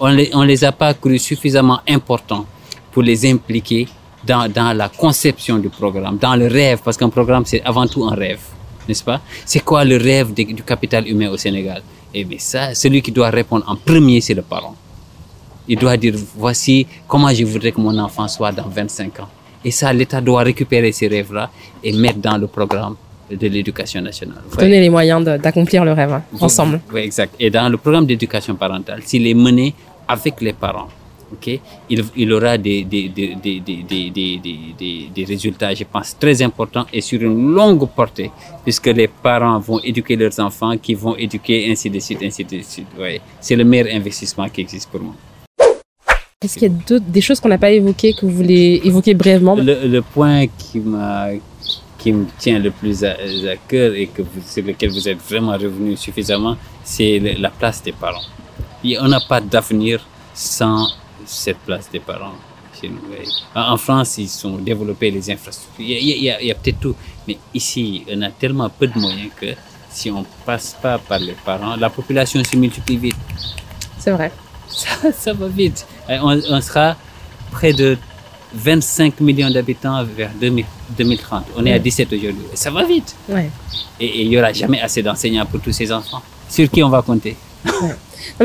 On 0.00 0.08
ne 0.08 0.16
les, 0.16 0.30
on 0.34 0.42
les 0.42 0.64
a 0.64 0.72
pas 0.72 0.94
crus 0.94 1.22
suffisamment 1.22 1.78
importants 1.88 2.44
pour 2.90 3.04
les 3.04 3.30
impliquer 3.30 3.86
dans, 4.26 4.76
la 4.76 4.88
conception 4.88 5.58
du 5.58 5.68
programme, 5.68 6.18
dans 6.18 6.34
le 6.34 6.48
rêve, 6.48 6.80
parce 6.84 6.96
qu'un 6.96 7.08
programme, 7.08 7.44
c'est 7.46 7.62
avant 7.62 7.86
tout 7.86 8.02
un 8.04 8.16
rêve, 8.16 8.40
n'est-ce 8.88 9.04
pas? 9.04 9.20
C'est 9.46 9.60
quoi 9.64 9.84
le 9.84 9.96
rêve 9.96 10.34
du 10.34 10.56
capital 10.64 11.06
humain 11.06 11.30
au 11.30 11.36
Sénégal? 11.36 11.82
Eh 12.12 12.24
bien 12.24 12.38
ça, 12.40 12.74
celui 12.74 13.00
qui 13.00 13.12
doit 13.12 13.30
répondre 13.30 13.64
en 13.68 13.76
premier, 13.76 14.20
c'est 14.20 14.34
le 14.34 14.42
parent. 14.42 14.74
Il 15.68 15.78
doit 15.78 15.96
dire, 15.96 16.14
voici 16.36 16.86
comment 17.06 17.32
je 17.32 17.44
voudrais 17.44 17.72
que 17.72 17.80
mon 17.80 17.96
enfant 17.98 18.26
soit 18.28 18.52
dans 18.52 18.68
25 18.68 19.20
ans. 19.20 19.28
Et 19.64 19.70
ça, 19.70 19.92
l'État 19.92 20.20
doit 20.20 20.42
récupérer 20.42 20.90
ces 20.92 21.06
rêves-là 21.08 21.50
et 21.84 21.92
mettre 21.92 22.18
dans 22.18 22.38
le 22.38 22.46
programme 22.46 22.96
de 23.30 23.46
l'éducation 23.46 24.00
nationale. 24.00 24.42
Voyez? 24.50 24.68
Donner 24.68 24.80
les 24.80 24.90
moyens 24.90 25.24
d'accomplir 25.24 25.84
le 25.84 25.92
rêve 25.92 26.12
hein, 26.12 26.22
ensemble. 26.40 26.80
oui, 26.92 27.00
exact. 27.02 27.34
Et 27.38 27.50
dans 27.50 27.68
le 27.68 27.76
programme 27.76 28.06
d'éducation 28.06 28.54
parentale, 28.56 29.02
s'il 29.04 29.26
est 29.26 29.34
mené 29.34 29.74
avec 30.08 30.40
les 30.40 30.52
parents, 30.54 30.88
ok, 31.32 31.60
il, 31.90 32.04
il 32.16 32.32
aura 32.32 32.58
des, 32.58 32.82
des, 32.82 33.08
des, 33.10 33.36
des, 33.40 33.60
des, 33.60 33.82
des, 33.82 34.10
des, 34.10 34.38
des- 34.38 34.74
des- 34.76 35.08
des 35.14 35.24
résultats, 35.24 35.72
je 35.74 35.84
pense, 35.84 36.16
très 36.18 36.42
importants 36.42 36.86
et 36.92 37.00
sur 37.02 37.22
une 37.22 37.52
longue 37.54 37.86
portée, 37.90 38.32
puisque 38.64 38.86
les 38.86 39.06
parents 39.06 39.60
vont 39.60 39.78
éduquer 39.80 40.16
leurs 40.16 40.40
enfants, 40.40 40.76
qui 40.78 40.94
vont 40.94 41.14
éduquer 41.16 41.70
ainsi 41.70 41.88
de 41.90 42.00
suite, 42.00 42.18
ainsi 42.24 42.44
de 42.44 42.60
suite. 42.62 42.88
Ouais. 42.98 43.20
C'est 43.40 43.54
le 43.54 43.62
meilleur 43.64 43.94
investissement 43.94 44.48
qui 44.48 44.62
existe 44.62 44.88
pour 44.90 45.00
moi. 45.02 45.14
Est-ce 46.42 46.58
qu'il 46.58 46.72
y 46.72 46.94
a 46.94 46.98
des 47.00 47.20
choses 47.20 47.38
qu'on 47.38 47.50
n'a 47.50 47.58
pas 47.58 47.70
évoquées 47.70 48.14
que 48.14 48.24
vous 48.24 48.32
voulez 48.32 48.80
évoquer 48.82 49.12
brièvement? 49.12 49.56
Le, 49.56 49.86
le 49.86 50.00
point 50.00 50.46
qui 50.46 50.80
me 50.80 52.24
tient 52.38 52.58
le 52.58 52.70
plus 52.70 53.04
à, 53.04 53.10
à 53.10 53.56
cœur 53.68 53.92
et 53.94 54.06
que 54.06 54.22
vous, 54.22 54.40
sur 54.46 54.64
lequel 54.64 54.88
vous 54.88 55.06
êtes 55.06 55.18
vraiment 55.18 55.52
revenu 55.52 55.98
suffisamment, 55.98 56.56
c'est 56.82 57.18
la 57.38 57.50
place 57.50 57.82
des 57.82 57.92
parents. 57.92 58.24
Et 58.82 58.98
on 58.98 59.06
n'a 59.08 59.20
pas 59.20 59.42
d'avenir 59.42 60.00
sans 60.32 60.88
cette 61.26 61.58
place 61.58 61.90
des 61.92 62.00
parents 62.00 62.32
chez 62.80 62.88
nous. 62.88 63.02
En 63.54 63.76
France, 63.76 64.16
ils 64.16 64.46
ont 64.46 64.56
développé 64.56 65.10
les 65.10 65.30
infrastructures. 65.30 65.84
Il 65.86 66.22
y 66.24 66.30
a, 66.30 66.36
a- 66.36 66.54
peut-être 66.54 66.80
tout. 66.80 66.94
Mais 67.28 67.36
ici, 67.52 68.02
on 68.10 68.22
a 68.22 68.30
tellement 68.30 68.70
peu 68.70 68.86
de 68.86 68.98
moyens 68.98 69.28
que 69.38 69.48
si 69.90 70.10
on 70.10 70.24
passe 70.46 70.74
pas 70.80 70.96
par 70.96 71.18
les 71.18 71.36
parents, 71.44 71.76
la 71.76 71.90
population 71.90 72.42
se 72.42 72.56
multiplie 72.56 72.96
vite. 72.96 73.16
C'est 73.98 74.12
vrai. 74.12 74.32
Ça, 74.80 75.12
ça 75.12 75.32
va 75.32 75.48
vite. 75.48 75.86
On, 76.08 76.40
on 76.48 76.60
sera 76.60 76.96
près 77.50 77.72
de 77.72 77.98
25 78.54 79.20
millions 79.20 79.50
d'habitants 79.50 80.04
vers 80.04 80.30
2000 80.40 80.64
2030. 80.96 81.44
On 81.56 81.66
est 81.66 81.72
à 81.72 81.78
17 81.78 82.12
aujourd'hui. 82.12 82.42
Ça 82.54 82.70
va 82.70 82.84
vite. 82.84 83.14
Ouais. 83.28 83.50
Et 84.00 84.22
il 84.22 84.28
n'y 84.28 84.38
aura 84.38 84.52
jamais 84.52 84.80
assez 84.80 85.02
d'enseignants 85.02 85.46
pour 85.46 85.60
tous 85.60 85.72
ces 85.72 85.90
enfants. 85.92 86.22
Sur 86.48 86.68
qui 86.70 86.82
on 86.82 86.88
va 86.88 87.02
compter? 87.02 87.36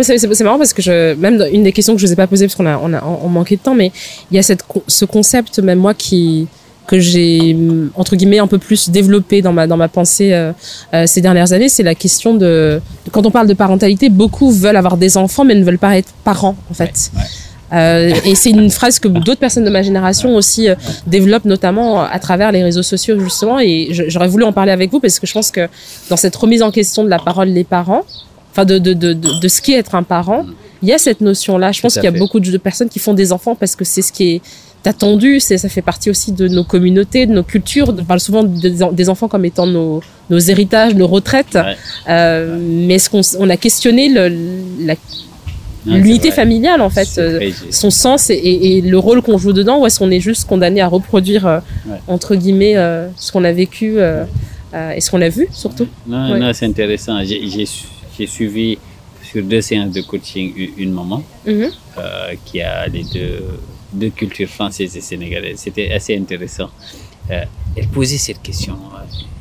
C'est, 0.01 0.43
marrant 0.43 0.57
parce 0.57 0.73
que 0.73 0.81
je, 0.81 1.13
même 1.15 1.37
dans 1.37 1.51
une 1.51 1.63
des 1.63 1.71
questions 1.71 1.95
que 1.95 2.01
je 2.01 2.07
vous 2.07 2.13
ai 2.13 2.15
pas 2.15 2.27
posées 2.27 2.45
parce 2.45 2.55
qu'on 2.55 2.65
a, 2.65 2.77
on 2.77 2.93
a, 2.93 3.03
on 3.03 3.27
manquait 3.27 3.57
de 3.57 3.61
temps, 3.61 3.75
mais 3.75 3.91
il 4.31 4.35
y 4.35 4.39
a 4.39 4.43
cette, 4.43 4.63
ce 4.87 5.05
concept, 5.05 5.59
même 5.59 5.79
moi, 5.79 5.93
qui, 5.93 6.47
que 6.87 6.99
j'ai 6.99 7.57
entre 7.95 8.15
guillemets 8.15 8.39
un 8.39 8.47
peu 8.47 8.57
plus 8.57 8.89
développé 8.89 9.41
dans 9.41 9.53
ma 9.53 9.67
dans 9.67 9.77
ma 9.77 9.87
pensée 9.87 10.33
euh, 10.33 10.51
euh, 10.93 11.05
ces 11.07 11.21
dernières 11.21 11.51
années, 11.53 11.69
c'est 11.69 11.83
la 11.83 11.95
question 11.95 12.35
de 12.35 12.81
quand 13.11 13.25
on 13.25 13.31
parle 13.31 13.47
de 13.47 13.53
parentalité, 13.53 14.09
beaucoup 14.09 14.51
veulent 14.51 14.77
avoir 14.77 14.97
des 14.97 15.17
enfants 15.17 15.45
mais 15.45 15.55
ne 15.55 15.63
veulent 15.63 15.79
pas 15.79 15.97
être 15.97 16.13
parents 16.23 16.55
en 16.69 16.73
fait. 16.73 17.11
Ouais, 17.13 17.21
ouais. 17.21 17.27
Euh, 17.73 18.13
et 18.25 18.35
c'est 18.35 18.51
une 18.51 18.69
phrase 18.69 18.99
que 18.99 19.07
d'autres 19.07 19.39
personnes 19.39 19.65
de 19.65 19.69
ma 19.69 19.81
génération 19.81 20.35
aussi 20.35 20.69
euh, 20.69 20.75
développent, 21.07 21.45
notamment 21.45 22.03
à 22.03 22.19
travers 22.19 22.51
les 22.51 22.63
réseaux 22.63 22.83
sociaux 22.83 23.19
justement. 23.19 23.59
Et 23.59 23.89
j'aurais 23.91 24.27
voulu 24.27 24.43
en 24.43 24.53
parler 24.53 24.71
avec 24.71 24.91
vous 24.91 24.99
parce 24.99 25.19
que 25.19 25.27
je 25.27 25.33
pense 25.33 25.51
que 25.51 25.67
dans 26.09 26.17
cette 26.17 26.35
remise 26.35 26.61
en 26.61 26.71
question 26.71 27.03
de 27.03 27.09
la 27.09 27.19
parole 27.19 27.53
des 27.53 27.63
parents, 27.63 28.03
enfin 28.51 28.65
de 28.65 28.77
de 28.77 28.93
de 28.93 29.13
de, 29.13 29.47
ce 29.47 29.61
qu'est 29.61 29.73
être 29.73 29.95
un 29.95 30.03
parent, 30.03 30.45
il 30.81 30.89
y 30.89 30.93
a 30.93 30.97
cette 30.97 31.21
notion-là. 31.21 31.71
Je 31.71 31.81
pense 31.81 31.95
qu'il 31.95 32.03
y 32.03 32.07
a 32.07 32.11
fait. 32.11 32.19
beaucoup 32.19 32.39
de 32.39 32.57
personnes 32.57 32.89
qui 32.89 32.99
font 32.99 33.13
des 33.13 33.33
enfants 33.33 33.55
parce 33.55 33.75
que 33.75 33.83
c'est 33.83 34.01
ce 34.03 34.11
qui 34.11 34.35
est 34.35 34.41
attendu, 34.87 35.39
c'est 35.39 35.57
ça 35.57 35.69
fait 35.69 35.81
partie 35.81 36.09
aussi 36.09 36.31
de 36.31 36.47
nos 36.47 36.63
communautés, 36.63 37.25
de 37.25 37.33
nos 37.33 37.43
cultures. 37.43 37.89
On 37.97 38.03
parle 38.05 38.19
souvent 38.19 38.43
des, 38.43 38.83
en- 38.83 38.91
des 38.91 39.09
enfants 39.09 39.27
comme 39.27 39.45
étant 39.45 39.65
nos, 39.67 40.01
nos 40.29 40.39
héritages, 40.39 40.95
nos 40.95 41.07
retraites. 41.07 41.55
Ouais. 41.55 41.75
Euh, 42.09 42.57
mais 42.61 42.95
est-ce 42.95 43.09
qu'on 43.09 43.21
on 43.39 43.49
a 43.49 43.57
questionné 43.57 44.09
le, 44.09 44.27
la- 44.85 44.95
Non, 45.85 45.97
l'unité 45.97 46.31
familiale 46.31 46.81
en 46.81 46.89
fait, 46.89 47.09
euh, 47.17 47.51
son 47.69 47.91
sens 47.91 48.29
et, 48.29 48.33
et- 48.33 48.77
et 48.77 48.81
le 48.81 48.97
rôle 48.97 49.21
qu'on 49.21 49.37
joue 49.37 49.53
dedans, 49.53 49.79
ou 49.81 49.85
est-ce 49.85 49.99
qu'on 49.99 50.09
est 50.11 50.19
juste 50.19 50.45
condamné 50.47 50.81
à 50.81 50.87
reproduire 50.87 51.45
euh, 51.45 51.59
Ouais. 51.87 51.97
entre 52.07 52.35
guillemets 52.35 52.75
euh, 52.75 53.07
ce 53.17 53.31
qu'on 53.31 53.43
a 53.43 53.51
vécu 53.51 53.97
et 54.95 54.99
ce 54.99 55.09
qu'on 55.11 55.21
a 55.21 55.29
vu 55.29 55.47
surtout. 55.51 55.87
Non, 56.07 56.31
Ouais. 56.31 56.39
non, 56.39 56.51
c'est 56.53 56.65
intéressant. 56.65 57.23
J'ai- 57.23 57.47
J'ai 57.47 57.65
su- 57.65 57.85
j'ai 58.17 58.27
suivi 58.27 58.77
sur 59.23 59.43
deux 59.43 59.61
séances 59.61 59.91
de 59.93 60.01
coaching 60.01 60.53
une 60.77 60.91
maman 60.91 61.21
Mhm. 61.45 61.69
euh, 61.97 62.33
qui 62.45 62.61
a 62.61 62.87
les 62.87 63.03
deux, 63.03 63.43
deux 63.95 64.09
cultures 64.09 64.49
françaises 64.49 64.95
et 64.95 65.01
sénégalaises. 65.01 65.59
C'était 65.59 65.91
assez 65.91 66.15
intéressant. 66.17 66.69
Euh, 67.31 67.43
elle 67.75 67.87
posait 67.87 68.17
cette 68.17 68.41
question. 68.41 68.77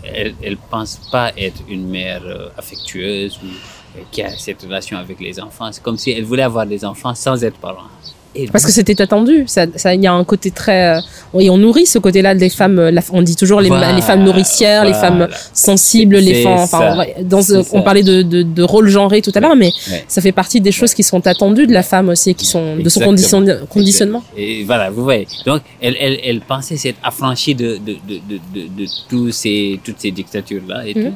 Elle 0.02 0.34
ne 0.42 0.56
pense 0.70 1.00
pas 1.10 1.32
être 1.36 1.62
une 1.68 1.88
mère 1.88 2.22
euh, 2.24 2.48
affectueuse 2.56 3.38
ou 3.42 3.46
euh, 3.46 4.02
qui 4.10 4.22
a 4.22 4.30
cette 4.36 4.62
relation 4.62 4.96
avec 4.96 5.20
les 5.20 5.38
enfants. 5.40 5.70
C'est 5.72 5.82
comme 5.82 5.96
si 5.96 6.10
elle 6.10 6.24
voulait 6.24 6.42
avoir 6.42 6.66
des 6.66 6.84
enfants 6.84 7.14
sans 7.14 7.42
être 7.44 7.58
parent. 7.58 7.88
Et 8.36 8.48
Parce 8.48 8.64
que 8.66 8.72
c'était 8.72 9.00
attendu. 9.00 9.44
Ça, 9.46 9.66
ça, 9.76 9.94
il 9.94 10.02
y 10.02 10.06
a 10.08 10.12
un 10.12 10.24
côté 10.24 10.50
très, 10.50 10.96
euh, 10.96 11.38
et 11.38 11.50
on 11.50 11.56
nourrit 11.56 11.86
ce 11.86 11.98
côté-là 12.00 12.34
des 12.34 12.48
femmes. 12.48 12.78
euh, 12.80 13.00
on 13.12 13.22
dit 13.22 13.36
toujours 13.36 13.60
les, 13.60 13.68
Voilà, 13.68 13.92
les 13.92 14.02
femmes 14.02 14.24
nourricières, 14.24 14.84
les 14.84 14.92
femmes 14.94 15.28
sensibles, 15.52 16.16
les 16.16 16.42
femmes. 16.42 16.58
Enfin, 16.58 17.04
dans, 17.22 17.40
on 17.72 17.82
parlait 17.82 18.02
de, 18.02 18.22
de, 18.22 18.42
de 18.42 18.62
rôle 18.62 18.88
genré 18.88 19.22
tout 19.22 19.30
à 19.34 19.40
l'heure, 19.40 19.54
mais 19.56 19.72
Ouais. 19.90 20.04
ça 20.08 20.20
fait 20.20 20.32
partie 20.32 20.60
des 20.60 20.72
choses 20.72 20.94
qui 20.94 21.02
sont 21.02 21.24
attendues 21.26 21.66
de 21.66 21.72
la 21.72 21.82
femme 21.84 22.08
aussi, 22.08 22.34
qui 22.34 22.46
sont 22.46 22.76
de 22.76 22.88
son 22.88 23.00
condition, 23.00 23.44
conditionnement. 23.68 24.22
Et 24.36 24.64
voilà, 24.64 24.90
vous 24.90 25.04
voyez. 25.04 25.26
Donc, 25.46 25.62
elle, 25.80 25.96
elle, 26.00 26.18
elle 26.24 26.40
pensait 26.40 26.76
s'être 26.76 26.98
affranchie 27.02 27.54
de, 27.54 27.76
de, 27.76 27.92
de, 28.08 28.14
de, 28.28 28.36
de, 28.54 28.82
de 28.82 28.86
tous 29.08 29.30
ces, 29.30 29.78
toutes 29.84 30.00
ces 30.00 30.10
dictatures-là 30.10 30.86
et 30.86 30.94
Mhm. 30.94 31.04
tout. 31.04 31.14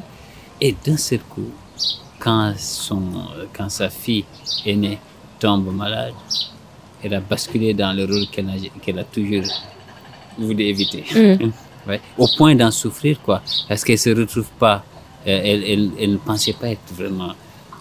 Et 0.61 0.75
d'un 0.85 0.97
seul 0.97 1.19
coup, 1.29 1.49
quand, 2.19 2.53
son, 2.57 3.01
quand 3.55 3.69
sa 3.69 3.89
fille 3.89 4.25
aînée 4.65 4.97
tombe 5.39 5.73
malade, 5.75 6.13
elle 7.03 7.13
a 7.13 7.19
basculé 7.19 7.73
dans 7.73 7.93
le 7.93 8.05
rôle 8.05 8.27
qu'elle 8.31 8.49
a, 8.49 8.53
qu'elle 8.81 8.99
a 8.99 9.03
toujours 9.03 9.43
voulu 10.37 10.63
éviter. 10.63 11.03
Ouais. 11.87 12.01
Au 12.19 12.27
point 12.37 12.53
d'en 12.53 12.69
souffrir, 12.69 13.19
quoi. 13.21 13.41
Parce 13.67 13.83
qu'elle 13.83 13.97
se 13.97 14.09
retrouve 14.11 14.45
pas, 14.59 14.83
euh, 15.25 15.41
elle, 15.43 15.63
elle, 15.63 15.89
elle 15.99 16.11
ne 16.11 16.17
pensait 16.17 16.53
pas 16.53 16.67
être 16.69 16.93
vraiment 16.93 17.31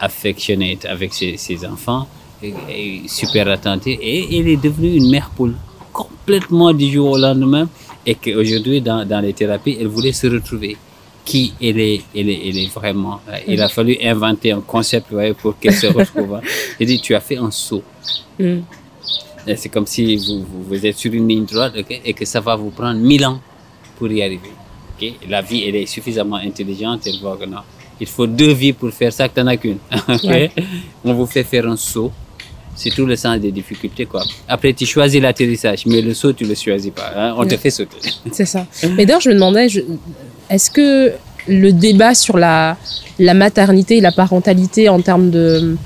affectionnée 0.01 0.79
avec 0.89 1.13
ses, 1.13 1.37
ses 1.37 1.67
enfants, 1.67 2.09
et, 2.43 2.55
et 2.71 3.03
super 3.09 3.49
attentive, 3.49 3.99
et 4.01 4.39
elle 4.39 4.49
est 4.49 4.57
devenue 4.57 4.95
une 4.97 5.11
mère 5.11 5.29
poule, 5.37 5.55
complètement 5.93 6.73
du 6.73 6.91
jour 6.91 7.11
au 7.11 7.19
lendemain, 7.19 7.69
et 8.07 8.15
qu'aujourd'hui, 8.15 8.81
dans, 8.81 9.05
dans 9.07 9.21
les 9.21 9.35
thérapies, 9.35 9.77
elle 9.79 9.89
voulait 9.89 10.13
se 10.13 10.27
retrouver. 10.29 10.77
Qui 11.25 11.53
elle 11.61 11.79
est, 11.79 12.01
elle 12.17 12.31
est, 12.31 12.49
elle 12.49 12.57
est 12.57 12.73
vraiment. 12.73 13.21
euh, 13.29 13.37
Il 13.47 13.61
a 13.61 13.69
fallu 13.69 13.99
inventer 14.03 14.53
un 14.53 14.61
concept 14.63 15.11
ouais, 15.11 15.35
pour 15.35 15.59
qu'elle 15.59 15.75
se 15.75 15.89
retrouve. 15.89 16.37
hein. 16.37 16.41
J'ai 16.81 16.87
dit, 16.87 17.01
tu 17.01 17.15
as 17.15 17.21
fait 17.21 17.37
un 17.37 17.51
saut. 17.51 17.83
Mm. 18.39 18.61
C'est 19.57 19.69
comme 19.69 19.87
si 19.87 20.17
vous, 20.17 20.45
vous, 20.69 20.87
êtes 20.87 20.97
sur 20.97 21.13
une 21.13 21.29
ligne 21.29 21.45
droite 21.45 21.75
et 22.05 22.13
que 22.15 22.25
ça 22.25 22.41
va 22.41 22.57
vous 22.57 22.71
prendre 22.71 22.99
mille 22.99 23.25
ans 23.27 23.41
pour 23.99 24.11
y 24.11 24.23
arriver. 24.23 24.51
ok. 25.01 25.13
La 25.29 25.43
vie, 25.43 25.65
elle 25.67 25.77
est 25.77 25.87
suffisamment 25.87 26.37
intelligente, 26.37 27.07
elle 27.07 27.19
voit 27.21 27.37
que 27.37 27.45
non. 27.47 27.59
Il 28.01 28.07
faut 28.07 28.27
deux 28.27 28.53
vies 28.53 28.73
pour 28.73 28.91
faire 28.93 29.13
ça, 29.13 29.29
que 29.29 29.35
tu 29.35 29.41
n'en 29.41 29.49
as 29.49 29.57
qu'une. 29.57 29.79
ok. 30.09 30.23
Ouais. 30.25 30.51
On 31.05 31.15
vous 31.15 31.27
fait 31.27 31.43
faire 31.45 31.67
un 31.69 31.77
saut. 31.77 32.13
C'est 32.77 32.91
tout 32.91 33.07
le 33.07 33.17
sens 33.17 33.41
des 33.41 33.51
difficultés. 33.51 34.07
Quoi. 34.07 34.23
Après, 34.47 34.73
tu 34.73 34.87
choisis 34.87 35.21
l'atterrissage, 35.21 35.85
mais 35.87 36.01
le 36.01 36.15
saut, 36.15 36.33
tu 36.33 36.45
ne 36.45 36.51
le 36.51 36.55
choisis 36.55 36.93
pas. 36.93 37.11
hein. 37.17 37.35
On 37.37 37.45
te 37.45 37.57
fait 37.57 37.71
sauter. 37.71 37.97
C'est 38.33 38.45
ça. 38.45 38.67
Mais 38.97 39.05
d'ailleurs, 39.05 39.21
je 39.21 39.31
me 39.31 39.35
demandais, 39.35 39.67
est-ce 40.49 40.71
que 40.71 41.13
le 41.49 41.73
débat 41.73 42.15
sur 42.15 42.37
la, 42.39 42.77
la 43.19 43.35
maternité 43.35 43.97
et 43.97 44.01
la 44.01 44.13
parentalité 44.13 44.89
en 44.89 45.01
termes 45.01 45.31
de, 45.31 45.77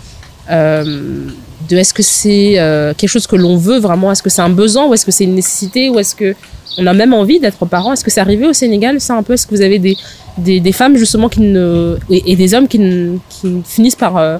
euh, 0.51 1.31
de 1.69 1.77
est-ce 1.77 1.95
que 1.95 2.03
c'est 2.03 2.59
euh, 2.59 2.93
quelque 2.95 3.11
chose 3.11 3.27
que 3.27 3.37
l'on 3.37 3.57
veut 3.57 3.79
vraiment, 3.79 4.11
est-ce 4.13 4.23
que 4.23 4.31
c'est 4.31 4.43
un 4.43 4.49
besoin 4.51 4.87
ou 4.87 4.95
est-ce 4.95 5.05
que 5.07 5.13
c'est 5.13 5.25
une 5.25 5.35
nécessité 5.35 5.91
ou 5.91 5.99
est-ce 5.99 6.15
que 6.15 6.35
on 6.79 6.87
a 6.87 6.95
même 6.95 7.13
envie 7.13 7.39
d'être 7.39 7.67
parent? 7.67 7.93
Est-ce 7.93 8.03
que 8.05 8.11
c'est 8.11 8.21
arrivé 8.21 8.47
au 8.47 8.53
Sénégal 8.53 9.01
ça 9.01 9.15
un 9.15 9.23
peu? 9.23 9.35
Est-ce 9.35 9.47
que 9.47 9.55
vous 9.55 9.61
avez 9.63 9.79
des, 9.79 9.97
des, 10.39 10.59
des 10.61 10.73
femmes 10.73 10.97
justement 10.97 11.29
qui 11.29 11.41
ne, 11.41 11.99
et, 12.11 12.33
et 12.33 12.37
des 12.37 12.55
hommes 12.55 12.67
qui, 12.69 12.79
ne, 12.79 13.19
qui 13.29 13.61
finissent 13.65 13.97
par 13.97 14.17
euh, 14.17 14.39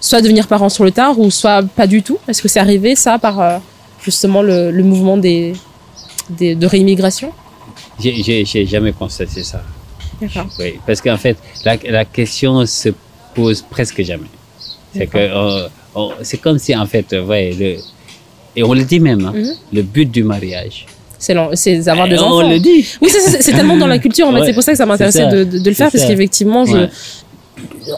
soit 0.00 0.22
devenir 0.22 0.46
parents 0.48 0.70
sur 0.70 0.84
le 0.84 0.90
tard 0.90 1.18
ou 1.18 1.30
soit 1.30 1.62
pas 1.62 1.86
du 1.86 2.02
tout? 2.02 2.18
Est-ce 2.26 2.40
que 2.42 2.48
c'est 2.48 2.60
arrivé 2.60 2.96
ça 2.96 3.18
par 3.18 3.40
euh, 3.40 3.58
justement 4.02 4.40
le, 4.42 4.70
le 4.70 4.82
mouvement 4.82 5.16
des, 5.18 5.52
des, 6.30 6.54
de 6.54 6.66
réimmigration? 6.66 7.32
J'ai- 8.00 8.44
jamais 8.66 8.92
constaté 8.92 9.42
ça. 9.42 9.62
D'accord. 10.20 10.46
Oui, 10.58 10.74
parce 10.86 11.00
qu'en 11.00 11.16
fait, 11.18 11.36
la, 11.64 11.76
la 11.88 12.04
question 12.04 12.64
se 12.66 12.88
pose 13.34 13.62
presque 13.62 14.02
jamais. 14.02 14.30
C'est 14.96 15.06
que 15.06 15.18
on- 15.34 15.68
c'est 16.22 16.38
comme 16.38 16.58
si 16.58 16.74
en 16.76 16.86
fait, 16.86 17.12
ouais, 17.12 17.54
le, 17.58 17.76
et 18.56 18.62
on 18.62 18.72
le 18.74 18.84
dit 18.84 19.00
même, 19.00 19.24
hein, 19.26 19.32
Mhm. 19.34 19.52
le 19.72 19.82
but 19.82 20.10
du 20.10 20.22
mariage. 20.24 20.86
C'est 21.18 21.34
d'avoir 21.78 22.06
des 22.08 22.16
Eh, 22.16 22.18
enfants. 22.18 22.36
On 22.44 22.50
le 22.50 22.58
dit. 22.58 22.84
Oui, 23.00 23.08
c'est- 23.10 23.52
tellement 23.52 23.76
dans 23.78 23.86
la 23.86 23.98
culture, 23.98 24.26
en 24.28 24.32
fait. 24.32 24.40
Ouais, 24.40 24.46
c'est 24.46 24.52
pour 24.52 24.62
ça 24.62 24.72
que 24.72 24.78
ça 24.78 24.84
m'intéressait 24.84 25.26
de, 25.28 25.44
de, 25.44 25.58
de 25.58 25.68
le 25.70 25.74
faire, 25.74 25.90
parce 25.90 26.04
qu'effectivement, 26.04 26.64
Ouais. 26.64 26.88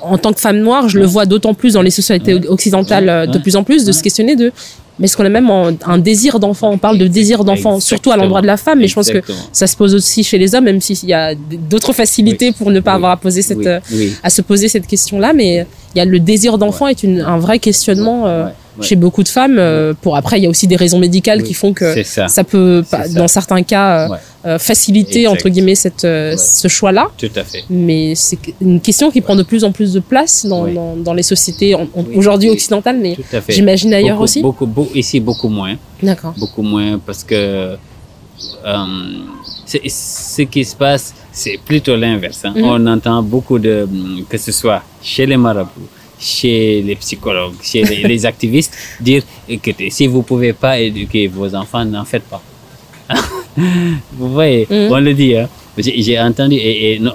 en 0.03 0.16
tant 0.18 0.32
que 0.32 0.40
femme 0.40 0.59
noire, 0.61 0.88
je 0.88 0.99
le 0.99 1.07
vois 1.07 1.26
d'autant 1.26 1.53
plus 1.55 1.72
dans 1.74 1.82
les 1.82 1.90
sociétés 1.90 2.34
occidentales 2.49 3.09
euh, 3.09 3.26
de 3.26 3.38
plus 3.38 3.57
en 3.57 3.64
plus, 3.64 3.84
de 3.84 3.90
se 3.92 4.03
questionner 4.03 4.36
de, 4.36 4.53
mais 4.99 5.05
est-ce 5.07 5.16
qu'on 5.16 5.24
a 5.24 5.28
même 5.28 5.51
en- 5.51 5.72
un 5.86 5.99
désir 5.99 6.38
d'enfant. 6.40 6.70
On 6.70 6.78
parle 6.78 6.99
de 6.99 7.07
désir 7.07 7.44
d'enfant, 7.44 7.80
surtout 7.80 8.11
à 8.11 8.16
l'endroit 8.16 8.40
de 8.42 8.47
la 8.47 8.57
femme, 8.57 8.78
mais 8.80 8.88
je 8.88 8.94
pense 8.94 9.11
que 9.11 9.22
ça 9.53 9.66
se 9.66 9.76
pose 9.76 9.94
aussi 9.94 10.24
chez 10.24 10.38
les 10.38 10.55
hommes, 10.55 10.64
même 10.64 10.80
s'il 10.80 11.09
y 11.09 11.12
a 11.14 11.34
d'autres 11.34 11.92
facilités 11.92 12.53
pour 12.53 12.70
ne 12.70 12.80
pas 12.80 12.92
Oui. 12.92 12.97
avoir 12.97 13.12
à 13.12 13.16
poser 13.16 13.42
cette, 13.42 13.59
Oui, 13.59 13.66
euh, 13.66 13.80
à 14.22 14.30
se 14.30 14.42
poser 14.42 14.68
cette 14.68 14.86
question-là, 14.86 15.32
mais 15.32 15.66
il 15.94 15.99
y 15.99 16.01
a 16.01 16.05
le 16.05 16.18
désir 16.20 16.59
d'enfant 16.59 16.86
est 16.88 17.03
une, 17.03 17.20
un 17.20 17.38
vrai 17.38 17.59
questionnement 17.59 18.26
euh, 18.26 18.47
Ouais, 18.78 18.84
chez 18.84 18.97
beaucoup 18.97 19.22
de 19.22 19.28
femmes. 19.28 19.57
euh, 19.59 19.94
pour 20.03 20.16
après, 20.18 20.38
il 20.38 20.42
y 20.42 20.47
a 20.47 20.51
aussi 20.51 20.66
des 20.66 20.76
raisons 20.76 20.99
médicales 20.99 21.42
qui 21.42 21.55
font 21.55 21.72
que 21.72 22.03
ça, 22.05 22.28
ça 22.28 22.44
peut, 22.44 22.82
C'est 22.84 22.97
pas- 22.97 23.05
ça. 23.09 23.18
dans 23.18 23.26
certains 23.28 23.62
cas, 23.62 24.07
euh, 24.44 24.59
faciliter 24.59 25.20
Exact. 25.20 25.32
entre 25.32 25.49
guillemets 25.49 25.74
cette, 25.74 26.03
ce 26.03 26.68
choix-là. 26.68 27.09
tout 27.16 27.30
à 27.34 27.42
fait. 27.42 27.64
Mais 27.70 28.14
c'est 28.14 28.38
une 28.61 28.80
question 28.82 29.11
qui 29.11 29.22
prend 29.22 29.34
de 29.34 29.42
plus 29.42 29.64
en 29.64 29.72
plus 29.72 29.94
de 29.94 30.01
place 30.01 30.44
dans, 30.44 30.66
dans, 30.66 30.94
dans 30.94 31.14
les 31.14 31.22
sociétés 31.22 31.74
aujourd'hui 32.14 32.51
occidentales, 32.51 32.99
mais 33.01 33.16
j'imagine 33.49 33.94
ailleurs 33.94 34.16
Beaucoup- 34.16 34.24
aussi. 34.24 34.42
Beaucoup, 34.42 34.66
beaucoup, 34.66 34.86
ici, 34.95 35.20
beaucoup 35.20 35.49
moins. 35.49 35.76
D'accord. 36.03 36.34
beaucoup 36.39 36.62
moins 36.62 36.99
parce 36.99 37.24
que 37.24 37.76
euh, 38.66 38.84
ce 39.64 40.43
qui 40.43 40.64
se 40.64 40.76
passe, 40.76 41.14
c'est 41.32 41.59
plutôt 41.64 41.97
l'inverse. 41.97 42.45
hein. 42.45 42.53
Mhm. 42.55 42.64
On 42.64 42.87
entend 42.87 43.22
beaucoup 43.22 43.59
de, 43.59 43.87
que 44.28 44.39
ce 44.39 44.53
soit 44.53 44.82
chez 45.03 45.26
les 45.26 45.37
marabouts, 45.37 45.89
chez 46.18 46.82
les 46.82 46.97
psychologues, 46.97 47.55
chez 47.62 47.82
les, 47.84 48.03
les 48.03 48.26
activistes, 48.32 48.74
dire 49.01 49.22
écoutez, 49.49 49.91
si 49.91 50.07
vous 50.07 50.22
pouvez 50.22 50.53
pas 50.53 50.78
éduquer 50.78 51.26
vos 51.28 51.55
enfants, 51.55 51.84
n'en 51.84 52.05
faites 52.05 52.24
pas. 52.24 52.43
vous 54.12 54.32
voyez, 54.32 54.66
Mhm. 54.68 54.93
on 54.93 54.99
le 55.01 55.14
dit. 55.14 55.37
Hein. 55.37 55.49
J'ai 55.78 56.01
j'ai 56.03 56.18
entendu, 56.20 56.57
et, 56.57 56.95
et 56.95 56.99
non, 56.99 57.12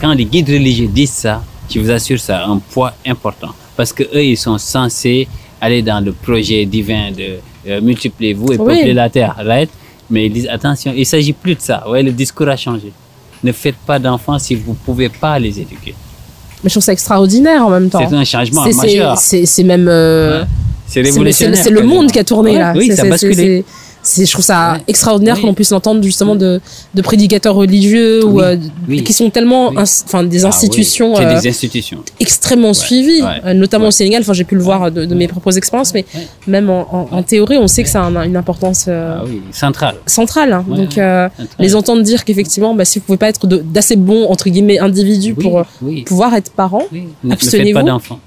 quand 0.00 0.12
les 0.14 0.26
guides 0.26 0.48
religieux 0.50 0.88
disent 0.88 1.10
ça, 1.24 1.42
je 1.70 1.80
vous 1.80 1.90
assure, 1.90 2.20
ça 2.20 2.44
a 2.44 2.48
un 2.48 2.58
poids 2.58 2.92
important. 3.06 3.48
Parce 3.76 3.92
que 3.92 4.02
eux, 4.14 4.22
ils 4.24 4.36
sont 4.36 4.58
censés 4.58 5.26
aller 5.60 5.82
dans 5.82 6.00
le 6.04 6.12
projet 6.12 6.64
divin 6.66 7.10
de 7.10 7.38
euh, 7.68 7.80
multipliez-vous 7.80 8.52
et 8.52 8.58
Oui. 8.58 8.76
peuplez 8.76 8.92
la 8.92 9.08
terre, 9.08 9.34
right? 9.44 9.70
Mais 10.10 10.26
ils 10.26 10.32
disent 10.32 10.48
attention, 10.48 10.92
il 10.94 11.06
s'agit 11.06 11.32
plus 11.32 11.54
de 11.54 11.60
ça. 11.60 11.88
Ouais, 11.88 12.02
le 12.02 12.12
discours 12.12 12.48
a 12.48 12.56
changé. 12.56 12.92
Ne 13.42 13.52
faites 13.52 13.76
pas 13.86 13.98
d'enfants 13.98 14.38
si 14.38 14.54
vous 14.54 14.74
pouvez 14.74 15.08
pas 15.08 15.38
les 15.38 15.58
éduquer. 15.60 15.94
Mais 16.62 16.68
je 16.70 16.74
trouve 16.74 16.82
ça 16.82 16.92
extraordinaire 16.92 17.64
en 17.66 17.70
même 17.70 17.88
temps. 17.90 18.06
C'est 18.08 18.14
un 18.14 18.24
changement 18.24 18.64
majeur. 18.66 19.16
C'est 19.18 19.62
même. 19.64 19.86
euh, 19.88 20.40
Ouais. 20.42 20.46
C'est 20.86 21.00
révolutionnaire. 21.00 21.62
C'est 21.62 21.70
le 21.70 21.82
monde 21.82 22.10
qui 22.12 22.18
a 22.18 22.24
tourné 22.24 22.52
Ouais, 22.52 22.58
là. 22.58 22.74
Oui, 22.76 22.92
ça 22.94 23.02
a 23.02 23.08
basculé. 23.08 23.64
Je 24.04 24.30
trouve 24.30 24.44
ça 24.44 24.74
Ouais. 24.74 24.82
extraordinaire 24.86 25.36
Oui. 25.36 25.42
qu'on 25.42 25.54
puisse 25.54 25.70
l'entendre 25.70 26.02
justement 26.02 26.34
de 26.36 26.60
de 26.94 27.02
prédicateurs 27.02 27.54
religieux 27.54 28.24
ou 28.24 28.40
euh, 28.40 28.56
Oui. 28.88 29.02
qui 29.02 29.12
sont 29.12 29.30
tellement 29.30 29.72
enfin 29.76 30.22
des 30.22 30.44
Ah 30.44 30.48
institutions 30.48 31.16
euh, 31.18 31.40
des 31.40 31.48
institutions. 31.48 31.98
extrêmement 32.20 32.74
suivies 32.74 33.22
ouais, 33.22 33.40
euh, 33.46 33.54
notamment 33.54 33.88
au 33.88 33.90
Sénégal 33.90 34.20
enfin 34.22 34.32
j'ai 34.34 34.44
pu 34.44 34.54
le 34.56 34.62
voir 34.62 34.90
de, 34.92 35.04
de 35.06 35.14
mes 35.14 35.26
propres 35.28 35.56
expériences 35.56 35.94
mais 35.94 36.04
même 36.46 36.68
en, 36.70 36.82
en, 36.94 37.08
en 37.18 37.22
théorie 37.22 37.56
on 37.58 37.66
sait 37.68 37.82
que 37.82 37.88
ça 37.88 38.02
a 38.02 38.04
un- 38.06 38.22
une 38.24 38.36
importance 38.36 38.86
euh, 38.88 39.18
Ah 39.20 39.24
centrale 40.06 40.52
hein. 40.52 40.64
Ouais, 40.68 40.76
donc 40.76 40.98
les 41.58 41.74
entendre 41.74 42.02
dire 42.02 42.24
qu'effectivement 42.24 42.74
bah, 42.74 42.84
si 42.84 42.98
vous 42.98 43.04
pouvez 43.06 43.18
pas 43.18 43.28
être 43.28 43.46
d'assez 43.46 43.96
bon 43.96 44.26
entre 44.30 44.48
guillemets 44.50 44.78
individu 44.78 45.34
pour 45.34 45.64
pouvoir 46.06 46.34
être 46.34 46.50
parent 46.52 46.82
Abstenez-vous. 47.30 47.78
pas 47.78 47.82
d'enfants. 47.82 48.20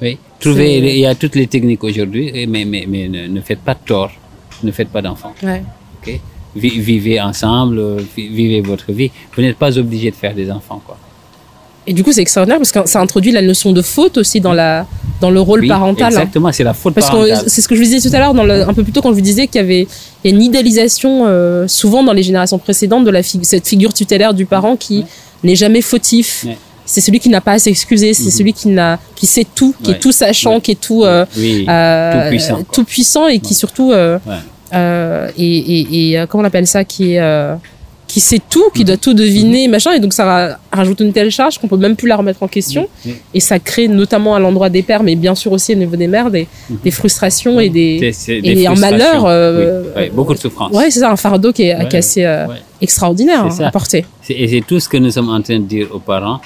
Oui. 0.00 0.18
Trouvez, 0.40 0.78
il 0.78 0.98
y 0.98 1.06
a 1.06 1.14
toutes 1.14 1.36
les 1.36 1.46
techniques 1.46 1.84
aujourd'hui, 1.84 2.32
mais, 2.48 2.64
mais, 2.64 2.84
mais 2.88 3.08
ne, 3.08 3.28
ne 3.28 3.40
faites 3.40 3.60
pas 3.60 3.76
tort. 3.76 4.10
Ne 4.62 4.72
faites 4.72 4.88
pas 4.88 5.02
d'enfants. 5.02 5.34
ouais. 5.42 5.62
Vivez 6.54 7.18
ensemble, 7.18 7.78
euh, 7.78 7.96
vi- 8.14 8.28
vivez 8.28 8.60
votre 8.60 8.92
vie. 8.92 9.10
Vous 9.34 9.40
n'êtes 9.42 9.56
pas 9.56 9.78
obligé 9.78 10.10
de 10.10 10.16
faire 10.16 10.34
des 10.34 10.50
enfants. 10.50 10.82
Quoi. 10.84 10.98
et 11.86 11.92
du 11.94 12.04
coup 12.04 12.12
c'est 12.12 12.20
extraordinaire 12.20 12.58
parce 12.58 12.70
que 12.70 12.86
ça 12.86 13.00
introduit 13.00 13.32
la 13.32 13.42
notion 13.42 13.72
de 13.72 13.82
faute 13.82 14.16
aussi 14.18 14.40
dans 14.40 14.52
la 14.52 14.86
dans 15.20 15.30
le 15.30 15.40
rôle 15.40 15.60
Oui, 15.62 15.68
parental 15.68 16.06
hein. 16.12 16.20
Exactement, 16.20 16.52
c'est 16.52 16.62
la 16.62 16.74
faute 16.74 16.94
Parce 16.94 17.06
que 17.08 17.12
parentale. 17.16 17.44
c'est 17.48 17.60
ce 17.60 17.66
que 17.68 17.74
je 17.74 17.80
vous 17.80 17.86
disais 17.88 18.08
tout 18.08 18.14
à 18.14 18.18
l'heure, 18.20 18.34
un 18.68 18.74
peu 18.74 18.84
plus 18.84 18.92
tôt, 18.92 19.00
quand 19.02 19.08
je 19.08 19.14
vous 19.14 19.20
disais 19.32 19.46
qu'il 19.48 19.60
y 19.60 19.64
avait 19.64 19.88
il 20.22 20.30
y 20.30 20.32
a 20.32 20.36
une 20.36 20.42
idéalisation 20.42 21.24
euh, 21.26 21.66
souvent 21.66 22.04
dans 22.04 22.12
les 22.12 22.22
générations 22.22 22.58
précédentes 22.58 23.04
de 23.04 23.10
la 23.10 23.22
fi- 23.24 23.40
cette 23.42 23.66
figure 23.66 23.92
tutélaire 23.94 24.32
du 24.34 24.44
parent 24.46 24.76
qui 24.76 24.98
Ouais. 24.98 25.04
n'est 25.42 25.56
jamais 25.56 25.80
fautif. 25.80 26.44
Ouais. 26.46 26.56
C'est 26.84 27.00
celui 27.00 27.18
qui 27.18 27.30
n'a 27.30 27.40
pas 27.40 27.52
à 27.52 27.58
s'excuser, 27.58 28.12
c'est 28.14 28.24
Mhm. 28.24 28.30
celui 28.30 28.52
qui 28.52 28.68
n'a 28.68 28.98
qui 29.16 29.26
sait 29.26 29.46
tout, 29.52 29.74
qui 29.82 29.90
Ouais. 29.90 29.96
est 29.96 30.00
tout 30.00 30.12
sachant, 30.12 30.60
qui 30.60 30.72
est 30.72 30.80
tout 30.80 31.02
euh, 31.04 31.24
oui, 31.36 31.64
tout 31.66 32.28
puissant. 32.28 32.54
quoi. 32.56 32.64
tout 32.74 32.84
puissant 32.84 33.26
et 33.28 33.38
qui 33.40 33.54
surtout 33.54 33.90
euh. 33.92 34.18
Euh, 34.74 35.30
et, 35.38 35.56
et, 35.80 36.10
et 36.10 36.18
euh, 36.18 36.26
comment 36.26 36.42
on 36.42 36.46
appelle 36.46 36.66
ça, 36.66 36.84
qui 36.84 37.12
est 37.14 37.20
euh, 37.20 37.54
qui 38.08 38.20
sait 38.20 38.40
tout, 38.50 38.68
qui 38.74 38.84
doit 38.84 38.98
tout 38.98 39.14
deviner, 39.14 39.68
machin, 39.68 39.92
et 39.92 39.98
donc 40.00 40.12
ça 40.12 40.24
ra- 40.26 40.58
rajoute 40.70 41.00
une 41.00 41.14
telle 41.14 41.30
charge 41.30 41.56
qu'on 41.58 41.66
peut 41.68 41.78
même 41.78 41.96
plus 41.96 42.08
la 42.08 42.16
remettre 42.16 42.42
en 42.42 42.48
question. 42.48 42.86
Oui. 43.06 43.14
Et 43.32 43.40
ça 43.40 43.58
crée 43.58 43.88
notamment 43.88 44.34
à 44.34 44.38
l'endroit 44.38 44.68
des 44.68 44.82
pères, 44.82 45.02
mais 45.02 45.14
bien 45.16 45.34
sûr 45.34 45.50
aussi 45.52 45.72
au 45.72 45.76
niveau 45.78 45.96
des 45.96 46.08
mères, 46.08 46.30
des, 46.30 46.46
Mhm. 46.68 46.76
des 46.84 46.90
frustrations 46.90 47.58
et 47.58 47.70
des, 47.70 48.10
c'est 48.12 48.36
et 48.36 48.42
des 48.54 48.66
un 48.66 48.74
malheur, 48.74 49.24
euh, 49.24 49.82
Oui, 49.96 50.02
ouais, 50.02 50.10
beaucoup 50.10 50.34
de 50.34 50.38
souffrance. 50.38 50.72
Ouais, 50.74 50.90
c'est 50.90 51.00
ça, 51.00 51.10
un 51.10 51.16
fardeau 51.16 51.52
qui 51.54 51.62
est, 51.62 51.74
Ouais, 51.74 51.88
qui 51.88 51.96
est 51.96 52.00
assez 52.00 52.26
ouais. 52.26 52.46
extraordinaire 52.82 53.46
à 53.60 53.70
porter. 53.70 54.04
Et 54.28 54.46
c'est 54.46 54.60
tout 54.66 54.78
ce 54.78 54.90
que 54.90 54.98
nous 54.98 55.10
sommes 55.10 55.30
en 55.30 55.40
train 55.40 55.58
de 55.58 55.64
dire 55.64 55.86
aux 55.90 55.98
parents. 56.00 56.40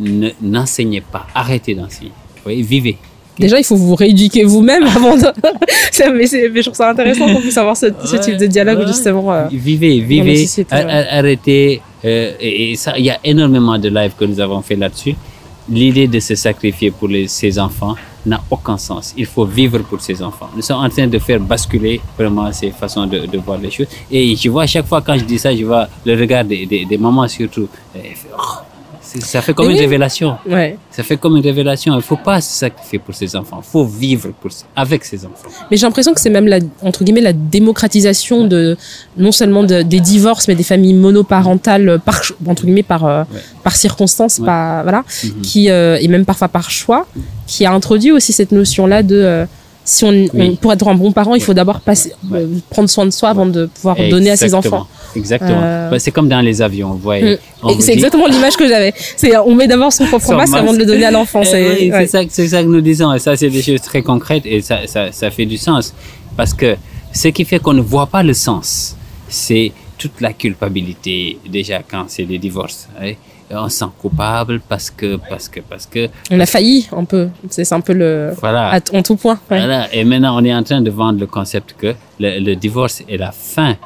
Ne- 0.00 0.30
N'enseignez 0.42 1.00
pas, 1.00 1.26
arrêtez 1.32 1.76
d'enseigner. 1.76 2.10
Vivez. 2.44 2.96
Déjà, 3.38 3.58
il 3.58 3.64
faut 3.64 3.76
vous 3.76 3.94
rééduquer 3.94 4.44
vous-même 4.44 4.84
avant 4.96 5.16
de. 5.16 5.22
Ça, 5.92 6.10
mais, 6.10 6.26
je 6.26 6.60
trouve 6.62 6.74
ça 6.74 6.90
intéressant 6.90 7.26
qu'on 7.32 7.40
puisse 7.40 7.56
avoir 7.58 7.76
ce, 7.76 7.86
type 8.22 8.36
de 8.36 8.46
dialogue 8.46 8.78
ouais. 8.80 8.86
justement. 8.86 9.32
euh. 9.32 9.46
Vivez, 9.50 10.00
vivez, 10.00 10.36
société, 10.46 10.74
ouais. 10.74 11.06
arrêtez. 11.10 11.80
euh, 12.04 12.32
et, 12.40 12.74
ça, 12.76 12.96
il 12.98 13.04
y 13.04 13.10
a 13.10 13.18
énormément 13.24 13.78
de 13.78 13.88
lives 13.88 14.12
que 14.18 14.24
nous 14.24 14.40
avons 14.40 14.60
fait 14.62 14.76
là-dessus. 14.76 15.14
L'idée 15.68 16.06
de 16.08 16.20
se 16.20 16.34
sacrifier 16.34 16.90
pour 16.90 17.08
les, 17.08 17.26
ses 17.26 17.58
enfants 17.58 17.94
n'a 18.26 18.40
aucun 18.50 18.76
sens. 18.76 19.14
Il 19.16 19.24
faut 19.26 19.44
vivre 19.46 19.78
pour 19.78 20.00
ses 20.00 20.20
enfants. 20.22 20.50
Nous 20.54 20.62
sommes 20.62 20.84
en 20.84 20.88
train 20.90 21.06
de 21.06 21.18
faire 21.18 21.40
basculer 21.40 22.00
vraiment 22.18 22.52
ces 22.52 22.70
façons 22.70 23.06
de, 23.06 23.20
de 23.26 23.38
voir 23.38 23.58
les 23.58 23.70
choses. 23.70 23.86
Et 24.10 24.34
je 24.36 24.48
vois 24.50 24.64
à 24.64 24.66
chaque 24.66 24.86
fois 24.86 25.00
quand 25.00 25.16
je 25.16 25.24
dis 25.24 25.38
ça, 25.38 25.54
je 25.56 25.64
vois 25.64 25.88
le 26.04 26.14
regard 26.20 26.44
des, 26.44 26.66
des, 26.66 26.84
des 26.84 26.98
mamans 26.98 27.28
surtout. 27.28 27.68
Et 27.96 28.14
fait, 28.14 28.28
oh, 28.36 28.42
c'est- 28.42 28.73
ça 29.20 29.40
fait 29.42 29.54
comme 29.54 29.70
une 29.70 29.78
révélation. 29.78 30.36
Ouais. 30.48 30.76
Ça 30.90 31.02
fait 31.02 31.16
comme 31.16 31.36
une 31.36 31.42
révélation. 31.42 31.94
Il 31.94 32.02
faut 32.02 32.16
pas 32.16 32.40
se 32.40 32.52
sacrifier 32.58 32.98
pour 32.98 33.14
ses 33.14 33.36
enfants. 33.36 33.60
Il 33.62 33.70
faut 33.70 33.84
vivre 33.84 34.30
pour, 34.40 34.50
avec 34.74 35.04
ses 35.04 35.24
enfants. 35.24 35.48
Mais 35.70 35.76
j'ai 35.76 35.86
l'impression 35.86 36.12
que 36.14 36.20
c'est 36.20 36.30
même 36.30 36.46
la, 36.48 36.58
entre 36.82 37.04
guillemets, 37.04 37.20
la 37.20 37.32
démocratisation 37.32 38.46
de, 38.46 38.76
non 39.16 39.32
seulement 39.32 39.62
de- 39.64 39.82
des 39.82 40.00
divorces, 40.00 40.48
mais 40.48 40.54
des 40.54 40.62
familles 40.62 40.94
monoparentales 40.94 42.00
par, 42.04 42.20
entre 42.46 42.64
guillemets, 42.64 42.82
par, 42.82 43.04
euh, 43.06 43.22
Ouais. 43.32 43.40
par 43.62 43.76
circonstance, 43.76 44.38
Ouais. 44.38 44.46
pas, 44.46 44.82
voilà, 44.82 45.04
Mhm. 45.24 45.40
qui, 45.42 45.70
euh, 45.70 45.98
et 46.00 46.08
même 46.08 46.24
parfois 46.24 46.48
par 46.48 46.70
choix, 46.70 47.06
qui 47.46 47.64
a 47.66 47.72
introduit 47.72 48.12
aussi 48.12 48.32
cette 48.32 48.52
notion-là 48.52 49.02
de, 49.02 49.16
euh, 49.16 49.46
si 49.84 50.04
on, 50.04 50.10
Oui. 50.10 50.28
on- 50.34 50.56
pour 50.56 50.72
être 50.72 50.86
un 50.88 50.94
bon 50.94 51.12
parent, 51.12 51.34
il 51.34 51.42
faut 51.42 51.52
d'abord 51.54 51.80
passer, 51.80 52.12
Ouais. 52.30 52.38
euh, 52.40 52.46
prendre 52.70 52.88
soin 52.88 53.04
de 53.04 53.10
soi 53.10 53.28
avant 53.28 53.46
de 53.46 53.66
pouvoir 53.66 53.96
donner 54.10 54.30
à 54.30 54.36
ses 54.36 54.54
enfants. 54.54 54.86
Exactement. 55.14 55.60
Euh, 55.62 55.90
Bah, 55.90 55.98
c'est 55.98 56.10
comme 56.10 56.28
dans 56.28 56.40
les 56.40 56.62
avions, 56.62 56.90
vous 56.92 56.98
voyez. 56.98 57.34
Mm. 57.34 57.68
C'est 57.80 57.86
dit- 57.86 57.92
exactement 57.92 58.26
l'image 58.26 58.56
que 58.56 58.66
j'avais. 58.66 58.92
C'est, 59.16 59.36
on 59.36 59.54
met 59.54 59.66
d'abord 59.68 59.92
son 59.92 60.06
propre 60.06 60.26
Son 60.26 60.36
masque 60.36 60.54
avant 60.56 60.72
de 60.72 60.78
le 60.78 60.86
donner 60.86 61.04
à 61.04 61.10
l'enfant. 61.10 61.42
Eh 61.44 61.46
C'est, 61.46 61.92
ouais. 61.92 62.06
ça, 62.06 62.24
que 62.24 62.62
nous 62.66 62.80
disons. 62.80 63.12
Et 63.12 63.18
ça, 63.18 63.36
c'est 63.36 63.50
des 63.50 63.62
choses 63.62 63.82
très 63.82 64.02
concrètes 64.02 64.44
et 64.46 64.60
ça, 64.62 64.86
ça, 64.86 65.12
ça 65.12 65.30
fait 65.30 65.46
du 65.46 65.56
sens. 65.58 65.94
Parce 66.36 66.54
que 66.54 66.76
ce 67.12 67.28
qui 67.28 67.44
fait 67.44 67.58
qu'on 67.60 67.74
ne 67.74 67.82
voit 67.82 68.06
pas 68.06 68.22
le 68.22 68.32
sens, 68.34 68.96
c'est 69.28 69.72
toute 69.98 70.20
la 70.20 70.32
culpabilité, 70.32 71.38
déjà 71.48 71.80
quand 71.88 72.04
c'est 72.08 72.24
des 72.24 72.38
divorces. 72.38 72.88
On 73.50 73.68
se 73.68 73.78
sent 73.78 73.84
coupable 74.00 74.60
parce 74.68 74.90
que, 74.90 75.16
parce 75.16 75.48
que, 75.48 75.60
parce 75.60 75.86
que, 75.86 76.08
On 76.30 76.40
a 76.40 76.46
failli 76.46 76.88
un 76.96 77.04
peu. 77.04 77.28
C'est, 77.50 77.70
un 77.72 77.80
peu 77.80 77.92
le, 77.92 78.32
voilà. 78.40 78.70
à, 78.74 78.78
en 78.92 79.02
tout 79.02 79.16
point. 79.16 79.38
ouais. 79.50 79.58
Voilà. 79.58 79.94
Et 79.94 80.04
maintenant, 80.04 80.40
on 80.40 80.44
est 80.44 80.54
en 80.54 80.62
train 80.62 80.80
de 80.80 80.90
vendre 80.90 81.20
le 81.20 81.26
concept 81.26 81.74
que 81.78 81.94
le, 82.18 82.40
le 82.40 82.56
divorce 82.56 83.02
est 83.08 83.16
la 83.18 83.32
fin 83.32 83.76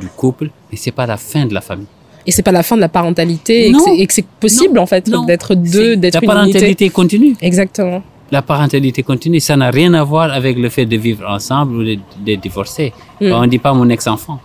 du 0.00 0.08
couple, 0.08 0.50
mais 0.70 0.76
c'est 0.76 0.90
pas 0.90 1.06
la 1.06 1.16
fin 1.16 1.46
de 1.46 1.54
la 1.54 1.60
famille. 1.60 1.86
Et 2.26 2.30
c'est 2.32 2.42
pas 2.42 2.52
la 2.52 2.62
fin 2.62 2.76
de 2.76 2.80
la 2.80 2.88
parentalité 2.88 3.66
et 3.68 3.72
que 3.72 3.76
Non. 3.76 3.84
c'est- 3.84 3.96
et 3.96 4.06
que 4.06 4.12
c'est 4.14 4.26
possible 4.26 4.74
Non. 4.76 4.82
en 4.82 4.86
fait 4.86 5.08
d'être 5.26 5.54
deux, 5.54 5.96
d'être 5.96 6.14
La 6.14 6.20
une 6.20 6.24
unité. 6.30 6.52
parentalité 6.52 6.90
continue. 6.90 7.36
Exactement. 7.40 8.02
La 8.30 8.42
parentalité 8.42 9.02
continue, 9.02 9.40
ça 9.40 9.56
n'a 9.56 9.70
rien 9.70 9.92
à 9.94 10.02
voir 10.04 10.32
avec 10.32 10.56
le 10.56 10.68
fait 10.70 10.86
de 10.86 10.96
vivre 10.96 11.28
ensemble 11.28 11.74
ou 11.76 11.84
de, 11.84 11.98
de 12.24 12.34
divorcer. 12.36 12.92
Mm. 13.20 13.32
On 13.32 13.40
ne 13.42 13.46
dit 13.46 13.58
pas 13.58 13.74
mon 13.74 13.88
ex-enfant. 13.90 14.40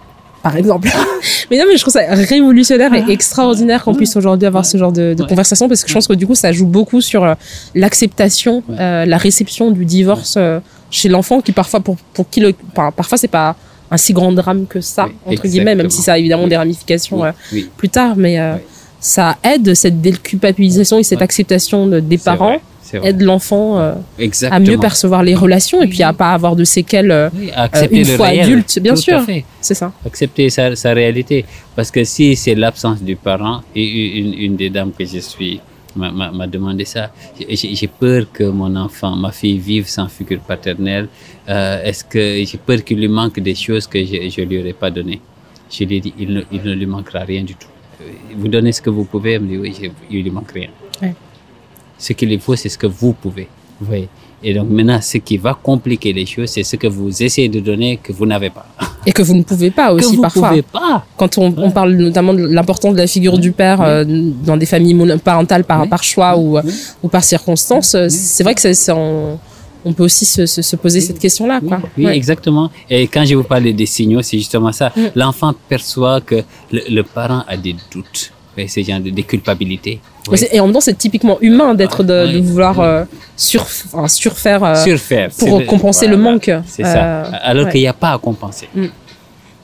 Par 0.48 0.56
exemple. 0.58 0.88
mais 1.52 1.58
non, 1.58 1.66
mais 1.68 1.76
je 1.78 1.82
trouve 1.82 1.94
ça 1.94 2.02
révolutionnaire 2.10 2.94
et 2.94 3.04
extraordinaire 3.12 3.84
qu'on 3.84 3.96
puisse 3.96 4.16
aujourd'hui 4.16 4.48
avoir 4.48 4.66
ce 4.66 4.78
genre 4.78 4.92
de, 4.94 5.14
de 5.14 5.16
Ah. 5.20 5.24
Ouais. 5.24 5.30
conversation 5.30 5.68
parce 5.68 5.82
que 5.84 5.90
je 5.90 5.94
pense 5.94 6.08
que 6.08 6.14
du 6.14 6.26
coup 6.28 6.36
ça 6.36 6.52
joue 6.52 6.66
beaucoup 6.68 7.02
sur 7.02 7.24
euh, 7.24 7.34
l'acceptation, 7.76 8.64
Ouais. 8.70 8.76
euh, 8.80 9.06
la 9.06 9.18
réception 9.18 9.72
du 9.72 9.86
divorce 9.86 10.36
euh, 10.38 10.60
chez 10.90 11.10
l'enfant 11.10 11.42
qui 11.42 11.52
parfois 11.52 11.80
pour 11.82 11.98
pour 12.14 12.30
qui 12.30 12.40
le 12.40 12.54
par- 12.74 12.94
parfois 12.94 13.18
c'est 13.18 13.28
pas 13.28 13.56
un 13.92 13.98
si 13.98 14.14
grand 14.14 14.32
drame 14.32 14.66
que 14.68 14.80
ça 14.82 15.06
Oui, 15.26 15.34
entre 15.36 15.48
guillemets 15.48 15.76
même 15.76 15.90
si 15.90 16.02
ça 16.02 16.14
a 16.14 16.18
évidemment 16.18 16.44
Oui. 16.44 16.50
des 16.50 16.58
ramifications 16.58 17.22
Oui, 17.22 17.30
euh, 17.54 17.62
plus 17.78 17.90
tard 17.90 18.14
mais. 18.18 18.38
Ça 19.16 19.38
aide 19.52 19.74
cette 19.84 20.00
déculpabilisation 20.02 20.98
et 21.00 21.04
cette 21.04 21.20
Ouais. 21.20 21.24
acceptation 21.30 21.80
de- 21.88 22.00
des 22.00 22.18
parents 22.30 22.60
aide 23.10 23.22
l'enfant 23.22 23.66
euh, 23.80 23.94
à 24.50 24.60
mieux 24.60 24.78
percevoir 24.88 25.22
les 25.30 25.36
relations 25.36 25.80
et 25.86 25.88
puis 25.94 26.04
à 26.04 26.14
pas 26.22 26.32
avoir 26.38 26.56
de 26.56 26.64
séquelles. 26.76 27.12
euh, 27.12 27.30
Oui, 27.38 27.50
accepter 27.54 27.98
une 28.02 28.08
le 28.12 28.16
fois 28.18 28.28
réel. 28.28 28.46
adulte, 28.46 28.80
bien 28.88 28.96
sûr. 28.96 29.20
C'est 29.68 29.74
ça. 29.82 29.92
Accepter 30.10 30.46
sa, 30.50 30.64
sa 30.84 30.94
réalité. 31.02 31.38
Parce 31.76 31.92
que 31.96 32.02
si 32.14 32.36
c'est 32.42 32.56
l'absence 32.64 33.00
du 33.10 33.16
parent, 33.18 33.60
et 33.76 33.86
une, 34.20 34.34
une 34.46 34.56
des 34.56 34.70
dames 34.78 34.92
que 34.98 35.04
je 35.14 35.20
suis 35.20 35.60
m'a- 36.00 36.12
m'a 36.20 36.28
m'a 36.40 36.48
demandé 36.56 36.86
ça, 36.96 37.04
j'ai 37.60 37.76
j'ai 37.80 37.90
peur 38.04 38.22
que 38.38 38.46
mon 38.62 38.74
enfant, 38.88 39.14
ma 39.26 39.32
fille 39.40 39.60
vive 39.72 39.88
sans 39.98 40.08
figure 40.18 40.42
paternelle. 40.52 41.08
Euh, 41.50 41.88
Est-ce 41.88 42.04
que 42.14 42.22
j'ai 42.50 42.60
peur 42.68 42.80
qu'il 42.86 43.00
lui 43.04 43.12
manque 43.20 43.38
des 43.50 43.56
choses 43.66 43.86
que 43.92 44.00
je 44.12 44.42
ne 44.42 44.46
lui 44.50 44.58
aurais 44.62 44.78
pas 44.84 44.92
données? 44.98 45.22
Je 45.74 45.84
lui 45.88 45.96
ai 45.98 46.02
dit, 46.08 46.14
il 46.24 46.30
ne, 46.36 46.42
il 46.56 46.62
ne 46.70 46.74
lui 46.82 46.86
manquera 46.96 47.22
rien 47.34 47.44
du 47.50 47.56
tout. 47.62 47.72
Vous 48.36 48.48
donnez 48.48 48.72
ce 48.72 48.82
que 48.82 48.90
vous 48.90 49.04
pouvez, 49.06 49.34
elle 49.34 49.42
me 49.42 49.48
dit, 49.48 49.58
oui, 49.58 49.74
je- 49.82 49.90
il 50.10 50.24
lui 50.24 50.32
manque 50.32 50.52
rien. 50.52 50.70
Ouais. 51.02 51.14
Ce 51.98 52.14
qu'il 52.14 52.30
lui 52.30 52.38
faut, 52.40 52.56
c'est 52.56 52.70
ce 52.70 52.78
que 52.78 52.88
vous 52.88 53.14
pouvez. 53.14 53.48
Vous 53.80 53.88
voyez 53.88 54.10
et 54.44 54.54
donc 54.54 54.70
maintenant, 54.70 55.02
ce 55.02 55.18
qui 55.18 55.36
va 55.38 55.56
compliquer 55.56 56.14
les 56.14 56.28
choses, 56.28 56.50
c'est 56.52 56.62
ce 56.64 56.76
que 56.76 56.86
vous 56.86 57.24
essayez 57.24 57.50
de 57.50 57.60
donner 57.60 57.98
que 57.98 58.14
vous 58.14 58.28
n'avez 58.28 58.52
pas. 58.52 58.68
Et 59.04 59.12
que 59.12 59.24
vous 59.24 59.34
ne 59.34 59.42
pouvez 59.42 59.72
pas 59.72 59.88
que 59.88 59.94
aussi 59.96 60.16
vous 60.16 60.22
parfois. 60.22 60.50
pouvez 60.50 60.62
pas. 60.62 61.04
Quand 61.18 61.40
on, 61.40 61.52
on 61.58 61.72
parle 61.72 61.94
notamment 61.94 62.36
de 62.36 62.46
l'importance 62.46 62.94
de 62.94 63.00
la 63.00 63.08
figure 63.08 63.40
du 63.40 63.52
père 63.52 63.82
euh, 63.82 64.04
dans 64.06 64.56
des 64.56 64.68
familles 64.68 64.94
monoparentales 64.94 65.64
par, 65.64 65.90
par 65.90 66.04
choix 66.04 66.38
ou, 66.38 66.56
euh, 66.60 66.62
ou 67.02 67.08
par 67.08 67.24
circonstance, 67.24 67.98
c'est 68.10 68.44
vrai 68.44 68.54
que 68.54 68.62
ça, 68.62 68.72
ça, 68.76 68.96
on, 69.90 69.94
peut 69.94 70.04
aussi 70.04 70.26
se, 70.26 70.46
se, 70.46 70.62
se 70.62 70.76
poser 70.76 71.02
cette 71.02 71.20
question-là. 71.20 71.60
Oui, 71.64 71.70
oui, 71.98 72.06
Ouais. 72.06 72.16
exactement. 72.16 72.70
Et 72.90 73.08
quand 73.08 73.26
je 73.26 73.36
vous 73.36 73.44
parlais 73.44 73.74
des 73.74 73.86
signaux, 73.86 74.22
c'est 74.22 74.38
justement 74.38 74.72
ça. 74.72 74.92
Mm. 74.96 75.02
L'enfant 75.16 75.54
perçoit 75.70 76.22
que 76.22 76.36
le, 76.72 76.82
le 76.98 77.04
parent 77.04 77.44
a 77.48 77.56
des 77.58 77.76
doutes, 77.92 78.32
oui, 78.58 78.68
ce 78.68 78.82
genre 78.84 79.00
de, 79.00 79.10
des 79.10 79.24
culpabilités. 79.24 80.00
Oui. 80.30 80.38
c'est- 80.38 80.50
Et 80.54 80.60
en 80.60 80.66
même 80.66 80.74
temps, 80.74 80.82
c'est 80.82 80.98
typiquement 80.98 81.38
humain 81.42 81.74
d'être 81.74 82.04
de, 82.04 82.40
vouloir 82.42 82.80
euh, 82.80 83.04
sur, 83.36 83.62
enfin, 83.62 84.08
surfaire 84.08 84.64
euh, 84.64 84.76
Surfaire. 84.76 85.30
pour 85.38 85.60
c'est 85.60 85.66
compenser 85.66 86.08
le 86.08 86.18
manque. 86.18 86.52
C'est 86.66 86.84
ça. 86.84 87.04
Euh, 87.04 87.32
Alors 87.42 87.66
ouais. 87.66 87.72
qu'il 87.72 87.82
n'y 87.82 87.88
a 87.88 87.94
pas 87.94 88.12
à 88.14 88.18
compenser. 88.18 88.68
Mm. 88.76 88.86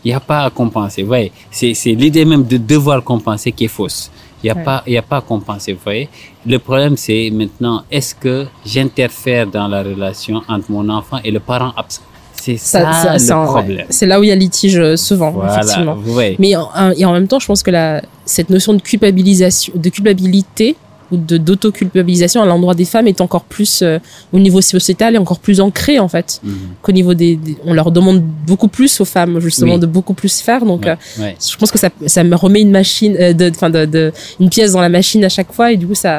Il 0.06 0.10
n'y 0.10 0.14
a 0.14 0.20
pas 0.20 0.42
à 0.46 0.50
compenser. 0.50 1.06
C'est 1.50 1.74
c'est 1.74 1.94
l'idée 1.94 2.26
même 2.26 2.44
de 2.44 2.58
devoir 2.58 3.02
compenser 3.04 3.52
qui 3.54 3.64
est 3.66 3.70
fausse. 3.80 4.12
Il 4.44 4.48
n'y 4.48 4.52
a, 4.52 4.56
Ouais. 4.56 4.64
pas- 4.64 4.84
y 4.86 4.98
a 4.98 5.02
pas 5.02 5.18
à 5.18 5.22
compenser. 5.22 5.72
Vous 5.74 5.80
voyez, 5.84 6.10
le 6.46 6.60
problème, 6.60 6.98
c'est 6.98 7.30
maintenant, 7.32 7.84
est-ce 7.90 8.14
que 8.14 8.46
j'interfère 8.66 9.48
dans 9.48 9.68
la 9.70 9.82
relation 9.84 10.42
entre 10.50 10.70
mon 10.70 10.88
enfant 10.90 11.20
et 11.24 11.32
le 11.32 11.40
parent 11.40 11.72
absent? 11.78 12.02
C'est 12.36 12.58
ça, 12.58 12.92
Ça- 12.92 13.20
ça- 13.20 13.40
le 13.42 13.46
problème. 13.48 13.86
C'est 13.90 14.06
là 14.06 14.20
où 14.20 14.24
il 14.24 14.28
y 14.28 14.32
a 14.32 14.36
litige 14.36 14.78
euh, 14.78 14.98
souvent, 14.98 15.32
Voilà, 15.32 15.62
effectivement. 15.62 15.98
Mais 16.40 16.56
en, 16.58 16.68
en- 16.76 16.92
et 16.92 17.06
en 17.06 17.14
même 17.14 17.28
temps, 17.28 17.40
je 17.40 17.46
pense 17.48 17.64
que 17.64 17.72
la, 17.72 18.02
cette 18.26 18.50
notion 18.50 18.74
de 18.74 18.82
culpabilisation, 18.82 19.72
de 19.76 19.90
culpabilité 19.90 20.76
ou 21.14 21.18
d'autoculpabilisation 21.18 22.42
à 22.42 22.46
l'endroit 22.46 22.76
des 22.76 22.86
femmes 22.86 23.08
est 23.08 23.22
encore 23.22 23.44
plus 23.56 23.82
euh, 23.82 24.00
au 24.32 24.40
niveau 24.40 24.62
sociétal 24.62 25.16
et 25.16 25.18
encore 25.18 25.40
plus 25.40 25.60
ancré 25.62 26.00
en 26.00 26.08
fait 26.08 26.42
Mhm. 26.44 26.54
qu'au 26.82 26.92
niveau 26.92 27.14
des, 27.14 27.36
des- 27.36 27.58
on 27.66 27.74
leur 27.74 27.92
demande 27.92 28.22
beaucoup 28.48 28.68
plus 28.78 29.00
aux 29.02 29.06
femmes 29.06 29.40
justement 29.40 29.76
Oui. 29.76 29.80
de 29.80 29.86
beaucoup 29.98 30.14
plus 30.22 30.36
faire 30.42 30.66
donc 30.66 30.82
Ouais, 30.84 30.90
euh, 31.20 31.22
ouais. 31.24 31.36
je 31.52 31.56
pense 31.60 31.72
que 31.72 31.80
ça 31.84 31.90
ça 32.16 32.22
me 32.24 32.36
remet 32.36 32.62
une 32.62 32.72
machine 32.82 33.16
euh, 33.20 33.34
de 33.34 33.50
de, 33.50 33.86
de 33.96 34.12
une 34.40 34.50
pièce 34.50 34.72
dans 34.74 34.82
la 34.82 34.90
machine 35.00 35.24
à 35.24 35.30
chaque 35.30 35.52
fois 35.54 35.72
et 35.72 35.78
du 35.78 35.88
coup 35.88 35.96
ça 35.96 36.14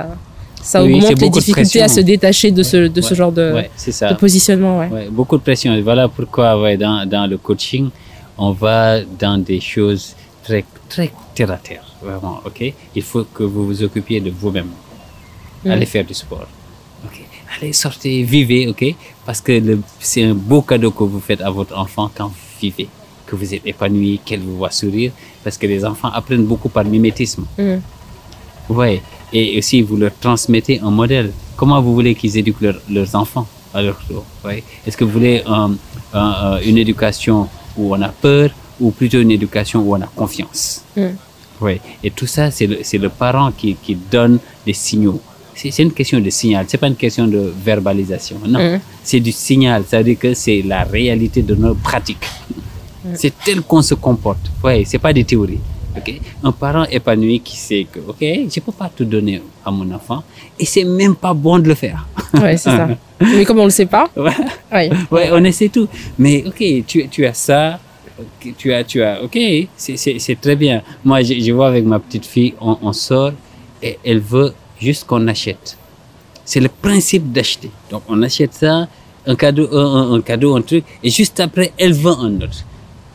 ça 0.62 0.82
Oui, 0.82 0.94
augmente 0.94 1.20
les 1.20 1.28
difficultés 1.28 1.82
à 1.82 1.88
se 1.88 2.00
détacher 2.00 2.50
de 2.50 2.62
ce 2.62 2.78
de 2.96 3.00
ce 3.08 3.12
genre 3.14 3.32
de, 3.32 3.46
Ouais, 3.52 3.70
de 4.10 4.14
positionnement 4.14 4.74
beaucoup 5.10 5.36
de 5.36 5.42
pression. 5.42 5.70
Et 5.74 5.82
voilà 5.82 6.08
pourquoi 6.08 6.48
ouais, 6.60 6.76
dans, 6.84 7.04
dans 7.14 7.26
le 7.32 7.36
coaching, 7.36 7.90
on 8.38 8.52
va 8.52 9.00
dans 9.24 9.36
des 9.50 9.60
choses 9.60 10.14
très, 10.42 10.64
très 10.88 11.10
terre 11.34 11.50
à 11.50 11.58
terre. 11.68 11.84
Vraiment, 12.02 12.40
ok? 12.48 12.60
Il 12.98 13.02
faut 13.02 13.24
que 13.36 13.42
vous 13.52 13.66
vous 13.66 13.82
occupiez 13.82 14.20
de 14.26 14.30
vous-même. 14.40 14.70
Mm. 15.64 15.70
Allez 15.70 15.86
faire 15.86 16.04
du 16.04 16.14
sport. 16.14 16.46
Allez, 17.56 17.72
sortez, 17.72 18.22
vivez, 18.24 18.66
ok? 18.68 18.84
Parce 19.24 19.40
que 19.40 19.78
c'est 20.00 20.24
un 20.24 20.34
beau 20.34 20.62
cadeau 20.62 20.90
que 20.90 21.04
vous 21.04 21.20
faites 21.20 21.40
à 21.40 21.50
votre 21.50 21.78
enfant 21.78 22.10
quand 22.12 22.26
vous 22.26 22.34
vivez, 22.60 22.88
que 23.26 23.36
vous 23.36 23.54
êtes 23.54 23.62
épanoui, 23.64 24.20
qu'elle 24.24 24.40
vous 24.40 24.56
voit 24.56 24.72
sourire. 24.72 25.12
Parce 25.44 25.56
que 25.56 25.66
les 25.68 25.84
enfants 25.84 26.08
apprennent 26.08 26.44
beaucoup 26.46 26.68
par 26.68 26.84
mimétisme. 26.84 27.44
Mm. 27.56 27.76
Ouais. 28.70 29.00
Et 29.32 29.56
aussi, 29.58 29.82
vous 29.82 29.96
leur 29.96 30.10
transmettez 30.20 30.80
un 30.80 30.90
modèle. 30.90 31.30
Comment 31.56 31.80
vous 31.80 31.94
voulez 31.94 32.14
qu'ils 32.16 32.36
éduquent 32.36 32.60
leur- 32.62 32.80
leurs 32.90 33.14
enfants 33.14 33.46
à 33.72 33.82
leur 33.82 33.98
tour 34.06 34.24
ouais? 34.44 34.62
Est-ce 34.86 34.96
que 34.96 35.04
vous 35.04 35.12
voulez 35.12 35.42
un- 35.46 35.72
un- 36.12 36.18
un- 36.20 36.60
une 36.60 36.78
éducation 36.78 37.48
où 37.76 37.94
on 37.94 38.02
a 38.02 38.08
peur 38.08 38.50
ou 38.80 38.90
plutôt 38.90 39.20
une 39.20 39.30
éducation 39.30 39.80
où 39.82 39.94
on 39.94 40.00
a 40.02 40.06
confiance? 40.16 40.82
Mm. 40.96 41.06
Ouais. 41.60 41.80
Et 42.02 42.10
tout 42.10 42.26
ça, 42.26 42.50
c'est 42.50 42.66
le, 42.66 42.78
le 42.98 43.08
parent 43.08 43.52
qui, 43.52 43.76
qui 43.76 43.94
donne 43.94 44.38
des 44.66 44.72
signaux. 44.72 45.20
C'est 45.54 45.82
une 45.82 45.92
question 45.92 46.20
de 46.20 46.30
signal, 46.30 46.64
c'est 46.68 46.78
pas 46.78 46.88
une 46.88 46.96
question 46.96 47.26
de 47.26 47.52
verbalisation. 47.64 48.36
Non, 48.46 48.58
Mm. 48.60 48.80
c'est 49.02 49.20
du 49.20 49.32
signal. 49.32 49.84
Ça 49.88 49.98
veut 49.98 50.04
dire 50.04 50.18
que 50.18 50.34
c'est 50.34 50.62
la 50.62 50.82
réalité 50.84 51.42
de 51.42 51.54
nos 51.54 51.74
pratiques. 51.74 52.26
C'est 53.14 53.32
tel 53.44 53.60
qu'on 53.62 53.82
se 53.82 53.94
comporte. 53.94 54.50
Ouais, 54.62 54.82
c'est 54.86 54.98
pas 54.98 55.12
des 55.12 55.24
théories. 55.24 55.60
Ok, 55.96 56.12
un 56.42 56.50
parent 56.50 56.84
épanoui 56.90 57.38
qui 57.38 57.56
sait 57.56 57.86
que 57.90 58.00
ok, 58.00 58.18
je 58.20 58.58
peux 58.60 58.72
pas 58.72 58.90
tout 58.94 59.04
donner 59.04 59.40
à 59.64 59.70
mon 59.70 59.88
enfant 59.94 60.24
et 60.58 60.64
c'est 60.64 60.82
même 60.82 61.14
pas 61.14 61.32
bon 61.32 61.60
de 61.60 61.68
le 61.68 61.74
faire. 61.76 62.04
ouais 62.34 62.56
c'est 62.56 62.70
ça 62.70 62.88
mais 63.20 63.44
comme 63.44 63.60
on 63.60 63.64
le 63.66 63.70
sait 63.70 63.86
pas 63.86 64.10
Ouais. 64.16 64.32
ouais 64.72 64.90
Ouais, 65.12 65.28
on 65.32 65.44
essaie 65.44 65.68
tout. 65.68 65.86
Mais 66.18 66.42
ok, 66.44 66.84
tu, 66.84 67.06
tu 67.08 67.24
as 67.24 67.32
ça, 67.34 67.78
ok, 68.18 68.54
tu 68.58 68.72
as, 68.72 68.82
tu 68.82 69.02
as, 69.04 69.22
ok, 69.22 69.38
c'est- 69.76 70.40
très 70.40 70.56
bien. 70.56 70.82
Moi, 71.04 71.22
je, 71.22 71.34
je 71.38 71.52
vois 71.52 71.68
avec 71.68 71.84
ma 71.84 72.00
petite 72.00 72.26
fille, 72.26 72.54
on, 72.60 72.76
on 72.82 72.92
sort 72.92 73.30
et 73.80 73.96
elle 74.04 74.18
veut 74.18 74.52
juste 74.80 75.06
qu'on 75.06 75.26
achète. 75.28 75.76
C'est 76.44 76.60
le 76.60 76.68
principe 76.68 77.32
d'acheter. 77.32 77.70
Donc, 77.90 78.02
on 78.08 78.22
achète 78.22 78.52
ça, 78.54 78.86
un 79.26 79.34
cadeau, 79.36 79.68
un, 79.76 80.20
cadeau, 80.20 80.54
un 80.56 80.62
truc, 80.62 80.84
et 81.02 81.10
juste 81.10 81.40
après, 81.40 81.72
elle 81.78 81.94
veut 81.94 82.12
un 82.12 82.36
autre. 82.36 82.64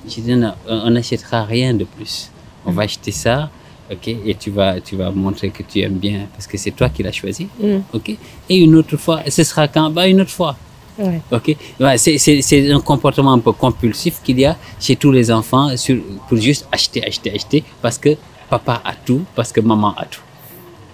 Je 0.08 0.22
dis 0.22 0.36
non, 0.36 0.54
on 0.68 0.90
n'achètera 0.90 1.44
rien 1.44 1.74
de 1.74 1.84
plus. 1.84 2.32
On 2.66 2.72
va 2.72 2.84
acheter 2.84 3.12
ça, 3.12 3.50
ok, 3.92 4.08
et 4.08 4.36
tu 4.40 4.50
vas, 4.50 4.80
tu 4.82 4.96
vas 4.96 5.12
montrer 5.12 5.50
que 5.52 5.62
tu 5.62 5.80
aimes 5.82 5.94
bien 6.00 6.22
parce 6.34 6.48
que 6.48 6.58
c'est 6.58 6.72
toi 6.72 6.90
qui 6.90 7.04
l'as 7.04 7.12
choisi, 7.12 7.48
Mm. 7.62 7.78
ok. 7.94 8.10
Et 8.50 8.58
une 8.58 8.76
autre 8.76 8.98
fois, 8.98 9.22
ce 9.30 9.44
sera 9.44 9.68
quand, 9.68 9.90
bah, 9.92 10.08
une 10.08 10.22
autre 10.22 10.32
fois. 10.32 10.56
ouais 10.98 11.22
Ok, 11.32 11.56
Ouais, 11.80 11.98
c'est- 11.98 12.72
un 12.72 12.80
comportement 12.82 13.34
un 13.34 13.40
peu 13.40 13.52
compulsif 13.52 14.22
qu'il 14.24 14.40
y 14.40 14.46
a 14.46 14.58
chez 14.80 14.96
tous 14.96 15.12
les 15.12 15.30
enfants 15.32 15.78
sur, 15.78 15.98
pour 16.28 16.38
juste 16.38 16.68
acheter, 16.72 17.06
acheter, 17.06 17.32
acheter 17.34 17.64
parce 17.82 17.98
que 18.00 18.18
papa 18.50 18.82
a 18.84 18.94
tout, 18.96 19.22
parce 19.36 19.52
que 19.52 19.62
maman 19.62 19.94
a 19.96 20.06
tout. 20.06 20.22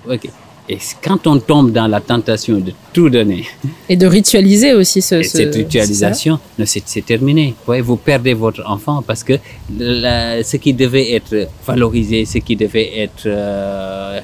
Ok. 0.10 0.30
Et 0.68 0.80
quand 1.04 1.28
on 1.28 1.38
tombe 1.40 1.72
dans 1.72 1.86
la 1.88 2.02
tentation 2.02 2.58
de 2.58 2.72
tout 2.92 3.10
donner, 3.10 3.44
et 3.90 3.96
de 3.96 4.08
ritualiser 4.08 4.74
aussi 4.74 5.00
ce, 5.02 5.16
et 5.16 5.24
ce- 5.24 5.38
cette 5.38 5.54
ritualisation, 5.56 6.40
c'est 6.66 7.06
terminé. 7.06 7.54
Ouais, 7.68 7.82
vous 7.82 7.98
perdez 7.98 8.34
votre 8.34 8.64
enfant 8.68 9.04
parce 9.06 9.24
que 9.24 9.34
la- 9.78 10.44
ce 10.44 10.58
qui 10.58 10.74
devait 10.74 11.12
être 11.14 11.48
valorisé, 11.68 12.26
ce 12.26 12.40
qui 12.40 12.56
devait 12.56 12.92
être 13.00 13.24
euh, 13.28 14.20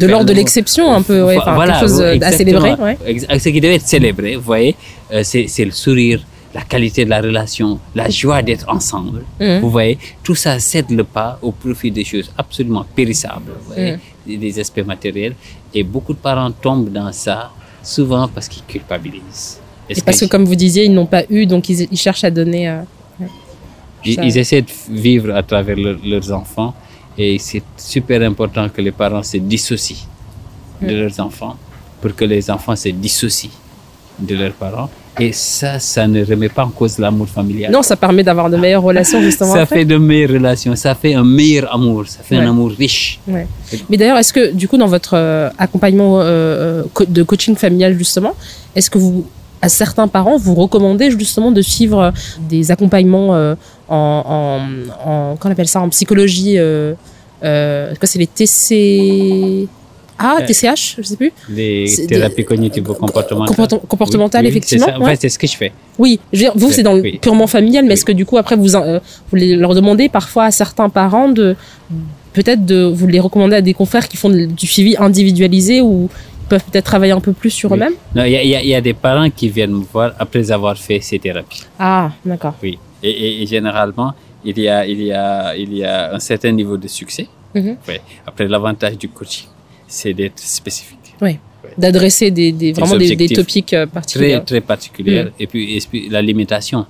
de 0.00 0.06
l'ordre 0.06 0.26
de 0.26 0.32
l'exception 0.32 0.92
un 0.92 1.02
peu 1.02 1.22
ouais, 1.24 1.36
enfin, 1.36 1.54
Voilà, 1.54 1.74
quelque 1.74 1.88
chose 1.88 2.00
euh, 2.00 2.10
à 2.10 2.14
exactement. 2.14 2.38
célébrer 2.62 2.74
ouais. 2.82 2.98
Ex- 3.06 3.26
Ce 3.44 3.48
qui 3.50 3.60
devait 3.60 3.74
être 3.74 3.86
célébré, 3.86 4.36
vous 4.36 4.42
voyez, 4.42 4.74
euh, 5.12 5.22
c'est 5.24 5.64
le 5.64 5.70
sourire, 5.72 6.24
la 6.54 6.62
qualité 6.62 7.04
de 7.04 7.10
la 7.10 7.20
relation, 7.20 7.78
la 7.94 8.08
joie 8.10 8.40
d'être 8.42 8.66
ensemble. 8.68 9.24
Mhm. 9.40 9.60
Vous 9.60 9.70
voyez, 9.70 9.98
tout 10.22 10.34
ça 10.34 10.58
cède 10.58 10.90
le 10.90 11.04
pas 11.04 11.38
au 11.42 11.52
profit 11.52 11.90
des 11.90 12.04
choses 12.04 12.30
absolument 12.38 12.84
périssables, 12.94 13.52
vous 13.60 13.74
voyez, 13.74 13.96
des, 14.26 14.36
des 14.36 14.58
aspects 14.60 14.84
matériels. 14.86 15.34
Et 15.74 15.82
beaucoup 15.82 16.12
de 16.12 16.18
parents 16.18 16.50
tombent 16.50 16.90
dans 16.90 17.10
ça, 17.12 17.50
souvent 17.82 18.28
parce 18.28 18.48
qu'ils 18.48 18.64
culpabilisent. 18.64 19.58
Et 19.88 20.00
parce 20.02 20.20
que, 20.20 20.26
comme 20.26 20.44
vous 20.44 20.54
disiez, 20.54 20.84
ils 20.84 20.92
n'ont 20.92 21.06
pas 21.06 21.22
eu, 21.30 21.44
donc 21.46 21.68
ils, 21.68 21.88
ils 21.90 21.96
cherchent 21.98 22.24
à 22.24 22.30
donner. 22.30 22.68
euh, 22.68 22.82
ils, 24.04 24.36
essaient 24.38 24.62
de 24.62 24.70
vivre 24.90 25.34
à 25.34 25.42
travers 25.42 25.76
leur- 25.76 25.98
leurs 26.04 26.32
enfants 26.32 26.74
et 27.16 27.38
c'est 27.38 27.62
super 27.76 28.20
important 28.22 28.68
que 28.68 28.80
les 28.80 28.90
parents 28.90 29.22
se 29.22 29.36
dissocient 29.36 29.96
de 30.80 30.94
leurs 30.94 31.20
enfants 31.20 31.56
pour 32.00 32.14
que 32.16 32.24
les 32.24 32.50
enfants 32.50 32.74
se 32.74 32.88
dissocient 32.88 33.50
de 34.18 34.34
leurs 34.34 34.54
parents. 34.54 34.90
Et 35.20 35.32
ça, 35.32 35.78
ça 35.78 36.06
ne 36.06 36.24
remet 36.24 36.48
pas 36.48 36.64
en 36.64 36.70
cause 36.70 36.98
l'amour 36.98 37.28
familial. 37.28 37.70
Non, 37.70 37.82
ça 37.82 37.96
permet 37.96 38.22
d'avoir 38.22 38.48
de 38.48 38.56
meilleures 38.56 38.82
relations 38.82 39.20
justement. 39.20 39.52
ça 39.52 39.62
après. 39.62 39.80
fait 39.80 39.84
de 39.84 39.98
meilleures 39.98 40.30
relations, 40.30 40.74
ça 40.74 40.94
fait 40.94 41.12
un 41.14 41.24
meilleur 41.24 41.72
amour, 41.74 42.06
ça 42.06 42.20
fait 42.22 42.36
Ouais. 42.38 42.42
un 42.44 42.48
amour 42.50 42.70
riche. 42.70 43.20
Ouais. 43.28 43.46
Mais 43.90 43.96
d'ailleurs, 43.98 44.16
est-ce 44.18 44.32
que 44.32 44.52
du 44.52 44.68
coup, 44.68 44.78
dans 44.78 44.86
votre 44.86 45.14
euh, 45.14 45.50
accompagnement 45.58 46.20
euh, 46.20 46.82
euh, 47.00 47.04
de 47.06 47.22
coaching 47.22 47.56
familial 47.56 47.96
justement, 47.98 48.34
est-ce 48.74 48.88
que 48.88 48.96
vous, 48.98 49.26
à 49.60 49.68
certains 49.68 50.08
parents, 50.08 50.38
vous 50.38 50.54
recommandez 50.54 51.10
justement 51.10 51.52
de 51.52 51.60
suivre 51.62 52.12
des 52.48 52.70
accompagnements 52.70 53.34
euh, 53.34 53.54
en, 53.88 54.60
en, 55.04 55.10
en, 55.10 55.36
qu'on 55.36 55.50
appelle 55.50 55.68
ça, 55.68 55.80
en 55.82 55.88
psychologie 55.90 56.54
euh, 56.58 56.94
euh, 57.44 57.92
c'est 58.02 58.18
les 58.18 58.26
TC 58.26 59.68
ah, 60.22 60.38
Euh, 60.40 60.46
TCH, 60.46 60.96
je 60.98 61.02
sais 61.02 61.16
plus. 61.16 61.32
Les 61.48 61.86
thérapies 62.08 62.44
cognitivo-comportementales. 62.44 63.54
Comporte- 63.56 63.86
comportementales, 63.86 64.42
Oui, 64.44 64.50
effectivement. 64.50 64.86
C'est 64.86 64.92
ça. 64.92 64.98
En 64.98 65.02
ouais. 65.04 65.10
fait, 65.10 65.20
c'est 65.22 65.28
ce 65.28 65.38
que 65.38 65.46
je 65.46 65.56
fais. 65.56 65.72
Oui, 65.98 66.20
je 66.32 66.38
veux 66.38 66.44
dire, 66.44 66.52
vous, 66.54 66.70
C'est- 66.70 66.82
dans 66.82 66.94
le 66.94 67.00
oui. 67.02 67.18
purement 67.20 67.46
familial, 67.46 67.84
mais 67.84 67.88
Oui. 67.90 67.94
est-ce 67.94 68.04
que 68.04 68.12
du 68.12 68.24
coup, 68.26 68.36
après, 68.38 68.56
vous, 68.56 68.74
euh, 68.76 69.00
vous 69.30 69.36
leur 69.36 69.74
demandez 69.74 70.08
parfois 70.08 70.44
à 70.44 70.50
certains 70.50 70.88
parents 70.88 71.28
de, 71.28 71.56
peut-être 72.32 72.64
de, 72.64 72.84
vous 72.84 73.06
les 73.06 73.20
recommandez 73.20 73.56
à 73.56 73.60
des 73.62 73.74
confrères 73.74 74.08
qui 74.08 74.16
font 74.16 74.30
du 74.30 74.66
suivi 74.66 74.96
individualisé 74.98 75.80
ou 75.80 76.08
peuvent 76.48 76.64
peut-être 76.70 76.84
travailler 76.84 77.12
un 77.12 77.20
peu 77.20 77.32
plus 77.32 77.50
sur 77.50 77.72
eux-mêmes? 77.74 77.94
Non, 78.14 78.24
il 78.24 78.32
y 78.32 78.36
a, 78.36 78.62
y 78.62 78.68
y 78.78 78.82
des 78.82 78.94
parents 78.94 79.30
qui 79.30 79.48
viennent 79.48 79.72
me 79.72 79.84
voir 79.92 80.12
après 80.18 80.50
avoir 80.50 80.76
fait 80.76 81.00
ces 81.00 81.18
thérapies. 81.18 81.62
Ah, 81.78 82.10
d'accord. 82.24 82.54
Oui. 82.62 82.78
Et, 83.02 83.10
et- 83.10 83.42
et 83.42 83.46
généralement, 83.46 84.12
il 84.44 84.58
y, 84.58 84.68
a, 84.68 84.86
il, 84.86 85.02
y 85.02 85.12
a, 85.12 85.56
il 85.56 85.72
y 85.76 85.84
a 85.84 86.14
un 86.14 86.18
certain 86.18 86.52
niveau 86.52 86.76
de 86.76 86.88
succès. 86.88 87.26
Mhm. 87.54 87.76
Après, 88.26 88.48
l'avantage 88.48 88.96
du 88.98 89.08
coaching, 89.08 89.46
c'est 89.92 90.14
d'être 90.14 90.38
spécifique. 90.38 90.98
D'adresser 91.78 92.30
des, 92.30 92.50
des, 92.52 92.72
vraiment 92.72 92.96
des, 92.96 93.28
topics 93.28 93.72
euh, 93.72 93.86
Très, 93.86 93.92
particuliers. 93.92 94.40
très 94.44 94.60
particulière. 94.60 95.26
Mm. 95.26 95.30
Et, 95.42 95.46
puis, 95.46 95.76
et 95.76 95.80
puis, 95.88 96.08
la 96.10 96.20
limitation. 96.20 96.84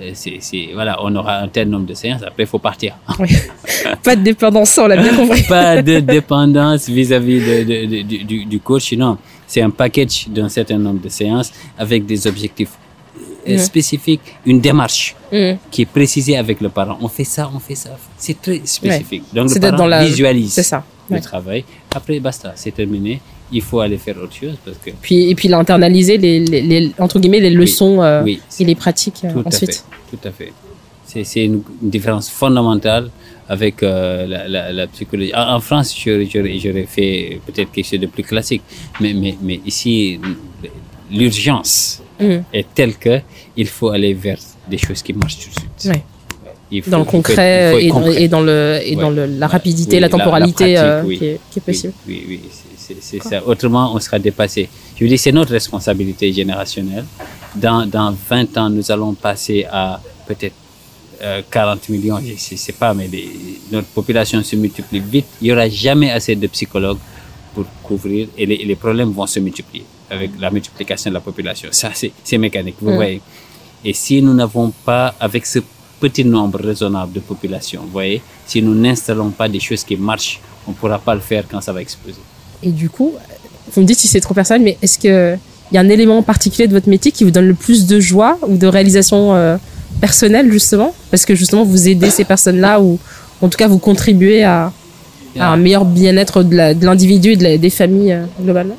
euh, 0.00 0.10
C'est, 0.14 0.36
c'est- 0.40 0.68
voilà, 0.74 0.98
on 1.02 1.14
aura 1.16 1.38
un 1.38 1.48
tel 1.48 1.68
nombre 1.68 1.86
de 1.86 1.94
séances, 1.94 2.22
après 2.22 2.42
il 2.44 2.46
faut 2.46 2.58
partir. 2.58 2.94
Pas 4.04 4.14
de 4.16 4.22
dépendance, 4.22 4.78
on 4.78 4.86
l'a 4.86 4.96
bien 4.96 5.14
compris. 5.20 5.42
Pas 5.44 5.82
de 5.82 6.00
dépendance 6.00 6.88
vis-à-vis 6.88 7.40
de, 7.40 7.56
de- 7.70 8.02
de- 8.02 8.22
du- 8.30 8.44
du, 8.44 8.60
coach, 8.60 8.92
non. 8.92 9.16
C'est 9.46 9.62
un 9.62 9.70
package 9.70 10.26
d'un 10.28 10.48
certain 10.50 10.78
nombre 10.78 11.00
de 11.00 11.08
séances 11.08 11.50
avec 11.78 12.04
des 12.06 12.26
objectifs 12.26 12.74
euh, 13.48 13.52
Mhm. 13.54 13.58
spécifiques, 13.58 14.20
une 14.44 14.60
démarche. 14.60 15.16
Mhm. 15.32 15.56
qui 15.70 15.82
est 15.82 15.86
précisé 15.98 16.36
avec 16.36 16.60
le 16.60 16.68
parent. 16.68 16.96
On 17.00 17.08
fait 17.08 17.24
ça, 17.24 17.50
on 17.54 17.58
fait 17.58 17.74
ça. 17.74 17.90
C'est 18.18 18.40
très 18.40 18.60
spécifique. 18.64 19.24
Donc 19.32 19.48
C'est 19.48 19.56
le 19.62 19.70
parent 19.70 19.76
dans 19.78 19.86
la- 19.86 20.04
visualise 20.04 20.52
C'est 20.52 20.62
ça. 20.62 20.84
le 21.10 21.16
ouais. 21.16 21.20
travail. 21.22 21.64
Après, 21.94 22.20
basta, 22.20 22.52
c'est 22.54 22.72
terminé. 22.74 23.20
Il 23.50 23.62
faut 23.62 23.80
aller 23.80 23.96
faire 23.98 24.16
autre 24.22 24.34
chose 24.34 24.56
parce 24.64 24.76
que 24.78 24.90
Puis, 25.00 25.30
et 25.30 25.34
puis, 25.34 25.48
l'internaliser, 25.48 26.18
les, 26.18 26.40
les, 26.40 26.60
les- 26.62 26.92
entre 26.98 27.18
guillemets, 27.18 27.40
les 27.40 27.50
leçons 27.50 28.02
euh, 28.02 28.22
oui, 28.22 28.40
et 28.60 28.64
les 28.64 28.74
pratiques 28.74 29.20
tout 29.32 29.40
à 29.44 29.48
ensuite. 29.48 29.74
fait, 30.10 30.16
tout 30.16 30.28
à 30.28 30.30
fait. 30.32 30.52
C'est 31.06 31.24
c'est 31.24 31.44
une, 31.46 31.62
une 31.82 31.88
différence 31.90 32.28
fondamentale 32.28 33.10
avec 33.48 33.82
euh, 33.82 34.26
la, 34.26 34.46
la, 34.46 34.72
la 34.72 34.86
psychologie. 34.88 35.34
En, 35.34 35.54
en 35.56 35.60
France, 35.60 35.96
j'aurais 36.04 36.86
fait 36.86 37.40
peut-être 37.46 37.72
quelque 37.72 37.86
chose 37.86 38.00
de 38.00 38.06
plus 38.06 38.22
classique, 38.24 38.60
mais 39.00 39.14
mais 39.14 39.34
mais 39.40 39.60
ici, 39.64 40.20
l'urgence 41.10 42.02
Mhm. 42.20 42.42
est 42.52 42.66
telle 42.74 42.96
que 42.96 43.20
il 43.56 43.68
faut 43.68 43.90
aller 43.90 44.12
vers 44.12 44.38
des 44.68 44.76
choses 44.76 45.02
qui 45.02 45.12
marchent 45.12 45.38
tout 45.38 45.50
de 45.50 45.60
suite. 45.60 45.94
Ouais. 45.94 46.02
Faut- 46.82 46.90
Dans 46.90 46.98
le 46.98 47.04
concret, 47.04 47.70
faut 47.72 47.78
et, 47.78 47.88
dans, 47.88 47.94
concret. 47.94 48.22
et 48.22 48.28
dans 48.28 48.40
le 48.42 48.80
et 48.84 48.94
Ouais. 48.96 49.02
dans 49.02 49.10
le, 49.10 49.24
la 49.26 49.46
rapidité, 49.46 49.96
Oui, 49.96 50.00
la 50.00 50.08
la- 50.08 50.16
la 50.16 50.18
temporalité 50.24 50.74
pratique, 50.74 50.78
euh, 50.78 51.02
oui. 51.04 51.18
qui, 51.18 51.24
est, 51.26 51.40
qui 51.50 51.58
est 51.58 51.62
possible. 51.62 51.92
Oui, 52.06 52.24
oui, 52.28 52.40
oui, 52.44 52.50
c'est- 53.00 53.22
ça. 53.22 53.42
Autrement, 53.46 53.92
on 53.94 54.00
sera 54.00 54.18
dépassé. 54.18 54.68
Je 54.96 55.04
veux 55.04 55.08
dire, 55.08 55.18
c'est 55.18 55.32
notre 55.32 55.52
responsabilité 55.52 56.32
générationnelle. 56.32 57.04
Dans, 57.54 57.86
dans 57.86 58.14
20 58.28 58.56
ans, 58.58 58.68
nous 58.68 58.90
allons 58.92 59.14
passer 59.14 59.64
à 59.70 60.00
peut-être 60.26 60.54
euh, 61.22 61.42
40 61.50 61.88
millions, 61.88 62.20
je 62.20 62.32
ne 62.54 62.58
sais 62.58 62.72
pas, 62.72 62.92
mais 62.94 63.08
les- 63.10 63.30
notre 63.72 63.88
population 63.88 64.42
se 64.44 64.54
multiplie 64.54 65.00
vite. 65.00 65.26
Il 65.40 65.44
n'y 65.46 65.52
aura 65.52 65.68
jamais 65.68 66.10
assez 66.10 66.36
de 66.36 66.46
psychologues 66.48 66.98
pour 67.54 67.64
couvrir 67.82 68.28
et 68.36 68.44
les, 68.46 68.58
les, 68.58 68.76
problèmes 68.76 69.10
vont 69.10 69.26
se 69.26 69.40
multiplier 69.40 69.84
avec 70.10 70.30
la 70.38 70.50
multiplication 70.50 71.10
de 71.10 71.14
la 71.14 71.20
population. 71.20 71.70
Ça, 71.72 71.90
c'est 71.94 72.38
mécanique, 72.38 72.76
vous 72.80 72.94
voyez. 72.94 73.20
Et 73.84 73.92
si 73.94 74.20
nous 74.22 74.34
n'avons 74.34 74.70
pas, 74.84 75.14
avec 75.18 75.44
ce 75.46 75.58
petit 76.00 76.24
nombre 76.24 76.60
raisonnable 76.62 77.12
de 77.12 77.20
population, 77.20 77.82
vous 77.82 77.90
voyez, 77.90 78.22
si 78.46 78.62
nous 78.62 78.74
n'installons 78.74 79.30
pas 79.30 79.48
des 79.48 79.60
choses 79.60 79.84
qui 79.84 79.96
marchent, 79.96 80.40
on 80.66 80.70
ne 80.70 80.76
pourra 80.76 80.98
pas 80.98 81.14
le 81.14 81.20
faire 81.20 81.44
quand 81.50 81.60
ça 81.60 81.72
va 81.72 81.80
exploser. 81.80 82.20
Et 82.62 82.70
du 82.70 82.90
coup, 82.90 83.12
vous 83.72 83.80
me 83.80 83.86
dites 83.86 83.98
si 83.98 84.08
c'est 84.08 84.20
trop 84.20 84.34
personnel, 84.34 84.62
mais 84.62 84.78
est-ce 84.82 84.98
qu'il 84.98 85.38
y 85.72 85.76
a 85.76 85.80
un 85.80 85.88
élément 85.88 86.22
particulier 86.22 86.68
de 86.68 86.72
votre 86.72 86.88
métier 86.88 87.12
qui 87.12 87.24
vous 87.24 87.30
donne 87.30 87.46
le 87.46 87.54
plus 87.54 87.86
de 87.86 88.00
joie 88.00 88.38
ou 88.46 88.56
de 88.56 88.66
réalisation 88.66 89.34
euh, 89.34 89.56
personnelle, 90.00 90.50
justement? 90.50 90.94
Parce 91.10 91.24
que 91.24 91.34
justement, 91.34 91.64
vous 91.64 91.88
aidez 91.88 92.10
ces 92.10 92.24
personnes-là 92.24 92.80
ou 92.80 92.98
en 93.40 93.48
tout 93.48 93.56
cas, 93.56 93.68
vous 93.68 93.78
contribuez 93.78 94.44
à, 94.44 94.72
un 95.38 95.56
meilleur 95.56 95.84
bien-être 95.84 96.42
de 96.42 96.84
l'individu 96.84 97.32
et 97.32 97.36
de 97.36 97.56
des 97.56 97.70
familles 97.70 98.12
euh, 98.12 98.24
globalement? 98.42 98.76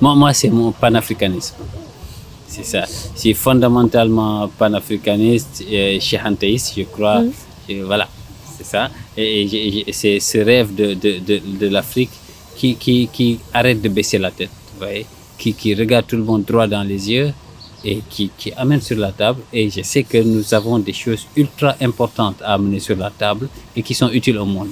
Moi, 0.00 0.14
moi 0.14 0.32
c'est 0.32 0.48
mon 0.48 0.72
panafricanisme. 0.72 1.54
C'est 2.48 2.64
ça. 2.64 2.84
C'est 3.14 3.34
fondamentalement 3.34 4.48
panafricaniste 4.58 5.64
et 5.70 6.00
chihantéiste, 6.00 6.74
je 6.76 6.82
crois. 6.84 7.20
Mm. 7.20 7.82
voilà, 7.84 8.08
c'est 8.56 8.64
ça. 8.64 8.90
Et, 9.16 9.84
c'est 9.92 10.18
ce 10.18 10.38
rêve 10.38 10.74
de, 10.74 10.94
de, 10.94 11.18
de, 11.18 11.40
de 11.60 11.68
l'Afrique 11.68 12.10
qui, 12.56 12.74
qui, 12.76 13.08
qui, 13.12 13.38
arrête 13.52 13.80
de 13.80 13.88
baisser 13.88 14.18
la 14.18 14.30
tête, 14.30 14.50
vous 14.72 14.78
voyez, 14.86 15.06
qui, 15.38 15.52
qui 15.54 15.74
regarde 15.74 16.06
tout 16.06 16.16
le 16.16 16.24
monde 16.24 16.44
droit 16.44 16.66
dans 16.66 16.82
les 16.82 17.10
yeux 17.10 17.32
et 17.84 18.02
qui, 18.10 18.30
qui 18.36 18.52
amène 18.54 18.80
sur 18.80 18.96
la 18.98 19.12
table. 19.12 19.42
Et 19.52 19.70
je 19.70 19.82
sais 19.82 20.02
que 20.02 20.18
nous 20.18 20.52
avons 20.54 20.78
des 20.78 20.92
choses 20.92 21.26
ultra 21.36 21.76
importantes 21.80 22.42
à 22.42 22.54
amener 22.54 22.80
sur 22.80 22.96
la 22.96 23.10
table 23.10 23.48
et 23.76 23.82
qui 23.82 23.94
sont 23.94 24.10
utiles 24.10 24.38
au 24.38 24.46
monde. 24.46 24.70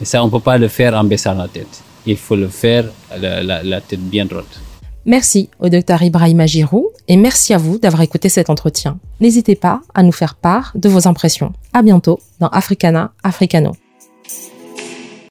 Et 0.00 0.04
ça, 0.04 0.22
on 0.22 0.26
ne 0.26 0.30
peut 0.32 0.40
pas 0.40 0.58
le 0.58 0.68
faire 0.68 0.94
en 0.94 1.04
baissant 1.04 1.34
la 1.34 1.46
tête. 1.46 1.82
Il 2.06 2.16
faut 2.16 2.34
le 2.36 2.48
faire 2.48 2.86
la, 3.16 3.42
la, 3.42 3.62
la 3.62 3.80
tête 3.80 4.00
bien 4.00 4.24
droite. 4.24 4.60
Merci 5.06 5.50
au 5.60 5.68
docteur 5.68 6.02
Ibrahima 6.02 6.46
Giroud 6.46 6.86
et 7.08 7.16
merci 7.16 7.52
à 7.52 7.58
vous 7.58 7.78
d'avoir 7.78 8.02
écouté 8.02 8.28
cet 8.30 8.48
entretien. 8.48 8.98
N'hésitez 9.20 9.54
pas 9.54 9.82
à 9.94 10.02
nous 10.02 10.12
faire 10.12 10.34
part 10.34 10.72
de 10.74 10.88
vos 10.88 11.06
impressions. 11.06 11.52
À 11.74 11.82
bientôt 11.82 12.20
dans 12.40 12.48
Africana 12.48 13.12
Africano. 13.22 13.72